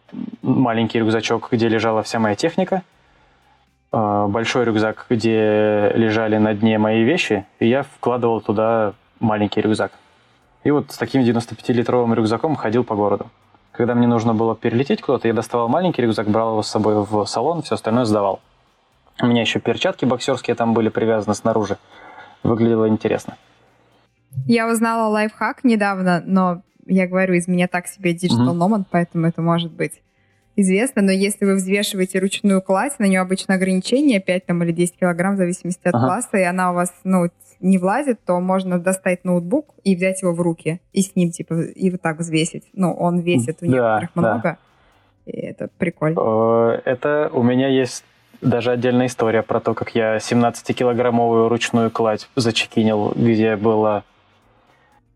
маленький 0.43 0.99
рюкзачок, 0.99 1.53
где 1.53 1.69
лежала 1.69 2.03
вся 2.03 2.19
моя 2.19 2.35
техника– 2.35 2.83
большой 3.93 4.65
рюкзак, 4.65 5.07
где 5.09 5.93
лежали 5.95 6.39
на 6.39 6.55
дне 6.55 6.79
мои 6.79 7.03
вещи, 7.03 7.47
и 7.61 7.69
я 7.69 7.83
вкладывал 7.83 8.41
туда 8.41 8.95
маленький 9.21 9.61
рюкзак. 9.61 9.93
И 10.65 10.71
вот 10.71 10.91
с 10.91 10.97
таким 10.97 11.23
95-литровым 11.23 12.15
рюкзаком 12.15 12.57
ходил 12.57 12.85
по 12.85 12.95
городу. 12.95 13.31
Когда 13.73 13.95
мне 13.95 14.07
нужно 14.07 14.35
было 14.35 14.57
перелететь 14.57 15.03
куда-то, 15.03 15.29
я 15.29 15.35
доставал 15.35 15.69
маленький 15.69 16.03
рюкзак, 16.03 16.29
брал 16.29 16.53
его 16.53 16.63
с 16.63 16.69
собой 16.69 17.05
в 17.05 17.27
салон, 17.27 17.63
все 17.63 17.75
остальное 17.75 18.05
сдавал. 18.05 18.41
У 19.21 19.27
меня 19.27 19.43
еще 19.43 19.61
перчатки 19.61 20.05
боксерские 20.05 20.57
там 20.57 20.75
были 20.75 20.89
привязаны 20.89 21.35
снаружи. 21.35 21.79
Выглядело 22.43 22.89
интересно. 22.89 23.37
Я 24.47 24.69
узнала 24.69 25.09
лайфхак 25.09 25.65
недавно, 25.65 26.23
но 26.25 26.63
я 26.87 27.07
говорю, 27.07 27.35
из 27.35 27.49
меня 27.49 27.69
так 27.69 27.87
себе 27.87 28.15
digital 28.15 28.53
mm-hmm. 28.53 28.59
nomad, 28.59 28.85
поэтому 28.91 29.27
это 29.27 29.43
может 29.43 29.73
быть 29.73 30.03
известно, 30.57 31.03
но 31.03 31.13
если 31.13 31.45
вы 31.45 31.55
взвешиваете 31.55 32.19
ручную 32.19 32.63
кладь, 32.63 32.99
на 32.99 33.05
нее 33.05 33.21
обычно 33.21 33.55
ограничение 33.55 34.21
5 34.21 34.47
там, 34.47 34.63
или 34.65 34.73
10 34.73 34.99
килограмм, 34.99 35.35
в 35.35 35.39
зависимости 35.39 35.87
от 35.87 35.95
ага. 35.95 36.07
класса, 36.07 36.39
и 36.39 36.43
она 36.43 36.73
у 36.73 36.75
вас 36.75 36.93
ну, 37.05 37.29
не 37.61 37.79
влазит, 37.79 38.21
то 38.25 38.41
можно 38.41 38.79
достать 38.79 39.25
ноутбук 39.25 39.75
и 39.85 39.95
взять 39.95 40.23
его 40.23 40.33
в 40.33 40.41
руки, 40.41 40.81
и 40.93 41.03
с 41.03 41.15
ним, 41.15 41.31
типа, 41.31 41.55
и 41.55 41.91
вот 41.91 42.01
так 42.01 42.19
взвесить. 42.19 42.65
Ну, 42.73 42.93
он 42.93 43.21
весит 43.21 43.59
у 43.61 43.67
некоторых 43.67 44.11
да, 44.15 44.21
много, 44.21 44.43
да. 44.43 44.59
и 45.27 45.37
это 45.39 45.69
прикольно. 45.79 46.19
Э, 46.19 46.81
это 46.85 47.31
у 47.33 47.43
меня 47.43 47.69
есть 47.69 48.05
даже 48.41 48.71
отдельная 48.71 49.07
история 49.07 49.43
про 49.43 49.61
то, 49.61 49.75
как 49.75 49.95
я 49.95 50.17
17-килограммовую 50.17 51.49
ручную 51.49 51.91
кладь 51.91 52.29
зачекинил, 52.37 53.13
где 53.15 53.57
было 53.57 54.05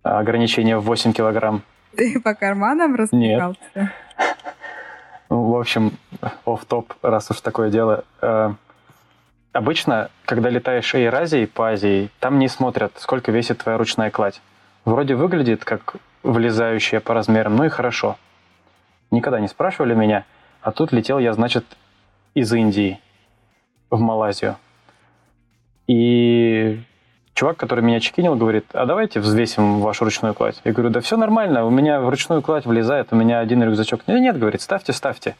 ограничение 0.03 0.79
в 0.79 0.85
8 0.85 1.13
килограмм. 1.13 1.63
Ты 1.97 2.21
по 2.21 2.35
карманам 2.35 2.95
распихался? 2.95 3.61
Нет. 3.75 3.91
В 5.31 5.57
общем, 5.57 5.93
оф 6.45 6.65
топ 6.65 6.93
раз 7.03 7.31
уж 7.31 7.41
такое 7.41 7.71
дело. 7.71 8.05
Э, 8.21 8.53
обычно, 9.53 10.11
когда 10.25 10.51
летаешь 10.51 10.93
Азии 10.93 11.47
по 11.47 11.69
Азии, 11.69 12.11
там 12.19 12.41
не 12.41 12.49
смотрят, 12.49 12.93
сколько 12.97 13.31
весит 13.31 13.59
твоя 13.59 13.79
ручная 13.79 14.11
кладь. 14.11 14.43
Вроде 14.85 15.15
выглядит 15.15 15.65
как 15.65 15.95
влезающая 16.25 16.99
по 16.99 17.15
размерам, 17.15 17.55
ну 17.55 17.65
и 17.65 17.69
хорошо. 17.69 18.17
Никогда 19.13 19.39
не 19.39 19.47
спрашивали 19.47 19.95
меня, 19.95 20.25
а 20.63 20.73
тут 20.73 20.91
летел 20.91 21.21
я, 21.21 21.33
значит, 21.33 21.65
из 22.35 22.53
Индии 22.53 22.99
в 23.89 24.01
Малайзию. 24.01 24.57
И 25.87 26.83
чувак, 27.41 27.57
который 27.57 27.83
меня 27.83 28.01
чекинил, 28.01 28.37
говорит, 28.37 28.67
а 28.75 28.85
давайте 28.85 29.19
взвесим 29.19 29.81
вашу 29.81 30.05
ручную 30.05 30.35
кладь. 30.35 30.61
Я 30.63 30.73
говорю, 30.73 30.91
да 30.91 31.01
все 31.01 31.17
нормально, 31.17 31.65
у 31.65 31.71
меня 31.71 31.99
в 32.03 32.09
ручную 32.11 32.43
кладь 32.43 32.67
влезает, 32.67 33.15
у 33.15 33.17
меня 33.17 33.39
один 33.39 33.63
рюкзачок. 33.63 34.07
Нет, 34.07 34.21
нет, 34.21 34.39
говорит, 34.39 34.61
ставьте, 34.61 34.93
ставьте. 34.93 35.37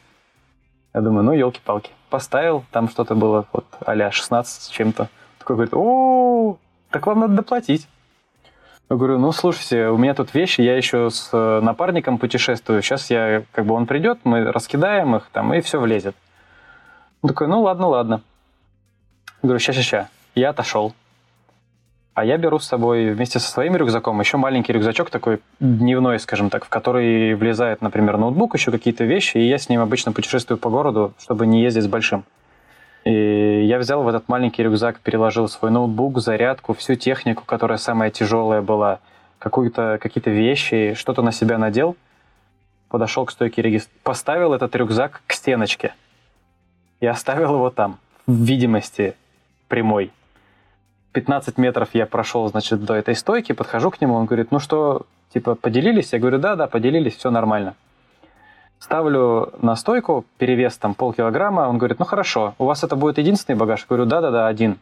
Я 0.95 1.03
думаю, 1.03 1.25
ну, 1.25 1.33
елки-палки. 1.33 1.91
Поставил, 2.09 2.65
там 2.71 2.89
что-то 2.89 3.15
было 3.15 3.45
вот 3.53 3.67
а 3.85 4.11
16 4.11 4.63
с 4.63 4.69
чем-то. 4.69 5.11
Такой 5.41 5.57
говорит, 5.57 5.75
о, 5.75 6.57
так 6.89 7.07
вам 7.07 7.21
надо 7.21 7.35
доплатить. 7.35 7.87
Я 8.89 8.97
говорю, 8.97 9.19
ну, 9.19 9.31
слушайте, 9.33 9.89
у 9.89 9.99
меня 9.99 10.15
тут 10.15 10.33
вещи, 10.33 10.63
я 10.63 10.79
еще 10.79 11.11
с 11.11 11.29
э, 11.35 11.61
напарником 11.61 12.17
путешествую. 12.17 12.81
Сейчас 12.81 13.11
я, 13.11 13.43
как 13.53 13.67
бы 13.67 13.75
он 13.75 13.85
придет, 13.85 14.21
мы 14.25 14.51
раскидаем 14.51 15.17
их 15.17 15.29
там, 15.33 15.53
и 15.53 15.61
все 15.61 15.79
влезет. 15.79 16.17
Он 17.21 17.29
такой, 17.29 17.47
ну, 17.47 17.61
ладно, 17.61 17.89
ладно. 17.89 18.23
Я 19.43 19.49
говорю, 19.49 19.59
ща-ща-ща. 19.59 20.09
Я 20.35 20.49
отошел. 20.49 20.95
А 22.15 22.25
я 22.25 22.37
беру 22.39 22.59
с 22.59 22.67
собой 22.67 23.13
вместе 23.13 23.39
со 23.39 23.51
своим 23.51 23.77
рюкзаком 23.77 24.19
еще 24.21 24.37
маленький 24.37 24.73
рюкзачок 24.73 25.11
такой 25.11 25.41
дневной, 25.61 26.19
скажем 26.19 26.51
так, 26.51 26.65
в 26.65 26.69
который 26.69 27.35
влезает, 27.35 27.83
например, 27.83 28.17
ноутбук, 28.17 28.55
еще 28.55 28.71
какие-то 28.73 29.05
вещи, 29.05 29.39
и 29.39 29.49
я 29.49 29.59
с 29.59 29.69
ним 29.69 29.81
обычно 29.81 30.13
путешествую 30.13 30.59
по 30.59 30.71
городу, 30.71 31.15
чтобы 31.19 31.47
не 31.47 31.63
ездить 31.63 31.85
с 31.85 31.87
большим. 31.87 32.25
И 33.05 33.65
я 33.65 33.79
взял 33.79 34.03
в 34.03 34.09
этот 34.09 34.29
маленький 34.29 34.63
рюкзак, 34.63 35.01
переложил 35.01 35.49
свой 35.49 35.71
ноутбук, 35.71 36.19
зарядку, 36.19 36.75
всю 36.75 36.97
технику, 36.97 37.45
которая 37.47 37.79
самая 37.79 38.11
тяжелая 38.11 38.61
была, 38.61 38.99
какую-то, 39.39 39.99
какие-то 40.03 40.31
вещи, 40.31 40.95
что-то 40.95 41.23
на 41.23 41.33
себя 41.33 41.59
надел, 41.59 41.97
подошел 42.89 43.25
к 43.25 43.31
стойке 43.31 43.63
регистрации, 43.63 43.99
поставил 44.03 44.53
этот 44.53 44.75
рюкзак 44.77 45.23
к 45.27 45.33
стеночке 45.33 45.95
и 47.01 47.07
оставил 47.07 47.55
его 47.55 47.71
там, 47.71 47.99
в 48.27 48.35
видимости 48.35 49.15
прямой. 49.69 50.11
15 51.13 51.59
метров 51.59 51.89
я 51.93 52.07
прошел, 52.07 52.49
значит, 52.49 52.85
до 52.85 52.95
этой 52.95 53.17
стойки, 53.17 53.53
подхожу 53.53 53.91
к 53.91 54.01
нему, 54.01 54.15
он 54.15 54.27
говорит, 54.27 54.53
ну 54.53 54.61
что, 54.61 55.07
типа, 55.35 55.57
поделились? 55.57 56.13
Я 56.13 56.19
говорю, 56.19 56.39
да, 56.39 56.55
да, 56.55 56.67
поделились, 56.67 57.17
все 57.17 57.31
нормально. 57.31 57.75
Ставлю 58.79 59.53
на 59.61 59.77
стойку, 59.77 60.25
перевес 60.39 60.77
там 60.79 60.95
полкилограмма, 60.95 61.63
он 61.63 61.79
говорит, 61.79 61.99
ну 61.99 62.05
хорошо, 62.05 62.55
у 62.59 62.65
вас 62.65 62.85
это 62.85 62.97
будет 62.97 63.19
единственный 63.19 63.57
багаж? 63.57 63.81
Я 63.81 63.87
говорю, 63.89 64.07
да-да-да, 64.07 64.47
один. 64.47 64.79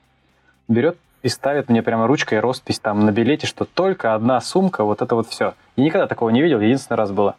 Берет 0.68 0.98
и 1.22 1.28
ставит 1.28 1.68
мне 1.68 1.82
прямо 1.82 2.06
ручкой 2.06 2.38
роспись 2.40 2.78
там 2.78 3.04
на 3.04 3.10
билете, 3.10 3.46
что 3.46 3.64
только 3.64 4.14
одна 4.14 4.40
сумка, 4.40 4.84
вот 4.84 5.02
это 5.02 5.14
вот 5.14 5.26
все. 5.28 5.54
И 5.76 5.82
никогда 5.82 6.06
такого 6.06 6.28
не 6.28 6.42
видел, 6.42 6.60
единственный 6.60 6.96
раз 6.98 7.10
было. 7.10 7.36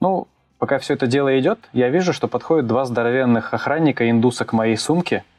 Ну, 0.00 0.26
пока 0.58 0.78
все 0.78 0.94
это 0.94 1.06
дело 1.06 1.38
идет, 1.38 1.60
я 1.72 1.88
вижу, 1.88 2.12
что 2.12 2.28
подходят 2.28 2.66
два 2.66 2.84
здоровенных 2.84 3.54
охранника 3.54 4.10
индуса 4.10 4.44
к 4.44 4.52
моей 4.52 4.76
сумке– 4.76 5.24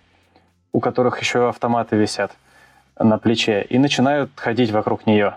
у 0.77 0.79
которых 0.79 1.19
еще 1.19 1.49
автоматы 1.49 1.95
висят 1.95 2.33
на 2.99 3.17
плече, 3.17 3.63
и 3.63 3.79
начинают 3.79 4.29
ходить 4.35 4.69
вокруг 4.69 5.07
нее. 5.07 5.35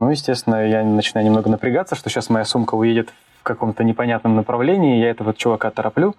Ну, 0.00 0.08
естественно, 0.08 0.66
я 0.66 0.82
начинаю 0.84 1.26
немного 1.26 1.50
напрягаться, 1.50 1.96
что 1.96 2.08
сейчас 2.08 2.30
моя 2.30 2.46
сумка 2.46 2.74
уедет 2.74 3.12
в 3.40 3.42
каком-то 3.42 3.84
непонятном 3.84 4.34
направлении, 4.34 5.02
я 5.02 5.10
этого 5.10 5.34
чувака 5.34 5.70
тороплю, 5.70 6.14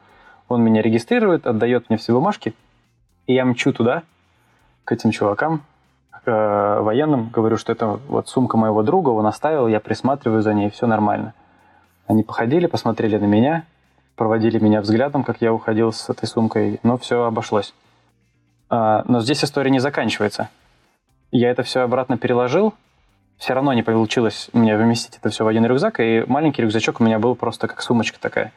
он 0.48 0.62
меня 0.62 0.84
регистрирует, 0.84 1.48
отдает 1.48 1.90
мне 1.90 1.98
все 1.98 2.14
бумажки, 2.14 2.54
и 3.26 3.34
я 3.34 3.46
мчу 3.46 3.74
туда, 3.74 4.04
к 4.86 4.92
этим 4.92 5.10
чувакам, 5.10 5.64
к 6.12 6.28
э, 6.28 6.82
военным, 6.82 7.30
говорю, 7.30 7.58
что 7.58 7.72
это 7.72 8.00
вот 8.08 8.30
сумка 8.30 8.58
моего 8.58 8.84
друга, 8.84 9.10
он 9.10 9.26
оставил, 9.26 9.68
я 9.68 9.80
присматриваю 9.80 10.44
за 10.44 10.54
ней, 10.54 10.70
все 10.70 10.86
нормально. 10.86 11.34
Они 12.06 12.22
походили, 12.22 12.68
посмотрели 12.68 13.18
на 13.18 13.26
меня, 13.26 13.64
проводили 14.16 14.60
меня 14.60 14.82
взглядом, 14.82 15.24
как 15.24 15.42
я 15.42 15.52
уходил 15.52 15.92
с 15.92 16.12
этой 16.12 16.28
сумкой, 16.28 16.80
но 16.84 17.00
все 17.00 17.24
обошлось. 17.24 17.74
А, 18.70 19.04
но 19.08 19.22
здесь 19.22 19.44
история 19.44 19.72
не 19.72 19.80
заканчивается. 19.80 20.50
Я 21.32 21.50
это 21.50 21.64
все 21.64 21.82
обратно 21.82 22.18
переложил, 22.18 22.74
все 23.38 23.54
равно 23.54 23.74
не 23.74 23.84
получилось 23.84 24.50
мне 24.54 24.78
вместить 24.78 25.18
это 25.18 25.30
все 25.30 25.44
в 25.44 25.48
один 25.48 25.66
рюкзак, 25.66 26.00
и 26.00 26.24
маленький 26.28 26.62
рюкзачок 26.62 27.02
у 27.02 27.04
меня 27.04 27.20
был 27.20 27.36
просто 27.36 27.68
как 27.68 27.82
сумочка 27.82 28.20
такая. 28.20 28.52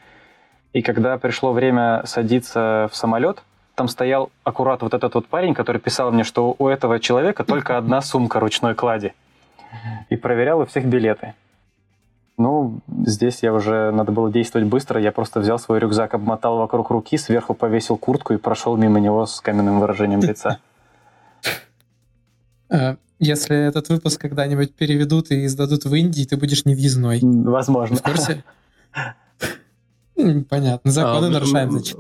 И 0.73 0.83
когда 0.83 1.17
пришло 1.19 1.53
время 1.53 2.03
садиться 2.05 2.89
в 2.93 2.97
самолет, 2.97 3.43
там 3.75 3.89
стоял 3.89 4.31
аккурат 4.45 4.83
вот 4.83 4.95
этот 4.95 5.15
вот 5.15 5.27
парень, 5.27 5.55
который 5.55 5.81
писал 5.81 6.11
мне, 6.11 6.25
что 6.25 6.55
у 6.59 6.69
этого 6.69 7.01
человека 7.01 7.45
только 7.45 7.77
одна 7.79 8.01
сумка 8.01 8.41
ручной 8.41 8.75
клади. 8.75 9.15
И 10.09 10.17
проверял 10.17 10.61
у 10.61 10.67
всех 10.67 10.85
билеты. 10.87 11.35
Ну, 12.39 12.81
здесь 13.07 13.43
я 13.43 13.55
уже 13.55 13.91
надо 13.93 14.13
было 14.13 14.31
действовать 14.31 14.69
быстро. 14.69 15.01
Я 15.01 15.11
просто 15.11 15.41
взял 15.41 15.59
свой 15.59 15.79
рюкзак, 15.79 16.15
обмотал 16.15 16.59
вокруг 16.59 16.91
руки, 16.91 17.17
сверху 17.17 17.55
повесил 17.55 17.97
куртку 17.97 18.35
и 18.35 18.37
прошел 18.37 18.77
мимо 18.77 19.01
него 19.01 19.25
с 19.25 19.41
каменным 19.41 19.81
выражением 19.81 20.21
лица. 20.21 20.59
Э, 22.69 22.97
если 23.19 23.57
этот 23.57 23.89
выпуск 23.89 24.21
когда-нибудь 24.21 24.75
переведут 24.75 25.31
и 25.31 25.47
издадут 25.47 25.85
в 25.85 25.95
Индии, 25.95 26.25
ты 26.25 26.37
будешь 26.37 26.65
невъездной. 26.67 27.21
Возможно. 27.23 27.97
В 27.97 28.03
курсе? 28.03 28.45
Понятно. 30.49 30.91
Законы 30.91 31.27
а, 31.27 31.31
нарушаем, 31.31 31.71
значит. 31.71 31.99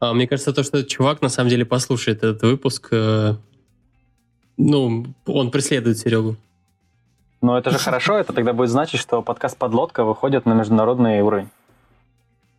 А, 0.00 0.14
мне 0.14 0.26
кажется, 0.26 0.52
то, 0.52 0.62
что 0.62 0.78
этот 0.78 0.90
чувак 0.90 1.22
на 1.22 1.28
самом 1.28 1.50
деле 1.50 1.64
послушает 1.64 2.18
этот 2.18 2.42
выпуск, 2.42 2.88
э, 2.92 3.34
ну, 4.56 5.06
он 5.26 5.50
преследует 5.50 5.98
Серегу. 5.98 6.36
Но 7.42 7.58
это 7.58 7.70
же 7.70 7.78
хорошо, 7.78 8.18
это 8.18 8.32
тогда 8.32 8.52
будет 8.52 8.70
значить, 8.70 9.00
что 9.00 9.20
подкаст 9.20 9.58
«Подлодка» 9.58 10.04
выходит 10.04 10.46
на 10.46 10.52
международный 10.52 11.20
уровень. 11.22 11.50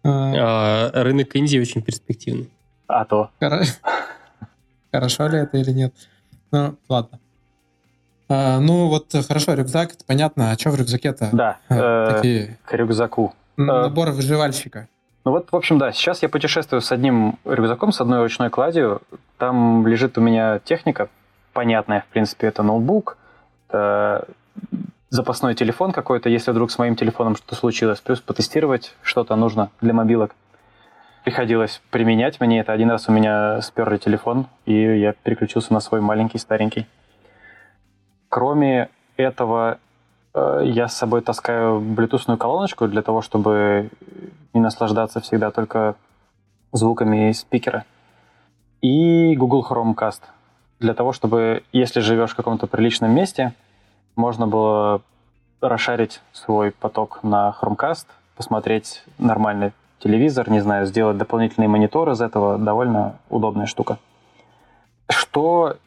А, 0.03 0.91
рынок 0.93 1.33
Индии 1.35 1.57
очень 1.57 1.81
перспективный. 1.81 2.49
А 2.87 3.05
то. 3.05 3.29
Хорошо 4.91 5.27
ли 5.27 5.39
это 5.39 5.57
или 5.57 5.71
нет? 5.71 5.93
Ну, 6.51 6.75
ладно. 6.89 7.19
А, 8.29 8.59
ну, 8.59 8.89
вот 8.89 9.07
хорошо, 9.27 9.53
рюкзак, 9.53 9.93
это 9.93 10.05
понятно. 10.05 10.51
А 10.51 10.57
что 10.57 10.69
в 10.69 10.75
рюкзаке-то? 10.75 11.29
Да, 11.31 11.57
а, 11.69 12.21
э, 12.21 12.55
к 12.65 12.73
рюкзаку. 12.73 13.33
Набор 13.55 14.11
выживальщика. 14.11 14.87
Ну 15.25 15.31
вот, 15.31 15.47
в 15.51 15.55
общем, 15.55 15.77
да, 15.77 15.93
сейчас 15.93 16.21
я 16.21 16.29
путешествую 16.29 16.81
с 16.81 16.91
одним 16.91 17.39
рюкзаком, 17.45 17.93
с 17.93 18.01
одной 18.01 18.19
ручной 18.19 18.49
кладью. 18.49 19.01
Там 19.37 19.87
лежит 19.87 20.17
у 20.17 20.21
меня 20.21 20.59
техника, 20.59 21.07
понятная, 21.53 22.01
в 22.01 22.07
принципе, 22.07 22.47
это 22.47 22.63
ноутбук, 22.63 23.17
это 23.69 24.27
запасной 25.09 25.53
телефон 25.53 25.91
какой-то, 25.91 26.29
если 26.29 26.51
вдруг 26.51 26.71
с 26.71 26.77
моим 26.79 26.95
телефоном 26.95 27.35
что-то 27.35 27.55
случилось, 27.55 28.01
плюс 28.01 28.19
потестировать 28.19 28.95
что-то 29.03 29.35
нужно 29.35 29.69
для 29.79 29.93
мобилок. 29.93 30.35
Приходилось 31.23 31.81
применять 31.91 32.41
мне 32.41 32.59
это. 32.59 32.73
Один 32.73 32.89
раз 32.89 33.07
у 33.07 33.11
меня 33.11 33.61
сперли 33.61 33.97
телефон, 33.97 34.47
и 34.65 34.73
я 34.73 35.13
переключился 35.13 35.71
на 35.71 35.79
свой 35.79 36.01
маленький, 36.01 36.39
старенький. 36.39 36.87
Кроме 38.27 38.89
этого, 39.15 39.77
э, 40.33 40.63
я 40.65 40.87
с 40.87 40.97
собой 40.97 41.21
таскаю 41.21 41.79
блютусную 41.79 42.37
колоночку 42.37 42.87
для 42.87 43.03
того, 43.03 43.21
чтобы 43.21 43.89
не 44.53 44.59
наслаждаться 44.59 45.21
всегда 45.21 45.51
только 45.51 45.95
звуками 46.71 47.31
спикера. 47.31 47.85
И 48.81 49.35
Google 49.37 49.65
Chromecast 49.69 50.21
для 50.79 50.93
того, 50.93 51.13
чтобы, 51.13 51.63
если 51.71 52.01
живешь 52.01 52.31
в 52.31 52.35
каком-то 52.35 52.67
приличном 52.67 53.13
месте, 53.13 53.53
можно 54.15 54.47
было 54.47 55.01
расшарить 55.61 56.21
свой 56.31 56.71
поток 56.71 57.23
на 57.23 57.55
Chromecast, 57.59 58.05
посмотреть 58.35 59.03
нормальный 59.17 59.71
телевизор, 59.99 60.49
не 60.49 60.59
знаю, 60.59 60.85
сделать 60.85 61.17
дополнительный 61.17 61.67
монитор 61.67 62.09
из 62.11 62.21
этого, 62.21 62.57
довольно 62.57 63.17
удобная 63.29 63.65
штука. 63.65 63.97
Что, 65.09 65.77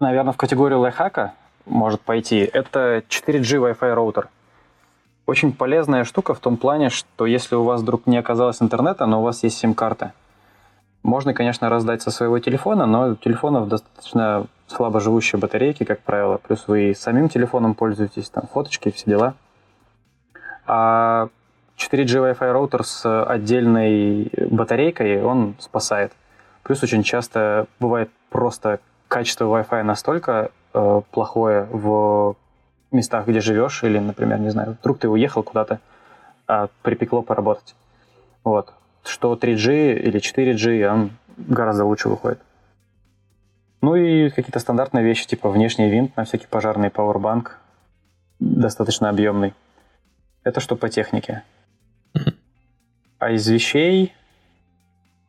наверное, 0.00 0.32
в 0.32 0.36
категорию 0.36 0.80
лайфхака 0.80 1.32
может 1.64 2.00
пойти, 2.02 2.38
это 2.38 3.02
4G 3.08 3.72
Wi-Fi 3.72 3.94
роутер. 3.94 4.28
Очень 5.26 5.52
полезная 5.54 6.04
штука 6.04 6.34
в 6.34 6.38
том 6.38 6.58
плане, 6.58 6.90
что 6.90 7.24
если 7.24 7.54
у 7.54 7.64
вас 7.64 7.80
вдруг 7.80 8.06
не 8.06 8.18
оказалось 8.18 8.60
интернета, 8.60 9.06
но 9.06 9.20
у 9.20 9.24
вас 9.24 9.42
есть 9.42 9.56
сим-карта, 9.56 10.12
можно, 11.02 11.32
конечно, 11.32 11.68
раздать 11.70 12.02
со 12.02 12.10
своего 12.10 12.38
телефона, 12.38 12.84
но 12.86 13.14
телефонов 13.14 13.68
достаточно 13.68 14.46
слабо 14.66 15.00
живущие 15.00 15.38
батарейки, 15.38 15.84
как 15.84 16.00
правило, 16.00 16.38
плюс 16.38 16.66
вы 16.68 16.94
самим 16.94 17.28
телефоном 17.28 17.74
пользуетесь, 17.74 18.30
там 18.30 18.46
фоточки, 18.46 18.90
все 18.90 19.04
дела. 19.06 19.34
А 20.66 21.28
4G 21.76 22.34
Wi-Fi 22.34 22.52
роутер 22.52 22.84
с 22.84 23.24
отдельной 23.24 24.30
батарейкой, 24.50 25.22
он 25.22 25.54
спасает. 25.58 26.12
Плюс 26.62 26.82
очень 26.82 27.02
часто 27.02 27.66
бывает 27.78 28.10
просто 28.30 28.80
качество 29.08 29.44
Wi-Fi 29.44 29.82
настолько 29.82 30.50
э, 30.72 31.00
плохое 31.10 31.68
в 31.70 32.36
местах, 32.90 33.26
где 33.26 33.40
живешь, 33.40 33.82
или, 33.84 33.98
например, 33.98 34.38
не 34.38 34.50
знаю, 34.50 34.76
вдруг 34.80 34.98
ты 34.98 35.08
уехал 35.08 35.42
куда-то, 35.42 35.80
а 36.46 36.68
припекло 36.82 37.22
поработать. 37.22 37.74
Вот. 38.44 38.72
Что 39.04 39.34
3G 39.34 39.94
или 39.98 40.20
4G, 40.20 40.86
он 40.86 41.10
гораздо 41.36 41.84
лучше 41.84 42.08
выходит. 42.08 42.38
Ну 43.84 43.96
и 43.96 44.30
какие-то 44.30 44.60
стандартные 44.60 45.04
вещи, 45.04 45.26
типа 45.26 45.50
внешний 45.50 45.90
винт 45.90 46.16
на 46.16 46.24
всякий 46.24 46.46
пожарный 46.46 46.88
Powerbank, 46.88 47.48
достаточно 48.38 49.10
объемный. 49.10 49.52
Это 50.42 50.60
что 50.60 50.74
по 50.74 50.88
технике. 50.88 51.42
А 53.18 53.30
из 53.32 53.46
вещей 53.46 54.14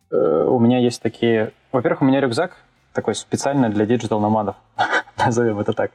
э, 0.09 0.15
у 0.15 0.57
меня 0.59 0.77
есть 0.77 1.01
такие... 1.01 1.51
Во-первых, 1.73 2.01
у 2.01 2.05
меня 2.05 2.21
рюкзак 2.21 2.55
такой 2.93 3.15
специально 3.15 3.69
для 3.69 3.85
digital 3.85 4.16
nomad-ов. 4.16 4.55
Назовем 5.17 5.59
это 5.59 5.73
так. 5.73 5.91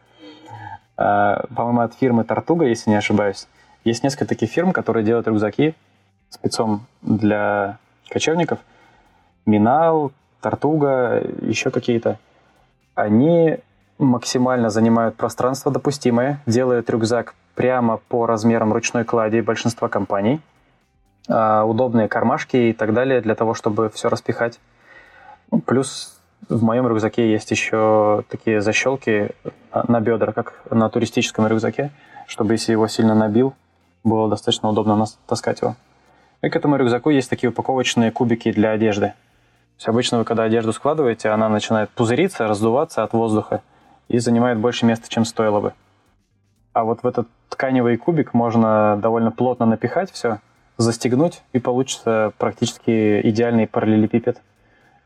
Э, 0.99 1.47
по-моему, 1.57 1.81
от 1.81 1.95
фирмы 1.95 2.25
Tortuga, 2.25 2.67
если 2.67 2.91
не 2.91 2.97
ошибаюсь. 2.97 3.49
Есть 3.85 4.05
несколько 4.05 4.27
таких 4.27 4.51
фирм, 4.51 4.73
которые 4.73 5.03
делают 5.03 5.27
рюкзаки 5.27 5.75
спецом 6.29 6.87
для 7.01 7.79
кочевников. 8.11 8.59
Minaal, 9.47 10.13
Tortuga, 10.43 11.23
еще 11.41 11.71
какие-то. 11.71 12.19
Они 13.01 13.57
максимально 13.99 14.69
занимают 14.69 15.17
пространство 15.17 15.73
допустимое, 15.73 16.39
делают 16.45 16.91
рюкзак 16.91 17.35
прямо 17.55 17.97
по 17.97 18.27
размерам 18.27 18.75
ручной 18.75 19.05
клади 19.05 19.41
большинства 19.41 19.89
компаний. 19.89 20.43
Э, 21.27 21.63
удобные 21.63 22.09
кармашки 22.09 22.57
и 22.57 22.73
так 22.75 22.93
далее 22.93 23.23
для 23.23 23.35
того, 23.35 23.55
чтобы 23.55 23.89
все 23.89 24.11
распихать. 24.11 24.61
Ну, 25.51 25.61
плюс 25.61 26.21
в 26.51 26.63
моем 26.63 26.87
рюкзаке 26.87 27.33
есть 27.33 27.51
еще 27.51 28.23
такие 28.29 28.61
защелки 28.61 29.31
а, 29.71 29.91
на 29.91 30.01
бедра, 30.01 30.33
как 30.33 30.61
на 30.71 30.91
туристическом 30.91 31.47
рюкзаке, 31.47 31.93
чтобы 32.27 32.53
если 32.53 32.73
его 32.73 32.87
сильно 32.87 33.15
набил, 33.15 33.55
было 34.05 34.29
достаточно 34.29 34.69
удобно 34.69 35.07
таскать 35.27 35.63
его. 35.63 35.75
И 36.43 36.51
к 36.51 36.57
этому 36.57 36.77
рюкзаку 36.77 37.09
есть 37.09 37.31
такие 37.31 37.49
упаковочные 37.49 38.11
кубики 38.11 38.53
для 38.53 38.73
одежды. 38.73 39.15
Есть 39.81 39.89
обычно 39.89 40.19
вы, 40.19 40.25
когда 40.25 40.45
одежду 40.45 40.73
складываете, 40.73 41.31
она 41.31 41.49
начинает 41.49 41.91
пузыриться, 41.91 42.47
раздуваться 42.47 43.03
от 43.03 43.13
воздуха 43.13 43.63
и 44.09 44.19
занимает 44.19 44.59
больше 44.59 44.87
места, 44.87 45.09
чем 45.09 45.25
стоило 45.25 45.61
бы. 45.61 45.73
А 46.73 46.85
вот 46.85 47.03
в 47.03 47.07
этот 47.07 47.27
тканевый 47.49 47.97
кубик 47.97 48.35
можно 48.35 48.99
довольно 49.01 49.33
плотно 49.33 49.67
напихать 49.67 50.13
все, 50.13 50.39
застегнуть, 50.77 51.43
и 51.53 51.59
получится 51.59 52.33
практически 52.39 53.21
идеальный 53.27 53.67
параллелепипед– 53.67 54.41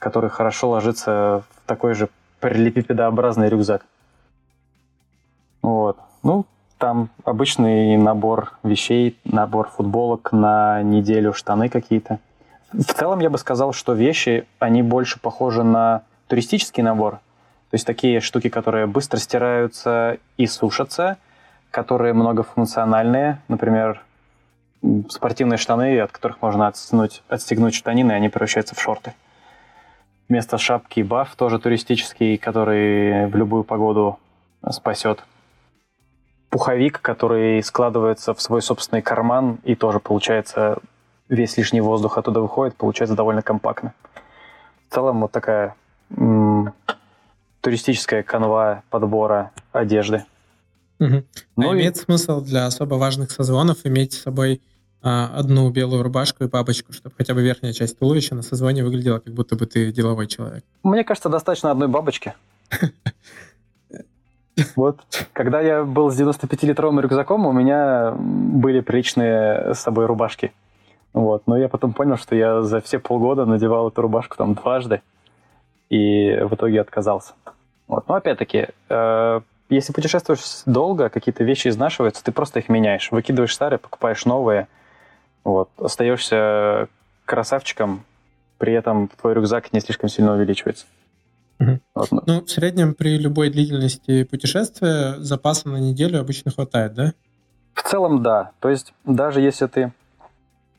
который 0.04 0.28
хорошо 0.28 0.68
ложится 0.68 1.44
в 1.48 1.66
такой 1.66 1.94
же 1.94 2.10
параллелепипедообразный 2.40 3.48
рюкзак. 3.48 3.86
Вот. 5.62 5.96
Ну, 6.22 6.44
там 6.76 7.08
обычный 7.24 7.96
набор 7.96 8.52
вещей, 8.62 9.18
набор 9.24 9.70
футболок 9.70 10.30
на 10.30 10.82
неделю, 10.82 11.32
штаны 11.32 11.70
какие-то. 11.70 12.18
В 12.74 12.92
целом 12.92 13.20
я 13.20 13.30
бы 13.30 13.38
сказал, 13.38 13.72
что 13.72 13.92
вещи, 13.92 14.46
они 14.58 14.82
больше 14.82 15.20
похожи 15.20 15.62
на 15.62 16.02
туристический 16.26 16.82
набор. 16.82 17.20
То 17.70 17.76
есть 17.76 17.86
такие 17.86 18.20
штуки, 18.20 18.48
которые 18.48 18.86
быстро 18.86 19.18
стираются 19.18 20.18
и 20.36 20.48
сушатся, 20.48 21.18
которые 21.70 22.14
многофункциональные. 22.14 23.38
Например, 23.46 24.02
спортивные 25.08 25.56
штаны, 25.56 26.00
от 26.00 26.10
которых 26.10 26.42
можно 26.42 26.66
отстегнуть, 26.66 27.22
отстегнуть 27.28 27.74
штанины, 27.76 28.10
и 28.10 28.14
они 28.16 28.28
превращаются 28.28 28.74
в 28.74 28.80
шорты. 28.80 29.14
Вместо 30.28 30.58
шапки 30.58 31.00
баф, 31.00 31.36
тоже 31.36 31.60
туристический, 31.60 32.38
который 32.38 33.26
в 33.26 33.36
любую 33.36 33.62
погоду 33.62 34.18
спасет. 34.68 35.22
Пуховик, 36.50 37.00
который 37.00 37.62
складывается 37.62 38.34
в 38.34 38.42
свой 38.42 38.62
собственный 38.62 39.02
карман, 39.02 39.58
и 39.62 39.76
тоже 39.76 40.00
получается 40.00 40.78
весь 41.28 41.56
лишний 41.56 41.80
воздух 41.80 42.18
оттуда 42.18 42.40
выходит, 42.40 42.76
получается 42.76 43.16
довольно 43.16 43.42
компактно. 43.42 43.94
В 44.88 44.94
целом 44.94 45.20
вот 45.20 45.32
такая 45.32 45.74
м- 46.10 46.72
туристическая 47.60 48.22
канва 48.22 48.82
подбора 48.90 49.50
одежды. 49.72 50.24
Угу. 51.00 51.24
Ну, 51.56 51.70
а 51.70 51.74
и... 51.74 51.78
имеет 51.78 51.96
смысл 51.96 52.40
для 52.40 52.66
особо 52.66 52.94
важных 52.94 53.30
созвонов 53.30 53.78
иметь 53.84 54.12
с 54.12 54.22
собой 54.22 54.60
а, 55.02 55.30
одну 55.34 55.68
белую 55.70 56.02
рубашку 56.02 56.44
и 56.44 56.48
бабочку, 56.48 56.92
чтобы 56.92 57.14
хотя 57.16 57.34
бы 57.34 57.42
верхняя 57.42 57.72
часть 57.72 57.98
туловища 57.98 58.34
на 58.34 58.42
созвоне 58.42 58.84
выглядела, 58.84 59.18
как 59.18 59.34
будто 59.34 59.56
бы 59.56 59.66
ты 59.66 59.92
деловой 59.92 60.26
человек. 60.26 60.64
Мне 60.82 61.04
кажется, 61.04 61.28
достаточно 61.28 61.70
одной 61.70 61.88
бабочки. 61.88 62.34
Вот, 64.76 65.00
когда 65.32 65.60
я 65.60 65.82
был 65.82 66.12
с 66.12 66.20
95-литровым 66.20 67.00
рюкзаком, 67.00 67.44
у 67.44 67.50
меня 67.50 68.14
были 68.16 68.78
приличные 68.82 69.74
с 69.74 69.80
собой 69.80 70.06
рубашки. 70.06 70.52
Вот, 71.14 71.46
но 71.46 71.56
я 71.56 71.68
потом 71.68 71.94
понял, 71.94 72.18
что 72.18 72.34
я 72.34 72.62
за 72.62 72.80
все 72.80 72.98
полгода 72.98 73.46
надевал 73.46 73.88
эту 73.88 74.02
рубашку 74.02 74.36
там 74.36 74.54
дважды, 74.54 75.00
и 75.88 76.38
в 76.42 76.54
итоге 76.54 76.80
отказался. 76.80 77.32
Вот, 77.88 78.06
но 78.08 78.16
опять-таки, 78.16 78.68
э, 78.88 79.40
если 79.70 79.92
путешествуешь 79.92 80.42
долго, 80.66 81.08
какие-то 81.08 81.44
вещи 81.44 81.68
изнашиваются, 81.68 82.22
ты 82.22 82.32
просто 82.32 82.58
их 82.58 82.68
меняешь, 82.68 83.10
выкидываешь 83.12 83.54
старые, 83.54 83.78
покупаешь 83.78 84.26
новые– 84.26 84.68
вот. 85.44 85.68
Остаешься 85.76 86.88
красавчиком, 87.26 88.04
при 88.58 88.72
этом 88.72 89.08
твой 89.08 89.34
рюкзак 89.34 89.72
не 89.72 89.80
слишком 89.80 90.08
сильно 90.08 90.34
увеличивается. 90.34 90.86
Угу. 91.60 91.80
Вот. 91.94 92.08
Ну. 92.26 92.44
в 92.44 92.50
среднем 92.50 92.94
при 92.94 93.16
любой 93.18 93.50
длительности 93.50 94.24
путешествия 94.24 95.14
запаса 95.18 95.68
на 95.68 95.76
неделю 95.76 96.18
обычно 96.18 96.50
хватает, 96.50 96.94
да? 96.94 97.12
В 97.74 97.82
целом, 97.82 98.22
да. 98.22 98.50
То 98.60 98.70
есть 98.70 98.92
даже 99.04 99.40
если 99.40 99.66
ты, 99.66 99.92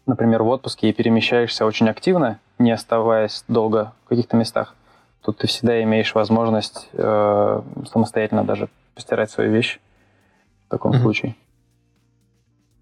например, 0.05 0.43
в 0.43 0.47
отпуске 0.47 0.89
и 0.89 0.93
перемещаешься 0.93 1.65
очень 1.65 1.89
активно, 1.89 2.39
не 2.59 2.71
оставаясь 2.71 3.43
долго 3.47 3.93
в 4.05 4.09
каких-то 4.09 4.37
местах, 4.37 4.75
то 5.21 5.31
ты 5.31 5.47
всегда 5.47 5.81
имеешь 5.83 6.13
возможность 6.13 6.89
э, 6.93 7.61
самостоятельно 7.91 8.43
даже 8.43 8.69
постирать 8.93 9.31
свои 9.31 9.49
вещи 9.49 9.79
в 10.67 10.71
таком 10.71 10.91
угу. 10.91 10.99
случае. 10.99 11.35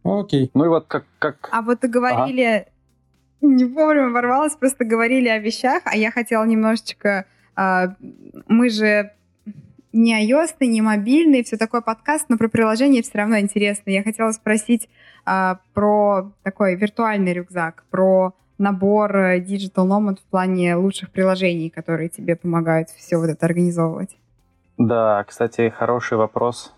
Окей. 0.03 0.51
Ну 0.53 0.65
и 0.65 0.67
вот 0.67 0.85
как... 0.87 1.05
как... 1.19 1.49
А 1.51 1.61
вот 1.61 1.79
говорили... 1.81 2.43
Ага. 2.43 2.65
Не 3.41 3.65
вовремя 3.65 4.09
ворвалась, 4.09 4.55
просто 4.55 4.85
говорили 4.85 5.27
о 5.27 5.37
вещах, 5.39 5.83
а 5.85 5.95
я 5.95 6.11
хотела 6.11 6.43
немножечко... 6.45 7.25
Э, 7.57 7.87
мы 8.47 8.69
же 8.69 9.11
не 9.93 10.27
iOS, 10.27 10.55
не 10.59 10.81
мобильный, 10.81 11.43
все 11.43 11.57
такое 11.57 11.81
подкаст, 11.81 12.25
но 12.29 12.37
про 12.37 12.49
приложение 12.49 13.03
все 13.03 13.19
равно 13.19 13.39
интересно. 13.39 13.91
Я 13.91 14.03
хотела 14.03 14.31
спросить 14.31 14.89
э, 15.25 15.55
про 15.73 16.31
такой 16.43 16.75
виртуальный 16.75 17.33
рюкзак, 17.33 17.85
про 17.89 18.33
набор 18.57 19.15
Digital 19.15 19.87
Nomad 19.87 20.17
в 20.19 20.29
плане 20.29 20.75
лучших 20.75 21.11
приложений, 21.11 21.69
которые 21.69 22.09
тебе 22.09 22.35
помогают 22.35 22.89
все 22.89 23.17
вот 23.17 23.29
это 23.29 23.45
организовывать. 23.45 24.17
Да, 24.77 25.23
кстати, 25.27 25.69
хороший 25.69 26.17
вопрос. 26.17 26.73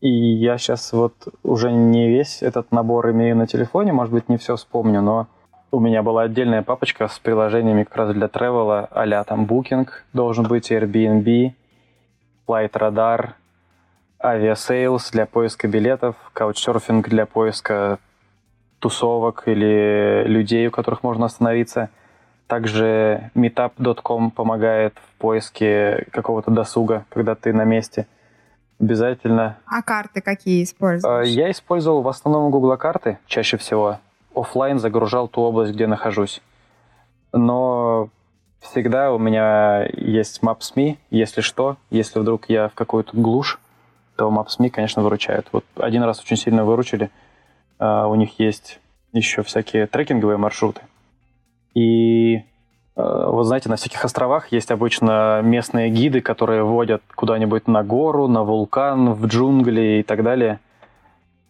И 0.00 0.10
я 0.10 0.58
сейчас 0.58 0.92
вот 0.92 1.14
уже 1.42 1.70
не 1.70 2.08
весь 2.08 2.42
этот 2.42 2.72
набор 2.72 3.10
имею 3.10 3.36
на 3.36 3.46
телефоне, 3.46 3.92
может 3.92 4.12
быть, 4.12 4.28
не 4.28 4.38
все 4.38 4.56
вспомню, 4.56 5.02
но 5.02 5.28
у 5.70 5.78
меня 5.78 6.02
была 6.02 6.22
отдельная 6.22 6.62
папочка 6.62 7.06
с 7.06 7.18
приложениями 7.18 7.84
как 7.84 7.96
раз 7.96 8.14
для 8.14 8.28
тревела, 8.28 8.88
а 8.90 9.24
там 9.24 9.44
Booking 9.44 9.88
должен 10.12 10.46
быть, 10.46 10.72
Airbnb, 10.72 11.52
Flight 12.46 12.72
Radar, 12.72 13.30
Aviasales 14.22 15.10
для 15.12 15.26
поиска 15.26 15.68
билетов, 15.68 16.16
Couchsurfing 16.34 17.02
для 17.02 17.26
поиска 17.26 17.98
тусовок 18.78 19.44
или 19.46 20.24
людей, 20.26 20.66
у 20.66 20.70
которых 20.70 21.02
можно 21.02 21.26
остановиться. 21.26 21.90
Также 22.46 23.30
meetup.com 23.34 24.30
помогает 24.30 24.94
в 24.96 25.20
поиске 25.20 26.06
какого-то 26.10 26.50
досуга, 26.50 27.04
когда 27.10 27.34
ты 27.34 27.52
на 27.52 27.64
месте– 27.64 28.06
Обязательно. 28.80 29.58
А 29.66 29.82
карты 29.82 30.22
какие 30.22 30.64
используешь? 30.64 31.28
Я 31.28 31.50
использовал 31.50 32.00
в 32.00 32.08
основном 32.08 32.50
Google 32.50 32.76
карты 32.78 33.18
чаще 33.26 33.58
всего. 33.58 33.98
Оффлайн 34.34 34.78
загружал 34.78 35.28
ту 35.28 35.42
область, 35.42 35.74
где 35.74 35.86
нахожусь. 35.86 36.40
Но 37.32 38.08
всегда 38.60 39.12
у 39.12 39.18
меня 39.18 39.86
есть 39.96 40.40
Maps.me, 40.42 40.98
если 41.10 41.40
что, 41.40 41.76
если 41.90 42.18
вдруг 42.18 42.48
я 42.48 42.68
в 42.68 42.74
какую-то 42.74 43.16
глушь, 43.16 43.58
то 44.16 44.28
Maps.me, 44.28 44.70
конечно, 44.70 45.02
выручают. 45.02 45.48
Вот 45.52 45.64
один 45.76 46.02
раз 46.02 46.20
очень 46.20 46.36
сильно 46.36 46.64
выручили. 46.64 47.10
Uh, 47.78 48.10
у 48.10 48.14
них 48.14 48.38
есть 48.38 48.78
еще 49.12 49.42
всякие 49.42 49.86
трекинговые 49.86 50.36
маршруты. 50.36 50.82
И 51.74 52.42
uh, 52.94 53.30
вот 53.30 53.44
знаете, 53.44 53.70
на 53.70 53.76
всяких 53.76 54.04
островах 54.04 54.52
есть 54.52 54.70
обычно 54.70 55.40
местные 55.42 55.88
гиды, 55.88 56.20
которые 56.20 56.62
водят 56.62 57.02
куда-нибудь 57.14 57.66
на 57.66 57.82
гору, 57.82 58.28
на 58.28 58.42
вулкан, 58.42 59.14
в 59.14 59.26
джунгли 59.26 60.00
и 60.00 60.02
так 60.02 60.22
далее. 60.22 60.60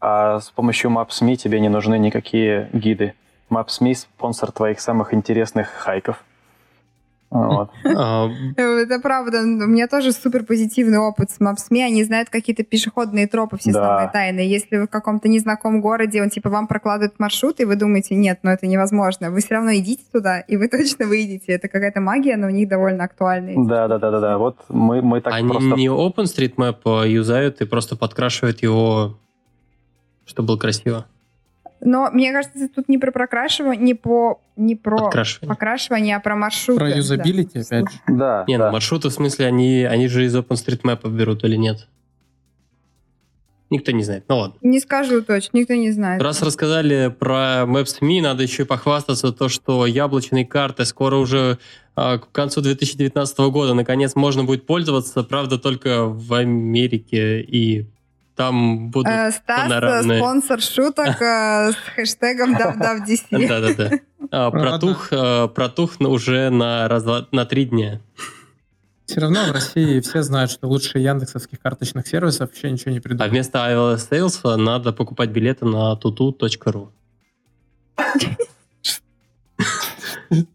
А 0.00 0.38
с 0.38 0.50
помощью 0.50 0.90
Maps.me 0.90 1.34
тебе 1.34 1.58
не 1.58 1.68
нужны 1.68 1.98
никакие 1.98 2.70
гиды. 2.72 3.14
Maps.me 3.50 3.94
спонсор 3.94 4.52
твоих 4.52 4.80
самых 4.80 5.12
интересных 5.12 5.68
хайков. 5.68 6.24
Вот. 7.30 7.70
А, 7.84 8.28
Это 8.56 8.98
правда. 9.00 9.40
У 9.42 9.44
меня 9.44 9.86
тоже 9.86 10.12
супер 10.12 10.44
позитивный 10.44 10.98
опыт 10.98 11.30
с 11.30 11.40
Maps.me. 11.40 11.84
Они 11.84 12.02
знают 12.04 12.28
какие-то 12.28 12.64
пешеходные 12.64 13.26
тропы, 13.26 13.56
все 13.58 13.72
да. 13.72 13.86
самые 13.86 14.10
тайные. 14.10 14.50
Если 14.50 14.76
вы 14.76 14.86
в 14.86 14.90
каком-то 14.90 15.28
незнакомом 15.28 15.80
городе, 15.80 16.22
он 16.22 16.30
типа 16.30 16.50
вам 16.50 16.66
прокладывает 16.66 17.18
маршрут, 17.18 17.60
и 17.60 17.64
вы 17.64 17.76
думаете, 17.76 18.14
нет, 18.14 18.40
ну 18.42 18.50
это 18.50 18.66
невозможно. 18.66 19.30
Вы 19.30 19.40
все 19.40 19.54
равно 19.54 19.74
идите 19.74 20.02
туда, 20.12 20.40
и 20.40 20.56
вы 20.56 20.68
точно 20.68 21.06
выйдете. 21.06 21.52
Это 21.52 21.68
какая-то 21.68 22.00
магия, 22.00 22.36
но 22.36 22.48
у 22.48 22.50
них 22.50 22.68
довольно 22.68 23.04
актуальная. 23.04 23.54
Да, 23.56 23.86
да, 23.86 23.98
да, 23.98 24.10
да, 24.10 24.20
да. 24.20 24.38
Вот 24.38 24.56
мы, 24.68 25.02
мы 25.02 25.20
так 25.20 25.34
Они 25.34 25.48
просто... 25.48 25.70
не 25.76 25.88
OpenStreetMap 25.88 26.78
а 26.84 27.04
юзают 27.04 27.60
и 27.60 27.66
просто 27.66 27.96
подкрашивают 27.96 28.62
его, 28.62 29.18
чтобы 30.24 30.48
было 30.48 30.56
красиво. 30.56 31.06
Но 31.80 32.10
мне 32.10 32.32
кажется, 32.32 32.68
тут 32.68 32.88
не 32.88 32.98
про 32.98 33.10
прокрашивание, 33.10 33.82
не 33.82 33.94
по 33.94 34.40
не 34.56 34.76
про 34.76 34.98
Подкрашивание. 34.98 35.48
покрашивание, 35.48 36.16
а 36.16 36.20
про 36.20 36.36
маршруты. 36.36 36.80
Про 36.80 36.90
юзабилити, 36.90 37.58
да. 37.58 37.60
опять 37.60 37.92
же. 37.92 37.98
Да. 38.06 38.44
Не, 38.46 38.58
да. 38.58 38.66
ну 38.66 38.72
маршруты, 38.72 39.08
в 39.08 39.12
смысле, 39.12 39.46
они, 39.46 39.84
они 39.84 40.08
же 40.08 40.24
из 40.24 40.36
OpenStreetMap 40.36 41.08
берут 41.08 41.44
или 41.44 41.56
нет? 41.56 41.88
Никто 43.70 43.92
не 43.92 44.02
знает. 44.02 44.24
Ну 44.28 44.36
ладно. 44.36 44.56
Не 44.62 44.80
скажу 44.80 45.22
точно, 45.22 45.58
никто 45.58 45.74
не 45.74 45.92
знает. 45.92 46.20
Раз 46.20 46.42
рассказали 46.42 47.14
про 47.16 47.62
Maps.me, 47.62 48.20
надо 48.20 48.42
еще 48.42 48.64
и 48.64 48.66
похвастаться 48.66 49.32
то, 49.32 49.48
что 49.48 49.86
яблочные 49.86 50.44
карты 50.44 50.84
скоро 50.84 51.16
уже 51.16 51.58
э, 51.96 52.18
к 52.18 52.32
концу 52.32 52.62
2019 52.62 53.38
года 53.38 53.74
наконец 53.74 54.16
можно 54.16 54.42
будет 54.42 54.66
пользоваться, 54.66 55.22
правда, 55.22 55.56
только 55.56 56.04
в 56.04 56.34
Америке 56.34 57.40
и 57.42 57.86
там 58.40 58.88
будут 58.88 59.12
э, 59.12 59.32
Стас, 59.32 59.64
панорамные... 59.64 60.18
спонсор 60.18 60.62
шуток 60.62 61.20
э, 61.20 61.72
с 61.72 61.76
хэштегом 61.94 62.56
DavDavDC. 62.56 63.46
Да-да-да. 63.46 63.98
А, 64.30 64.50
протух, 64.50 65.12
э, 65.12 65.48
протух 65.48 66.00
уже 66.00 66.48
на, 66.48 66.88
раз, 66.88 67.04
на 67.32 67.44
три 67.44 67.66
дня. 67.66 68.00
Все 69.04 69.20
равно 69.20 69.44
в 69.44 69.52
России 69.52 70.00
все 70.00 70.22
знают, 70.22 70.50
что 70.50 70.68
лучше 70.68 71.00
яндексовских 71.00 71.60
карточных 71.60 72.06
сервисов 72.06 72.54
еще 72.54 72.70
ничего 72.70 72.92
не 72.92 73.00
придумали. 73.00 73.28
А 73.28 73.30
вместо 73.30 73.58
iOS 73.58 74.08
Sales 74.10 74.56
надо 74.56 74.94
покупать 74.94 75.28
билеты 75.28 75.66
на 75.66 75.92
tutu.ru. 76.02 76.88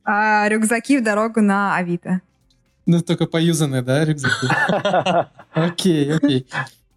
А 0.04 0.50
рюкзаки 0.50 0.98
в 0.98 1.04
дорогу 1.04 1.42
на 1.42 1.76
Авито. 1.76 2.22
Ну, 2.88 3.02
только 3.02 3.28
поюзанные, 3.28 3.84
да, 3.84 4.04
рюкзаки? 4.06 4.48
Окей, 5.54 6.16
окей. 6.16 6.48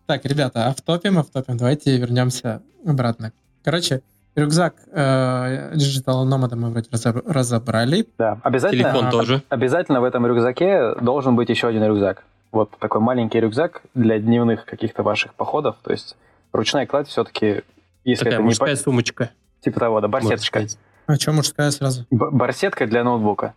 Так, 0.09 0.25
ребята, 0.25 0.69
автопим, 0.69 1.19
автопим. 1.19 1.59
Давайте 1.59 1.95
вернемся 1.99 2.63
обратно. 2.87 3.31
Короче, 3.63 4.01
рюкзак 4.37 4.75
э, 4.91 5.75
Digital 5.75 6.25
Nomad 6.25 6.55
мы 6.55 6.71
вроде 6.71 6.89
разобрали. 7.27 8.07
Да, 8.17 8.39
обязательно. 8.43 8.85
Телефон 8.85 9.07
а, 9.09 9.11
тоже. 9.11 9.43
Обязательно 9.51 10.01
в 10.01 10.05
этом 10.05 10.27
рюкзаке 10.27 10.95
должен 11.03 11.37
быть 11.37 11.51
еще 11.51 11.69
один 11.69 11.85
рюкзак. 11.85 12.25
Вот 12.53 12.71
такой 12.79 13.03
маленький 13.03 13.39
рюкзак 13.39 13.83
для 13.93 14.19
дневных 14.19 14.65
каких-то 14.65 15.03
ваших 15.03 15.35
походов. 15.35 15.77
То 15.83 15.91
есть 15.93 16.17
ручная 16.55 16.87
кладь 16.87 17.09
все-таки, 17.09 17.61
если 18.05 18.25
Такая 18.25 18.39
это 18.39 18.43
мужская 18.45 18.71
не... 18.71 18.77
сумочка. 18.77 19.31
Типа 19.61 19.79
того, 19.79 20.01
да, 20.01 20.09
барсеточка. 20.09 20.65
А 21.07 21.17
что 21.17 21.33
мужская 21.33 21.71
сразу? 21.71 22.07
Б- 22.11 22.31
барсетка 22.31 22.87
для 22.87 23.05
ноутбука. 23.05 23.53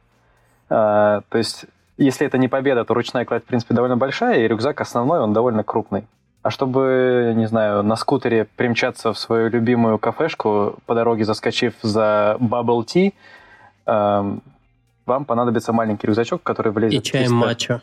А, 0.67 1.21
то 1.29 1.37
есть, 1.37 1.63
если 1.97 2.27
это 2.27 2.37
не 2.37 2.49
победа, 2.49 2.83
то 2.83 2.93
ручная 2.93 3.23
кладь, 3.23 3.43
в 3.43 3.45
принципе, 3.45 3.73
довольно 3.73 3.95
большая, 3.95 4.43
и 4.43 4.47
рюкзак 4.49 4.81
основной, 4.81 5.21
он 5.21 5.31
довольно 5.31 5.63
крупный. 5.63 6.05
А 6.43 6.49
чтобы, 6.49 7.33
не 7.35 7.47
знаю, 7.47 7.83
на 7.83 7.95
скутере 7.95 8.47
примчаться 8.55 9.13
в 9.13 9.19
свою 9.19 9.49
любимую 9.49 9.99
кафешку, 9.99 10.79
по 10.87 10.95
дороге 10.95 11.23
заскочив 11.23 11.75
за 11.83 12.37
bubble 12.39 12.83
tea, 12.83 13.13
э, 13.85 14.37
вам 15.05 15.25
понадобится 15.25 15.71
маленький 15.71 16.07
рюкзачок, 16.07 16.41
который 16.41 16.71
влезет... 16.71 16.99
И 16.99 17.03
чай 17.03 17.27
матча. 17.27 17.81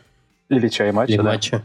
Или 0.49 0.67
чай 0.67 0.91
матча, 0.91 1.13
Или 1.13 1.21
да. 1.21 1.23
матча. 1.23 1.63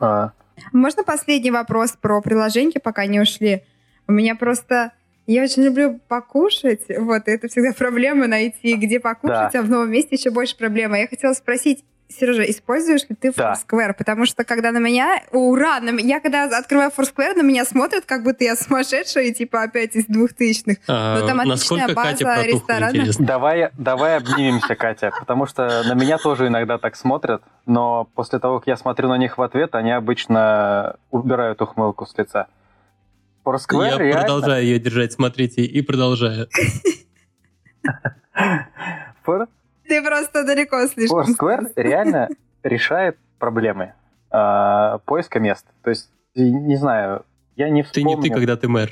А. 0.00 0.30
Можно 0.72 1.04
последний 1.04 1.50
вопрос 1.52 1.92
про 1.92 2.20
приложение, 2.20 2.80
пока 2.80 3.06
не 3.06 3.20
ушли? 3.20 3.62
У 4.08 4.12
меня 4.12 4.34
просто... 4.34 4.92
Я 5.28 5.44
очень 5.44 5.62
люблю 5.62 6.00
покушать, 6.08 6.82
вот, 6.98 7.22
это 7.26 7.46
всегда 7.46 7.72
проблема 7.78 8.26
найти, 8.26 8.74
где 8.74 8.98
покушать, 8.98 9.52
да. 9.52 9.60
а 9.60 9.62
в 9.62 9.70
новом 9.70 9.92
месте 9.92 10.16
еще 10.16 10.30
больше 10.30 10.56
проблема. 10.56 10.98
Я 10.98 11.06
хотела 11.06 11.34
спросить, 11.34 11.84
Сережа, 12.12 12.42
используешь 12.42 13.02
ли 13.08 13.16
ты 13.16 13.32
да. 13.32 13.54
Foursquare? 13.54 13.94
Потому 13.96 14.26
что 14.26 14.44
когда 14.44 14.72
на 14.72 14.78
меня, 14.78 15.22
ура, 15.32 15.80
на, 15.80 15.90
я 15.98 16.20
когда 16.20 16.44
открываю 16.44 16.90
Foursquare, 16.96 17.34
на 17.34 17.42
меня 17.42 17.64
смотрят, 17.64 18.04
как 18.04 18.22
будто 18.22 18.44
я 18.44 18.56
сумасшедшая, 18.56 19.32
типа 19.32 19.62
опять 19.62 19.96
из 19.96 20.06
двухтысячных. 20.06 20.78
А, 20.86 21.18
Но 21.18 21.26
там 21.26 21.40
отличная 21.40 21.94
база 21.94 22.42
ресторанов. 22.42 23.16
Давай, 23.18 23.70
давай 23.78 24.16
обнимемся, 24.16 24.74
Катя, 24.74 25.12
потому 25.18 25.46
что 25.46 25.82
на 25.84 25.94
меня 25.94 26.18
тоже 26.18 26.48
иногда 26.48 26.78
так 26.78 26.96
смотрят, 26.96 27.42
но 27.66 28.08
после 28.14 28.38
того, 28.38 28.58
как 28.58 28.68
я 28.68 28.76
смотрю 28.76 29.08
на 29.08 29.18
них 29.18 29.38
в 29.38 29.42
ответ, 29.42 29.74
они 29.74 29.92
обычно 29.92 30.96
убирают 31.10 31.60
ухмылку 31.62 32.06
с 32.06 32.16
лица. 32.16 32.46
Foursquare 33.44 33.90
я 33.90 33.98
реально... 33.98 34.20
продолжаю 34.20 34.64
ее 34.64 34.78
держать, 34.78 35.12
смотрите, 35.12 35.62
и 35.62 35.82
продолжаю. 35.82 36.48
Ты 39.88 40.02
просто 40.02 40.44
далеко 40.44 40.86
слишком. 40.86 41.20
Foursquare 41.20 41.72
реально 41.76 42.28
решает 42.62 43.18
проблемы 43.38 43.94
э, 44.30 44.98
поиска 45.04 45.40
мест. 45.40 45.66
То 45.82 45.90
есть, 45.90 46.10
не 46.34 46.76
знаю, 46.76 47.24
я 47.56 47.68
не 47.68 47.82
вспомню... 47.82 48.16
Ты 48.16 48.16
не 48.16 48.28
ты, 48.28 48.34
когда 48.34 48.56
ты 48.56 48.68
мэр. 48.68 48.90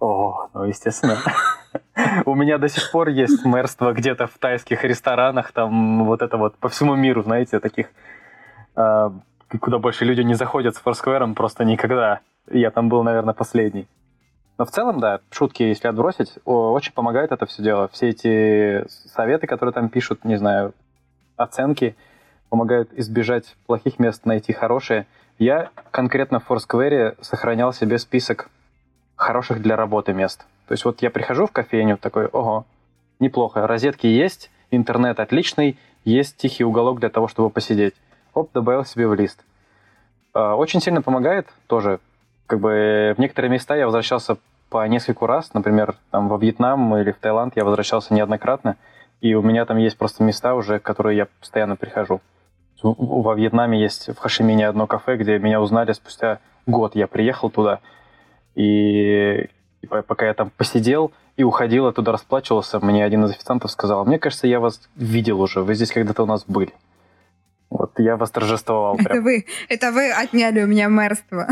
О, 0.00 0.48
ну, 0.54 0.64
естественно. 0.64 1.18
У 2.24 2.34
меня 2.34 2.58
до 2.58 2.68
сих 2.68 2.90
пор 2.90 3.08
есть 3.08 3.44
мэрство 3.44 3.92
где-то 3.92 4.26
в 4.26 4.38
тайских 4.38 4.82
ресторанах, 4.84 5.52
там 5.52 6.04
вот 6.04 6.22
это 6.22 6.36
вот 6.36 6.56
по 6.56 6.68
всему 6.68 6.94
миру, 6.94 7.22
знаете, 7.22 7.60
таких, 7.60 7.88
а, 8.74 9.12
куда 9.60 9.78
больше 9.78 10.04
люди 10.04 10.22
не 10.22 10.34
заходят 10.34 10.74
с 10.74 10.82
Foursquare 10.82 11.34
просто 11.34 11.64
никогда. 11.64 12.20
Я 12.50 12.70
там 12.70 12.88
был, 12.88 13.02
наверное, 13.02 13.34
последний. 13.34 13.86
Но 14.60 14.66
в 14.66 14.70
целом, 14.70 15.00
да, 15.00 15.20
шутки, 15.30 15.62
если 15.62 15.88
отбросить, 15.88 16.34
очень 16.44 16.92
помогает 16.92 17.32
это 17.32 17.46
все 17.46 17.62
дело. 17.62 17.88
Все 17.94 18.10
эти 18.10 18.86
советы, 19.08 19.46
которые 19.46 19.72
там 19.72 19.88
пишут, 19.88 20.22
не 20.22 20.36
знаю, 20.36 20.74
оценки, 21.36 21.96
помогают 22.50 22.92
избежать 22.92 23.56
плохих 23.66 23.98
мест, 23.98 24.26
найти 24.26 24.52
хорошие. 24.52 25.06
Я 25.38 25.70
конкретно 25.90 26.40
в 26.40 26.50
Foursquare 26.50 27.16
сохранял 27.22 27.72
себе 27.72 27.96
список 27.96 28.50
хороших 29.16 29.62
для 29.62 29.76
работы 29.76 30.12
мест. 30.12 30.44
То 30.68 30.72
есть 30.72 30.84
вот 30.84 31.00
я 31.00 31.10
прихожу 31.10 31.46
в 31.46 31.52
кофейню, 31.52 31.96
такой, 31.96 32.26
ого, 32.26 32.66
неплохо, 33.18 33.66
розетки 33.66 34.08
есть, 34.08 34.50
интернет 34.70 35.20
отличный, 35.20 35.78
есть 36.04 36.36
тихий 36.36 36.64
уголок 36.64 37.00
для 37.00 37.08
того, 37.08 37.28
чтобы 37.28 37.48
посидеть. 37.48 37.94
Оп, 38.34 38.52
добавил 38.52 38.84
себе 38.84 39.06
в 39.08 39.14
лист. 39.14 39.42
А, 40.34 40.54
очень 40.54 40.82
сильно 40.82 41.00
помогает 41.00 41.48
тоже. 41.66 41.98
Как 42.46 42.60
бы 42.60 43.14
в 43.16 43.20
некоторые 43.20 43.50
места 43.50 43.74
я 43.76 43.86
возвращался 43.86 44.36
по 44.70 44.86
нескольку 44.86 45.26
раз, 45.26 45.52
например, 45.52 45.96
там 46.10 46.28
во 46.28 46.38
Вьетнам 46.38 46.96
или 46.96 47.10
в 47.10 47.18
Таиланд 47.18 47.56
я 47.56 47.64
возвращался 47.64 48.14
неоднократно, 48.14 48.76
и 49.20 49.34
у 49.34 49.42
меня 49.42 49.66
там 49.66 49.76
есть 49.76 49.98
просто 49.98 50.22
места 50.22 50.54
уже, 50.54 50.78
в 50.78 50.82
которые 50.82 51.16
я 51.16 51.26
постоянно 51.40 51.76
прихожу. 51.76 52.20
Во 52.82 53.34
Вьетнаме 53.34 53.78
есть 53.78 54.08
в 54.08 54.18
Хашимине 54.18 54.66
одно 54.66 54.86
кафе, 54.86 55.16
где 55.16 55.38
меня 55.38 55.60
узнали 55.60 55.92
спустя 55.92 56.38
год. 56.66 56.94
Я 56.94 57.08
приехал 57.08 57.50
туда, 57.50 57.80
и, 58.54 59.48
и 59.82 59.86
пока 59.86 60.26
я 60.26 60.34
там 60.34 60.50
посидел 60.56 61.12
и 61.36 61.42
уходил, 61.42 61.86
оттуда 61.86 62.12
расплачивался, 62.12 62.80
мне 62.80 63.04
один 63.04 63.24
из 63.24 63.30
официантов 63.32 63.70
сказал, 63.70 64.06
мне 64.06 64.18
кажется, 64.18 64.46
я 64.46 64.60
вас 64.60 64.88
видел 64.94 65.40
уже, 65.40 65.62
вы 65.62 65.74
здесь 65.74 65.92
когда-то 65.92 66.22
у 66.22 66.26
нас 66.26 66.44
были. 66.46 66.72
Вот 67.70 67.98
я 67.98 68.16
восторжествовал. 68.16 68.96
Это 68.96 69.04
прям. 69.04 69.24
вы, 69.24 69.46
это 69.68 69.92
вы 69.92 70.10
отняли 70.10 70.62
у 70.62 70.66
меня 70.66 70.88
мэрство. 70.88 71.46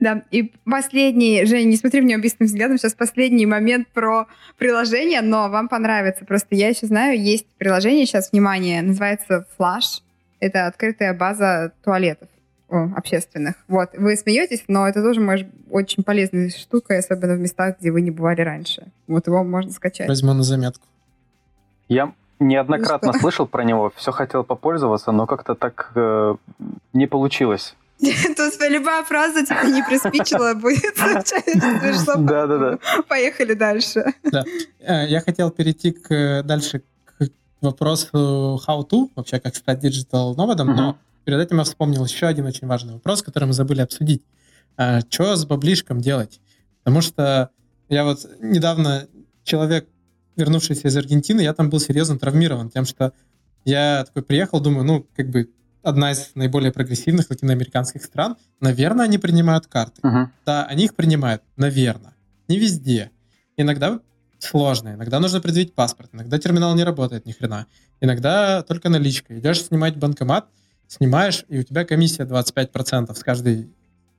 Да, 0.00 0.24
и 0.32 0.52
последний, 0.64 1.44
Женя, 1.44 1.68
не 1.68 1.76
смотри 1.76 2.00
мне 2.00 2.16
убийственным 2.16 2.48
взглядом, 2.48 2.76
сейчас 2.76 2.92
последний 2.94 3.46
момент 3.46 3.86
про 3.86 4.26
приложение, 4.58 5.20
но 5.20 5.48
вам 5.48 5.68
понравится. 5.68 6.24
Просто 6.24 6.56
я 6.56 6.68
еще 6.70 6.86
знаю, 6.86 7.22
есть 7.22 7.46
приложение, 7.56 8.04
сейчас, 8.04 8.32
внимание, 8.32 8.82
называется 8.82 9.46
Flash. 9.56 10.02
Это 10.40 10.66
открытая 10.66 11.14
база 11.14 11.72
туалетов. 11.84 12.28
общественных. 12.68 13.54
Вот, 13.68 13.90
вы 13.96 14.16
смеетесь, 14.16 14.64
но 14.66 14.88
это 14.88 15.02
тоже 15.02 15.20
может 15.20 15.46
очень 15.70 16.02
полезная 16.02 16.48
штука, 16.50 16.98
особенно 16.98 17.34
в 17.34 17.38
местах, 17.38 17.76
где 17.78 17.92
вы 17.92 18.00
не 18.00 18.10
бывали 18.10 18.40
раньше. 18.40 18.88
Вот 19.06 19.28
его 19.28 19.44
можно 19.44 19.70
скачать. 19.70 20.08
Возьму 20.08 20.32
на 20.32 20.42
заметку. 20.42 20.84
Я 21.88 22.12
неоднократно 22.40 23.12
ну 23.12 23.20
слышал 23.20 23.46
про 23.46 23.62
него, 23.62 23.92
все 23.94 24.10
хотел 24.10 24.42
попользоваться, 24.42 25.12
но 25.12 25.26
как-то 25.26 25.54
так 25.54 25.92
э, 25.94 26.34
не 26.92 27.06
получилось. 27.06 27.76
Тут 28.36 28.54
любая 28.68 29.04
фраза 29.04 29.46
типа 29.46 29.66
не 29.66 29.82
приспичила 29.82 30.54
будет. 30.54 30.96
Да, 32.26 32.46
да, 32.46 32.58
да. 32.58 32.78
Поехали 33.08 33.54
дальше. 33.54 34.04
Да. 34.24 34.44
Э, 34.80 35.06
я 35.08 35.20
хотел 35.20 35.50
перейти 35.50 35.92
к, 35.92 36.42
дальше 36.42 36.82
к 37.04 37.28
вопросу 37.60 38.60
how 38.66 38.88
to, 38.88 39.08
вообще 39.14 39.38
как 39.38 39.54
стать 39.54 39.78
digital 39.78 40.34
nomad-ом, 40.34 40.74
но 40.74 40.98
перед 41.24 41.38
этим 41.38 41.58
я 41.58 41.64
вспомнил 41.64 42.04
еще 42.04 42.26
один 42.26 42.46
очень 42.46 42.66
важный 42.66 42.94
вопрос, 42.94 43.22
который 43.22 43.44
мы 43.44 43.52
забыли 43.52 43.82
обсудить. 43.82 44.22
А, 44.76 45.00
что 45.08 45.36
с 45.36 45.44
баблишком 45.46 46.00
делать? 46.00 46.40
Потому 46.82 47.02
что 47.02 47.50
я 47.88 48.04
вот 48.04 48.26
недавно 48.40 49.06
человек, 49.44 49.86
вернувшийся 50.34 50.88
из 50.88 50.96
Аргентины, 50.96 51.40
я 51.40 51.54
там 51.54 51.70
был 51.70 51.78
серьезно 51.78 52.18
травмирован 52.18 52.70
тем, 52.70 52.84
что 52.84 53.12
я 53.64 54.04
такой 54.04 54.22
приехал, 54.22 54.60
думаю, 54.60 54.84
ну, 54.84 55.06
как 55.14 55.30
бы 55.30 55.50
одна 55.82 56.12
из 56.12 56.32
наиболее 56.34 56.72
прогрессивных 56.72 57.30
латиноамериканских 57.30 58.02
стран, 58.04 58.36
наверное, 58.60 59.04
они 59.04 59.18
принимают 59.18 59.66
карты. 59.66 60.00
Uh-huh. 60.02 60.28
Да, 60.46 60.64
они 60.66 60.84
их 60.84 60.94
принимают, 60.94 61.42
наверное. 61.56 62.14
Не 62.48 62.58
везде. 62.58 63.10
Иногда 63.56 64.00
сложно, 64.38 64.94
иногда 64.94 65.20
нужно 65.20 65.40
предъявить 65.40 65.74
паспорт, 65.74 66.10
иногда 66.12 66.38
терминал 66.38 66.74
не 66.74 66.84
работает 66.84 67.26
ни 67.26 67.32
хрена, 67.32 67.66
иногда 68.00 68.62
только 68.62 68.88
наличка. 68.88 69.38
Идешь 69.38 69.62
снимать 69.62 69.96
банкомат, 69.96 70.48
снимаешь, 70.88 71.44
и 71.48 71.58
у 71.58 71.62
тебя 71.62 71.84
комиссия 71.84 72.24
25% 72.24 73.14
с, 73.14 73.22
каждой, 73.22 73.70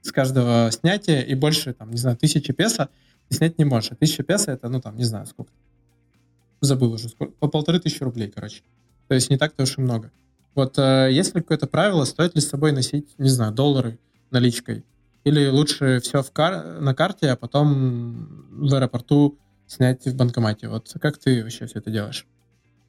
с 0.01 0.11
каждого 0.11 0.71
снятия, 0.71 1.21
и 1.21 1.35
больше, 1.35 1.73
там, 1.73 1.91
не 1.91 1.97
знаю, 1.97 2.17
тысячи 2.17 2.53
песо 2.53 2.89
ты 3.29 3.35
снять 3.37 3.57
не 3.57 3.65
можешь. 3.65 3.91
А 3.91 3.95
тысяча 3.95 4.23
песо 4.23 4.51
это, 4.51 4.69
ну, 4.69 4.81
там, 4.81 4.97
не 4.97 5.03
знаю, 5.03 5.25
сколько. 5.25 5.51
Забыл 6.61 6.93
уже, 6.93 7.09
сколько, 7.09 7.33
по 7.33 7.47
полторы 7.47 7.79
тысячи 7.79 8.03
рублей, 8.03 8.31
короче. 8.33 8.63
То 9.07 9.15
есть 9.15 9.29
не 9.29 9.37
так-то 9.37 9.63
уж 9.63 9.77
и 9.77 9.81
много. 9.81 10.11
Вот 10.55 10.77
э, 10.77 11.09
есть 11.11 11.33
ли 11.35 11.41
какое-то 11.41 11.67
правило, 11.67 12.05
стоит 12.05 12.35
ли 12.35 12.41
с 12.41 12.49
собой 12.49 12.71
носить, 12.71 13.17
не 13.17 13.29
знаю, 13.29 13.51
доллары 13.51 13.97
наличкой? 14.31 14.85
Или 15.23 15.47
лучше 15.47 15.99
все 16.01 16.21
в 16.21 16.31
кар- 16.31 16.79
на 16.81 16.93
карте, 16.93 17.31
а 17.31 17.35
потом 17.35 18.47
в 18.51 18.73
аэропорту 18.73 19.37
снять 19.67 20.05
в 20.05 20.15
банкомате? 20.15 20.67
Вот 20.67 20.93
как 21.01 21.17
ты 21.17 21.43
вообще 21.43 21.65
все 21.65 21.79
это 21.79 21.89
делаешь? 21.89 22.27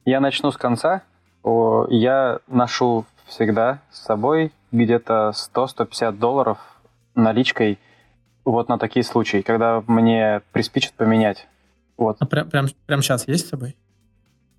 Я 0.05 0.19
начну 0.19 0.51
с 0.51 0.57
конца. 0.57 1.01
Я 1.89 2.39
ношу 2.47 3.05
всегда 3.25 3.81
с 3.91 4.03
собой 4.03 4.51
где-то 4.71 5.31
100-150 5.53 6.17
долларов 6.17 6.57
наличкой 7.15 7.79
вот 8.43 8.69
на 8.69 8.77
такие 8.77 9.03
случаи, 9.03 9.41
когда 9.41 9.83
мне 9.87 10.41
приспичит 10.51 10.93
поменять. 10.93 11.47
Вот. 11.97 12.17
А 12.19 12.25
прям, 12.25 12.49
прям, 12.49 12.67
прям 12.85 13.01
сейчас 13.01 13.27
есть 13.27 13.47
с 13.47 13.49
собой? 13.49 13.75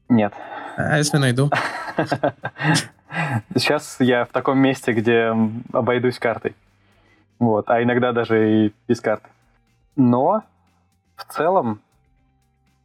Нет. 0.08 0.32
А 0.76 0.98
если 0.98 1.18
найду? 1.18 1.50
Сейчас 3.54 3.96
я 4.00 4.24
в 4.24 4.28
таком 4.28 4.58
месте, 4.58 4.92
где 4.92 5.32
обойдусь 5.72 6.18
картой. 6.18 6.54
Вот, 7.38 7.68
а 7.68 7.82
иногда 7.82 8.12
даже 8.12 8.66
и 8.66 8.72
без 8.88 9.00
карты. 9.00 9.28
Но 9.94 10.42
в 11.16 11.24
целом, 11.24 11.80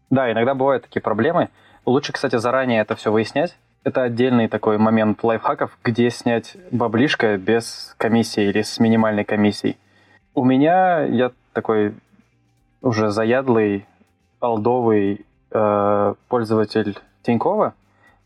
да, 0.10 0.32
иногда 0.32 0.54
бывают 0.54 0.84
такие 0.84 1.02
проблемы. 1.02 1.50
Лучше, 1.86 2.14
кстати, 2.14 2.38
заранее 2.38 2.82
это 2.82 2.96
все 2.96 3.12
выяснять. 3.12 3.58
Это 3.84 4.04
отдельный 4.04 4.48
такой 4.48 4.78
момент 4.78 5.24
лайфхаков, 5.24 5.78
где 5.84 6.10
снять 6.12 6.56
баблишко 6.72 7.38
без 7.38 7.96
комиссии 7.98 8.44
или 8.44 8.62
с 8.62 8.80
минимальной 8.80 9.24
комиссией. 9.24 9.78
У 10.36 10.46
меня 10.46 11.04
я 11.04 11.32
такой 11.54 11.96
уже 12.82 13.10
заядлый, 13.10 13.86
алдовый 14.40 15.26
э, 15.52 16.14
пользователь 16.28 17.00
Тинькова, 17.24 17.74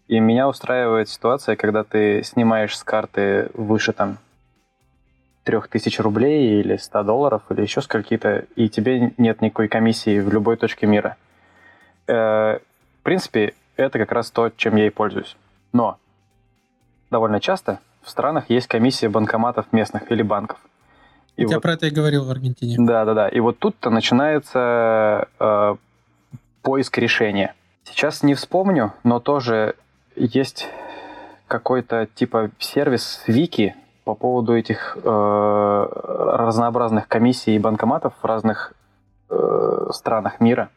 и 0.08 0.20
меня 0.20 0.48
устраивает 0.48 1.10
ситуация, 1.10 1.56
когда 1.56 1.84
ты 1.84 2.24
снимаешь 2.24 2.78
с 2.78 2.84
карты 2.84 3.50
выше 3.54 3.92
там 3.92 4.18
3000 5.44 6.02
рублей 6.02 6.60
или 6.60 6.78
100 6.78 7.04
долларов 7.04 7.44
или 7.50 7.62
еще 7.62 7.82
скольки-то, 7.82 8.46
и 8.56 8.70
тебе 8.70 9.14
нет 9.18 9.42
никакой 9.42 9.68
комиссии 9.68 10.20
в 10.20 10.30
любой 10.32 10.58
точке 10.58 10.88
мира. 10.88 11.18
Э, 12.08 12.60
в 13.00 13.04
принципе, 13.04 13.54
это 13.78 14.00
как 14.00 14.12
раз 14.12 14.32
то, 14.32 14.52
чем 14.56 14.76
я 14.76 14.88
и 14.88 14.90
пользуюсь. 14.90 15.36
Но 15.74 15.98
довольно 17.12 17.40
часто 17.40 17.80
в 18.02 18.10
странах 18.10 18.50
есть 18.50 18.68
комиссия 18.68 19.10
банкоматов 19.10 19.72
местных 19.72 20.12
или 20.12 20.22
банков. 20.22 20.60
И 21.36 21.42
я 21.42 21.48
вот, 21.48 21.62
про 21.62 21.74
это 21.74 21.88
и 21.88 21.90
говорил 21.90 22.26
в 22.26 22.32
Аргентине. 22.32 22.78
Да, 22.80 23.06
да, 23.06 23.14
да. 23.14 23.28
И 23.28 23.40
вот 23.40 23.60
тут-то 23.60 23.90
начинается 23.90 25.28
э, 25.40 25.76
поиск 26.62 26.98
решения. 26.98 27.56
Сейчас 27.84 28.24
не 28.24 28.36
вспомню, 28.36 28.94
но 29.04 29.20
тоже 29.20 29.76
есть 30.16 30.68
какой-то 31.48 32.08
типа 32.08 32.52
сервис 32.60 33.24
Вики 33.28 33.76
по 34.04 34.16
поводу 34.16 34.56
этих 34.56 34.98
э, 35.04 35.88
разнообразных 36.38 37.08
комиссий 37.08 37.56
и 37.56 37.60
банкоматов 37.60 38.14
в 38.22 38.26
разных 38.26 38.74
э, 39.30 39.88
странах 39.92 40.40
мира. 40.40 40.70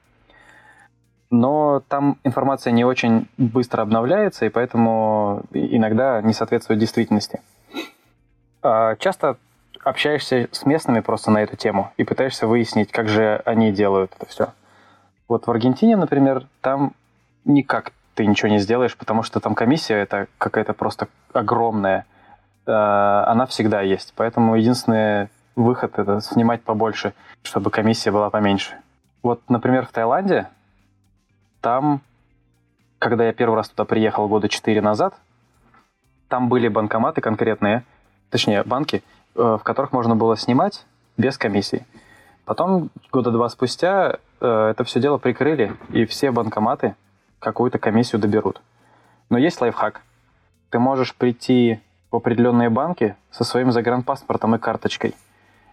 Но 1.30 1.82
там 1.88 2.18
информация 2.24 2.70
не 2.70 2.84
очень 2.84 3.28
быстро 3.36 3.82
обновляется, 3.82 4.46
и 4.46 4.48
поэтому 4.48 5.42
иногда 5.52 6.22
не 6.22 6.32
соответствует 6.32 6.80
действительности. 6.80 7.42
А 8.62 8.96
часто 8.96 9.36
общаешься 9.84 10.48
с 10.52 10.64
местными 10.64 11.00
просто 11.00 11.30
на 11.30 11.42
эту 11.42 11.56
тему 11.56 11.92
и 11.98 12.04
пытаешься 12.04 12.46
выяснить, 12.46 12.90
как 12.90 13.08
же 13.08 13.42
они 13.44 13.72
делают 13.72 14.12
это 14.16 14.26
все. 14.26 14.52
Вот 15.28 15.46
в 15.46 15.50
Аргентине, 15.50 15.96
например, 15.96 16.46
там 16.62 16.94
никак 17.44 17.92
ты 18.18 18.26
ничего 18.26 18.48
не 18.48 18.58
сделаешь, 18.58 18.96
потому 18.96 19.22
что 19.22 19.38
там 19.38 19.54
комиссия 19.54 19.94
это 19.94 20.26
какая-то 20.38 20.72
просто 20.72 21.06
огромная. 21.32 22.04
Э, 22.66 22.72
она 22.72 23.46
всегда 23.46 23.80
есть. 23.80 24.12
Поэтому 24.16 24.56
единственный 24.56 25.28
выход 25.54 25.96
это 26.00 26.20
снимать 26.20 26.62
побольше, 26.62 27.14
чтобы 27.44 27.70
комиссия 27.70 28.10
была 28.10 28.28
поменьше. 28.28 28.74
Вот, 29.22 29.40
например, 29.48 29.86
в 29.86 29.92
Таиланде, 29.92 30.48
там, 31.60 32.00
когда 32.98 33.24
я 33.24 33.32
первый 33.32 33.54
раз 33.54 33.68
туда 33.68 33.84
приехал 33.84 34.26
года 34.26 34.48
четыре 34.48 34.80
назад, 34.80 35.14
там 36.26 36.48
были 36.48 36.66
банкоматы 36.66 37.20
конкретные, 37.20 37.84
точнее, 38.30 38.64
банки, 38.64 39.04
э, 39.36 39.40
в 39.40 39.62
которых 39.62 39.92
можно 39.92 40.16
было 40.16 40.36
снимать 40.36 40.84
без 41.16 41.38
комиссии. 41.38 41.86
Потом, 42.44 42.90
года 43.12 43.30
два 43.30 43.48
спустя, 43.48 44.18
э, 44.40 44.68
это 44.72 44.82
все 44.82 44.98
дело 44.98 45.18
прикрыли, 45.18 45.76
и 45.90 46.04
все 46.04 46.32
банкоматы 46.32 46.96
какую-то 47.38 47.78
комиссию 47.78 48.20
доберут. 48.20 48.60
Но 49.30 49.38
есть 49.38 49.60
лайфхак. 49.60 50.02
Ты 50.70 50.78
можешь 50.78 51.14
прийти 51.14 51.80
в 52.10 52.16
определенные 52.16 52.70
банки 52.70 53.16
со 53.30 53.44
своим 53.44 53.72
загранпаспортом 53.72 54.54
и 54.54 54.58
карточкой 54.58 55.14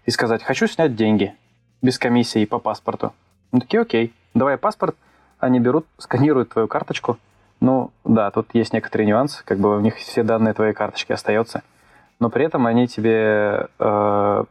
и 0.06 0.12
сказать, 0.12 0.44
хочу 0.44 0.68
снять 0.68 0.96
деньги 0.96 1.34
без 1.82 1.98
комиссии 1.98 2.46
по 2.46 2.60
паспорту. 2.60 3.14
Ну 3.52 3.60
такие, 3.60 3.82
окей, 3.82 4.14
давай 4.34 4.58
паспорт, 4.58 4.96
они 5.40 5.60
берут, 5.60 5.86
сканируют 5.98 6.50
твою 6.50 6.68
карточку. 6.68 7.18
Ну 7.60 7.92
да, 8.04 8.32
тут 8.32 8.50
есть 8.54 8.74
некоторые 8.74 9.08
нюансы, 9.08 9.44
как 9.46 9.60
бы 9.60 9.78
у 9.78 9.80
них 9.80 9.96
все 9.96 10.24
данные 10.24 10.54
твоей 10.54 10.74
карточки 10.74 11.14
остаются, 11.14 11.64
но 12.20 12.30
при 12.30 12.46
этом 12.46 12.66
они 12.68 12.88
тебе 12.88 13.70
э, 13.80 14.44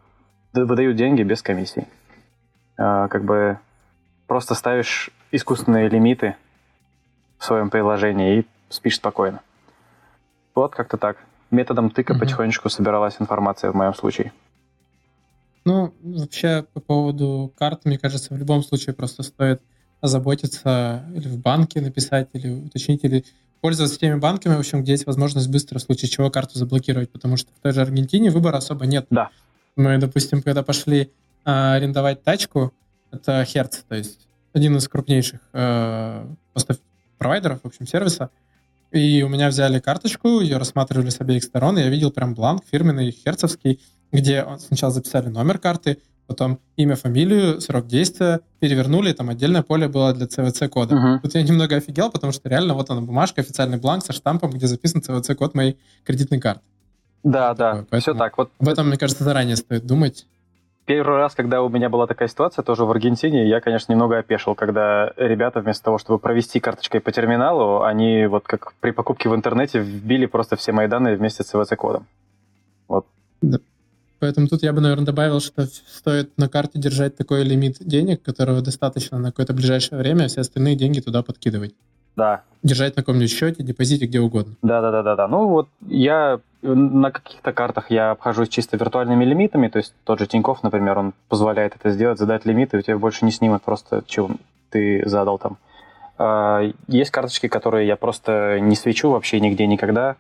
выдают 0.53 0.97
деньги 0.97 1.23
без 1.23 1.43
комиссии. 1.43 1.87
Э, 2.79 3.09
как 3.09 3.25
бы 3.25 3.59
просто 4.27 4.55
ставишь 4.55 5.11
искусственные 5.31 5.89
лимиты 5.89 6.37
в 7.39 7.45
своем 7.45 7.71
приложении 7.71 8.41
и 8.41 8.47
спишь 8.69 8.97
спокойно. 8.97 9.41
Вот 10.55 10.75
как-то 10.75 10.97
так. 10.97 11.19
Методом 11.51 11.91
тыка 11.91 12.13
угу. 12.13 12.21
потихонечку 12.21 12.69
собиралась 12.69 13.17
информация 13.21 13.71
в 13.71 13.75
моем 13.75 13.95
случае. 13.95 14.33
Ну, 15.65 15.95
вообще, 16.03 16.65
по 16.75 16.81
поводу 16.81 17.53
карт, 17.57 17.85
мне 17.85 17.99
кажется, 17.99 18.35
в 18.35 18.37
любом 18.37 18.63
случае 18.63 18.95
просто 18.95 19.23
стоит 19.23 19.63
озаботиться 20.01 21.05
или 21.15 21.29
в 21.29 21.39
банке 21.39 21.81
написать, 21.81 22.29
или 22.35 22.51
уточнить, 22.51 23.03
или 23.05 23.25
пользоваться 23.63 23.99
теми 23.99 24.19
банками, 24.19 24.57
в 24.57 24.59
общем, 24.59 24.83
где 24.83 24.93
есть 24.93 25.07
возможность 25.07 25.49
быстро, 25.49 25.79
в 25.79 25.83
случае 25.83 26.11
чего, 26.11 26.31
карту 26.31 26.59
заблокировать, 26.59 27.11
потому 27.11 27.39
что 27.39 27.51
в 27.55 27.63
той 27.63 27.73
же 27.73 27.81
Аргентине 27.81 28.29
выбора 28.29 28.59
особо 28.59 28.85
нет. 28.85 29.07
Да. 29.09 29.31
Мы, 29.77 29.97
допустим, 29.97 30.43
когда 30.43 30.63
пошли 30.63 31.11
а, 31.47 31.73
арендовать 31.75 32.23
тачку, 32.23 32.75
это 33.11 33.41
Hertz, 33.43 33.85
то 33.89 33.95
есть 33.95 34.29
один 34.53 34.77
из 34.77 34.87
крупнейших 34.87 35.41
э, 35.55 36.27
провайдеров, 37.19 37.61
в 37.63 37.67
общем, 37.67 37.87
сервиса. 37.87 38.31
И 38.91 39.23
у 39.23 39.29
меня 39.29 39.49
взяли 39.49 39.81
карточку, 39.81 40.41
ее 40.41 40.57
рассматривали 40.57 41.11
с 41.11 41.21
обеих 41.21 41.43
сторон, 41.43 41.79
и 41.79 41.83
я 41.83 41.89
видел 41.89 42.13
прям 42.13 42.35
бланк 42.35 42.63
фирменный, 42.71 43.11
херцовский, 43.11 43.81
где 44.13 44.47
сначала 44.59 44.93
записали 44.93 45.29
номер 45.29 45.59
карты, 45.59 45.99
потом 46.27 46.61
имя, 46.77 46.95
фамилию, 46.95 47.61
срок 47.61 47.87
действия, 47.87 48.41
перевернули, 48.61 49.13
там 49.13 49.31
отдельное 49.31 49.63
поле 49.63 49.89
было 49.89 50.13
для 50.15 50.27
CVC-кода. 50.27 50.95
Uh-huh. 50.95 51.21
Тут 51.21 51.35
я 51.35 51.43
немного 51.43 51.77
офигел, 51.77 52.11
потому 52.11 52.33
что 52.33 52.49
реально 52.49 52.75
вот 52.75 52.89
она 52.91 53.01
бумажка, 53.01 53.41
официальный 53.41 53.79
бланк 53.79 54.05
со 54.05 54.13
штампом, 54.13 54.51
где 54.51 54.67
записан 54.67 55.03
CVC-код 55.03 55.55
моей 55.55 55.79
кредитной 56.05 56.41
карты. 56.41 56.63
Да, 57.25 57.55
да, 57.55 57.85
Поэтому 57.91 58.01
все 58.01 58.15
так. 58.15 58.39
Вот 58.39 58.51
в 58.59 58.69
этом, 58.69 58.89
мне 58.89 58.99
кажется, 58.99 59.25
заранее 59.25 59.57
стоит 59.57 59.87
думать. 59.87 60.27
Первый 60.87 61.17
раз, 61.17 61.35
когда 61.35 61.63
у 61.63 61.71
меня 61.71 61.89
была 61.89 62.07
такая 62.07 62.29
ситуация, 62.29 62.63
тоже 62.63 62.85
в 62.85 62.91
Аргентине, 62.91 63.49
я, 63.49 63.61
конечно, 63.61 63.91
немного 63.91 64.19
опешил, 64.19 64.55
когда 64.55 65.13
ребята 65.17 65.61
вместо 65.61 65.85
того, 65.85 65.97
чтобы 65.97 66.19
провести 66.19 66.61
карточкой 66.61 67.01
по 67.01 67.11
терминалу, 67.11 67.83
они 67.83 68.27
вот 68.27 68.45
как 68.47 68.75
при 68.81 68.91
покупке 68.91 69.31
в 69.31 69.35
интернете 69.35 69.79
вбили 69.79 70.27
просто 70.27 70.57
все 70.57 70.73
мои 70.73 70.87
данные 70.87 71.17
вместе 71.17 71.43
с 71.43 71.55
CVC-кодом. 71.55 72.05
Вот. 72.87 73.07
Да. 73.41 73.59
Поэтому 74.21 74.47
тут 74.47 74.63
я 74.63 74.75
бы, 74.75 74.83
наверное, 74.83 75.07
добавил, 75.07 75.41
что 75.41 75.65
стоит 75.65 76.37
на 76.37 76.49
карте 76.49 76.79
держать 76.79 77.17
такой 77.17 77.45
лимит 77.45 77.77
денег, 77.81 78.23
которого 78.23 78.61
достаточно 78.61 79.19
на 79.19 79.31
какое-то 79.31 79.55
ближайшее 79.55 79.99
время, 79.99 80.25
а 80.25 80.29
все 80.29 80.43
остальные 80.43 80.77
деньги 80.77 81.01
туда 81.01 81.23
подкидывать. 81.23 81.75
Да. 82.17 82.43
Держать 82.63 82.97
на 82.97 83.03
каком-нибудь 83.03 83.31
счете, 83.31 83.63
депозите, 83.63 84.07
где 84.07 84.21
угодно. 84.21 84.55
Да, 84.63 84.81
да, 84.81 84.91
да, 84.91 85.03
да, 85.03 85.17
да. 85.17 85.29
Ну 85.29 85.49
вот 85.49 85.69
я 85.87 86.41
на 86.65 87.11
каких-то 87.11 87.53
картах 87.53 87.91
я 87.91 88.11
обхожусь 88.11 88.49
чисто 88.49 88.77
виртуальными 88.77 89.25
лимитами, 89.25 89.69
то 89.69 89.79
есть 89.79 89.95
тот 90.05 90.19
же 90.19 90.27
Тиньков, 90.27 90.63
например, 90.63 90.99
он 90.99 91.15
позволяет 91.29 91.77
это 91.77 91.91
сделать, 91.91 92.19
задать 92.19 92.47
лимиты, 92.47 92.77
и 92.77 92.81
у 92.81 92.83
тебя 92.83 92.99
больше 92.99 93.25
не 93.25 93.31
снимут 93.31 93.63
просто, 93.63 94.03
чем 94.07 94.39
ты 94.71 95.03
задал 95.07 95.39
там. 95.39 95.59
А, 96.19 96.63
есть 96.87 97.11
карточки, 97.11 97.49
которые 97.49 97.87
я 97.87 97.97
просто 97.97 98.59
не 98.61 98.77
свечу 98.77 99.11
вообще 99.11 99.41
нигде 99.41 99.67
никогда, 99.67 100.17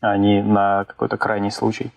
они 0.00 0.42
на 0.42 0.84
какой-то 0.84 1.16
крайний 1.16 1.50
случай. 1.50 1.90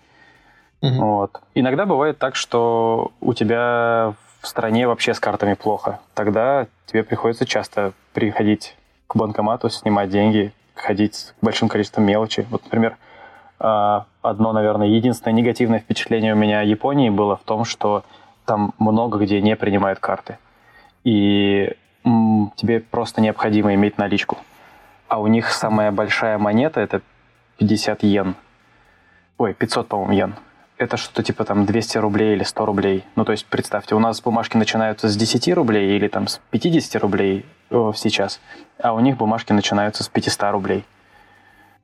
Угу. 0.82 0.94
Вот. 0.94 1.42
Иногда 1.56 1.86
бывает 1.86 2.18
так, 2.18 2.36
что 2.36 3.12
у 3.22 3.34
тебя 3.34 4.14
в 4.42 4.48
стране 4.48 4.88
вообще 4.88 5.14
с 5.14 5.20
картами 5.20 5.54
плохо. 5.54 6.00
Тогда 6.14 6.68
тебе 6.86 7.04
приходится 7.04 7.46
часто 7.46 7.94
приходить 8.14 8.76
к 9.08 9.16
банкомату, 9.16 9.70
снимать 9.70 10.10
деньги, 10.10 10.54
ходить 10.76 11.16
с 11.16 11.34
большим 11.42 11.68
количеством 11.68 12.06
мелочи. 12.06 12.48
Вот, 12.50 12.64
например, 12.64 12.98
одно, 13.60 14.54
наверное, 14.54 14.88
единственное 14.88 15.34
негативное 15.34 15.80
впечатление 15.80 16.34
у 16.34 16.38
меня 16.38 16.62
о 16.62 16.64
Японии 16.64 17.10
было 17.10 17.36
в 17.36 17.44
том, 17.44 17.66
что 17.66 18.04
там 18.46 18.74
много 18.80 19.20
где 19.20 19.42
не 19.42 19.56
принимают 19.56 20.00
карты. 20.00 20.38
И 21.04 21.76
тебе 22.56 22.80
просто 22.80 23.22
необходимо 23.22 23.74
иметь 23.76 23.98
наличку. 23.98 24.38
А 25.08 25.20
у 25.20 25.28
них 25.28 25.52
самая 25.52 25.92
большая 25.92 26.38
монета 26.38 26.80
это 26.82 27.02
50 27.58 28.04
йен. 28.04 28.36
Ой, 29.38 29.54
500, 29.54 29.88
по-моему, 29.88 30.14
йен. 30.14 30.36
Это 30.78 30.96
что-то 30.98 31.24
типа 31.24 31.44
там 31.44 31.66
200 31.66 31.98
рублей 31.98 32.34
или 32.36 32.44
100 32.44 32.66
рублей. 32.66 33.04
Ну, 33.16 33.26
то 33.26 33.34
есть, 33.34 33.46
представьте, 33.46 33.96
у 33.96 34.00
нас 34.00 34.22
бумажки 34.22 34.56
начинаются 34.56 35.10
с 35.10 35.18
10 35.18 35.54
рублей 35.54 35.98
или 35.98 36.08
там 36.08 36.28
с 36.28 36.40
50 36.52 37.02
рублей 37.02 37.46
о, 37.70 37.94
сейчас, 37.94 38.40
а 38.82 38.94
у 38.94 39.00
них 39.00 39.18
бумажки 39.18 39.52
начинаются 39.52 40.04
с 40.04 40.08
500 40.08 40.52
рублей. 40.52 40.86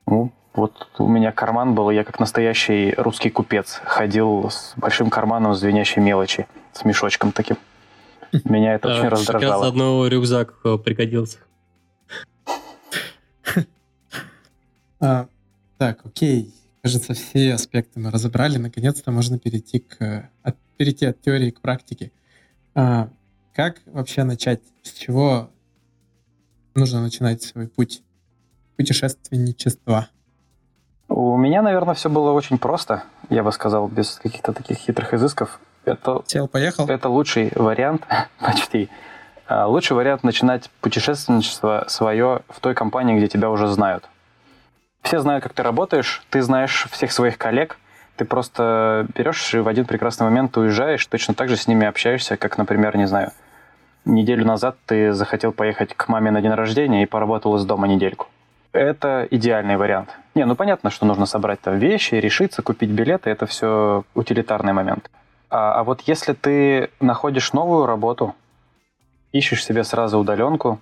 Ну, 0.07 0.31
вот 0.55 0.87
у 0.97 1.07
меня 1.07 1.31
карман 1.31 1.75
был, 1.75 1.89
я 1.89 2.03
как 2.03 2.19
настоящий 2.19 2.93
русский 2.97 3.29
купец 3.29 3.81
ходил 3.83 4.49
с 4.49 4.73
большим 4.77 5.09
карманом 5.09 5.53
звенящей 5.53 6.01
мелочи, 6.01 6.47
с 6.73 6.85
мешочком 6.85 7.31
таким. 7.31 7.57
Меня 8.43 8.75
это 8.75 8.89
очень 8.89 9.07
раздражало. 9.07 9.63
Сейчас 9.63 9.69
одного 9.69 10.07
рюкзак 10.07 10.55
э, 10.63 10.77
пригодился. 10.77 11.37
А, 14.99 15.27
так, 15.77 16.05
окей. 16.05 16.53
Кажется, 16.81 17.13
все 17.13 17.53
аспекты 17.53 17.99
мы 17.99 18.11
разобрали. 18.11 18.57
Наконец-то 18.57 19.11
можно 19.11 19.37
перейти, 19.37 19.79
к, 19.79 20.29
от, 20.41 20.55
перейти 20.77 21.05
от 21.05 21.21
теории 21.21 21.51
к 21.51 21.59
практике. 21.59 22.11
А, 22.73 23.09
как 23.53 23.81
вообще 23.85 24.23
начать? 24.23 24.61
С 24.83 24.93
чего 24.93 25.49
нужно 26.73 27.01
начинать 27.01 27.43
свой 27.43 27.67
путь 27.67 28.03
путешественничества? 28.77 30.09
У 31.17 31.37
меня, 31.37 31.61
наверное, 31.61 31.95
все 31.95 32.09
было 32.09 32.33
очень 32.33 32.57
просто, 32.57 33.03
я 33.29 33.41
бы 33.41 33.53
сказал, 33.53 33.87
без 33.87 34.19
каких-то 34.21 34.51
таких 34.51 34.79
хитрых 34.79 35.13
изысков. 35.13 35.61
Это, 35.85 36.21
Сел, 36.25 36.49
поехал? 36.49 36.89
Это 36.89 37.07
лучший 37.07 37.53
вариант, 37.55 38.05
почти. 38.41 38.89
А, 39.47 39.65
лучший 39.65 39.95
вариант 39.95 40.23
начинать 40.23 40.69
путешественничество 40.81 41.85
свое 41.87 42.41
в 42.49 42.59
той 42.59 42.73
компании, 42.73 43.15
где 43.15 43.29
тебя 43.29 43.49
уже 43.49 43.69
знают. 43.69 44.03
Все 45.03 45.19
знают, 45.21 45.41
как 45.41 45.53
ты 45.53 45.63
работаешь, 45.63 46.21
ты 46.31 46.41
знаешь 46.41 46.85
всех 46.91 47.13
своих 47.13 47.37
коллег, 47.37 47.77
ты 48.17 48.25
просто 48.25 49.07
берешь 49.15 49.53
и 49.53 49.59
в 49.59 49.69
один 49.69 49.85
прекрасный 49.85 50.25
момент 50.25 50.57
уезжаешь, 50.57 51.05
точно 51.05 51.33
так 51.33 51.47
же 51.47 51.55
с 51.55 51.65
ними 51.65 51.87
общаешься, 51.87 52.35
как, 52.35 52.57
например, 52.57 52.97
не 52.97 53.07
знаю, 53.07 53.31
неделю 54.03 54.45
назад 54.45 54.75
ты 54.85 55.13
захотел 55.13 55.53
поехать 55.53 55.93
к 55.93 56.09
маме 56.09 56.31
на 56.31 56.41
день 56.41 56.51
рождения 56.51 57.03
и 57.03 57.05
поработал 57.05 57.55
из 57.55 57.63
дома 57.63 57.87
недельку 57.87 58.27
это 58.75 59.27
идеальный 59.31 59.77
вариант. 59.77 60.09
Не, 60.35 60.45
ну 60.45 60.55
понятно, 60.55 60.89
что 60.89 61.05
нужно 61.05 61.25
собрать 61.25 61.61
там 61.61 61.77
вещи, 61.79 62.15
решиться, 62.15 62.61
купить 62.61 62.89
билеты, 62.89 63.29
это 63.29 63.45
все 63.45 64.03
утилитарный 64.13 64.73
момент. 64.73 65.09
А, 65.49 65.79
а 65.79 65.83
вот 65.83 66.01
если 66.01 66.33
ты 66.33 66.89
находишь 66.99 67.53
новую 67.53 67.85
работу, 67.85 68.35
ищешь 69.31 69.63
себе 69.63 69.83
сразу 69.83 70.17
удаленку, 70.19 70.79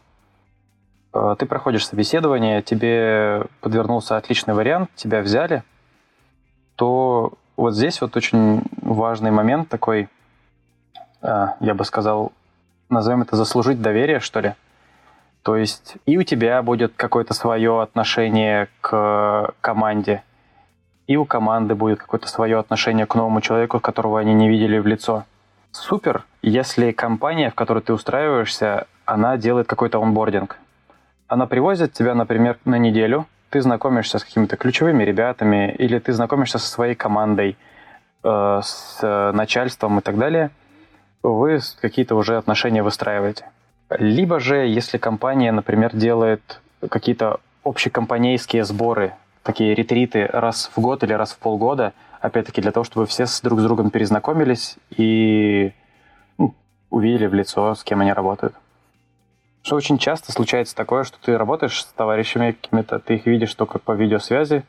э, 1.13 1.35
ты 1.37 1.45
проходишь 1.45 1.87
собеседование, 1.87 2.61
тебе 2.61 3.45
подвернулся 3.61 4.17
отличный 4.17 4.53
вариант, 4.53 4.89
тебя 4.95 5.21
взяли, 5.21 5.63
то 6.75 7.33
вот 7.55 7.75
здесь 7.75 8.01
вот 8.01 8.15
очень 8.15 8.63
важный 8.81 9.31
момент 9.31 9.69
такой, 9.69 10.09
э, 11.21 11.47
я 11.59 11.73
бы 11.73 11.85
сказал, 11.85 12.31
назовем 12.89 13.21
это 13.21 13.35
заслужить 13.35 13.81
доверие, 13.81 14.19
что 14.19 14.39
ли. 14.39 14.55
То 15.43 15.57
есть 15.57 15.97
и 16.05 16.17
у 16.17 16.23
тебя 16.23 16.61
будет 16.63 16.93
какое-то 16.95 17.33
свое 17.33 17.81
отношение 17.81 18.69
к 18.79 19.53
команде, 19.59 20.23
и 21.05 21.17
у 21.17 21.25
команды 21.25 21.75
будет 21.75 21.99
какое-то 21.99 22.27
свое 22.29 22.57
отношение 22.57 23.05
к 23.05 23.15
новому 23.15 23.41
человеку, 23.41 23.81
которого 23.81 24.19
они 24.19 24.33
не 24.33 24.47
видели 24.47 24.79
в 24.79 24.87
лицо. 24.87 25.25
Супер, 25.71 26.23
если 26.41 26.91
компания, 26.91 27.49
в 27.49 27.55
которой 27.55 27.81
ты 27.83 27.93
устраиваешься, 27.93 28.87
она 29.05 29.35
делает 29.37 29.67
какой-то 29.67 30.01
онбординг. 30.01 30.57
Она 31.27 31.45
привозит 31.45 31.93
тебя, 31.93 32.15
например, 32.15 32.57
на 32.63 32.77
неделю, 32.77 33.25
ты 33.49 33.61
знакомишься 33.61 34.19
с 34.19 34.23
какими-то 34.23 34.55
ключевыми 34.55 35.03
ребятами, 35.03 35.75
или 35.77 35.99
ты 35.99 36.13
знакомишься 36.13 36.57
со 36.57 36.67
своей 36.67 36.95
командой, 36.95 37.57
э, 38.23 38.61
с 38.63 39.31
начальством 39.33 39.99
и 39.99 40.01
так 40.01 40.17
далее, 40.17 40.51
вы 41.21 41.59
какие-то 41.81 42.15
уже 42.15 42.37
отношения 42.37 42.81
выстраиваете. 42.81 43.45
Либо 43.89 44.39
же, 44.39 44.67
если 44.67 44.97
компания, 44.97 45.51
например, 45.51 45.95
делает 45.95 46.61
какие-то 46.89 47.39
общекомпанейские 47.63 48.63
сборы, 48.65 49.13
такие 49.43 49.75
ретриты 49.75 50.25
раз 50.25 50.71
в 50.75 50.79
год 50.79 51.03
или 51.03 51.13
раз 51.13 51.33
в 51.33 51.37
полгода, 51.37 51.93
опять-таки 52.21 52.61
для 52.61 52.71
того, 52.71 52.83
чтобы 52.83 53.05
все 53.05 53.25
с 53.25 53.41
друг 53.41 53.59
с 53.59 53.63
другом 53.63 53.89
перезнакомились 53.89 54.77
и 54.95 55.73
ну, 56.37 56.55
увидели 56.89 57.27
в 57.27 57.33
лицо, 57.33 57.75
с 57.75 57.83
кем 57.83 58.01
они 58.01 58.13
работают. 58.13 58.55
Что 59.61 59.75
очень 59.75 59.97
часто 59.97 60.31
случается 60.31 60.75
такое, 60.75 61.03
что 61.03 61.17
ты 61.21 61.37
работаешь 61.37 61.81
с 61.81 61.85
товарищами 61.85 62.51
какими-то, 62.51 62.99
ты 62.99 63.15
их 63.15 63.25
видишь 63.25 63.53
только 63.55 63.79
по 63.79 63.93
видеосвязи, 63.93 64.63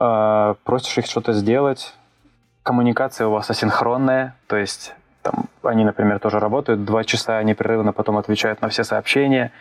э, 0.00 0.54
просишь 0.64 0.98
их 0.98 1.06
что-то 1.06 1.32
сделать, 1.32 1.94
коммуникация 2.62 3.26
у 3.26 3.30
вас 3.30 3.48
асинхронная, 3.50 4.36
то 4.46 4.56
есть 4.56 4.94
там, 5.22 5.46
они, 5.62 5.84
например, 5.84 6.18
тоже 6.18 6.38
работают 6.38 6.84
два 6.84 7.04
часа 7.04 7.42
непрерывно, 7.42 7.92
потом 7.92 8.18
отвечают 8.18 8.60
на 8.60 8.68
все 8.68 8.84
сообщения. 8.84 9.52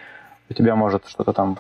У 0.50 0.54
тебя 0.54 0.76
может 0.76 1.08
что-то 1.08 1.34
там 1.34 1.60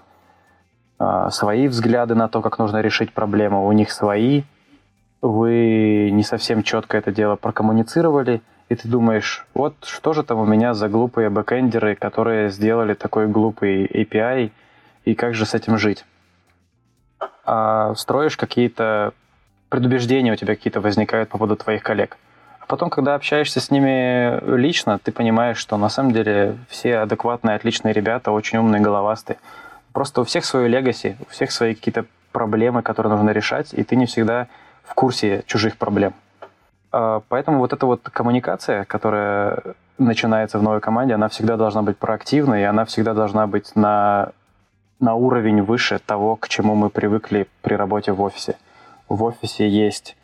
э, 0.99 1.29
свои 1.31 1.67
взгляды 1.67 2.15
на 2.15 2.27
то, 2.27 2.41
как 2.41 2.59
нужно 2.59 2.81
решить 2.81 3.13
проблему, 3.13 3.65
у 3.65 3.71
них 3.71 3.91
свои. 3.91 4.43
Вы 5.21 6.09
не 6.11 6.23
совсем 6.23 6.63
четко 6.63 6.97
это 6.97 7.11
дело 7.11 7.35
прокоммуницировали, 7.35 8.41
и 8.69 8.75
ты 8.75 8.87
думаешь, 8.87 9.45
вот 9.53 9.75
что 9.83 10.13
же 10.13 10.23
там 10.23 10.39
у 10.39 10.45
меня 10.45 10.73
за 10.73 10.89
глупые 10.89 11.29
бэкэндеры, 11.29 11.95
которые 11.95 12.49
сделали 12.49 12.95
такой 12.95 13.27
глупый 13.27 13.85
API, 13.85 14.51
и 15.05 15.15
как 15.15 15.35
же 15.35 15.45
с 15.45 15.53
этим 15.53 15.77
жить? 15.77 16.05
А 17.45 17.93
строишь 17.95 18.35
какие-то 18.35 19.13
предубеждения, 19.69 20.33
у 20.33 20.35
тебя 20.35 20.55
какие-то 20.55 20.81
возникают 20.81 21.29
по 21.29 21.37
поводу 21.37 21.55
твоих 21.55 21.83
коллег– 21.83 22.17
потом, 22.71 22.89
когда 22.89 23.15
общаешься 23.15 23.59
с 23.59 23.69
ними 23.69 24.39
лично, 24.55 24.97
ты 24.97 25.11
понимаешь, 25.11 25.57
что 25.57 25.75
на 25.75 25.89
самом 25.89 26.13
деле 26.13 26.55
все 26.69 26.99
адекватные, 26.99 27.57
отличные 27.57 27.93
ребята, 27.93 28.31
очень 28.31 28.59
умные, 28.59 28.81
головастые. 28.81 29.37
Просто 29.91 30.21
у 30.21 30.23
всех 30.23 30.45
свое 30.45 30.69
легаси, 30.69 31.17
у 31.19 31.29
всех 31.31 31.51
свои 31.51 31.75
какие-то 31.75 32.05
проблемы, 32.31 32.81
которые 32.81 33.11
нужно 33.11 33.31
решать, 33.31 33.73
и 33.73 33.83
ты 33.83 33.97
не 33.97 34.05
всегда 34.05 34.47
в 34.85 34.93
курсе 34.93 35.43
чужих 35.47 35.75
проблем. 35.75 36.13
А, 36.93 37.21
поэтому 37.27 37.57
вот 37.59 37.73
эта 37.73 37.85
вот 37.85 38.03
коммуникация, 38.03 38.85
которая 38.85 39.61
начинается 39.97 40.57
в 40.57 40.63
новой 40.63 40.79
команде, 40.79 41.15
она 41.15 41.27
всегда 41.27 41.57
должна 41.57 41.81
быть 41.81 41.97
проактивной, 41.97 42.61
и 42.61 42.63
она 42.63 42.85
всегда 42.85 43.13
должна 43.13 43.47
быть 43.47 43.75
на, 43.75 44.31
на 45.01 45.15
уровень 45.15 45.61
выше 45.61 45.99
того, 45.99 46.37
к 46.37 46.47
чему 46.47 46.75
мы 46.75 46.89
привыкли 46.89 47.49
при 47.63 47.73
работе 47.73 48.13
в 48.13 48.21
офисе. 48.21 48.55
В 49.09 49.21
офисе 49.23 49.67
есть 49.67 50.15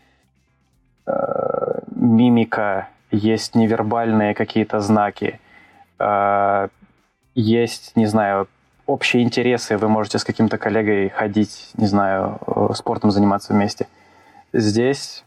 Э, 1.07 1.79
мимика, 1.95 2.89
есть 3.11 3.55
невербальные 3.55 4.33
какие-то 4.33 4.81
знаки, 4.81 5.39
э, 5.99 6.67
есть, 7.33 7.95
не 7.95 8.07
знаю, 8.07 8.49
общие 8.85 9.23
интересы, 9.23 9.77
вы 9.77 9.87
можете 9.87 10.19
с 10.19 10.25
каким-то 10.25 10.57
коллегой 10.57 11.07
ходить, 11.09 11.71
не 11.77 11.87
знаю, 11.87 12.39
э, 12.45 12.73
спортом 12.73 13.11
заниматься 13.11 13.53
вместе. 13.53 13.87
Здесь 14.51 15.23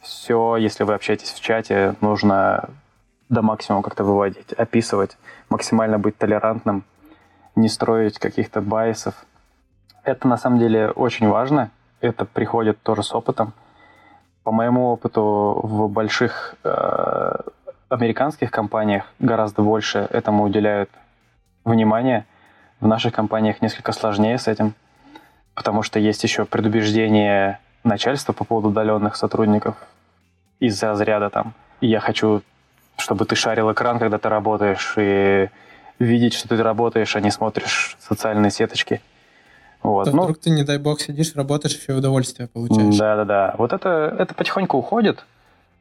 все, 0.00 0.56
если 0.56 0.82
вы 0.82 0.94
общаетесь 0.94 1.30
в 1.30 1.40
чате, 1.40 1.94
нужно 2.00 2.68
до 3.28 3.42
максимума 3.42 3.82
как-то 3.84 4.02
выводить, 4.02 4.52
описывать, 4.54 5.16
максимально 5.48 6.00
быть 6.00 6.18
толерантным, 6.18 6.82
не 7.54 7.68
строить 7.68 8.18
каких-то 8.18 8.60
байсов. 8.60 9.14
Это 10.02 10.26
на 10.26 10.36
самом 10.36 10.58
деле 10.58 10.90
очень 10.90 11.28
важно. 11.28 11.70
Это 12.00 12.24
приходит 12.24 12.82
тоже 12.82 13.04
с 13.04 13.14
опытом. 13.14 13.52
По 14.50 14.52
моему 14.52 14.88
опыту 14.88 15.60
в 15.62 15.88
больших 15.88 16.56
э, 16.64 17.36
американских 17.88 18.50
компаниях 18.50 19.04
гораздо 19.20 19.62
больше 19.62 20.08
этому 20.10 20.42
уделяют 20.42 20.90
внимания. 21.64 22.26
В 22.80 22.88
наших 22.88 23.14
компаниях 23.14 23.62
несколько 23.62 23.92
сложнее 23.92 24.38
с 24.38 24.48
этим, 24.48 24.74
потому 25.54 25.84
что 25.84 26.00
есть 26.00 26.24
еще 26.24 26.46
предубеждение 26.46 27.60
начальства 27.84 28.32
по 28.32 28.42
поводу 28.42 28.70
удаленных 28.70 29.14
сотрудников 29.14 29.76
из-за 30.58 30.96
заряда 30.96 31.30
там. 31.30 31.54
Я 31.80 32.00
хочу, 32.00 32.42
чтобы 32.96 33.26
ты 33.26 33.36
шарил 33.36 33.70
экран, 33.70 34.00
когда 34.00 34.18
ты 34.18 34.28
работаешь, 34.28 34.94
и 34.96 35.48
видеть, 36.00 36.34
что 36.34 36.48
ты 36.48 36.60
работаешь, 36.60 37.14
а 37.14 37.20
не 37.20 37.30
смотришь 37.30 37.96
социальные 38.00 38.50
сеточки. 38.50 39.00
Вот. 39.82 40.04
То 40.04 40.16
ну, 40.16 40.22
вдруг 40.22 40.38
ты, 40.38 40.50
не 40.50 40.62
дай 40.62 40.78
бог, 40.78 41.00
сидишь, 41.00 41.34
работаешь, 41.34 41.76
еще 41.76 41.94
удовольствие 41.94 42.48
получаешь. 42.48 42.96
Да-да-да. 42.96 43.54
Вот 43.58 43.72
это, 43.72 44.14
это 44.18 44.34
потихоньку 44.34 44.76
уходит. 44.76 45.24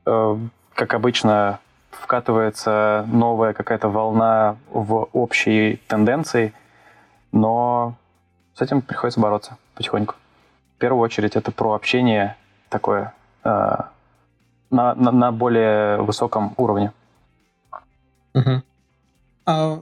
Э, 0.05 0.37
как 0.73 0.93
обычно, 0.93 1.59
вкатывается 1.91 3.05
новая 3.11 3.53
какая-то 3.53 3.89
волна 3.89 4.57
в 4.71 5.09
общие 5.13 5.77
тенденции, 5.87 6.53
но 7.31 7.95
с 8.55 8.61
этим 8.61 8.81
приходится 8.81 9.19
бороться 9.19 9.57
потихоньку. 9.75 10.15
В 10.75 10.79
первую 10.79 11.01
очередь 11.01 11.35
это 11.35 11.51
про 11.51 11.73
общение 11.73 12.37
такое 12.69 13.13
э, 13.43 13.49
на, 14.69 14.95
на, 14.95 15.11
на 15.11 15.31
более 15.31 16.01
высоком 16.01 16.53
уровне. 16.57 16.93
Угу. 18.33 18.61
А 19.45 19.81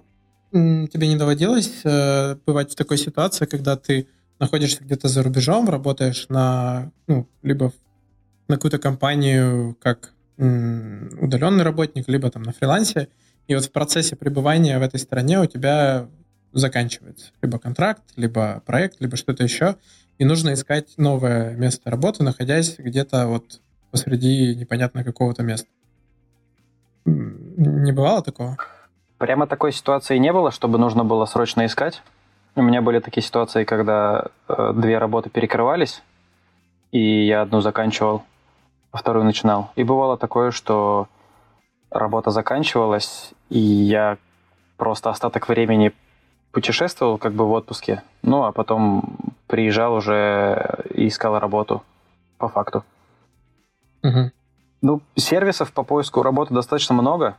тебе 0.51 1.07
не 1.07 1.15
доводилось 1.15 1.81
э, 1.83 2.35
бывать 2.45 2.71
в 2.71 2.75
такой 2.75 2.97
ситуации, 2.97 3.45
когда 3.45 3.75
ты 3.75 4.07
находишься 4.39 4.83
где-то 4.83 5.07
за 5.07 5.23
рубежом, 5.23 5.69
работаешь 5.69 6.27
на, 6.29 6.91
ну, 7.07 7.27
либо 7.43 7.73
на 8.47 8.55
какую-то 8.55 8.79
компанию 8.79 9.75
как 9.81 10.13
удаленный 10.37 11.63
работник, 11.63 12.07
либо 12.07 12.29
там 12.29 12.43
на 12.43 12.53
фрилансе, 12.53 13.07
и 13.47 13.55
вот 13.55 13.65
в 13.65 13.71
процессе 13.71 14.15
пребывания 14.15 14.77
в 14.77 14.83
этой 14.83 14.99
стране 14.99 15.39
у 15.39 15.47
тебя 15.47 16.07
заканчивается 16.53 17.31
либо 17.41 17.57
контракт, 17.57 18.03
либо 18.15 18.61
проект, 18.65 19.01
либо 19.01 19.17
что-то 19.17 19.43
еще, 19.43 19.77
и 20.19 20.25
нужно 20.25 20.53
искать 20.53 20.93
новое 20.97 21.55
место 21.55 21.89
работы, 21.89 22.23
находясь 22.23 22.75
где-то 22.77 23.27
вот 23.27 23.61
посреди 23.89 24.55
непонятно 24.55 25.03
какого-то 25.03 25.41
места. 25.43 25.67
Не 27.05 27.91
бывало 27.91 28.21
такого? 28.21 28.57
Прямо 29.17 29.47
такой 29.47 29.71
ситуации 29.71 30.17
не 30.17 30.31
было, 30.31 30.51
чтобы 30.51 30.77
нужно 30.77 31.03
было 31.03 31.25
срочно 31.25 31.65
искать. 31.65 32.03
У 32.55 32.61
меня 32.61 32.81
были 32.81 32.99
такие 32.99 33.23
ситуации, 33.23 33.63
когда 33.63 34.25
э, 34.47 34.73
две 34.75 34.97
работы 34.97 35.29
перекрывались, 35.29 36.03
и 36.91 37.25
я 37.25 37.41
одну 37.41 37.61
заканчивал, 37.61 38.23
а 38.91 38.97
вторую 38.97 39.25
начинал. 39.25 39.71
И 39.75 39.83
бывало 39.83 40.17
такое, 40.17 40.51
что 40.51 41.07
работа 41.91 42.31
заканчивалась, 42.31 43.31
и 43.49 43.59
я 43.59 44.17
просто 44.77 45.09
остаток 45.09 45.49
времени 45.49 45.93
путешествовал 46.51 47.17
как 47.17 47.33
бы 47.33 47.45
в 47.45 47.51
отпуске, 47.51 48.03
ну 48.23 48.43
а 48.43 48.51
потом 48.51 49.17
приезжал 49.47 49.93
уже 49.93 50.83
и 50.93 51.07
искал 51.07 51.39
работу 51.39 51.83
по 52.37 52.49
факту. 52.49 52.83
Угу. 54.03 54.31
Ну, 54.81 55.01
сервисов 55.15 55.71
по 55.71 55.83
поиску 55.83 56.21
работы 56.21 56.53
достаточно 56.53 56.93
много. 56.93 57.35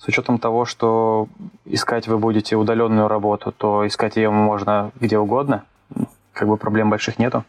С 0.00 0.08
учетом 0.08 0.38
того, 0.38 0.64
что 0.64 1.28
искать 1.66 2.08
вы 2.08 2.16
будете 2.16 2.56
удаленную 2.56 3.06
работу, 3.06 3.52
то 3.52 3.86
искать 3.86 4.16
ее 4.16 4.30
можно 4.30 4.92
где 4.98 5.18
угодно. 5.18 5.64
Как 6.32 6.48
бы 6.48 6.56
проблем 6.56 6.88
больших 6.88 7.18
нету. 7.18 7.44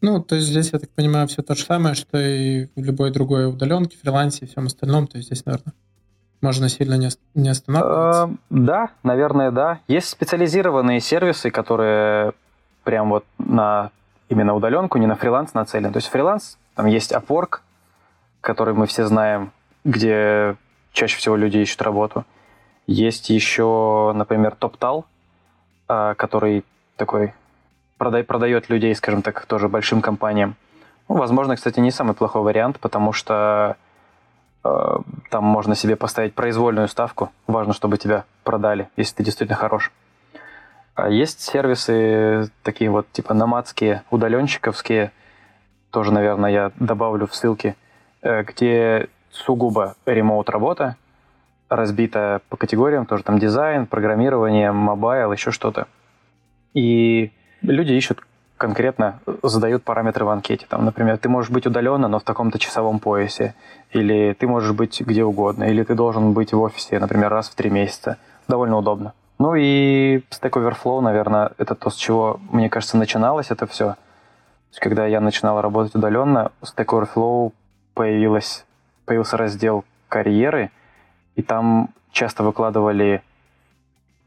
Ну, 0.00 0.22
то 0.22 0.36
есть 0.36 0.48
здесь, 0.48 0.72
я 0.72 0.78
так 0.78 0.88
понимаю, 0.88 1.28
все 1.28 1.42
то 1.42 1.54
же 1.54 1.62
самое, 1.62 1.94
что 1.94 2.16
и 2.18 2.68
в 2.74 2.82
любой 2.82 3.10
другой 3.10 3.50
удаленке, 3.50 3.98
фрилансе 3.98 4.46
и 4.46 4.48
всем 4.48 4.64
остальном. 4.64 5.06
То 5.06 5.18
есть 5.18 5.26
здесь, 5.26 5.44
наверное, 5.44 5.74
можно 6.40 6.70
сильно 6.70 6.94
не, 6.94 7.10
не 7.34 7.50
останавливаться. 7.50 8.30
Э, 8.32 8.36
да, 8.48 8.88
наверное, 9.02 9.50
да. 9.50 9.80
Есть 9.88 10.08
специализированные 10.08 11.00
сервисы, 11.00 11.50
которые 11.50 12.32
прям 12.82 13.10
вот 13.10 13.26
на 13.36 13.90
именно 14.30 14.54
удаленку, 14.54 14.96
не 14.96 15.06
на 15.06 15.16
фриланс 15.16 15.52
нацелены. 15.52 15.92
То 15.92 15.98
есть 15.98 16.08
фриланс, 16.08 16.56
там 16.74 16.86
есть 16.86 17.12
Upwork, 17.12 17.58
который 18.40 18.72
мы 18.72 18.86
все 18.86 19.04
знаем, 19.04 19.52
где 19.84 20.56
чаще 20.92 21.16
всего 21.16 21.36
люди 21.36 21.58
ищут 21.58 21.82
работу. 21.82 22.24
Есть 22.86 23.30
еще, 23.30 24.12
например, 24.14 24.56
TopTal, 24.58 25.04
э, 25.88 26.14
который 26.16 26.64
такой 26.96 27.32
продай, 27.98 28.24
продает 28.24 28.68
людей, 28.68 28.94
скажем 28.94 29.22
так, 29.22 29.46
тоже 29.46 29.68
большим 29.68 30.00
компаниям. 30.00 30.56
Ну, 31.08 31.16
возможно, 31.16 31.56
кстати, 31.56 31.80
не 31.80 31.90
самый 31.90 32.14
плохой 32.14 32.42
вариант, 32.42 32.78
потому 32.80 33.12
что 33.12 33.76
э, 34.64 34.96
там 35.30 35.44
можно 35.44 35.74
себе 35.74 35.96
поставить 35.96 36.34
произвольную 36.34 36.88
ставку. 36.88 37.30
Важно, 37.46 37.72
чтобы 37.72 37.98
тебя 37.98 38.24
продали, 38.44 38.88
если 38.96 39.16
ты 39.16 39.24
действительно 39.24 39.56
хорош. 39.56 39.92
А 40.94 41.08
есть 41.08 41.40
сервисы 41.40 42.50
такие 42.62 42.90
вот, 42.90 43.10
типа 43.12 43.34
номадские, 43.34 44.02
удаленщиковские, 44.10 45.12
тоже, 45.90 46.12
наверное, 46.12 46.50
я 46.50 46.72
добавлю 46.76 47.26
в 47.26 47.34
ссылки, 47.34 47.76
э, 48.22 48.42
где 48.44 49.08
сугубо 49.30 49.94
remote 50.06 50.50
работа, 50.50 50.96
разбита 51.68 52.40
по 52.48 52.56
категориям, 52.56 53.06
тоже 53.06 53.22
там 53.22 53.38
дизайн, 53.38 53.86
программирование, 53.86 54.72
мобайл, 54.72 55.32
еще 55.32 55.50
что-то. 55.50 55.86
И 56.74 57.32
люди 57.62 57.92
ищут 57.92 58.22
конкретно, 58.56 59.20
задают 59.42 59.84
параметры 59.84 60.24
в 60.24 60.28
анкете. 60.28 60.66
Там, 60.68 60.84
например, 60.84 61.16
ты 61.16 61.28
можешь 61.28 61.50
быть 61.50 61.66
удаленно, 61.66 62.08
но 62.08 62.18
в 62.18 62.24
таком-то 62.24 62.58
часовом 62.58 62.98
поясе. 62.98 63.54
Или 63.92 64.36
ты 64.38 64.46
можешь 64.46 64.72
быть 64.72 65.00
где 65.00 65.24
угодно. 65.24 65.64
Или 65.64 65.82
ты 65.82 65.94
должен 65.94 66.34
быть 66.34 66.52
в 66.52 66.60
офисе, 66.60 66.98
например, 66.98 67.30
раз 67.30 67.48
в 67.48 67.54
три 67.54 67.70
месяца. 67.70 68.18
Довольно 68.48 68.76
удобно. 68.76 69.14
Ну 69.38 69.54
и 69.54 70.18
Stack 70.30 70.50
Overflow, 70.50 71.00
наверное, 71.00 71.52
это 71.56 71.74
то, 71.74 71.88
с 71.88 71.94
чего, 71.94 72.38
мне 72.52 72.68
кажется, 72.68 72.98
начиналось 72.98 73.50
это 73.50 73.66
все. 73.66 73.96
Когда 74.78 75.06
я 75.06 75.22
начинал 75.22 75.62
работать 75.62 75.94
удаленно, 75.94 76.52
Stack 76.60 76.86
Overflow 76.86 77.52
появилась, 77.94 78.66
появился 79.10 79.36
раздел 79.36 79.84
карьеры, 80.06 80.70
и 81.34 81.42
там 81.42 81.92
часто 82.12 82.44
выкладывали 82.44 83.24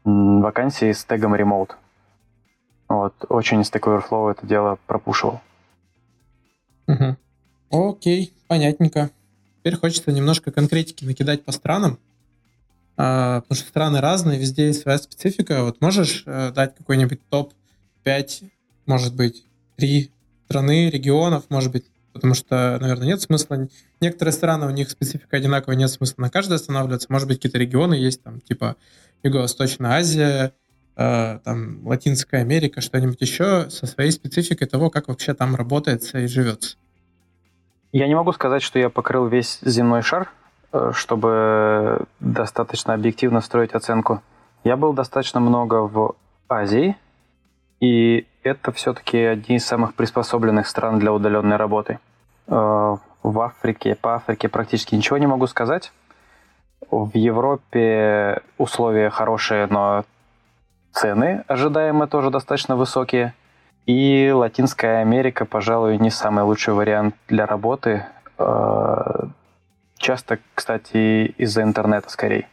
вакансии 0.04 0.92
с 0.92 1.06
тегом 1.06 1.34
remote. 1.34 1.70
Вот, 2.90 3.14
очень 3.30 3.62
Stack 3.62 3.80
Overflow 3.80 4.32
это 4.32 4.46
дело 4.46 4.78
пропушивал. 4.86 5.40
Угу. 6.86 7.16
Окей, 7.70 8.34
понятненько. 8.46 9.08
Теперь 9.60 9.76
хочется 9.76 10.12
немножко 10.12 10.52
конкретики 10.52 11.06
накидать 11.06 11.46
по 11.46 11.52
странам, 11.52 11.98
а, 12.98 13.40
потому 13.40 13.56
что 13.56 13.66
страны 13.66 14.02
разные, 14.02 14.38
везде 14.38 14.66
есть 14.66 14.82
своя 14.82 14.98
специфика. 14.98 15.64
Вот 15.64 15.80
можешь 15.80 16.24
э, 16.26 16.52
дать 16.52 16.74
какой-нибудь 16.76 17.26
топ-5, 17.30 18.50
может 18.84 19.16
быть, 19.16 19.46
три 19.76 20.10
страны, 20.44 20.90
регионов, 20.90 21.44
может 21.48 21.72
быть, 21.72 21.86
потому 22.14 22.32
что, 22.32 22.78
наверное, 22.80 23.08
нет 23.08 23.20
смысла. 23.20 23.68
Некоторые 24.00 24.32
страны, 24.32 24.66
у 24.66 24.70
них 24.70 24.88
специфика 24.88 25.36
одинаковая, 25.36 25.76
нет 25.76 25.90
смысла 25.90 26.22
на 26.22 26.30
каждой 26.30 26.54
останавливаться. 26.54 27.12
Может 27.12 27.28
быть, 27.28 27.36
какие-то 27.36 27.58
регионы 27.58 27.94
есть, 27.94 28.22
там, 28.22 28.40
типа 28.40 28.76
Юго-Восточная 29.22 29.98
Азия, 29.98 30.54
Э, 30.96 31.40
там, 31.44 31.84
Латинская 31.86 32.38
Америка, 32.38 32.80
что-нибудь 32.80 33.20
еще 33.20 33.68
со 33.68 33.86
своей 33.86 34.12
спецификой 34.12 34.68
того, 34.68 34.90
как 34.90 35.08
вообще 35.08 35.34
там 35.34 35.56
работается 35.56 36.20
и 36.20 36.26
живется? 36.28 36.76
Я 37.92 38.06
не 38.06 38.14
могу 38.14 38.32
сказать, 38.32 38.62
что 38.62 38.78
я 38.78 38.90
покрыл 38.90 39.26
весь 39.26 39.58
земной 39.62 40.02
шар, 40.02 40.30
э, 40.72 40.92
чтобы 40.94 42.04
достаточно 42.20 42.94
объективно 42.94 43.40
строить 43.40 43.72
оценку. 43.72 44.22
Я 44.62 44.76
был 44.76 44.92
достаточно 44.92 45.40
много 45.40 45.82
в 45.82 46.14
Азии, 46.48 46.96
и 47.84 48.26
это 48.42 48.72
все-таки 48.72 49.18
одни 49.18 49.56
из 49.56 49.66
самых 49.66 49.94
приспособленных 49.94 50.66
стран 50.66 50.98
для 50.98 51.12
удаленной 51.12 51.56
работы. 51.56 51.98
Э, 52.46 52.96
в 53.22 53.40
Африке, 53.40 53.94
по 53.94 54.14
Африке 54.14 54.48
практически 54.48 54.94
ничего 54.94 55.18
не 55.18 55.26
могу 55.26 55.46
сказать. 55.46 55.92
В 56.90 57.10
Европе 57.14 58.40
условия 58.56 59.10
хорошие, 59.10 59.66
но 59.66 60.04
Цены 60.92 61.44
ожидаемые 61.46 62.08
тоже 62.08 62.30
достаточно 62.30 62.76
высокие. 62.76 63.34
И 63.84 64.32
Латинская 64.34 65.00
Америка, 65.00 65.44
пожалуй, 65.44 65.98
не 65.98 66.10
самый 66.10 66.44
лучший 66.44 66.72
вариант 66.72 67.14
для 67.28 67.44
работы. 67.44 68.06
Э, 68.38 69.26
часто, 69.98 70.38
кстати, 70.54 71.34
из-за 71.36 71.62
интернета 71.62 72.08
скорее. 72.08 72.48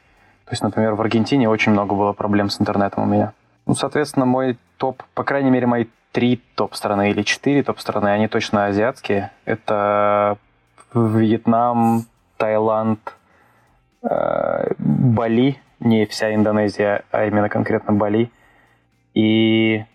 То 0.46 0.52
есть, 0.52 0.64
например, 0.64 0.96
в 0.96 1.02
Аргентине 1.02 1.48
очень 1.48 1.72
много 1.72 1.96
было 1.96 2.12
проблем 2.12 2.50
с 2.50 2.60
интернетом 2.60 3.04
у 3.04 3.06
меня. 3.06 3.32
Ну, 3.66 3.76
соответственно, 3.76 4.26
мой 4.26 4.58
топ, 4.78 5.04
по 5.14 5.24
крайней 5.24 5.52
мере, 5.52 5.68
мои 5.68 5.86
три 6.12 6.42
топ-страны 6.56 7.12
или 7.12 7.22
четыре 7.22 7.64
топ-страны, 7.64 8.10
они 8.10 8.28
точно 8.28 8.66
азиатские. 8.66 9.32
Это 9.46 10.38
Вьетнам, 10.94 12.06
Таиланд, 12.38 13.16
э, 14.04 14.74
Бали, 14.78 15.60
не 15.80 16.06
вся 16.06 16.34
Индонезия, 16.34 17.04
а 17.12 17.26
именно 17.26 17.50
конкретно 17.50 17.94
Бали, 17.94 18.32
и 19.14 19.86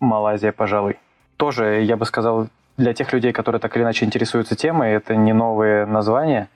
Малайзия, 0.00 0.52
пожалуй. 0.52 0.98
Тоже, 1.36 1.82
я 1.82 1.96
бы 1.96 2.06
сказал, 2.06 2.48
для 2.76 2.92
тех 2.92 3.12
людей, 3.12 3.32
которые 3.32 3.60
так 3.60 3.76
или 3.76 3.84
иначе 3.84 4.04
интересуются 4.04 4.56
темой, 4.56 4.92
это 4.92 5.14
не 5.16 5.32
новые 5.32 5.86
названия. 5.86 6.48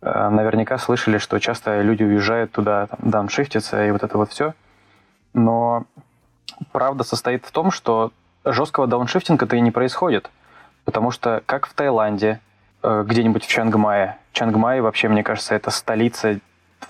Э, 0.00 0.28
наверняка 0.28 0.78
слышали, 0.78 1.18
что 1.18 1.38
часто 1.38 1.80
люди 1.82 2.04
уезжают 2.04 2.52
туда, 2.52 2.86
там, 2.86 3.10
дауншифтятся 3.10 3.84
и 3.86 3.90
вот 3.90 4.02
это 4.02 4.16
вот 4.16 4.30
все. 4.30 4.54
Но 5.32 5.84
правда 6.72 7.04
состоит 7.04 7.44
в 7.44 7.50
том, 7.50 7.70
что 7.70 8.12
жесткого 8.44 8.86
дауншифтинга-то 8.86 9.56
и 9.56 9.60
не 9.60 9.70
происходит. 9.70 10.30
Потому 10.84 11.10
что 11.10 11.42
как 11.46 11.66
в 11.66 11.74
Таиланде, 11.74 12.40
э, 12.82 13.04
где-нибудь 13.06 13.44
в 13.44 13.48
Чангмае, 13.48 14.18
Чангмай 14.32 14.80
вообще, 14.80 15.08
мне 15.08 15.22
кажется, 15.22 15.54
это 15.54 15.70
столица 15.70 16.40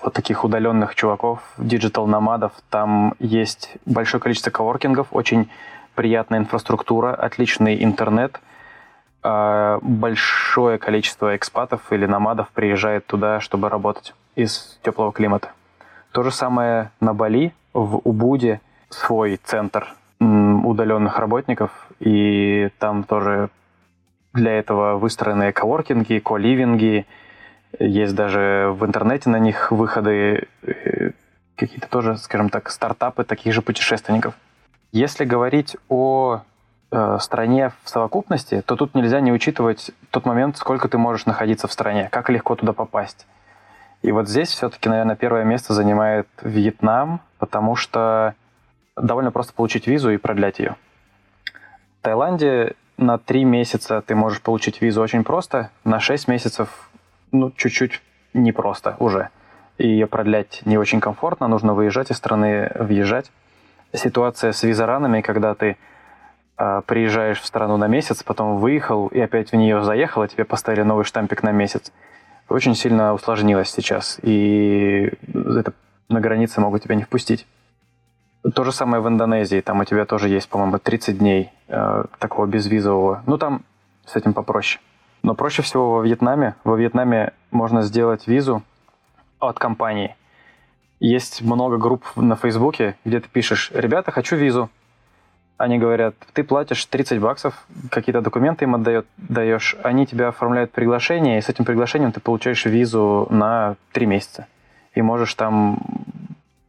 вот 0.01 0.13
таких 0.13 0.43
удаленных 0.43 0.95
чуваков, 0.95 1.41
digital 1.57 2.02
nomad 2.02 2.34
ов. 2.34 2.53
Там 2.69 3.13
есть 3.19 3.75
большое 3.85 4.21
количество 4.21 4.49
коворкингов, 4.49 5.07
очень 5.11 5.49
приятная 5.95 6.39
инфраструктура, 6.39 7.13
отличный 7.13 7.83
интернет. 7.83 8.39
А, 9.23 9.79
большое 9.81 10.77
количество 10.77 11.35
экспатов 11.35 11.91
или 11.91 12.05
номадов 12.05 12.49
приезжает 12.49 13.05
туда, 13.05 13.39
чтобы 13.39 13.69
работать 13.69 14.13
из 14.35 14.79
теплого 14.83 15.11
климата. 15.11 15.51
То 16.11 16.23
же 16.23 16.31
самое 16.31 16.91
на 16.99 17.13
Бали, 17.13 17.53
в 17.73 18.01
Убуде 18.03 18.61
свой 18.89 19.37
центр 19.37 19.93
удаленных 20.19 21.17
работников, 21.17 21.87
и 21.99 22.69
там 22.77 23.03
тоже 23.03 23.49
для 24.33 24.51
этого 24.51 24.97
выстроены 24.97 25.51
коворкинги, 25.51 26.19
коливинги, 26.19 27.05
есть 27.79 28.15
даже 28.15 28.73
в 28.77 28.85
интернете 28.85 29.29
на 29.29 29.39
них 29.39 29.71
выходы, 29.71 30.47
э, 30.63 31.11
какие-то 31.55 31.87
тоже, 31.87 32.17
скажем 32.17 32.49
так, 32.49 32.69
стартапы 32.69 33.23
таких 33.23 33.53
же 33.53 33.61
путешественников. 33.61 34.35
Если 34.91 35.25
говорить 35.25 35.77
о 35.89 36.41
э, 36.91 37.17
стране 37.19 37.71
в 37.83 37.89
совокупности, 37.89 38.61
то 38.61 38.75
тут 38.75 38.93
нельзя 38.93 39.21
не 39.21 39.31
учитывать 39.31 39.91
тот 40.11 40.25
момент, 40.25 40.57
сколько 40.57 40.87
ты 40.89 40.97
можешь 40.97 41.25
находиться 41.25 41.67
в 41.67 41.73
стране, 41.73 42.09
как 42.11 42.29
легко 42.29 42.55
туда 42.55 42.73
попасть. 42.73 43.25
И 44.01 44.11
вот 44.11 44.27
здесь 44.27 44.49
все-таки, 44.49 44.89
наверное, 44.89 45.15
первое 45.15 45.43
место 45.43 45.73
занимает 45.73 46.27
Вьетнам, 46.41 47.21
потому 47.37 47.75
что 47.75 48.35
довольно 48.95 49.31
просто 49.31 49.53
получить 49.53 49.87
визу 49.87 50.09
и 50.09 50.17
продлять 50.17 50.59
ее. 50.59 50.75
В 51.99 52.03
Таиланде 52.03 52.73
на 52.97 53.17
три 53.17 53.43
месяца 53.43 54.01
ты 54.01 54.15
можешь 54.15 54.41
получить 54.41 54.81
визу 54.81 55.01
очень 55.01 55.23
просто, 55.23 55.69
на 55.83 55.99
шесть 55.99 56.27
месяцев 56.27 56.89
ну, 57.31 57.51
чуть-чуть 57.51 58.01
непросто 58.33 58.95
уже. 58.99 59.29
И 59.77 59.87
ее 59.87 60.07
продлять 60.07 60.61
не 60.65 60.77
очень 60.77 60.99
комфортно, 60.99 61.47
нужно 61.47 61.73
выезжать 61.73 62.11
из 62.11 62.17
страны, 62.17 62.71
въезжать. 62.75 63.31
Ситуация 63.93 64.51
с 64.51 64.63
визаранами, 64.63 65.21
когда 65.21 65.53
ты 65.53 65.77
э, 66.57 66.81
приезжаешь 66.85 67.41
в 67.41 67.45
страну 67.45 67.77
на 67.77 67.87
месяц, 67.87 68.23
потом 68.23 68.57
выехал 68.57 69.07
и 69.07 69.19
опять 69.19 69.51
в 69.51 69.55
нее 69.55 69.83
заехал, 69.83 70.23
и 70.23 70.27
тебе 70.27 70.45
поставили 70.45 70.83
новый 70.83 71.03
штампик 71.03 71.43
на 71.43 71.51
месяц, 71.51 71.91
очень 72.51 72.75
сильно 72.75 73.13
усложнилась 73.13 73.69
сейчас. 73.69 74.19
И 74.21 75.11
это 75.33 75.73
на 76.09 76.19
границе 76.19 76.61
могут 76.61 76.83
тебя 76.83 76.95
не 76.95 77.03
впустить. 77.03 77.47
То 78.55 78.63
же 78.63 78.71
самое 78.71 79.01
в 79.01 79.07
Индонезии. 79.07 79.61
Там 79.61 79.79
у 79.79 79.85
тебя 79.85 80.05
тоже 80.05 80.29
есть, 80.29 80.49
по-моему, 80.49 80.79
30 80.79 81.17
дней 81.17 81.51
э, 81.67 82.05
такого 82.19 82.45
безвизового. 82.45 83.23
Ну, 83.27 83.37
там 83.37 83.63
с 84.05 84.15
этим 84.15 84.33
попроще. 84.33 84.81
Но 85.23 85.35
проще 85.35 85.61
всего 85.61 85.91
во 85.93 86.01
Вьетнаме. 86.03 86.55
Во 86.63 86.75
Вьетнаме 86.75 87.33
можно 87.51 87.83
сделать 87.83 88.27
визу 88.27 88.63
от 89.39 89.59
компании. 89.59 90.15
Есть 90.99 91.41
много 91.41 91.77
групп 91.77 92.05
на 92.15 92.35
Фейсбуке, 92.35 92.95
где 93.05 93.19
ты 93.19 93.29
пишешь, 93.29 93.71
ребята, 93.73 94.11
хочу 94.11 94.35
визу. 94.35 94.69
Они 95.61 95.77
говорят, 95.77 96.15
ты 96.33 96.43
платишь 96.43 96.83
30 96.85 97.19
баксов, 97.19 97.53
какие-то 97.91 98.21
документы 98.21 98.65
им 98.65 98.73
отдает, 98.73 99.05
даешь, 99.17 99.75
они 99.83 100.07
тебя 100.07 100.29
оформляют 100.29 100.71
приглашение, 100.71 101.37
и 101.37 101.41
с 101.41 101.49
этим 101.49 101.65
приглашением 101.65 102.11
ты 102.11 102.19
получаешь 102.19 102.65
визу 102.65 103.27
на 103.29 103.75
3 103.91 104.07
месяца. 104.07 104.47
И 104.95 105.03
можешь 105.03 105.35
там 105.35 105.77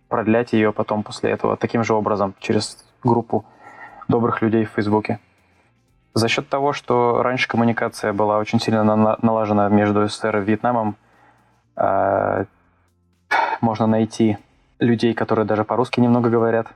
продлять 0.09 0.53
ее 0.53 0.75
потом 0.75 1.03
после 1.05 1.31
этого 1.31 1.57
таким 1.57 1.85
же 1.85 1.95
образом 1.95 2.35
через 2.39 2.85
группу 3.03 3.47
добрых 4.09 4.43
людей 4.43 4.67
в 4.67 4.71
Фейсбуке. 4.73 5.21
За 6.13 6.29
счет 6.29 6.51
того, 6.51 6.75
что 6.75 7.23
раньше 7.23 7.49
коммуникация 7.49 8.13
была 8.13 8.37
очень 8.37 8.61
сильно 8.61 8.85
налажена 9.23 9.71
между 9.71 10.07
СССР 10.07 10.37
и 10.37 10.41
Вьетнамом, 10.43 10.97
а, 11.77 12.45
можно 13.63 13.87
найти 13.87 14.37
людей, 14.81 15.15
которые 15.15 15.47
даже 15.47 15.65
по-русски 15.65 16.01
немного 16.01 16.29
говорят. 16.29 16.67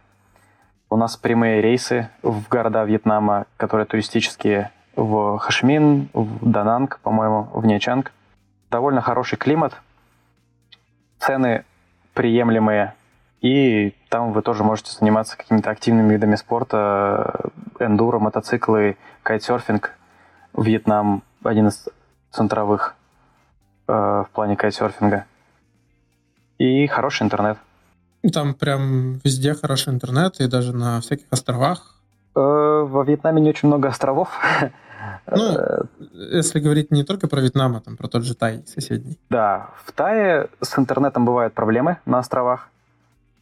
У 0.89 0.97
нас 0.97 1.17
прямые 1.17 1.61
рейсы 1.61 2.11
в 2.23 2.49
города 2.49 2.85
Вьетнама, 2.85 3.47
которые 3.57 3.87
туристические, 3.87 4.71
в 4.95 5.39
Хашмин, 5.39 6.09
в 6.13 6.49
Дананг, 6.49 7.01
по-моему, 7.03 7.49
в 7.53 7.67
Нячанг. 7.67 8.13
Довольно 8.71 9.01
хороший 9.01 9.37
климат, 9.37 9.75
цены 11.19 11.65
приемлемые, 12.15 12.95
и 13.41 13.95
там 14.09 14.33
вы 14.33 14.43
тоже 14.43 14.65
можете 14.65 14.93
заниматься 14.93 15.37
какими-то 15.37 15.71
активными 15.71 16.13
видами 16.13 16.37
спорта, 16.37 17.51
эндуро, 17.79 18.19
мотоциклы, 18.19 18.97
кайтсерфинг. 19.23 19.93
Вьетнам 20.57 21.23
один 21.45 21.69
из 21.69 21.89
центровых 22.31 22.95
э, 23.89 23.93
в 23.93 24.29
плане 24.33 24.57
кайтсерфинга. 24.57 25.27
И 26.59 26.87
хороший 26.87 27.25
интернет. 27.25 27.59
Там 28.33 28.55
прям 28.55 29.21
везде 29.25 29.55
хороший 29.55 29.93
интернет, 29.93 30.41
и 30.41 30.49
даже 30.49 30.75
на 30.75 31.01
всяких 31.01 31.27
островах. 31.31 31.97
Э, 32.35 32.41
во 32.87 33.05
Вьетнаме 33.05 33.41
не 33.41 33.51
очень 33.51 33.69
много 33.69 33.89
островов. 33.89 34.29
Ну, 35.29 35.57
если 36.13 36.61
говорить 36.61 36.91
не 36.91 37.03
только 37.03 37.27
про 37.29 37.41
Вьетнам, 37.41 37.77
а 37.77 37.81
там 37.81 37.97
про 37.97 38.09
тот 38.09 38.25
же 38.25 38.35
Тай 38.35 38.63
соседний. 38.67 39.19
Да, 39.29 39.71
в 39.85 39.93
Тае 39.93 40.49
с 40.61 40.79
интернетом 40.79 41.25
бывают 41.25 41.53
проблемы 41.53 41.99
на 42.07 42.19
островах. 42.19 42.69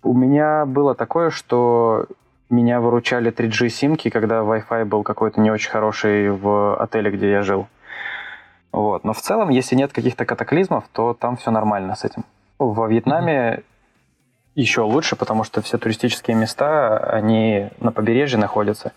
У 0.03 0.15
меня 0.15 0.65
было 0.67 0.95
такое, 0.95 1.31
что 1.31 2.07
меня 2.51 2.81
выручали 2.81 3.33
3G-симки, 3.33 4.11
когда 4.11 4.41
Wi-Fi 4.41 4.85
был 4.85 5.03
какой-то 5.03 5.41
не 5.41 5.51
очень 5.51 5.71
хороший 5.71 6.31
в 6.31 6.77
отеле, 6.77 7.11
где 7.11 7.31
я 7.31 7.43
жил. 7.43 7.67
Вот. 8.73 9.05
Но 9.05 9.13
в 9.13 9.21
целом, 9.21 9.51
если 9.51 9.77
нет 9.77 9.93
каких-то 9.93 10.25
катаклизмов, 10.25 10.85
то 10.93 11.15
там 11.15 11.37
все 11.37 11.51
нормально 11.51 11.95
с 11.95 12.05
этим. 12.05 12.25
Во 12.59 12.87
Вьетнаме. 12.87 13.63
Еще 14.55 14.83
лучше, 14.83 15.17
потому 15.17 15.45
что 15.45 15.63
все 15.63 15.79
туристические 15.79 16.37
места, 16.37 16.99
они 16.99 17.71
на 17.81 17.93
побережье 17.93 18.39
находятся. 18.39 18.93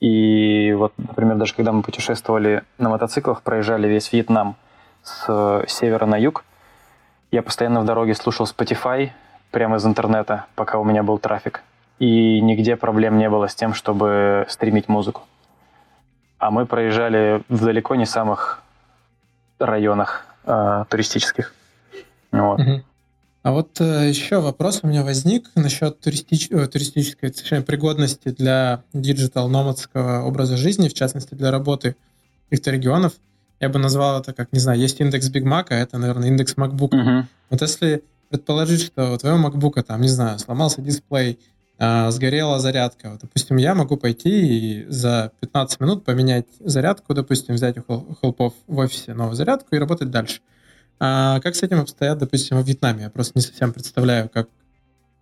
И 0.00 0.72
вот, 0.76 0.92
например, 0.96 1.36
даже 1.36 1.54
когда 1.54 1.70
мы 1.72 1.82
путешествовали 1.82 2.62
на 2.78 2.88
мотоциклах, 2.88 3.42
проезжали 3.42 3.86
весь 3.86 4.12
Вьетнам 4.12 4.56
с 5.02 5.64
севера 5.68 6.06
на 6.06 6.16
юг, 6.16 6.44
я 7.30 7.42
постоянно 7.42 7.80
в 7.80 7.84
дороге 7.84 8.14
слушал 8.14 8.46
Spotify, 8.46 9.10
прямо 9.52 9.76
из 9.76 9.86
интернета, 9.86 10.46
пока 10.56 10.78
у 10.78 10.84
меня 10.84 11.02
был 11.02 11.18
трафик. 11.18 11.62
И 11.98 12.40
нигде 12.40 12.74
проблем 12.74 13.16
не 13.18 13.30
было 13.30 13.46
с 13.46 13.54
тем, 13.54 13.74
чтобы 13.74 14.46
стримить 14.48 14.88
музыку. 14.88 15.22
А 16.38 16.50
мы 16.50 16.66
проезжали 16.66 17.42
в 17.48 17.64
далеко 17.64 17.94
не 17.94 18.06
самых 18.06 18.62
районах 19.60 20.26
э, 20.44 20.84
туристических. 20.88 21.54
Вот. 22.32 22.60
А 23.42 23.50
вот 23.50 23.80
э, 23.80 24.08
еще 24.08 24.40
вопрос 24.40 24.80
у 24.82 24.86
меня 24.86 25.02
возник 25.02 25.50
насчет 25.56 25.98
туристич... 26.00 26.48
э, 26.50 26.66
туристической 26.68 27.30
точнее, 27.30 27.62
пригодности 27.62 28.28
для 28.28 28.84
digital 28.92 29.45
номадского 29.45 30.22
образа 30.22 30.56
жизни, 30.56 30.88
в 30.88 30.94
частности 30.94 31.34
для 31.34 31.50
работы 31.50 31.96
каких-то 32.48 32.70
регионов. 32.70 33.14
Я 33.58 33.68
бы 33.68 33.80
назвал 33.80 34.20
это 34.20 34.32
как, 34.32 34.52
не 34.52 34.60
знаю, 34.60 34.78
есть 34.78 35.00
индекс 35.00 35.28
Big 35.30 35.42
Mac, 35.42 35.66
а 35.70 35.74
это, 35.74 35.98
наверное, 35.98 36.28
индекс 36.28 36.54
MacBook. 36.54 36.90
Uh-huh. 36.90 37.24
Вот 37.50 37.60
если 37.60 38.04
предположить, 38.28 38.82
что 38.82 39.12
у 39.12 39.18
твоего 39.18 39.48
MacBook, 39.48 39.82
там, 39.82 40.00
не 40.00 40.08
знаю, 40.08 40.38
сломался 40.38 40.80
дисплей, 40.80 41.40
э, 41.78 42.10
сгорела 42.12 42.60
зарядка. 42.60 43.10
Вот, 43.10 43.22
допустим, 43.22 43.56
я 43.56 43.74
могу 43.74 43.96
пойти 43.96 44.84
и 44.84 44.86
за 44.88 45.32
15 45.40 45.80
минут 45.80 46.04
поменять 46.04 46.46
зарядку, 46.60 47.12
допустим, 47.12 47.56
взять 47.56 47.76
у 47.78 48.16
хелпов 48.20 48.54
в 48.68 48.78
офисе 48.78 49.14
новую 49.14 49.34
зарядку 49.34 49.74
и 49.74 49.78
работать 49.78 50.10
дальше. 50.10 50.42
А 51.04 51.40
как 51.40 51.56
с 51.56 51.64
этим 51.64 51.80
обстоят, 51.80 52.18
допустим, 52.18 52.62
в 52.62 52.64
Вьетнаме? 52.64 53.02
Я 53.02 53.10
просто 53.10 53.32
не 53.34 53.42
совсем 53.42 53.72
представляю, 53.72 54.28
как 54.28 54.48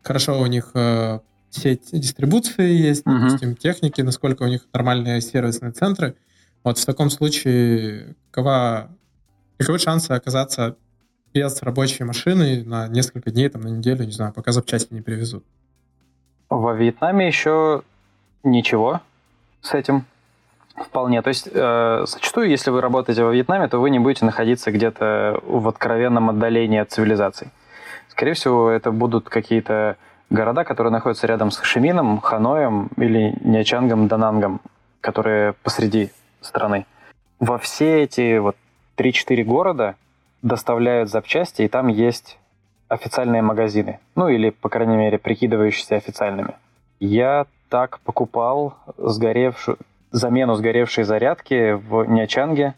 хорошо 0.03 0.39
у 0.39 0.45
них 0.45 0.73
э, 0.75 1.21
сеть 1.49 1.89
дистрибуции 1.91 2.71
есть, 2.71 3.07
uh-huh. 3.07 3.19
допустим, 3.19 3.57
техники, 3.57 4.03
насколько 4.03 4.43
у 4.43 4.47
них 4.47 4.67
нормальные 4.75 5.23
сервисные 5.23 5.73
центры. 5.73 6.17
Вот 6.65 6.77
в 6.77 6.85
таком 6.85 7.09
случае 7.09 8.15
какова, 8.31 8.91
каковы 9.57 9.79
шансы 9.79 10.11
оказаться 10.11 10.77
без 11.33 11.63
рабочей 11.63 12.05
машины 12.05 12.63
на 12.63 12.87
несколько 12.89 13.31
дней, 13.31 13.49
там, 13.49 13.63
на 13.63 13.69
неделю, 13.69 14.05
не 14.05 14.13
знаю, 14.13 14.35
пока 14.35 14.53
запчасти 14.53 14.93
не 14.93 15.01
привезут. 15.01 15.47
Во 16.51 16.75
Вьетнаме 16.75 17.27
еще 17.27 17.85
ничего. 18.45 19.01
с 19.63 19.73
этим 19.73 20.05
вполне. 20.77 21.23
То 21.23 21.29
есть 21.29 21.49
э, 21.53 22.05
зачастую, 22.07 22.49
если 22.49 22.71
вы 22.71 22.81
работаете 22.81 23.25
во 23.25 23.33
Вьетнаме, 23.33 23.69
то 23.69 23.79
вы 23.79 23.91
не 23.91 23.99
будете 23.99 24.25
находиться 24.25 24.71
где-то 24.71 25.41
в 25.43 25.69
откровенном 25.69 26.31
отдалении 26.31 26.79
от 26.79 26.91
цивилизации. 26.91 27.51
Скорее 28.09 28.35
всего, 28.35 28.71
это 28.71 28.91
будут 28.91 29.29
какие-то 29.29 29.97
города, 30.31 30.65
которые 30.65 30.93
находятся 30.93 31.27
рядом 31.27 31.51
с 31.51 31.57
Хашимином, 31.57 32.21
Ханоем 32.21 32.89
или 32.97 33.35
Нячангом, 33.43 34.09
Данангом, 34.09 34.61
которые 35.01 35.55
посреди 35.63 36.11
страны. 36.41 36.87
Во 37.39 37.59
все 37.59 38.03
эти 38.03 38.39
вот 38.39 38.57
3-4 38.97 39.43
города 39.45 39.97
доставляют 40.43 41.11
запчасти, 41.11 41.63
и 41.63 41.69
там 41.69 41.89
есть 41.89 42.39
официальные 42.89 43.43
магазины. 43.43 44.01
Ну 44.15 44.29
или, 44.29 44.51
по 44.51 44.69
крайней 44.69 44.97
мере, 44.97 45.19
прикидывающиеся 45.19 45.97
официальными. 45.97 46.55
Я 46.99 47.47
так 47.69 48.01
покупал 48.01 48.75
сгоревшую, 48.99 49.79
замену 50.11 50.55
сгоревшей 50.55 51.05
зарядки 51.05 51.73
в 51.73 52.05
Нячанге. 52.05 52.75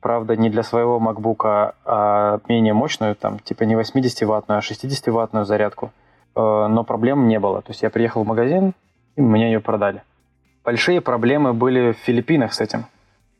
Правда, 0.00 0.36
не 0.36 0.50
для 0.50 0.62
своего 0.62 0.98
MacBook, 0.98 1.72
а 1.84 2.40
менее 2.48 2.74
мощную, 2.74 3.16
там, 3.16 3.38
типа 3.38 3.62
не 3.62 3.74
80-ваттную, 3.74 4.58
а 4.58 4.60
60-ваттную 4.60 5.44
зарядку. 5.44 5.92
Э, 6.36 6.66
но 6.68 6.84
проблем 6.84 7.26
не 7.28 7.38
было. 7.38 7.62
То 7.62 7.70
есть 7.70 7.82
я 7.82 7.90
приехал 7.90 8.24
в 8.24 8.26
магазин, 8.26 8.74
и 9.16 9.22
мне 9.22 9.46
ее 9.52 9.60
продали. 9.60 10.02
Большие 10.64 11.00
проблемы 11.00 11.52
были 11.52 11.92
в 11.92 11.96
Филиппинах 11.98 12.52
с 12.52 12.60
этим. 12.60 12.86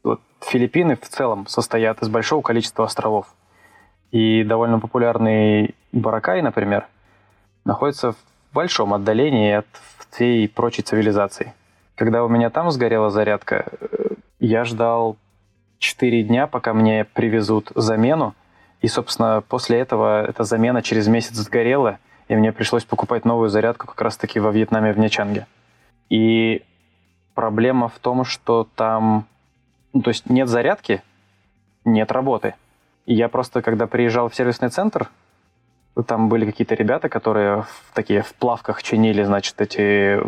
Вот 0.03 0.20
Филиппины 0.41 0.97
в 0.97 1.09
целом 1.09 1.47
состоят 1.47 2.03
из 2.03 2.09
большого 2.09 2.43
количества 2.43 2.85
островов. 2.85 3.27
И 4.11 4.45
довольно 4.45 4.78
популярный 4.78 5.74
Баракай, 5.93 6.41
например, 6.43 6.86
находится 7.65 8.12
в 8.12 8.16
большом 8.53 8.95
отдалении 8.95 9.53
от 9.53 9.66
всей 10.11 10.49
прочей 10.49 10.82
цивилизации. 10.82 11.53
Когда 11.94 12.24
у 12.24 12.28
меня 12.28 12.50
там 12.50 12.70
сгорела 12.70 13.10
зарядка, 13.10 13.66
э, 13.80 14.14
я 14.40 14.64
ждал 14.64 15.16
4 15.78 16.22
дня, 16.24 16.46
пока 16.46 16.74
мне 16.74 17.04
привезут 17.04 17.70
замену. 17.74 18.34
И, 18.80 18.88
собственно, 18.88 19.42
после 19.46 19.78
этого 19.78 20.24
эта 20.24 20.44
замена 20.44 20.82
через 20.82 21.06
месяц 21.06 21.36
сгорела, 21.36 21.98
и 22.28 22.34
мне 22.34 22.52
пришлось 22.52 22.84
покупать 22.84 23.24
новую 23.24 23.48
зарядку 23.48 23.86
как 23.86 24.00
раз-таки 24.00 24.40
во 24.40 24.50
Вьетнаме, 24.50 24.92
в 24.92 24.98
Нячанге. 24.98 25.46
И 26.10 26.62
проблема 27.34 27.88
в 27.88 27.98
том, 27.98 28.24
что 28.24 28.68
там... 28.74 29.26
Ну, 29.92 30.02
то 30.02 30.08
есть 30.08 30.28
нет 30.28 30.48
зарядки, 30.48 31.02
нет 31.84 32.10
работы. 32.10 32.54
И 33.06 33.14
я 33.14 33.28
просто, 33.28 33.62
когда 33.62 33.86
приезжал 33.86 34.28
в 34.28 34.34
сервисный 34.34 34.70
центр, 34.70 35.08
там 36.02 36.28
были 36.28 36.44
какие-то 36.44 36.74
ребята, 36.74 37.08
которые 37.08 37.62
в, 37.62 37.94
такие 37.94 38.22
в 38.22 38.34
плавках 38.34 38.82
чинили, 38.82 39.22
значит, 39.22 39.60
эти 39.60 40.20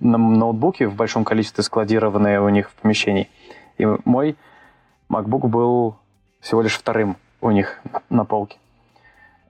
ноутбуки 0.00 0.84
в 0.84 0.94
большом 0.94 1.24
количестве 1.24 1.64
складированные 1.64 2.40
у 2.40 2.48
них 2.48 2.70
в 2.70 2.74
помещении. 2.74 3.28
И 3.78 3.86
мой 4.04 4.36
MacBook 5.10 5.48
был 5.48 5.96
всего 6.40 6.62
лишь 6.62 6.74
вторым 6.74 7.16
у 7.40 7.50
них 7.50 7.80
на 8.08 8.24
полке. 8.24 8.58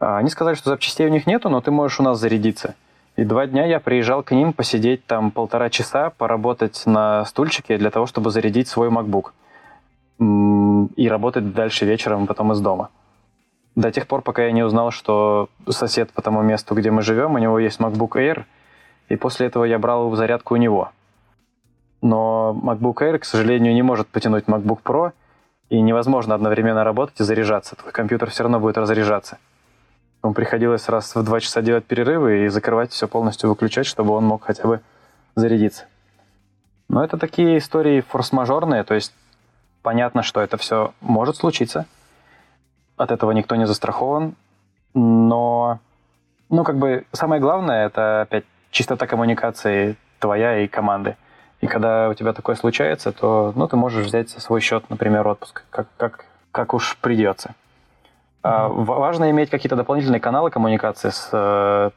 А 0.00 0.16
они 0.16 0.30
сказали, 0.30 0.54
что 0.54 0.70
запчастей 0.70 1.06
у 1.06 1.10
них 1.10 1.26
нету, 1.26 1.50
но 1.50 1.60
ты 1.60 1.70
можешь 1.70 2.00
у 2.00 2.02
нас 2.02 2.18
зарядиться. 2.18 2.74
И 3.16 3.24
два 3.24 3.46
дня 3.46 3.66
я 3.66 3.80
приезжал 3.80 4.22
к 4.22 4.30
ним 4.30 4.52
посидеть 4.52 5.04
там 5.04 5.30
полтора 5.30 5.70
часа, 5.70 6.10
поработать 6.10 6.84
на 6.86 7.24
стульчике 7.24 7.76
для 7.76 7.90
того, 7.90 8.06
чтобы 8.06 8.30
зарядить 8.30 8.68
свой 8.68 8.88
MacBook. 8.88 9.32
И 10.96 11.08
работать 11.08 11.52
дальше 11.52 11.84
вечером 11.84 12.26
потом 12.26 12.52
из 12.52 12.60
дома 12.60 12.90
до 13.78 13.92
тех 13.92 14.08
пор, 14.08 14.22
пока 14.22 14.44
я 14.44 14.50
не 14.50 14.64
узнал, 14.64 14.90
что 14.90 15.48
сосед 15.68 16.10
по 16.10 16.20
тому 16.20 16.42
месту, 16.42 16.74
где 16.74 16.90
мы 16.90 17.02
живем, 17.02 17.34
у 17.34 17.38
него 17.38 17.60
есть 17.60 17.78
MacBook 17.78 18.16
Air, 18.16 18.44
и 19.08 19.14
после 19.14 19.46
этого 19.46 19.62
я 19.62 19.78
брал 19.78 20.12
зарядку 20.16 20.54
у 20.54 20.56
него. 20.56 20.90
Но 22.02 22.58
MacBook 22.60 22.96
Air, 22.96 23.18
к 23.18 23.24
сожалению, 23.24 23.72
не 23.74 23.82
может 23.82 24.08
потянуть 24.08 24.46
MacBook 24.46 24.82
Pro, 24.82 25.12
и 25.68 25.80
невозможно 25.80 26.34
одновременно 26.34 26.82
работать 26.82 27.20
и 27.20 27.24
заряжаться. 27.24 27.76
Твой 27.76 27.92
компьютер 27.92 28.30
все 28.30 28.42
равно 28.42 28.58
будет 28.58 28.78
разряжаться. 28.78 29.38
Ему 30.24 30.34
приходилось 30.34 30.88
раз 30.88 31.14
в 31.14 31.22
два 31.22 31.38
часа 31.38 31.62
делать 31.62 31.84
перерывы 31.84 32.46
и 32.46 32.48
закрывать 32.48 32.90
все 32.90 33.06
полностью, 33.06 33.48
выключать, 33.48 33.86
чтобы 33.86 34.12
он 34.12 34.24
мог 34.24 34.42
хотя 34.42 34.66
бы 34.66 34.80
зарядиться. 35.36 35.84
Но 36.88 37.04
это 37.04 37.16
такие 37.16 37.58
истории 37.58 38.00
форс-мажорные, 38.00 38.82
то 38.82 38.94
есть 38.94 39.14
понятно, 39.82 40.24
что 40.24 40.40
это 40.40 40.56
все 40.56 40.94
может 41.00 41.36
случиться– 41.36 41.86
от 42.98 43.10
этого 43.10 43.30
никто 43.32 43.56
не 43.56 43.66
застрахован, 43.66 44.34
но, 44.94 45.78
ну, 46.50 46.64
как 46.64 46.76
бы 46.78 47.04
самое 47.12 47.40
главное, 47.40 47.86
это 47.86 48.22
опять 48.22 48.44
чистота 48.70 49.06
коммуникации 49.06 49.96
твоя 50.18 50.58
и 50.58 50.68
команды. 50.68 51.16
И 51.60 51.66
когда 51.66 52.08
у 52.08 52.14
тебя 52.14 52.32
такое 52.32 52.56
случается, 52.56 53.12
то, 53.12 53.52
ну, 53.56 53.66
ты 53.66 53.76
можешь 53.76 54.06
взять 54.06 54.30
за 54.30 54.40
свой 54.40 54.60
счет, 54.60 54.90
например, 54.90 55.26
отпуск, 55.26 55.64
как, 55.70 55.88
как, 55.96 56.24
как 56.52 56.74
уж 56.74 56.96
придется. 57.00 57.48
Mm-hmm. 57.48 57.54
А, 58.42 58.68
важно 58.68 59.30
иметь 59.30 59.50
какие-то 59.50 59.76
дополнительные 59.76 60.20
каналы 60.20 60.50
коммуникации 60.50 61.10
с 61.10 61.30
э, 61.32 61.90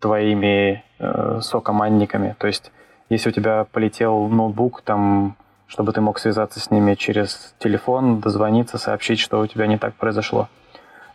твоими 0.00 0.84
э, 0.98 1.38
сокомандниками. 1.40 2.36
То 2.38 2.46
есть, 2.46 2.72
если 3.08 3.30
у 3.30 3.32
тебя 3.32 3.66
полетел 3.72 4.28
ноутбук, 4.28 4.82
там 4.82 5.36
чтобы 5.70 5.92
ты 5.92 6.00
мог 6.00 6.18
связаться 6.18 6.58
с 6.58 6.70
ними 6.72 6.96
через 6.96 7.54
телефон, 7.60 8.18
дозвониться, 8.18 8.76
сообщить, 8.76 9.20
что 9.20 9.40
у 9.40 9.46
тебя 9.46 9.68
не 9.68 9.78
так 9.78 9.94
произошло. 9.94 10.48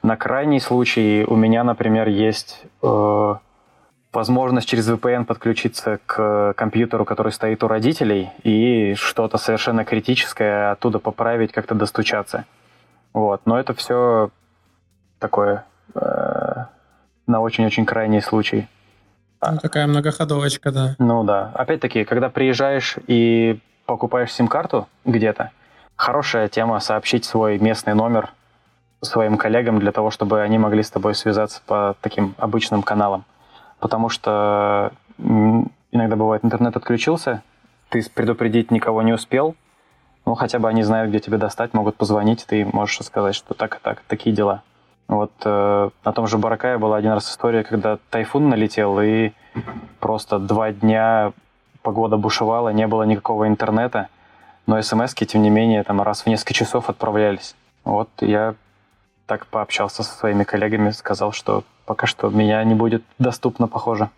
На 0.01 0.15
крайний 0.15 0.61
случай 0.61 1.25
у 1.27 1.35
меня, 1.35 1.65
например, 1.65 2.07
есть 2.07 2.63
э, 2.81 3.35
возможность 4.13 4.67
через 4.67 4.89
VPN 4.89 5.25
подключиться 5.25 5.99
к 6.05 6.53
компьютеру, 6.55 7.03
который 7.03 7.33
стоит 7.33 7.63
у 7.65 7.67
родителей, 7.67 8.29
и 8.43 8.93
что-то 8.95 9.37
совершенно 9.37 9.83
критическое 9.83 10.71
оттуда 10.71 10.99
поправить, 10.99 11.51
как-то 11.51 11.75
достучаться. 11.75 12.45
Вот. 13.13 13.41
Но 13.45 13.59
это 13.59 13.73
все 13.73 14.29
такое 15.19 15.65
э, 15.95 16.65
на 17.27 17.41
очень-очень 17.41 17.85
крайний 17.85 18.21
случай. 18.21 18.69
Ну, 19.45 19.57
такая 19.57 19.85
многоходовочка, 19.85 20.71
да. 20.71 20.95
Ну 20.97 21.25
да. 21.25 21.51
Опять-таки, 21.55 22.05
когда 22.05 22.29
приезжаешь 22.29 22.95
и 23.07 23.59
покупаешь 23.85 24.33
сим-карту 24.33 24.87
где-то, 25.05 25.51
хорошая 25.95 26.47
тема 26.47 26.79
сообщить 26.79 27.25
свой 27.25 27.59
местный 27.59 27.93
номер 27.93 28.33
своим 29.01 29.37
коллегам 29.37 29.79
для 29.79 29.91
того, 29.91 30.09
чтобы 30.09 30.41
они 30.41 30.57
могли 30.57 30.83
с 30.83 30.89
тобой 30.89 31.15
связаться 31.15 31.61
по 31.65 31.95
таким 32.01 32.33
обычным 32.37 32.81
каналам. 32.81 33.23
Потому 33.79 34.09
что 34.09 34.91
иногда 35.17 36.15
бывает, 36.15 36.43
интернет 36.43 36.75
отключился, 36.75 37.43
ты 37.89 38.03
предупредить 38.09 38.71
никого 38.71 39.01
не 39.01 39.13
успел, 39.13 39.55
ну, 40.25 40.33
хотя 40.33 40.57
бы 40.57 40.67
они 40.67 40.81
знают, 40.81 41.09
где 41.09 41.19
тебя 41.19 41.37
достать, 41.37 41.73
могут 41.73 41.97
позвонить, 41.97 42.45
ты 42.47 42.65
можешь 42.65 42.97
сказать, 43.05 43.35
что 43.35 43.53
так 43.53 43.75
и 43.75 43.79
так, 43.79 44.01
такие 44.07 44.35
дела. 44.35 44.63
Вот 45.07 45.31
э, 45.43 45.89
на 46.03 46.13
том 46.13 46.25
же 46.25 46.39
Баракае 46.39 46.79
была 46.79 46.97
один 46.97 47.11
раз 47.11 47.29
история, 47.29 47.63
когда 47.63 47.99
тайфун 48.09 48.49
налетел, 48.49 48.99
и 48.99 49.33
просто 49.99 50.39
два 50.39 50.71
дня 50.71 51.31
погода 51.85 52.17
бушевала, 52.17 52.69
не 52.73 52.87
было 52.87 53.03
никакого 53.03 53.47
интернета, 53.47 54.07
но 54.67 54.81
смс 54.81 55.13
тем 55.13 55.43
не 55.43 55.51
менее, 55.51 55.83
там 55.83 56.01
раз 56.01 56.23
в 56.23 56.27
несколько 56.27 56.53
часов 56.53 56.89
отправлялись. 56.89 57.55
Вот 57.83 58.09
я 58.21 58.55
так 59.27 59.45
пообщался 59.45 60.03
со 60.03 60.13
своими 60.17 60.43
коллегами, 60.43 60.89
сказал, 60.91 61.31
что 61.31 61.63
пока 61.85 62.07
что 62.07 62.29
меня 62.29 62.63
не 62.63 62.73
будет 62.73 63.03
доступно, 63.19 63.67
похоже. 63.67 64.09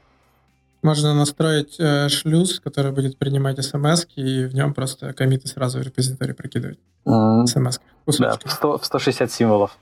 Можно 0.82 1.14
настроить 1.14 1.76
э, 1.80 2.08
шлюз, 2.08 2.60
который 2.62 2.92
будет 2.92 3.18
принимать 3.18 3.64
смс 3.64 4.06
и 4.16 4.46
в 4.46 4.56
нем 4.56 4.74
просто 4.74 5.12
комиты 5.14 5.48
сразу 5.48 5.80
в 5.80 5.82
репозиторий 5.82 6.34
прокидывать. 6.34 6.80
Mm. 7.06 7.48
смс 7.48 7.80
Да, 8.20 8.38
в, 8.44 8.52
100, 8.52 8.78
в 8.78 8.86
160 8.86 9.32
символов. 9.32 9.78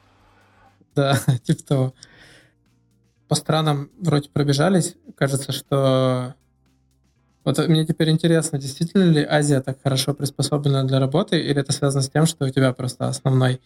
Да, 0.95 1.17
типа 1.43 1.63
того. 1.63 1.93
По 3.27 3.35
странам 3.35 3.89
вроде 3.99 4.29
пробежались. 4.29 4.95
Кажется, 5.15 5.51
что 5.51 6.33
вот 7.45 7.67
мне 7.67 7.85
теперь 7.85 8.09
интересно, 8.09 8.59
действительно 8.59 9.03
ли 9.03 9.23
Азия 9.23 9.61
так 9.61 9.77
хорошо 9.81 10.13
приспособлена 10.13 10.83
для 10.83 10.99
работы, 10.99 11.39
или 11.39 11.61
это 11.61 11.71
связано 11.71 12.01
с 12.01 12.09
тем, 12.09 12.25
что 12.25 12.45
у 12.45 12.49
тебя 12.49 12.73
просто 12.73 13.07
основной, 13.07 13.61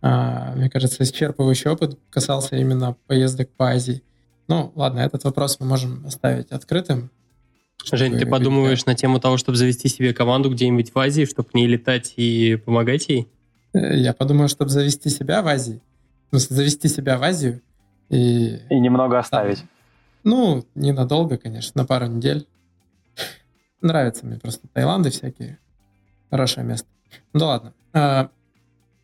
а, 0.00 0.54
мне 0.54 0.70
кажется, 0.70 1.02
исчерпывающий 1.02 1.70
опыт 1.70 1.98
касался 2.10 2.56
именно 2.56 2.96
поездок 3.06 3.50
по 3.50 3.70
Азии? 3.70 4.02
Ну, 4.46 4.72
ладно, 4.74 5.00
этот 5.00 5.24
вопрос 5.24 5.58
мы 5.58 5.66
можем 5.66 6.06
оставить 6.06 6.52
открытым. 6.52 7.10
Жень, 7.92 8.18
ты 8.18 8.24
подумываешь 8.24 8.86
на 8.86 8.94
тему 8.94 9.20
того, 9.20 9.36
чтобы 9.36 9.58
завести 9.58 9.88
себе 9.88 10.14
команду 10.14 10.50
где-нибудь 10.50 10.94
в 10.94 10.98
Азии, 10.98 11.24
чтобы 11.24 11.50
к 11.50 11.54
ней 11.54 11.66
летать 11.66 12.14
и 12.16 12.56
помогать 12.56 13.08
ей? 13.08 13.28
Э, 13.72 13.96
я 13.96 14.14
подумаю, 14.14 14.48
чтобы 14.48 14.70
завести 14.70 15.10
себя 15.10 15.42
в 15.42 15.48
Азии. 15.48 15.80
Ну, 16.30 16.38
завести 16.38 16.88
себя 16.88 17.18
в 17.18 17.22
Азию 17.22 17.60
и... 18.10 18.58
И 18.70 18.80
немного 18.80 19.18
оставить. 19.18 19.64
Ну, 20.22 20.64
ненадолго, 20.74 21.36
конечно, 21.36 21.82
на 21.82 21.86
пару 21.86 22.06
недель. 22.06 22.46
Нравятся 23.80 24.26
мне 24.26 24.38
просто 24.38 24.66
Таиланды 24.68 25.10
всякие. 25.10 25.58
Хорошее 26.30 26.66
место. 26.66 26.88
Ну 27.32 27.46
ладно. 27.46 27.74
А, 27.92 28.30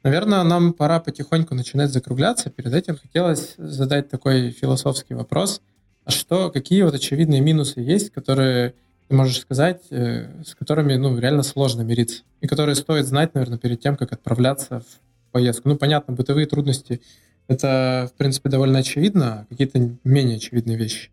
наверное, 0.03 0.43
нам 0.43 0.73
пора 0.73 1.01
потихоньку 1.01 1.55
начинать 1.55 1.91
закругляться. 1.91 2.51
Перед 2.51 2.75
этим 2.75 2.97
хотелось 2.97 3.55
задать 3.57 4.09
такой 4.09 4.51
философский 4.51 5.15
вопрос. 5.15 5.61
А 6.05 6.11
что, 6.11 6.51
какие 6.51 6.83
вот 6.83 6.95
очевидные 6.95 7.41
минусы 7.41 7.81
есть, 7.81 8.11
которые 8.11 8.75
ты 9.09 9.15
можешь 9.15 9.41
сказать, 9.41 9.83
э, 9.91 10.43
с 10.45 10.55
которыми 10.55 10.95
ну, 10.95 11.19
реально 11.19 11.43
сложно 11.43 11.83
мириться, 11.83 12.23
и 12.41 12.47
которые 12.47 12.77
стоит 12.77 13.07
знать, 13.07 13.35
наверное, 13.35 13.59
перед 13.59 13.81
тем, 13.81 13.97
как 13.97 14.13
отправляться 14.13 14.81
в 14.81 15.33
поездку. 15.33 15.69
Ну, 15.69 15.77
понятно, 15.77 16.15
бытовые 16.15 16.47
трудности— 16.47 17.01
это, 17.49 18.09
в 18.13 18.17
принципе, 18.17 18.49
довольно 18.49 18.79
очевидно, 18.79 19.41
а 19.41 19.47
какие-то 19.49 19.97
менее 20.05 20.37
очевидные 20.37 20.77
вещи. 20.77 21.11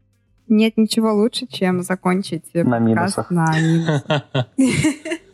Нет 0.48 0.78
ничего 0.78 1.14
лучше, 1.14 1.45
чем 1.48 1.82
закончить 1.82 2.53
на 2.53 2.80
минусах. 2.80 3.32
На 3.32 3.53
минусах. 3.60 4.22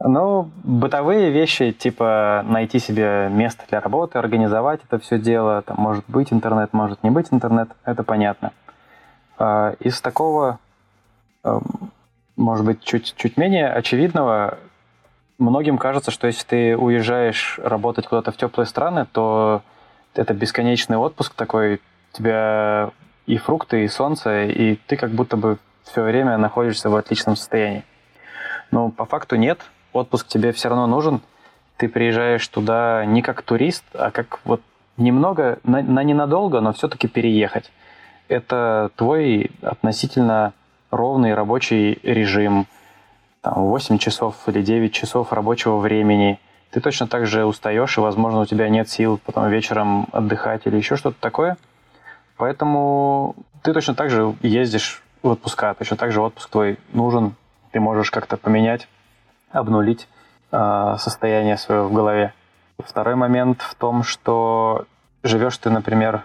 Ну, 0.00 0.50
бытовые 0.62 1.30
вещи, 1.30 1.72
типа 1.72 2.44
найти 2.46 2.78
себе 2.78 3.28
место 3.32 3.64
для 3.68 3.80
работы, 3.80 4.18
организовать 4.18 4.80
это 4.84 5.00
все 5.00 5.18
дело, 5.18 5.62
там 5.62 5.76
может 5.78 6.04
быть 6.06 6.32
интернет, 6.32 6.72
может 6.72 7.02
не 7.02 7.10
быть 7.10 7.26
интернет, 7.32 7.70
это 7.84 8.04
понятно. 8.04 8.52
А, 9.38 9.74
из 9.80 10.00
такого, 10.00 10.60
эм, 11.42 11.90
может 12.36 12.64
быть, 12.64 12.80
чуть, 12.84 13.14
чуть 13.16 13.36
менее 13.36 13.72
очевидного, 13.72 14.58
многим 15.38 15.78
кажется, 15.78 16.12
что 16.12 16.28
если 16.28 16.46
ты 16.46 16.76
уезжаешь 16.76 17.58
работать 17.60 18.06
куда-то 18.06 18.30
в 18.30 18.36
теплые 18.36 18.68
страны, 18.68 19.04
то 19.10 19.62
это 20.14 20.32
бесконечный 20.32 20.96
отпуск 20.96 21.34
такой, 21.34 21.80
тебя 22.12 22.90
и 23.28 23.36
фрукты, 23.36 23.84
и 23.84 23.88
солнце, 23.88 24.46
и 24.46 24.76
ты 24.86 24.96
как 24.96 25.10
будто 25.10 25.36
бы 25.36 25.58
все 25.84 26.02
время 26.02 26.38
находишься 26.38 26.88
в 26.88 26.96
отличном 26.96 27.36
состоянии. 27.36 27.84
Но 28.70 28.90
по 28.90 29.04
факту 29.04 29.36
нет, 29.36 29.60
отпуск 29.92 30.26
тебе 30.26 30.52
все 30.52 30.70
равно 30.70 30.86
нужен. 30.86 31.20
Ты 31.76 31.88
приезжаешь 31.88 32.46
туда 32.48 33.04
не 33.04 33.20
как 33.20 33.42
турист, 33.42 33.84
а 33.92 34.10
как 34.10 34.40
вот 34.44 34.62
немного, 34.96 35.58
на, 35.62 35.82
на 35.82 36.02
ненадолго, 36.02 36.60
но 36.60 36.72
все-таки 36.72 37.06
переехать. 37.06 37.70
Это 38.28 38.90
твой 38.96 39.50
относительно 39.60 40.54
ровный 40.90 41.34
рабочий 41.34 41.98
режим, 42.02 42.66
там, 43.42 43.54
8 43.64 43.98
часов 43.98 44.36
или 44.46 44.62
9 44.62 44.92
часов 44.92 45.34
рабочего 45.34 45.76
времени. 45.76 46.40
Ты 46.70 46.80
точно 46.80 47.06
так 47.06 47.26
же 47.26 47.44
устаешь, 47.44 47.98
и, 47.98 48.00
возможно, 48.00 48.40
у 48.40 48.46
тебя 48.46 48.70
нет 48.70 48.88
сил 48.88 49.20
потом 49.24 49.48
вечером 49.50 50.08
отдыхать 50.12 50.62
или 50.64 50.76
еще 50.76 50.96
что-то 50.96 51.16
такое. 51.20 51.58
Поэтому 52.38 53.34
ты 53.62 53.72
точно 53.72 53.94
так 53.94 54.10
же 54.10 54.34
ездишь 54.40 55.02
в 55.22 55.28
отпуска, 55.28 55.74
точно 55.74 55.96
так 55.96 56.12
же 56.12 56.22
отпуск 56.22 56.48
твой 56.48 56.78
нужен. 56.92 57.34
Ты 57.72 57.80
можешь 57.80 58.10
как-то 58.10 58.36
поменять 58.36 58.88
обнулить 59.50 60.08
э, 60.52 60.94
состояние 60.98 61.56
свое 61.56 61.82
в 61.82 61.92
голове. 61.92 62.32
Второй 62.78 63.16
момент 63.16 63.62
в 63.62 63.74
том, 63.74 64.02
что 64.02 64.86
живешь 65.22 65.58
ты, 65.58 65.70
например, 65.70 66.22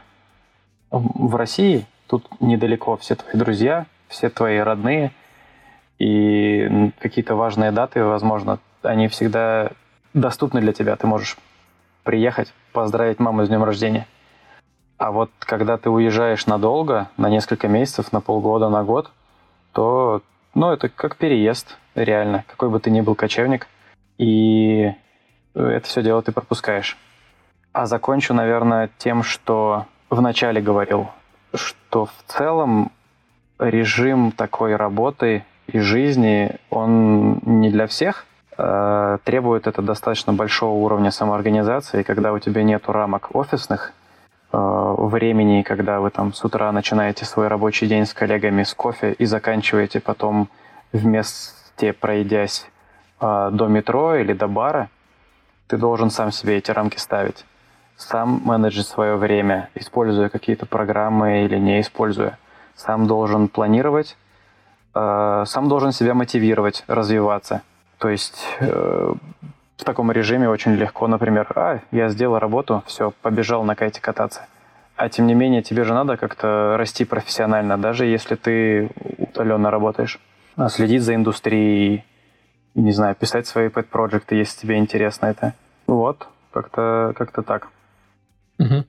в 0.91 1.35
России, 1.35 1.85
тут 2.07 2.27
недалеко 2.39 2.95
все 2.97 3.15
твои 3.15 3.33
друзья, 3.33 3.87
все 4.07 4.29
твои 4.29 4.59
родные, 4.59 5.11
и 5.97 6.91
какие-то 6.99 7.35
важные 7.35 7.71
даты, 7.71 8.03
возможно, 8.03 8.59
они 8.83 9.07
всегда 9.07 9.71
доступны 10.13 10.61
для 10.61 10.73
тебя. 10.73 10.95
Ты 10.95 11.07
можешь 11.07 11.37
приехать, 12.03 12.53
поздравить 12.71 13.19
маму 13.19 13.45
с 13.45 13.49
днем 13.49 13.63
рождения. 13.63 14.05
А 14.97 15.11
вот 15.11 15.31
когда 15.39 15.77
ты 15.77 15.89
уезжаешь 15.89 16.45
надолго, 16.45 17.09
на 17.17 17.29
несколько 17.29 17.67
месяцев, 17.67 18.11
на 18.11 18.21
полгода, 18.21 18.69
на 18.69 18.83
год, 18.83 19.11
то 19.73 20.21
ну, 20.53 20.71
это 20.71 20.87
как 20.89 21.17
переезд, 21.17 21.77
реально, 21.95 22.43
какой 22.47 22.69
бы 22.69 22.79
ты 22.79 22.91
ни 22.91 23.01
был 23.01 23.15
кочевник. 23.15 23.67
И 24.17 24.93
это 25.55 25.87
все 25.87 26.03
дело 26.03 26.21
ты 26.21 26.31
пропускаешь. 26.31 26.97
А 27.71 27.87
закончу, 27.87 28.33
наверное, 28.33 28.89
тем, 28.99 29.23
что 29.23 29.87
вначале 30.11 30.61
говорил, 30.61 31.09
что 31.55 32.05
в 32.05 32.13
целом 32.27 32.91
режим 33.57 34.31
такой 34.31 34.75
работы 34.75 35.43
и 35.67 35.79
жизни, 35.79 36.57
он 36.69 37.39
не 37.43 37.71
для 37.71 37.87
всех. 37.87 38.27
Э, 38.55 39.17
требует 39.23 39.65
это 39.65 39.81
достаточно 39.81 40.33
большого 40.33 40.73
уровня 40.73 41.09
самоорганизации, 41.09 42.03
когда 42.03 42.31
у 42.31 42.37
тебя 42.37 42.61
нет 42.61 42.83
рамок 42.87 43.35
офисных, 43.35 43.93
Э, 43.93 44.02
времени, 44.53 45.63
когда 45.63 45.99
вы 45.99 46.11
там 46.11 46.33
с 46.33 46.43
утра 46.45 46.71
начинаете 46.71 47.25
свой 47.25 47.47
рабочий 47.47 47.87
день 47.87 48.05
с 48.05 48.13
коллегами 48.13 48.63
с 48.63 48.73
кофе 48.73 49.13
и 49.13 49.25
заканчиваете 49.25 49.99
потом 49.99 50.49
вместе 50.93 51.91
пройдясь 51.93 52.67
э, 53.19 53.49
до 53.51 53.67
метро 53.67 54.15
или 54.15 54.33
до 54.33 54.47
бара, 54.47 54.89
ты 55.67 55.77
должен 55.77 56.09
сам 56.09 56.31
себе 56.31 56.57
эти 56.57 56.71
рамки 56.71 56.97
ставить. 56.97 57.45
Сам 57.97 58.41
менеджить 58.45 58.87
свое 58.87 59.15
время, 59.15 59.69
используя 59.75 60.29
какие-то 60.29 60.65
программы 60.65 61.45
или 61.45 61.57
не 61.57 61.81
используя. 61.81 62.37
Сам 62.75 63.07
должен 63.07 63.47
планировать, 63.49 64.17
э, 64.93 65.43
сам 65.47 65.67
должен 65.67 65.91
себя 65.91 66.13
мотивировать, 66.13 66.83
развиваться. 66.87 67.63
То 67.97 68.09
есть 68.09 68.45
в 69.83 69.85
таком 69.85 70.11
режиме 70.11 70.49
очень 70.49 70.71
легко, 70.75 71.07
например, 71.07 71.45
а, 71.55 71.81
я 71.91 72.07
сделал 72.07 72.39
работу, 72.39 72.83
все, 72.87 73.11
побежал 73.21 73.65
на 73.65 73.75
кайте 73.75 73.99
кататься. 73.99 74.47
А 74.95 75.09
тем 75.09 75.27
не 75.27 75.33
менее, 75.33 75.61
тебе 75.61 75.83
же 75.83 75.93
надо 75.93 76.15
как-то 76.15 76.75
расти 76.77 77.03
профессионально, 77.03 77.77
даже 77.77 78.05
если 78.05 78.35
ты 78.35 78.89
удаленно 79.17 79.69
работаешь. 79.71 80.19
А 80.55 80.69
следить 80.69 81.01
за 81.01 81.15
индустрией, 81.15 82.05
не 82.75 82.93
знаю, 82.93 83.15
писать 83.15 83.45
свои 83.45 83.67
pet 83.67 83.83
проекты 83.83 84.35
если 84.35 84.61
тебе 84.61 84.77
интересно 84.77 85.25
это. 85.25 85.53
Вот, 85.85 86.27
как-то 86.53 87.13
как 87.17 87.45
так. 87.45 87.67
Угу. 88.59 88.85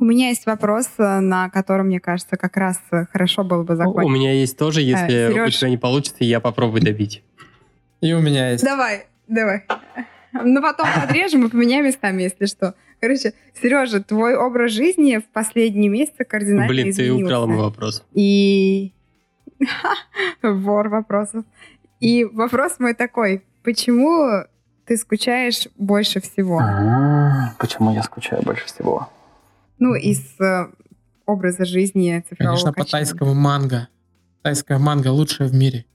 У 0.00 0.04
меня 0.04 0.30
есть 0.30 0.44
вопрос, 0.46 0.88
э, 0.98 1.20
на 1.20 1.50
котором, 1.50 1.86
мне 1.86 2.00
кажется, 2.00 2.36
как 2.36 2.56
раз 2.56 2.80
хорошо 3.12 3.44
было 3.44 3.62
бы 3.62 3.76
закончить. 3.76 4.10
У 4.10 4.12
меня 4.12 4.32
есть 4.32 4.58
тоже, 4.58 4.80
если 4.80 5.28
а, 5.28 5.30
Сереж... 5.30 5.48
у 5.54 5.58
тебя 5.58 5.70
не 5.70 5.76
получится, 5.76 6.24
я 6.24 6.40
попробую 6.40 6.82
добить. 6.82 7.22
И 8.00 8.12
у 8.12 8.20
меня 8.20 8.50
есть. 8.50 8.64
Давай. 8.64 9.06
Давай. 9.26 9.64
Ну, 10.32 10.60
потом 10.60 10.88
подрежем 11.00 11.46
и 11.46 11.50
поменяем 11.50 11.84
местами, 11.84 12.22
если 12.22 12.46
что. 12.46 12.74
Короче, 13.00 13.34
Сережа, 13.60 14.02
твой 14.02 14.36
образ 14.36 14.72
жизни 14.72 15.18
в 15.18 15.26
последние 15.26 15.88
месяцы 15.88 16.24
кардинально 16.24 16.68
Блин, 16.68 16.90
изменился. 16.90 17.18
ты 17.18 17.24
украл 17.24 17.46
мой 17.46 17.58
вопрос. 17.58 18.02
И... 18.14 18.92
Вор 20.42 20.88
вопросов. 20.88 21.44
И 22.00 22.24
вопрос 22.24 22.80
мой 22.80 22.94
такой. 22.94 23.44
Почему 23.62 24.44
ты 24.86 24.96
скучаешь 24.96 25.68
больше 25.76 26.20
всего? 26.20 26.60
Почему 27.58 27.92
я 27.94 28.02
скучаю 28.02 28.42
больше 28.42 28.66
всего? 28.66 29.08
Ну, 29.78 29.94
из 29.94 30.40
э, 30.40 30.66
образа 31.26 31.64
жизни 31.64 32.24
цифрового 32.28 32.56
Конечно, 32.56 32.72
по 32.72 32.84
тайскому 32.84 33.34
манго. 33.34 33.88
Тайская 34.42 34.78
манго 34.78 35.08
лучшая 35.08 35.48
в 35.48 35.54
мире. 35.54 35.86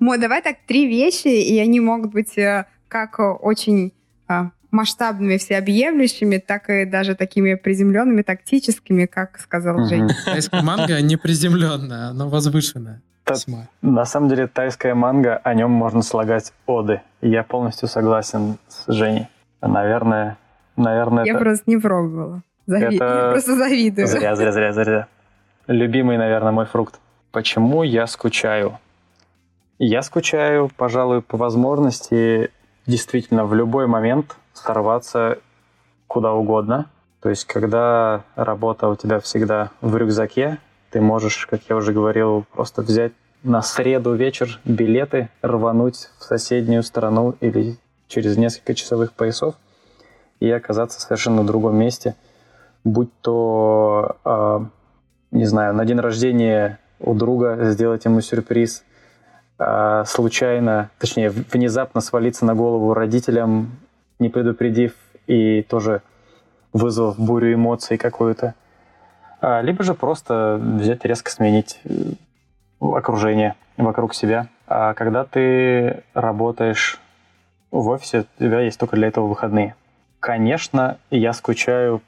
Мо, 0.00 0.18
давай 0.18 0.42
так, 0.42 0.56
три 0.66 0.86
вещи, 0.86 1.28
и 1.28 1.58
они 1.58 1.80
могут 1.80 2.12
быть 2.12 2.36
э, 2.38 2.66
как 2.88 3.18
очень 3.18 3.92
а, 4.28 4.50
масштабными, 4.70 5.36
всеобъемлющими, 5.36 6.38
так 6.38 6.68
и 6.68 6.84
даже 6.84 7.14
такими 7.14 7.54
приземленными, 7.54 8.22
тактическими, 8.22 9.06
как 9.06 9.38
сказал 9.38 9.76
угу. 9.76 9.86
Женя. 9.86 10.14
Тайская 10.24 10.62
манга 10.62 11.00
не 11.00 11.16
приземленная, 11.16 12.12
но 12.12 12.28
возвышенная. 12.28 13.00
На 13.80 14.04
самом 14.04 14.28
деле 14.28 14.46
тайская 14.46 14.94
манга, 14.94 15.40
о 15.42 15.54
нем 15.54 15.70
можно 15.70 16.02
слагать 16.02 16.52
оды. 16.66 17.00
Я 17.22 17.42
полностью 17.42 17.88
согласен 17.88 18.58
с 18.68 18.92
Женей. 18.92 19.28
Наверное, 19.62 20.36
наверное, 20.76 21.24
Я 21.24 21.32
это... 21.32 21.40
просто 21.40 21.64
не 21.66 21.78
пробовала. 21.78 22.42
Зави... 22.66 22.96
Это... 22.96 23.04
Я 23.04 23.30
просто 23.30 23.56
завидую. 23.56 24.06
Зря, 24.06 24.36
зря, 24.36 24.52
зря, 24.52 24.72
зря. 24.72 25.06
Любимый, 25.66 26.18
наверное, 26.18 26.52
мой 26.52 26.66
фрукт. 26.66 27.00
Почему 27.32 27.82
я 27.82 28.06
скучаю? 28.06 28.78
Я 29.78 30.02
скучаю, 30.02 30.70
пожалуй, 30.76 31.20
по 31.20 31.36
возможности 31.36 32.50
действительно 32.86 33.44
в 33.44 33.54
любой 33.54 33.88
момент 33.88 34.36
сорваться 34.52 35.38
куда 36.06 36.32
угодно. 36.32 36.86
То 37.20 37.28
есть, 37.30 37.44
когда 37.44 38.22
работа 38.36 38.88
у 38.88 38.94
тебя 38.94 39.18
всегда 39.18 39.70
в 39.80 39.96
рюкзаке, 39.96 40.58
ты 40.90 41.00
можешь, 41.00 41.46
как 41.46 41.62
я 41.68 41.74
уже 41.74 41.92
говорил, 41.92 42.44
просто 42.52 42.82
взять 42.82 43.12
на 43.42 43.62
среду 43.62 44.14
вечер 44.14 44.60
билеты, 44.64 45.28
рвануть 45.42 46.08
в 46.18 46.22
соседнюю 46.22 46.84
страну 46.84 47.34
или 47.40 47.76
через 48.06 48.36
несколько 48.36 48.74
часовых 48.74 49.12
поясов 49.12 49.56
и 50.38 50.48
оказаться 50.50 51.00
совершенно 51.00 51.42
в 51.42 51.46
другом 51.46 51.76
месте. 51.76 52.14
Будь 52.84 53.10
то, 53.22 54.18
э, 54.24 54.60
не 55.32 55.46
знаю, 55.46 55.74
на 55.74 55.84
день 55.84 55.98
рождения 55.98 56.78
у 57.00 57.14
друга 57.14 57.58
сделать 57.72 58.04
ему 58.04 58.20
сюрприз– 58.20 58.84
случайно, 60.06 60.90
точнее, 60.98 61.30
внезапно 61.30 62.00
свалиться 62.00 62.44
на 62.44 62.54
голову 62.54 62.92
родителям, 62.94 63.72
не 64.18 64.28
предупредив 64.28 64.94
и 65.26 65.62
тоже 65.62 66.02
вызвав 66.72 67.18
бурю 67.18 67.54
эмоций 67.54 67.96
какую-то. 67.96 68.54
А, 69.40 69.60
либо 69.60 69.84
же 69.84 69.94
просто 69.94 70.58
взять 70.60 71.04
резко 71.04 71.30
сменить 71.30 71.80
э, 71.84 71.90
окружение 72.80 73.54
вокруг 73.76 74.14
себя. 74.14 74.48
А 74.66 74.94
когда 74.94 75.24
ты 75.24 76.02
работаешь 76.14 76.98
в 77.70 77.88
офисе, 77.88 78.24
у 78.38 78.42
тебя 78.42 78.60
есть 78.60 78.78
только 78.78 78.96
для 78.96 79.08
этого 79.08 79.26
выходные. 79.26 79.74
Конечно, 80.20 80.98
я 81.10 81.32
скучаю 81.32 82.00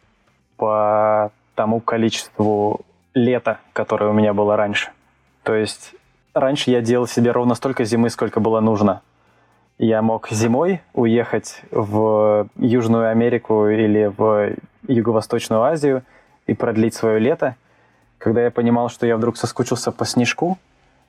по 0.56 1.30
тому 1.54 1.80
количеству 1.80 2.80
лета, 3.14 3.58
которое 3.72 4.10
у 4.10 4.14
меня 4.14 4.32
было 4.32 4.56
раньше. 4.56 4.90
То 5.42 5.54
есть 5.54 5.94
раньше 6.40 6.70
я 6.70 6.80
делал 6.80 7.06
себе 7.06 7.32
ровно 7.32 7.54
столько 7.54 7.84
зимы, 7.84 8.10
сколько 8.10 8.40
было 8.40 8.60
нужно. 8.60 9.02
Я 9.78 10.00
мог 10.02 10.28
зимой 10.30 10.80
уехать 10.94 11.62
в 11.70 12.48
Южную 12.56 13.10
Америку 13.10 13.68
или 13.68 14.06
в 14.06 14.54
Юго-Восточную 14.88 15.62
Азию 15.62 16.02
и 16.46 16.54
продлить 16.54 16.94
свое 16.94 17.18
лето. 17.18 17.56
Когда 18.18 18.42
я 18.42 18.50
понимал, 18.50 18.88
что 18.88 19.06
я 19.06 19.16
вдруг 19.16 19.36
соскучился 19.36 19.92
по 19.92 20.06
снежку, 20.06 20.58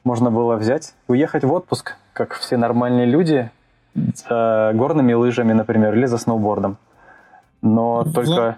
можно 0.03 0.31
было 0.31 0.55
взять, 0.55 0.93
уехать 1.07 1.43
в 1.43 1.53
отпуск, 1.53 1.95
как 2.13 2.33
все 2.33 2.57
нормальные 2.57 3.05
люди, 3.05 3.49
за 3.95 4.71
горными 4.73 5.13
лыжами, 5.13 5.53
например, 5.53 5.95
или 5.95 6.05
за 6.05 6.17
сноубордом. 6.17 6.77
Но 7.61 8.03
в 8.03 8.13
только... 8.13 8.29
Лон... 8.29 8.55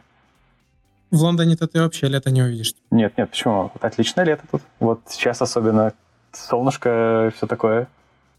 В 1.11 1.15
Лондоне-то 1.23 1.67
ты 1.67 1.81
вообще 1.81 2.07
лето 2.07 2.29
не 2.29 2.41
увидишь. 2.41 2.73
Нет, 2.91 3.17
нет, 3.17 3.29
почему? 3.29 3.71
Отличное 3.81 4.25
лето 4.25 4.43
тут. 4.51 4.61
Вот 4.79 5.01
сейчас 5.07 5.41
особенно 5.41 5.93
солнышко, 6.33 7.31
все 7.35 7.47
такое. 7.47 7.87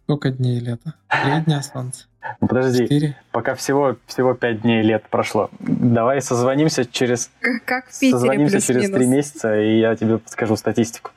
Сколько 0.05 0.31
дней 0.31 0.59
лета? 0.61 0.95
Три 1.09 1.41
дня 1.43 1.63
солнца. 1.63 2.07
Ну, 2.41 2.49
подожди, 2.49 2.83
Четыре? 2.83 3.17
пока 3.33 3.55
всего, 3.55 3.97
всего 4.07 4.35
пять 4.35 4.63
дней 4.63 4.83
лет 4.83 5.05
прошло. 5.09 5.51
Давай 5.61 6.21
созвонимся 6.21 6.85
через... 6.85 7.31
Как 7.65 7.87
в 7.87 7.99
Питере 7.99 8.11
Созвонимся 8.11 8.61
через 8.61 8.91
три 8.91 9.07
месяца, 9.07 9.59
и 9.59 9.79
я 9.79 9.97
тебе 9.97 10.19
подскажу 10.19 10.57
статистику. 10.57 11.13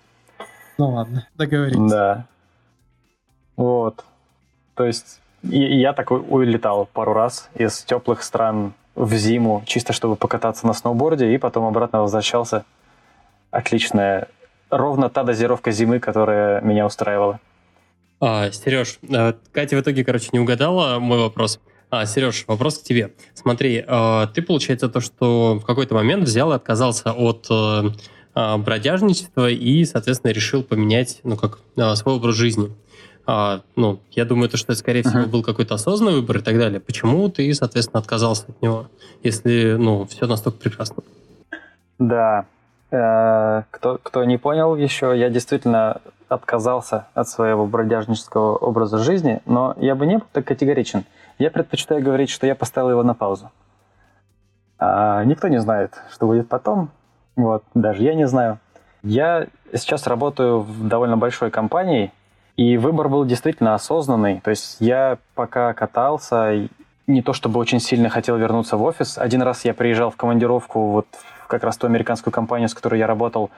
Ну 0.78 0.92
ладно, 0.92 1.28
договорились. 1.36 1.92
Да. 1.92 2.26
Вот. 3.56 4.06
То 4.76 4.86
есть 4.86 5.20
и, 5.44 5.80
я 5.80 5.94
так 5.94 6.12
улетал 6.12 6.86
пару 6.86 7.14
раз 7.14 7.50
из 7.56 7.84
теплых 7.84 8.24
стран 8.24 8.74
в 8.96 9.14
зиму, 9.16 9.64
чисто 9.66 9.92
чтобы 9.92 10.16
покататься 10.16 10.66
на 10.68 10.74
сноуборде, 10.74 11.34
и 11.34 11.38
потом 11.38 11.66
обратно 11.66 12.02
возвращался. 12.02 12.64
Отличная, 13.52 14.28
ровно 14.78 15.10
та 15.10 15.24
дозировка 15.24 15.72
зимы, 15.72 16.00
которая 16.00 16.62
меня 16.62 16.86
устраивала. 16.86 17.40
А, 18.20 18.52
Сереж, 18.52 19.00
а, 19.14 19.36
Катя 19.52 19.76
в 19.76 19.82
итоге, 19.82 20.04
короче, 20.04 20.30
не 20.32 20.40
угадала 20.40 21.00
мой 21.00 21.20
вопрос. 21.20 21.60
А, 21.90 22.06
Сереж, 22.06 22.46
вопрос 22.48 22.80
к 22.80 22.84
тебе. 22.84 23.14
Смотри, 23.34 23.84
а, 23.86 24.28
ты, 24.28 24.42
получается, 24.42 24.90
то, 24.90 25.00
что 25.02 25.60
в 25.62 25.66
какой-то 25.66 25.94
момент 25.94 26.24
взял 26.24 26.52
и 26.52 26.56
отказался 26.56 27.12
от 27.12 27.46
э, 27.52 27.84
а, 28.34 28.58
бродяжничества 28.58 29.50
и, 29.50 29.86
соответственно, 29.86 30.32
решил 30.32 30.64
поменять, 30.64 31.20
ну, 31.24 31.36
как, 31.36 31.60
свой 31.96 32.16
образ 32.16 32.36
жизни. 32.36 32.72
Ну, 33.26 34.02
я 34.12 34.26
думаю, 34.26 34.50
то, 34.50 34.58
что 34.58 34.74
это, 34.74 34.80
скорее 34.80 35.04
всего, 35.04 35.26
был 35.28 35.44
какой-то 35.44 35.76
осознанный 35.76 36.16
выбор 36.16 36.40
и 36.40 36.42
так 36.42 36.58
далее. 36.58 36.82
Почему 36.82 37.30
ты, 37.30 37.54
соответственно, 37.54 38.02
отказался 38.02 38.48
от 38.50 38.62
него, 38.62 38.90
если, 39.22 39.78
ну, 39.80 40.06
все 40.08 40.28
настолько 40.28 40.60
прекрасно? 40.60 41.04
Да, 42.00 42.42
э, 42.42 42.63
кто, 42.94 43.98
кто 44.04 44.24
не 44.24 44.38
понял 44.38 44.76
еще, 44.76 45.18
я 45.18 45.30
действительно 45.30 46.00
отказался 46.30 47.08
от 47.16 47.28
своего 47.28 47.66
бродяжнического 47.66 48.56
образа 48.56 49.00
жизни, 49.00 49.42
но 49.46 49.74
я 49.78 49.96
бы 49.96 50.06
не 50.06 50.18
был 50.18 50.26
так 50.32 50.46
категоричен. 50.46 51.06
Я 51.40 51.50
предпочитаю 51.50 52.04
говорить, 52.04 52.30
что 52.30 52.46
я 52.46 52.54
поставил 52.54 52.92
его 52.92 53.04
на 53.04 53.16
паузу. 53.16 53.52
А 54.78 55.24
никто 55.24 55.48
не 55.48 55.60
знает, 55.60 56.00
что 56.12 56.28
будет 56.28 56.50
потом. 56.50 56.90
Вот, 57.36 57.64
даже 57.74 58.04
я 58.04 58.14
не 58.14 58.28
знаю. 58.28 58.60
Я 59.02 59.48
сейчас 59.74 60.06
работаю 60.06 60.60
в 60.60 60.88
довольно 60.88 61.18
большой 61.18 61.50
компании, 61.50 62.12
и 62.58 62.78
выбор 62.78 63.10
был 63.10 63.26
действительно 63.26 63.74
осознанный. 63.74 64.40
То 64.42 64.52
есть 64.52 64.78
я 64.80 65.18
пока 65.34 65.74
катался, 65.74 66.70
не 67.08 67.22
то 67.24 67.34
чтобы 67.34 67.60
очень 67.60 67.80
сильно 67.80 68.10
хотел 68.10 68.38
вернуться 68.38 68.78
в 68.78 68.84
офис. 68.84 69.18
Один 69.18 69.42
раз 69.42 69.66
я 69.66 69.74
приезжал 69.74 70.12
в 70.12 70.16
командировку 70.16 70.92
вот 70.92 71.08
как 71.48 71.64
раз 71.64 71.78
ту 71.78 71.88
американскую 71.88 72.34
компанию, 72.34 72.70
с 72.70 72.74
которой 72.74 73.00
я 73.00 73.08
работал. 73.08 73.52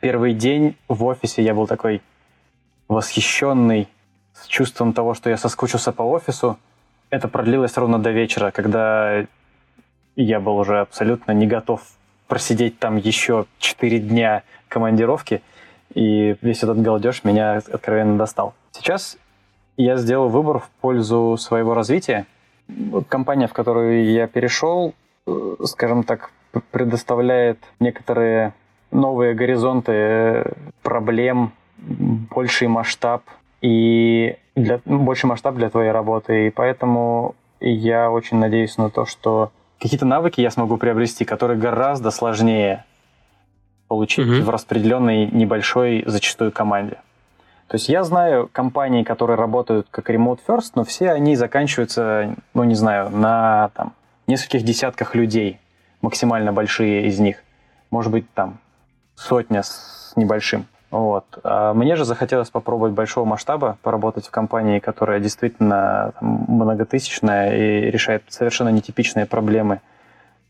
Первый 0.00 0.34
день 0.34 0.76
в 0.88 1.04
офисе 1.04 1.42
я 1.42 1.54
был 1.54 1.66
такой, 1.66 2.02
восхищенный 2.88 3.88
с 4.34 4.46
чувством 4.46 4.92
того, 4.92 5.14
что 5.14 5.30
я 5.30 5.36
соскучился 5.36 5.92
по 5.92 6.02
офису. 6.02 6.58
Это 7.10 7.28
продлилось 7.28 7.76
ровно 7.76 7.98
до 7.98 8.10
вечера, 8.10 8.50
когда 8.50 9.26
я 10.16 10.40
был 10.40 10.56
уже 10.56 10.80
абсолютно 10.80 11.32
не 11.32 11.46
готов 11.46 11.82
просидеть 12.28 12.78
там 12.78 12.96
еще 12.96 13.46
4 13.58 13.98
дня 13.98 14.42
командировки, 14.68 15.42
и 15.94 16.36
весь 16.40 16.62
этот 16.62 16.80
галдеж 16.80 17.24
меня 17.24 17.56
откровенно 17.56 18.16
достал. 18.16 18.54
Сейчас 18.72 19.18
я 19.76 19.96
сделал 19.96 20.28
выбор 20.28 20.60
в 20.60 20.70
пользу 20.80 21.36
своего 21.38 21.74
развития. 21.74 22.26
Компания, 23.08 23.48
в 23.48 23.52
которую 23.52 24.10
я 24.12 24.26
перешел, 24.26 24.94
э, 25.26 25.56
скажем 25.64 26.04
так, 26.04 26.30
предоставляет 26.70 27.58
некоторые 27.80 28.52
новые 28.90 29.34
горизонты 29.34 30.44
проблем, 30.82 31.52
больший 31.78 32.68
масштаб 32.68 33.22
и 33.60 34.36
для, 34.54 34.80
больший 34.84 35.26
масштаб 35.26 35.56
для 35.56 35.70
твоей 35.70 35.90
работы. 35.90 36.48
И 36.48 36.50
поэтому 36.50 37.34
я 37.60 38.10
очень 38.10 38.36
надеюсь 38.36 38.76
на 38.76 38.90
то, 38.90 39.06
что 39.06 39.50
какие-то 39.80 40.06
навыки 40.06 40.40
я 40.40 40.50
смогу 40.50 40.76
приобрести, 40.76 41.24
которые 41.24 41.58
гораздо 41.58 42.10
сложнее 42.10 42.84
получить 43.88 44.26
mm-hmm. 44.26 44.42
в 44.42 44.50
распределенной 44.50 45.26
небольшой 45.26 46.04
зачастую 46.06 46.52
команде. 46.52 46.96
То 47.68 47.76
есть 47.76 47.88
я 47.88 48.04
знаю 48.04 48.50
компании, 48.52 49.02
которые 49.02 49.36
работают 49.36 49.86
как 49.90 50.10
remote 50.10 50.40
first, 50.46 50.72
но 50.74 50.84
все 50.84 51.10
они 51.10 51.36
заканчиваются, 51.36 52.34
ну 52.52 52.64
не 52.64 52.74
знаю, 52.74 53.10
на 53.10 53.70
там, 53.74 53.94
нескольких 54.26 54.62
десятках 54.62 55.14
людей, 55.14 55.58
максимально 56.02 56.52
большие 56.52 57.06
из 57.06 57.18
них. 57.18 57.42
Может 57.90 58.12
быть, 58.12 58.30
там 58.34 58.58
сотня 59.14 59.62
с 59.62 60.12
небольшим. 60.16 60.66
Вот. 60.90 61.24
А 61.42 61.72
мне 61.72 61.96
же 61.96 62.04
захотелось 62.04 62.50
попробовать 62.50 62.92
большого 62.92 63.24
масштаба, 63.24 63.78
поработать 63.80 64.26
в 64.26 64.30
компании, 64.30 64.78
которая 64.78 65.20
действительно 65.20 66.12
там, 66.20 66.44
многотысячная 66.48 67.56
и 67.56 67.90
решает 67.90 68.24
совершенно 68.28 68.68
нетипичные 68.68 69.24
проблемы 69.24 69.80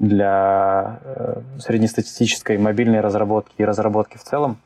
для 0.01 0.99
э, 1.05 1.41
среднестатистической 1.61 2.59
мобильной 2.59 3.01
разработки 3.01 3.55
и 3.59 3.65
разработки 3.65 4.17
в 4.17 4.25
целом, 4.25 4.57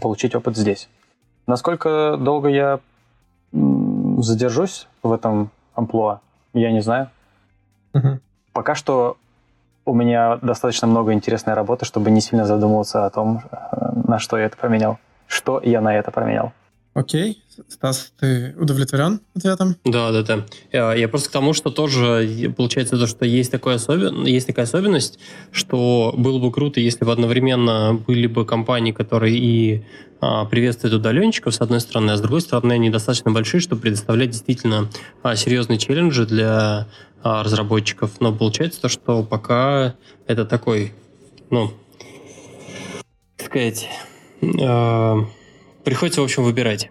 получить 0.00 0.36
опыт 0.36 0.56
здесь. 0.56 0.88
Насколько 1.48 2.16
долго 2.16 2.48
я 2.48 2.78
задержусь 3.52 4.86
в 5.02 5.12
этом 5.12 5.50
амплуа, 5.74 6.20
я 6.54 6.70
не 6.70 6.80
знаю. 6.80 7.10
Угу. 7.92 8.20
Пока 8.52 8.76
что 8.76 9.16
у 9.86 9.94
меня 9.94 10.38
достаточно 10.42 10.88
много 10.88 11.12
интересной 11.12 11.54
работы, 11.54 11.84
чтобы 11.84 12.10
не 12.10 12.20
сильно 12.20 12.44
задумываться 12.44 13.06
о 13.06 13.10
том, 13.10 13.42
э, 13.50 13.92
на 14.06 14.18
что 14.18 14.36
я 14.36 14.46
это 14.46 14.56
променял. 14.56 14.98
Что 15.28 15.60
я 15.62 15.80
на 15.80 15.96
это 15.96 16.10
променял. 16.10 16.52
Окей. 16.96 17.42
Стас, 17.68 18.14
ты 18.18 18.54
удовлетворен 18.58 19.20
ответом? 19.34 19.76
Да, 19.84 20.12
да, 20.12 20.22
да. 20.22 20.46
Я, 20.72 20.94
я 20.94 21.08
просто 21.08 21.28
к 21.28 21.32
тому, 21.32 21.52
что 21.52 21.68
тоже 21.68 22.54
получается 22.56 22.96
то, 22.96 23.06
что 23.06 23.26
есть, 23.26 23.50
такое 23.50 23.74
особен... 23.74 24.24
есть 24.24 24.46
такая 24.46 24.64
особенность, 24.64 25.18
что 25.52 26.14
было 26.16 26.38
бы 26.38 26.50
круто, 26.50 26.80
если 26.80 27.04
бы 27.04 27.12
одновременно 27.12 28.00
были 28.06 28.26
бы 28.26 28.46
компании, 28.46 28.92
которые 28.92 29.36
и 29.36 29.84
а, 30.22 30.46
приветствуют 30.46 30.94
удаленщиков, 30.94 31.54
с 31.54 31.60
одной 31.60 31.80
стороны, 31.80 32.12
а 32.12 32.16
с 32.16 32.22
другой 32.22 32.40
стороны, 32.40 32.72
они 32.72 32.88
достаточно 32.88 33.30
большие, 33.30 33.60
чтобы 33.60 33.82
предоставлять 33.82 34.30
действительно 34.30 34.88
а, 35.22 35.36
серьезные 35.36 35.78
челленджи 35.78 36.24
для 36.24 36.88
а, 37.22 37.42
разработчиков. 37.42 38.12
Но 38.20 38.34
получается 38.34 38.80
то, 38.80 38.88
что 38.88 39.22
пока 39.22 39.96
это 40.26 40.46
такой, 40.46 40.94
ну, 41.50 41.72
так 43.36 43.48
сказать, 43.48 43.86
э, 44.40 45.16
приходится, 45.86 46.20
в 46.20 46.24
общем, 46.24 46.42
выбирать. 46.42 46.90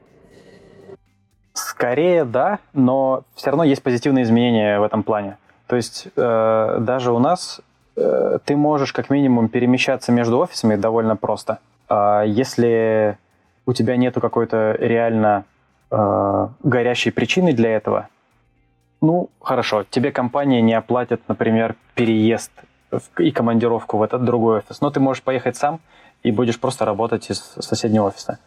Скорее, 1.53 2.23
да, 2.23 2.59
но 2.71 3.23
все 3.35 3.49
равно 3.49 3.65
есть 3.65 3.83
позитивные 3.83 4.23
изменения 4.23 4.79
в 4.79 4.83
этом 4.83 5.03
плане. 5.03 5.37
То 5.67 5.75
есть 5.75 6.07
э, 6.15 6.77
даже 6.79 7.11
у 7.11 7.19
нас 7.19 7.59
э, 7.97 8.39
ты 8.45 8.55
можешь 8.55 8.93
как 8.93 9.09
минимум 9.09 9.49
перемещаться 9.49 10.13
между 10.13 10.37
офисами 10.37 10.77
довольно 10.77 11.17
просто. 11.17 11.59
Э, 11.89 12.23
если 12.25 13.17
у 13.65 13.73
тебя 13.73 13.97
нету 13.97 14.21
какой-то 14.21 14.77
реально 14.79 15.43
э, 15.91 16.47
горящей 16.63 17.11
причины 17.11 17.51
для 17.51 17.75
этого, 17.75 18.07
ну, 19.01 19.29
хорошо, 19.41 19.83
тебе 19.83 20.13
компания 20.13 20.61
не 20.61 20.73
оплатит, 20.73 21.21
например, 21.27 21.75
переезд 21.95 22.51
и 23.17 23.31
командировку 23.31 23.97
в 23.97 24.03
этот 24.03 24.23
другой 24.23 24.59
офис, 24.59 24.79
но 24.79 24.89
ты 24.89 25.01
можешь 25.01 25.21
поехать 25.21 25.57
сам 25.57 25.81
и 26.23 26.31
будешь 26.31 26.61
просто 26.61 26.85
работать 26.85 27.29
из 27.29 27.39
соседнего 27.59 28.05
офиса. 28.05 28.39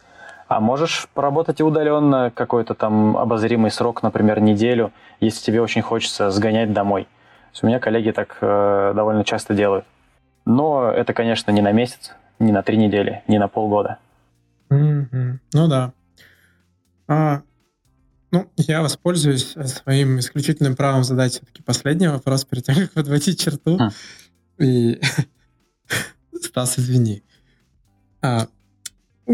А 0.49 0.59
можешь 0.59 1.07
поработать 1.13 1.59
и 1.59 1.63
удаленно 1.63 2.31
какой-то 2.33 2.73
там 2.73 3.15
обозримый 3.15 3.69
срок, 3.69 4.01
например, 4.01 4.39
неделю, 4.41 4.91
если 5.19 5.45
тебе 5.45 5.61
очень 5.61 5.83
хочется 5.83 6.31
сгонять 6.31 6.73
домой. 6.73 7.03
То 7.03 7.49
есть 7.51 7.63
у 7.63 7.67
меня 7.67 7.79
коллеги 7.79 8.09
так 8.09 8.39
э, 8.41 8.93
довольно 8.95 9.23
часто 9.23 9.53
делают. 9.53 9.85
Но 10.45 10.89
это, 10.89 11.13
конечно, 11.13 11.51
не 11.51 11.61
на 11.61 11.71
месяц, 11.71 12.15
не 12.39 12.51
на 12.51 12.63
три 12.63 12.77
недели, 12.77 13.21
не 13.27 13.37
на 13.37 13.47
полгода. 13.47 13.99
Mm-hmm. 14.71 15.37
Ну 15.53 15.67
да. 15.67 15.93
А, 17.07 17.43
ну, 18.31 18.49
я 18.57 18.81
воспользуюсь 18.81 19.53
своим 19.53 20.17
исключительным 20.17 20.75
правом 20.75 21.03
задать 21.03 21.33
все-таки 21.33 21.61
последний 21.61 22.07
вопрос 22.07 22.43
перед 22.43 22.63
тем, 22.63 22.75
как 22.75 22.93
подводить 22.93 23.39
черту. 23.39 23.77
Mm. 23.77 23.93
И 24.65 25.01
Стас, 26.41 26.79
извини. 26.79 27.21
А, 28.23 28.47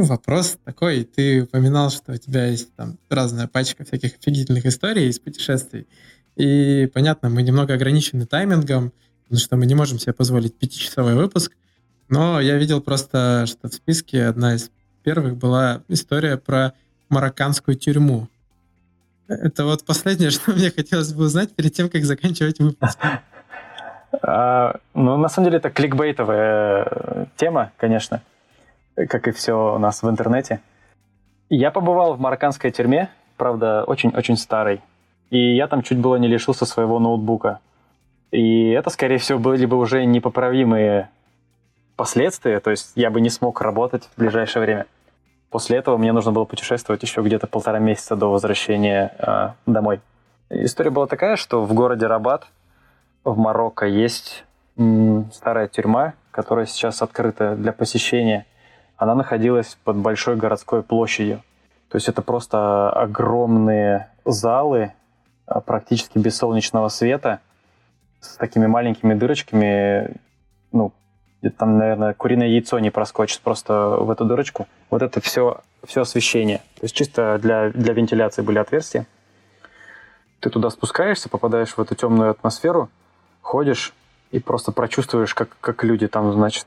вопрос 0.04 0.58
такой. 0.64 1.04
Ты 1.04 1.44
упоминал, 1.44 1.90
что 1.90 2.14
у 2.14 2.18
тебя 2.18 2.48
есть 2.48 2.74
там 2.76 2.98
разная 3.10 3.48
пачка 3.48 3.86
всяких 3.86 4.18
офигительных 4.18 4.66
историй 4.66 5.08
из 5.08 5.20
путешествий. 5.20 5.88
И 6.36 6.90
понятно, 6.94 7.30
мы 7.30 7.44
немного 7.44 7.74
ограничены 7.74 8.26
таймингом, 8.26 8.92
потому 9.24 9.40
что 9.40 9.56
мы 9.56 9.66
не 9.66 9.76
можем 9.76 10.00
себе 10.00 10.14
позволить 10.14 10.56
пятичасовой 10.56 11.16
выпуск. 11.16 11.54
Но 12.10 12.40
я 12.40 12.58
видел 12.58 12.82
просто, 12.82 13.46
что 13.48 13.70
в 13.70 13.74
списке 13.74 14.26
одна 14.26 14.56
из 14.56 14.70
первых 15.04 15.38
была 15.38 15.82
история 15.88 16.38
про 16.38 16.74
марокканскую 17.10 17.76
тюрьму. 17.76 18.28
Это 19.28 19.66
вот 19.66 19.86
последнее, 19.86 20.30
что 20.32 20.52
мне 20.52 20.72
хотелось 20.72 21.14
бы 21.14 21.26
узнать 21.26 21.56
перед 21.56 21.74
тем, 21.74 21.90
как 21.90 22.04
заканчивать 22.04 22.60
выпуск. 22.60 23.00
А, 24.22 24.76
ну, 24.94 25.18
на 25.18 25.30
самом 25.30 25.48
деле, 25.48 25.58
это 25.58 25.70
кликбейтовая 25.70 26.88
э, 26.90 27.26
тема, 27.36 27.72
конечно, 27.78 28.22
как 28.96 29.28
и 29.28 29.32
все 29.32 29.76
у 29.76 29.78
нас 29.78 30.04
в 30.04 30.10
интернете. 30.10 30.62
Я 31.50 31.72
побывал 31.72 32.16
в 32.16 32.20
марокканской 32.20 32.72
тюрьме, 32.72 33.10
правда, 33.38 33.84
очень-очень 33.84 34.38
старой, 34.38 34.82
и 35.30 35.56
я 35.56 35.68
там 35.68 35.82
чуть 35.82 36.00
было 36.00 36.16
не 36.16 36.28
лишился 36.28 36.66
своего 36.66 37.00
ноутбука. 37.00 37.60
И 38.32 38.70
это, 38.70 38.90
скорее 38.90 39.18
всего, 39.18 39.40
были 39.40 39.66
бы 39.66 39.78
уже 39.78 40.06
непоправимые 40.06 41.10
последствия, 41.96 42.60
то 42.60 42.72
есть 42.72 42.92
я 42.96 43.10
бы 43.10 43.22
не 43.22 43.30
смог 43.30 43.62
работать 43.62 44.10
в 44.16 44.20
ближайшее 44.20 44.64
время. 44.64 44.86
После 45.50 45.78
этого 45.78 45.98
мне 45.98 46.12
нужно 46.12 46.32
было 46.32 46.44
путешествовать 46.46 47.02
еще 47.04 47.22
где-то 47.22 47.48
полтора 47.48 47.80
месяца 47.80 48.16
до 48.16 48.28
возвращения 48.28 49.14
э, 49.18 49.50
домой. 49.66 50.02
История 50.50 50.90
была 50.90 51.08
такая, 51.08 51.38
что 51.38 51.64
в 51.64 51.74
городе 51.74 52.08
Рабат 52.08 52.48
в 53.24 53.38
Марокко 53.38 53.86
есть 53.86 54.44
м, 54.78 55.32
старая 55.32 55.68
тюрьма, 55.68 56.14
которая 56.32 56.66
сейчас 56.66 57.02
открыта 57.02 57.56
для 57.56 57.72
посещения. 57.72 58.46
Она 58.98 59.16
находилась 59.16 59.78
под 59.84 59.98
большой 59.98 60.36
городской 60.36 60.84
площадью. 60.84 61.42
То 61.90 61.98
есть 61.98 62.08
это 62.08 62.22
просто 62.22 62.90
огромные 62.90 64.10
залы, 64.26 64.94
а, 65.46 65.62
практически 65.62 66.18
без 66.18 66.38
солнечного 66.38 66.90
света, 66.90 67.40
с 68.20 68.38
такими 68.38 68.66
маленькими 68.66 69.14
дырочками, 69.14 70.16
ну, 70.72 70.92
там, 71.58 71.78
наверное, 71.78 72.14
куриное 72.14 72.48
яйцо 72.48 72.80
не 72.80 72.90
проскочит 72.90 73.42
просто 73.42 73.98
в 74.00 74.10
эту 74.10 74.26
дырочку. 74.26 74.68
Вот 74.90 75.02
это 75.02 75.22
все, 75.22 75.62
все 75.84 76.02
освещение. 76.02 76.58
То 76.76 76.84
есть 76.84 76.96
чисто 76.96 77.38
для, 77.40 77.70
для 77.70 77.94
вентиляции 77.94 78.42
были 78.42 78.58
отверстия. 78.58 79.06
Ты 80.40 80.50
туда 80.50 80.70
спускаешься, 80.70 81.30
попадаешь 81.30 81.78
в 81.78 81.80
эту 81.80 81.96
темную 81.96 82.32
атмосферу, 82.32 82.90
ходишь 83.42 83.94
и 84.32 84.40
просто 84.40 84.72
прочувствуешь, 84.72 85.34
как, 85.34 85.50
как 85.62 85.84
люди 85.84 86.08
там, 86.08 86.32
значит, 86.34 86.66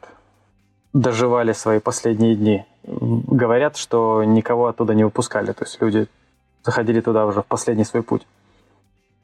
доживали 1.01 1.53
свои 1.53 1.79
последние 1.79 2.35
дни. 2.35 2.65
Говорят, 2.85 3.77
что 3.77 4.25
никого 4.25 4.67
оттуда 4.67 4.95
не 4.95 5.05
выпускали. 5.05 5.53
То 5.53 5.65
есть 5.65 5.81
люди 5.81 6.09
заходили 6.65 7.01
туда 7.01 7.27
уже 7.27 7.43
в 7.43 7.47
последний 7.47 7.85
свой 7.85 8.03
путь. 8.03 8.27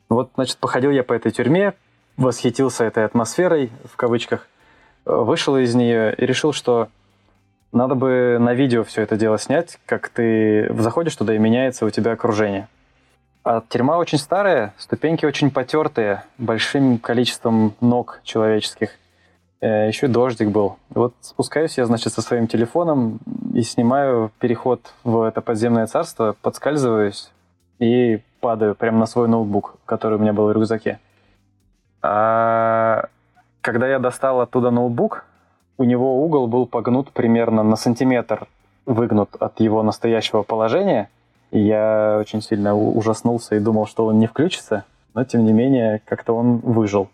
Вот, 0.09 0.31
значит, 0.35 0.59
походил 0.59 0.91
я 0.91 1.03
по 1.03 1.15
этой 1.15 1.33
тюрьме, 1.33 1.75
восхитился 2.17 2.85
этой 2.85 3.05
атмосферой, 3.05 3.71
в 3.85 3.97
кавычках, 3.97 4.47
вышел 5.05 5.57
из 5.57 5.75
нее 5.75 6.15
и 6.15 6.27
решил, 6.27 6.53
что 6.53 6.89
надо 7.73 7.95
бы 7.95 8.39
на 8.39 8.55
видео 8.55 8.85
все 8.85 9.03
это 9.03 9.17
дело 9.17 9.39
снять, 9.39 9.81
как 9.87 10.09
ты 10.09 10.73
заходишь 10.79 11.17
туда 11.17 11.35
и 11.35 11.39
меняется 11.39 11.85
у 11.85 11.91
тебя 11.91 12.13
окружение. 12.13 12.69
А 13.43 13.63
тюрьма 13.69 13.99
очень 13.99 14.19
старая, 14.19 14.73
ступеньки 14.79 15.27
очень 15.27 15.51
потертые, 15.51 16.23
большим 16.39 16.99
количеством 16.99 17.75
ног 17.81 18.21
человеческих. 18.23 18.91
Э, 19.65 19.89
Еще 19.89 20.09
дождик 20.09 20.51
был. 20.51 20.77
Вот 20.91 21.15
спускаюсь 21.23 21.79
я, 21.79 21.87
значит, 21.87 22.13
со 22.13 22.21
своим 22.21 22.47
телефоном 22.47 23.19
и 23.55 23.63
снимаю 23.63 24.31
переход 24.39 24.93
в 25.05 25.23
это 25.23 25.41
подземное 25.41 25.87
царство, 25.87 26.37
подскальзываюсь 26.43 27.33
и 27.79 28.21
падаю 28.41 28.75
прямо 28.75 28.99
на 28.99 29.07
свой 29.07 29.27
ноутбук, 29.27 29.77
который 29.87 30.19
у 30.19 30.21
меня 30.21 30.35
был 30.35 30.49
в 30.49 30.53
рюкзаке. 30.53 30.99
А 32.03 33.07
когда 33.63 33.89
я 33.89 33.99
достал 33.99 34.43
оттуда 34.43 34.71
ноутбук, 34.71 35.25
у 35.79 35.85
него 35.85 36.23
угол 36.23 36.47
был 36.47 36.67
погнут 36.67 37.11
примерно 37.13 37.63
на 37.63 37.77
сантиметр, 37.77 38.47
выгнут 38.85 39.35
от 39.41 39.61
его 39.61 39.83
настоящего 39.83 40.43
положения. 40.43 41.09
И 41.53 41.61
я 41.61 42.19
очень 42.21 42.43
сильно 42.43 42.77
ужаснулся 42.77 43.55
и 43.55 43.61
думал, 43.61 43.87
что 43.87 44.05
он 44.05 44.19
не 44.19 44.27
включится, 44.27 44.85
но 45.15 45.25
тем 45.25 45.43
не 45.47 45.55
менее 45.55 46.03
как-то 46.05 46.35
он 46.35 46.59
выжил. 46.59 47.09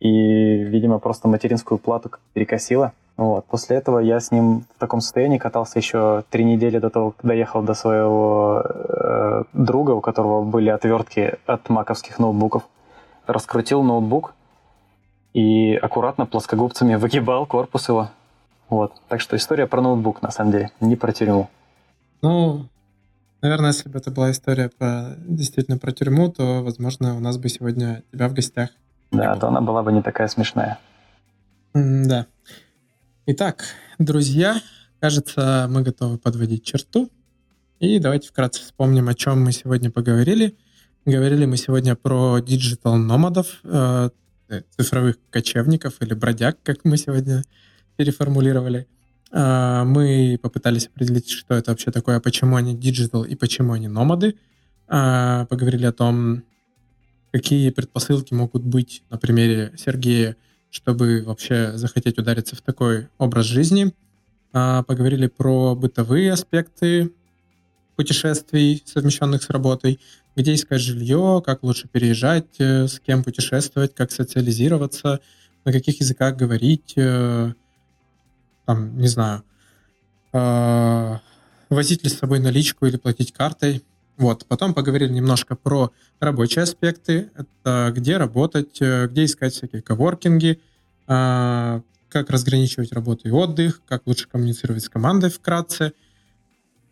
И, 0.00 0.08
видимо, 0.08 0.98
просто 0.98 1.28
материнскую 1.28 1.78
плату 1.78 2.10
перекосило. 2.32 2.92
Вот. 3.16 3.44
После 3.44 3.76
этого 3.76 3.98
я 3.98 4.18
с 4.18 4.30
ним 4.30 4.64
в 4.76 4.80
таком 4.80 5.00
состоянии 5.00 5.38
катался 5.38 5.78
еще 5.78 6.24
три 6.30 6.42
недели 6.44 6.78
до 6.78 6.90
того, 6.90 7.10
как 7.10 7.24
доехал 7.24 7.62
до 7.62 7.74
своего 7.74 8.62
э, 8.64 9.44
друга, 9.52 9.90
у 9.90 10.00
которого 10.00 10.42
были 10.42 10.70
отвертки 10.70 11.34
от 11.46 11.68
маковских 11.68 12.18
ноутбуков. 12.18 12.62
Раскрутил 13.26 13.82
ноутбук, 13.82 14.34
и 15.32 15.74
аккуратно 15.76 16.26
плоскогубцами 16.26 16.96
выгибал 16.96 17.46
корпус 17.46 17.88
его. 17.88 18.10
Вот. 18.68 18.92
Так 19.08 19.20
что 19.20 19.36
история 19.36 19.66
про 19.66 19.80
ноутбук, 19.80 20.22
на 20.22 20.30
самом 20.30 20.52
деле, 20.52 20.70
не 20.80 20.96
про 20.96 21.12
тюрьму. 21.12 21.48
Ну, 22.22 22.66
наверное, 23.42 23.68
если 23.68 23.88
бы 23.88 23.98
это 23.98 24.10
была 24.10 24.30
история 24.30 24.68
про 24.68 25.14
действительно 25.18 25.78
про 25.78 25.92
тюрьму, 25.92 26.30
то, 26.30 26.62
возможно, 26.62 27.16
у 27.16 27.20
нас 27.20 27.38
бы 27.38 27.48
сегодня 27.48 28.02
тебя 28.12 28.28
в 28.28 28.34
гостях. 28.34 28.70
Да, 29.10 29.36
то 29.36 29.48
она 29.48 29.60
была 29.60 29.82
бы 29.82 29.92
не 29.92 30.02
такая 30.02 30.28
смешная. 30.28 30.78
Да. 31.74 32.26
Итак, 33.26 33.64
друзья, 33.98 34.60
кажется, 35.00 35.66
мы 35.70 35.82
готовы 35.82 36.18
подводить 36.18 36.64
черту. 36.64 37.10
И 37.78 37.98
давайте 37.98 38.28
вкратце 38.28 38.62
вспомним, 38.62 39.08
о 39.08 39.14
чем 39.14 39.42
мы 39.42 39.52
сегодня 39.52 39.90
поговорили. 39.90 40.56
Говорили 41.06 41.46
мы 41.46 41.56
сегодня 41.56 41.96
про 41.96 42.40
digital 42.40 42.96
nomad 42.96 43.36
ов, 43.36 43.60
э, 43.64 44.10
Э, 44.50 44.62
цифровых 44.76 45.16
кочевников 45.30 45.94
или 46.00 46.12
бродяг, 46.12 46.58
как 46.64 46.84
мы 46.84 46.96
сегодня 46.96 47.44
переформулировали. 47.96 48.88
А, 49.30 49.84
мы 49.84 50.40
попытались 50.42 50.88
определить, 50.88 51.30
что 51.30 51.54
это 51.54 51.70
вообще 51.70 51.92
такое, 51.92 52.18
почему 52.18 52.56
они 52.56 52.74
digital 52.76 53.22
и 53.22 53.36
почему 53.36 53.74
они 53.74 53.86
nomad 53.86 54.20
ы. 54.20 54.34
А, 54.88 55.46
поговорили 55.46 55.86
о 55.86 55.92
том, 55.92 56.42
какие 57.32 57.70
предпосылки 57.70 58.34
могут 58.34 58.62
быть 58.62 59.02
на 59.10 59.18
примере 59.18 59.72
Сергея, 59.76 60.36
чтобы 60.70 61.22
вообще 61.24 61.76
захотеть 61.76 62.18
удариться 62.18 62.56
в 62.56 62.60
такой 62.60 63.08
образ 63.18 63.46
жизни. 63.46 63.92
А, 64.52 64.82
поговорили 64.82 65.26
про 65.28 65.74
бытовые 65.74 66.32
аспекты 66.32 67.12
путешествий, 67.96 68.82
совмещенных 68.86 69.42
с 69.42 69.50
работой, 69.50 70.00
где 70.34 70.54
искать 70.54 70.80
жилье, 70.80 71.42
как 71.44 71.62
лучше 71.62 71.86
переезжать, 71.88 72.58
э, 72.58 72.86
с 72.86 72.98
кем 72.98 73.22
путешествовать, 73.22 73.94
как 73.94 74.10
социализироваться, 74.10 75.20
на 75.64 75.72
каких 75.72 76.00
языках 76.00 76.36
говорить, 76.36 76.94
э, 76.96 77.52
там, 78.64 78.96
не 78.98 79.08
знаю, 79.08 79.42
э, 80.32 81.18
возить 81.68 82.02
ли 82.02 82.08
с 82.08 82.18
собой 82.18 82.40
наличку 82.40 82.86
или 82.86 82.96
платить 82.96 83.32
картой. 83.32 83.82
Вот. 84.20 84.46
Потом 84.46 84.74
поговорили 84.74 85.12
немножко 85.12 85.56
про 85.56 85.90
рабочие 86.20 86.62
аспекты. 86.62 87.30
Это 87.34 87.92
где 87.96 88.16
работать, 88.16 88.80
где 88.80 89.24
искать 89.24 89.54
всякие 89.54 89.82
коворкинги, 89.82 90.60
как 91.06 91.82
разграничивать 92.28 92.92
работу 92.92 93.26
и 93.26 93.30
отдых, 93.32 93.80
как 93.88 94.02
лучше 94.06 94.28
коммуницировать 94.28 94.84
с 94.84 94.88
командой 94.88 95.30
вкратце— 95.30 95.92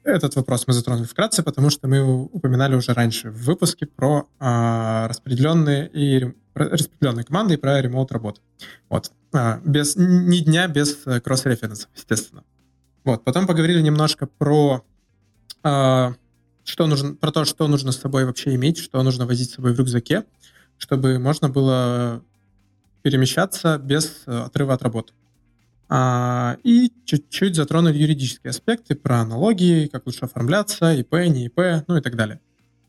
этот 0.09 0.37
вопрос 0.37 0.67
мы 0.67 0.73
затронули 0.73 1.05
вкратце, 1.07 1.43
потому 1.43 1.71
что 1.71 1.87
мы 1.87 1.97
его 1.97 2.23
упоминали 2.33 2.75
уже 2.75 2.95
раньше 2.95 3.31
в 3.31 3.45
выпуске 3.45 3.87
про 3.87 4.27
а, 4.39 5.07
распределенные 5.09 5.89
и 5.93 6.35
распределенные 6.55 7.25
команды 7.25 7.55
и 7.55 7.57
про 7.57 7.81
ремоут 7.81 8.11
работу. 8.11 8.41
Вот. 8.89 9.13
А, 9.33 9.61
без, 9.65 9.97
ни 9.97 10.39
дня 10.39 10.67
без 10.67 11.07
э, 11.07 11.21
кросс-референсов, 11.21 11.91
естественно. 11.95 12.43
Вот. 13.05 13.23
Потом 13.25 13.47
поговорили 13.47 13.83
немножко 13.83 14.27
про, 14.27 14.83
а, 15.63 16.15
что 16.69 16.87
нужно, 16.87 17.15
про 17.15 17.33
то, 17.33 17.45
что 17.47 17.67
нужно 17.67 17.93
с 17.93 17.99
собой 17.99 18.27
вообще 18.27 18.55
иметь, 18.55 18.79
что 18.79 19.03
нужно 19.03 19.27
возить 19.27 19.51
с 19.51 19.55
собой 19.55 19.73
в 19.73 19.79
рюкзаке, 19.79 20.25
чтобы 20.77 21.19
можно 21.19 21.49
было 21.49 22.23
перемещаться 23.03 23.79
без 23.79 24.23
э, 24.27 24.39
отрыва 24.39 24.75
от 24.75 24.83
работы. 24.83 25.15
А, 25.89 26.59
и 26.65 26.93
чуть-чуть 27.07 27.55
затронули 27.55 27.97
юридические 27.97 28.51
аспекты 28.51 28.95
про 28.95 29.25
налоги, 29.25 29.89
как 29.91 30.05
лучше 30.05 30.27
оформляться, 30.27 30.93
ИП, 30.93 31.15
не 31.15 31.47
ИП, 31.47 31.87
ну 31.87 31.97
и 31.97 32.03
так 32.03 32.17
далее. 32.17 32.39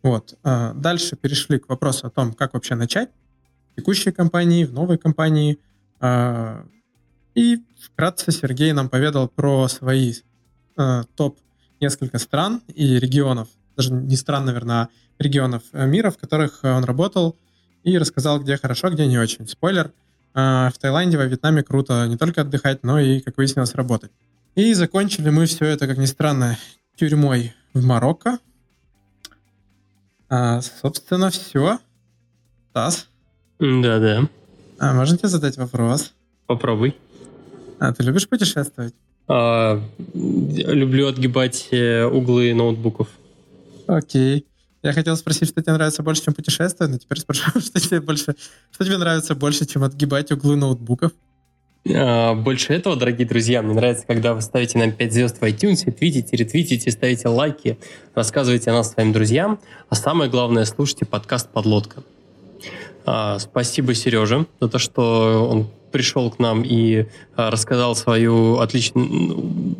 Вот. 0.04 0.38
А, 0.44 0.74
дальше 0.74 1.16
перешли 1.16 1.58
к 1.58 1.70
вопросу 1.70 2.08
о 2.08 2.10
том, 2.10 2.34
как 2.34 2.56
вообще 2.56 2.76
начать 2.76 3.10
в 3.72 3.76
текущей 3.78 4.12
компании, 4.12 4.66
в 4.66 4.74
новой 4.74 4.98
компании. 4.98 5.58
А, 6.02 6.66
и 7.34 7.64
вкратце 7.82 8.34
Сергей 8.34 8.74
нам 8.74 8.90
поведал 8.90 9.30
про 9.30 9.70
свои 9.70 10.16
топ 11.16 11.38
несколько 11.82 12.20
стран 12.20 12.62
и 12.74 13.00
регионов, 13.00 13.50
даже 13.80 13.94
не 13.94 14.16
стран, 14.16 14.46
наверное, 14.46 14.82
а 14.84 14.90
регионов 15.20 15.64
э, 15.74 15.88
мира, 15.88 16.12
в 16.12 16.18
которых 16.18 16.60
он 16.64 16.84
работал, 16.84 17.36
и 17.84 17.98
рассказал, 17.98 18.40
где 18.40 18.58
хорошо, 18.58 18.90
где 18.90 19.08
не 19.08 19.18
очень. 19.18 19.48
Спойлер— 19.48 19.92
а, 20.34 20.70
в 20.74 20.78
Таиланде, 20.78 21.18
во 21.18 21.26
Вьетнаме 21.26 21.64
круто 21.64 22.08
не 22.08 22.18
только 22.18 22.42
отдыхать, 22.42 22.84
но 22.84 23.00
и, 23.00 23.20
как 23.20 23.38
выяснилось, 23.38 23.76
работать. 23.76 24.12
И 24.56 24.74
закончили 24.74 25.30
мы 25.30 25.46
все 25.46 25.66
это, 25.66 25.88
как 25.88 25.98
ни 25.98 26.06
странно, 26.06 26.58
тюрьмой 26.96 27.54
в 27.74 27.84
Марокко. 27.86 28.40
А, 30.30 30.62
собственно, 30.62 31.30
все. 31.30 31.80
Стас? 32.70 33.08
Да-да. 33.60 34.28
А 34.78 34.94
можно 34.94 35.18
тебе 35.18 35.30
задать 35.30 35.58
вопрос? 35.58 36.14
Попробуй. 36.46 36.96
А 37.80 37.94
ты 37.94 38.04
любишь 38.04 38.28
путешествовать? 38.28 38.94
А, 39.28 39.82
люблю 40.14 41.08
отгибать 41.08 41.68
э, 41.72 42.06
углы 42.06 42.54
ноутбуков. 42.54 43.10
Окей. 43.90 44.45
Я 44.84 44.94
хотел 44.94 45.18
спросить, 45.18 45.49
что 45.49 45.61
тебе 45.61 45.74
нравится 45.74 46.03
больше, 46.03 46.24
чем 46.24 46.34
путешествовать, 46.34 46.91
но 46.91 46.99
теперь 46.99 47.20
спрошу, 47.20 47.49
что 47.60 47.80
тебе 47.80 47.99
больше, 47.99 48.36
что 48.72 48.86
тебе 48.86 48.98
нравится 48.98 49.34
больше, 49.36 49.66
чем 49.66 49.84
отгибать 49.84 50.32
углы 50.32 50.56
ноутбуков? 50.56 51.11
А, 51.91 52.36
больше 52.36 52.74
этого, 52.74 52.95
дорогие 52.95 53.28
друзья, 53.28 53.64
мне 53.64 53.74
нравится, 53.74 54.06
когда 54.06 54.36
вы 54.36 54.41
ставите 54.41 54.78
нам 54.78 54.91
5 54.91 55.14
звезд 55.14 55.41
в 55.41 55.44
iTunes, 55.44 55.91
твитите, 55.91 56.38
ретвитите, 56.38 56.91
ставите 56.91 57.28
лайки, 57.30 57.80
рассказывайте 58.14 58.70
о 58.70 58.74
нас 58.74 58.91
своим 58.91 59.11
друзьям, 59.11 59.60
а 59.90 59.95
самое 59.95 60.30
главное, 60.30 60.66
слушайте 60.66 61.06
подкаст 61.06 61.49
«Подлодка». 61.49 62.03
А, 63.06 63.40
спасибо 63.40 63.95
Сереже 63.95 64.45
за 64.61 64.70
то, 64.70 64.78
что 64.78 65.49
он 65.49 65.68
пришел 65.91 66.30
к 66.30 66.38
нам 66.38 66.61
и 66.61 67.07
а, 67.36 67.49
рассказал 67.49 67.95
свою 67.95 68.60
отличную, 68.60 69.78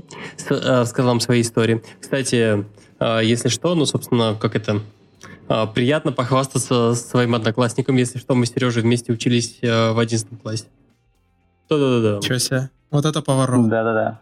рассказал 0.50 1.12
нам 1.12 1.20
свои 1.20 1.42
истории. 1.42 1.84
Кстати, 2.02 2.66
если 3.00 3.50
что, 3.50 3.76
ну, 3.76 3.86
собственно, 3.86 4.36
как 4.40 4.56
это, 4.56 4.82
приятно 5.74 6.12
похвастаться 6.12 6.96
своим 6.96 7.36
одноклассником, 7.36 7.96
если 7.96 8.20
что, 8.20 8.36
мы 8.36 8.46
с 8.46 8.52
Сережей 8.52 8.84
вместе 8.84 9.12
учились 9.12 9.60
в 9.62 10.00
11 10.00 10.42
классе. 10.42 10.66
Да-да-да. 11.70 12.20
Чё 12.22 12.38
себе. 12.40 12.70
Вот 12.92 13.06
это 13.06 13.22
поворот. 13.22 13.70
Да-да-да. 13.70 14.20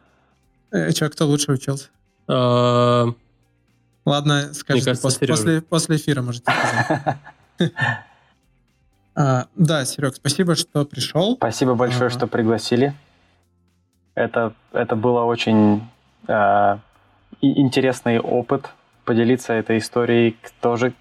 Э, 0.72 0.91
чё, 0.91 1.10
кто 1.10 1.26
лучше 1.26 1.54
учился? 1.54 1.88
А... 2.28 3.08
Ладно, 4.06 4.54
скажите, 4.54 4.86
кажется, 4.86 5.08
после, 5.08 5.28
после, 5.28 5.62
после 5.62 5.95
эфира 5.98 6.22
можете 6.22 6.52
сказать. 6.52 7.18
А, 9.20 9.48
да, 9.56 9.84
Серег, 9.84 10.14
спасибо, 10.16 10.54
что 10.54 10.86
пришел. 10.86 11.38
Спасибо 11.38 11.74
большое, 11.74 12.12
что 12.12 12.28
пригласили. 12.28 12.94
Это, 14.14 14.54
это 14.74 14.95
было 14.95 15.24
очень 15.24 15.82
э, 17.41 17.45
интересный 17.47 18.19
опыт 18.19 18.69
поделиться 19.05 19.53
этой 19.53 19.77
историей 19.77 20.38
тоже. 20.61 20.93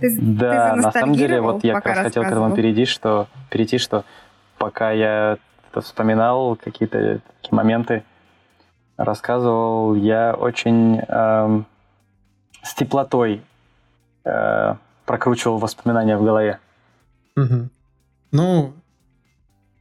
Ты, 0.00 0.18
да, 0.20 0.74
ты 0.74 0.80
на 0.80 0.92
самом 0.92 1.14
деле, 1.14 1.40
вот 1.40 1.64
я 1.64 1.74
как 1.74 1.86
раз 1.86 1.98
хотел 1.98 2.22
к 2.22 2.26
этому 2.26 2.54
перейти, 2.54 2.84
что 2.86 3.28
перейти, 3.50 3.78
что 3.78 4.04
пока 4.58 4.90
я 4.92 5.38
вспоминал 5.74 6.56
какие-то 6.56 7.20
такие 7.40 7.54
моменты, 7.54 8.04
рассказывал, 8.96 9.94
я 9.94 10.34
очень 10.34 11.00
э, 11.06 11.62
с 12.62 12.74
теплотой 12.74 13.42
э, 14.24 14.74
прокручивал 15.04 15.58
воспоминания 15.58 16.16
в 16.16 16.24
голове. 16.24 16.58
Угу. 17.36 17.68
Ну, 18.32 18.72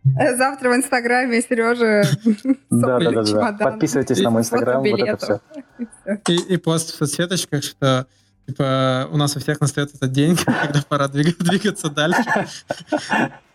Завтра 0.04 0.70
в 0.70 0.76
Инстаграме 0.76 1.42
Сережа 1.42 2.04
да, 2.70 3.00
да, 3.00 3.24
да, 3.24 3.52
да. 3.52 3.66
Подписывайтесь 3.72 4.20
на 4.22 4.32
мой 4.32 4.42
Инстаграм, 4.42 4.84
вот 4.84 5.00
это 5.00 5.18
все. 5.18 6.18
И, 6.28 6.54
и 6.54 6.58
пост 6.58 6.92
в 6.92 6.96
соцсеточках, 6.96 7.64
что 7.64 8.06
типа 8.46 9.08
у 9.12 9.18
нас 9.18 9.36
у 9.38 9.40
всех 9.40 9.62
настает 9.62 9.96
этот 9.96 10.12
день, 10.12 10.36
когда 10.46 10.82
пора 10.88 11.08
двигаться 11.10 11.90
дальше. 11.90 12.24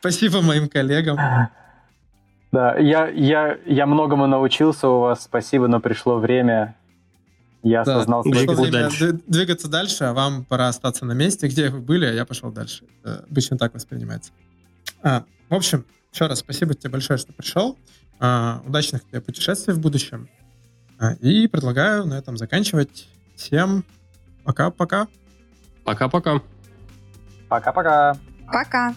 Спасибо 0.00 0.40
моим 0.40 0.68
коллегам. 0.68 1.18
Да, 2.50 2.78
я, 2.78 3.08
я, 3.08 3.58
я 3.66 3.86
многому 3.86 4.26
научился 4.26 4.88
у 4.88 5.00
вас, 5.00 5.24
спасибо, 5.24 5.68
но 5.68 5.80
пришло 5.80 6.18
время. 6.18 6.76
Я 7.62 7.84
да, 7.84 7.96
осознал 7.96 8.22
время 8.22 8.70
дальше. 8.70 9.20
двигаться 9.26 9.68
дальше, 9.68 10.04
а 10.04 10.14
вам 10.14 10.44
пора 10.44 10.68
остаться 10.68 11.04
на 11.04 11.12
месте, 11.12 11.48
где 11.48 11.68
вы 11.68 11.80
были, 11.80 12.06
а 12.06 12.12
я 12.12 12.24
пошел 12.24 12.50
дальше. 12.50 12.84
Обычно 13.04 13.58
так 13.58 13.74
воспринимается. 13.74 14.32
А, 15.02 15.24
в 15.50 15.54
общем, 15.54 15.84
еще 16.12 16.26
раз 16.26 16.40
спасибо 16.40 16.74
тебе 16.74 16.90
большое, 16.90 17.18
что 17.18 17.32
пришел. 17.32 17.78
А, 18.20 18.62
удачных 18.66 19.04
тебе 19.04 19.20
путешествий 19.20 19.74
в 19.74 19.80
будущем. 19.80 20.28
А, 20.98 21.12
и 21.14 21.46
предлагаю 21.46 22.06
на 22.06 22.14
этом 22.14 22.36
заканчивать. 22.36 23.08
Всем 23.36 23.84
пока-пока. 24.44 25.06
Пока-пока. 25.84 26.42
Пока-пока. 27.48 28.16
Пока. 28.52 28.94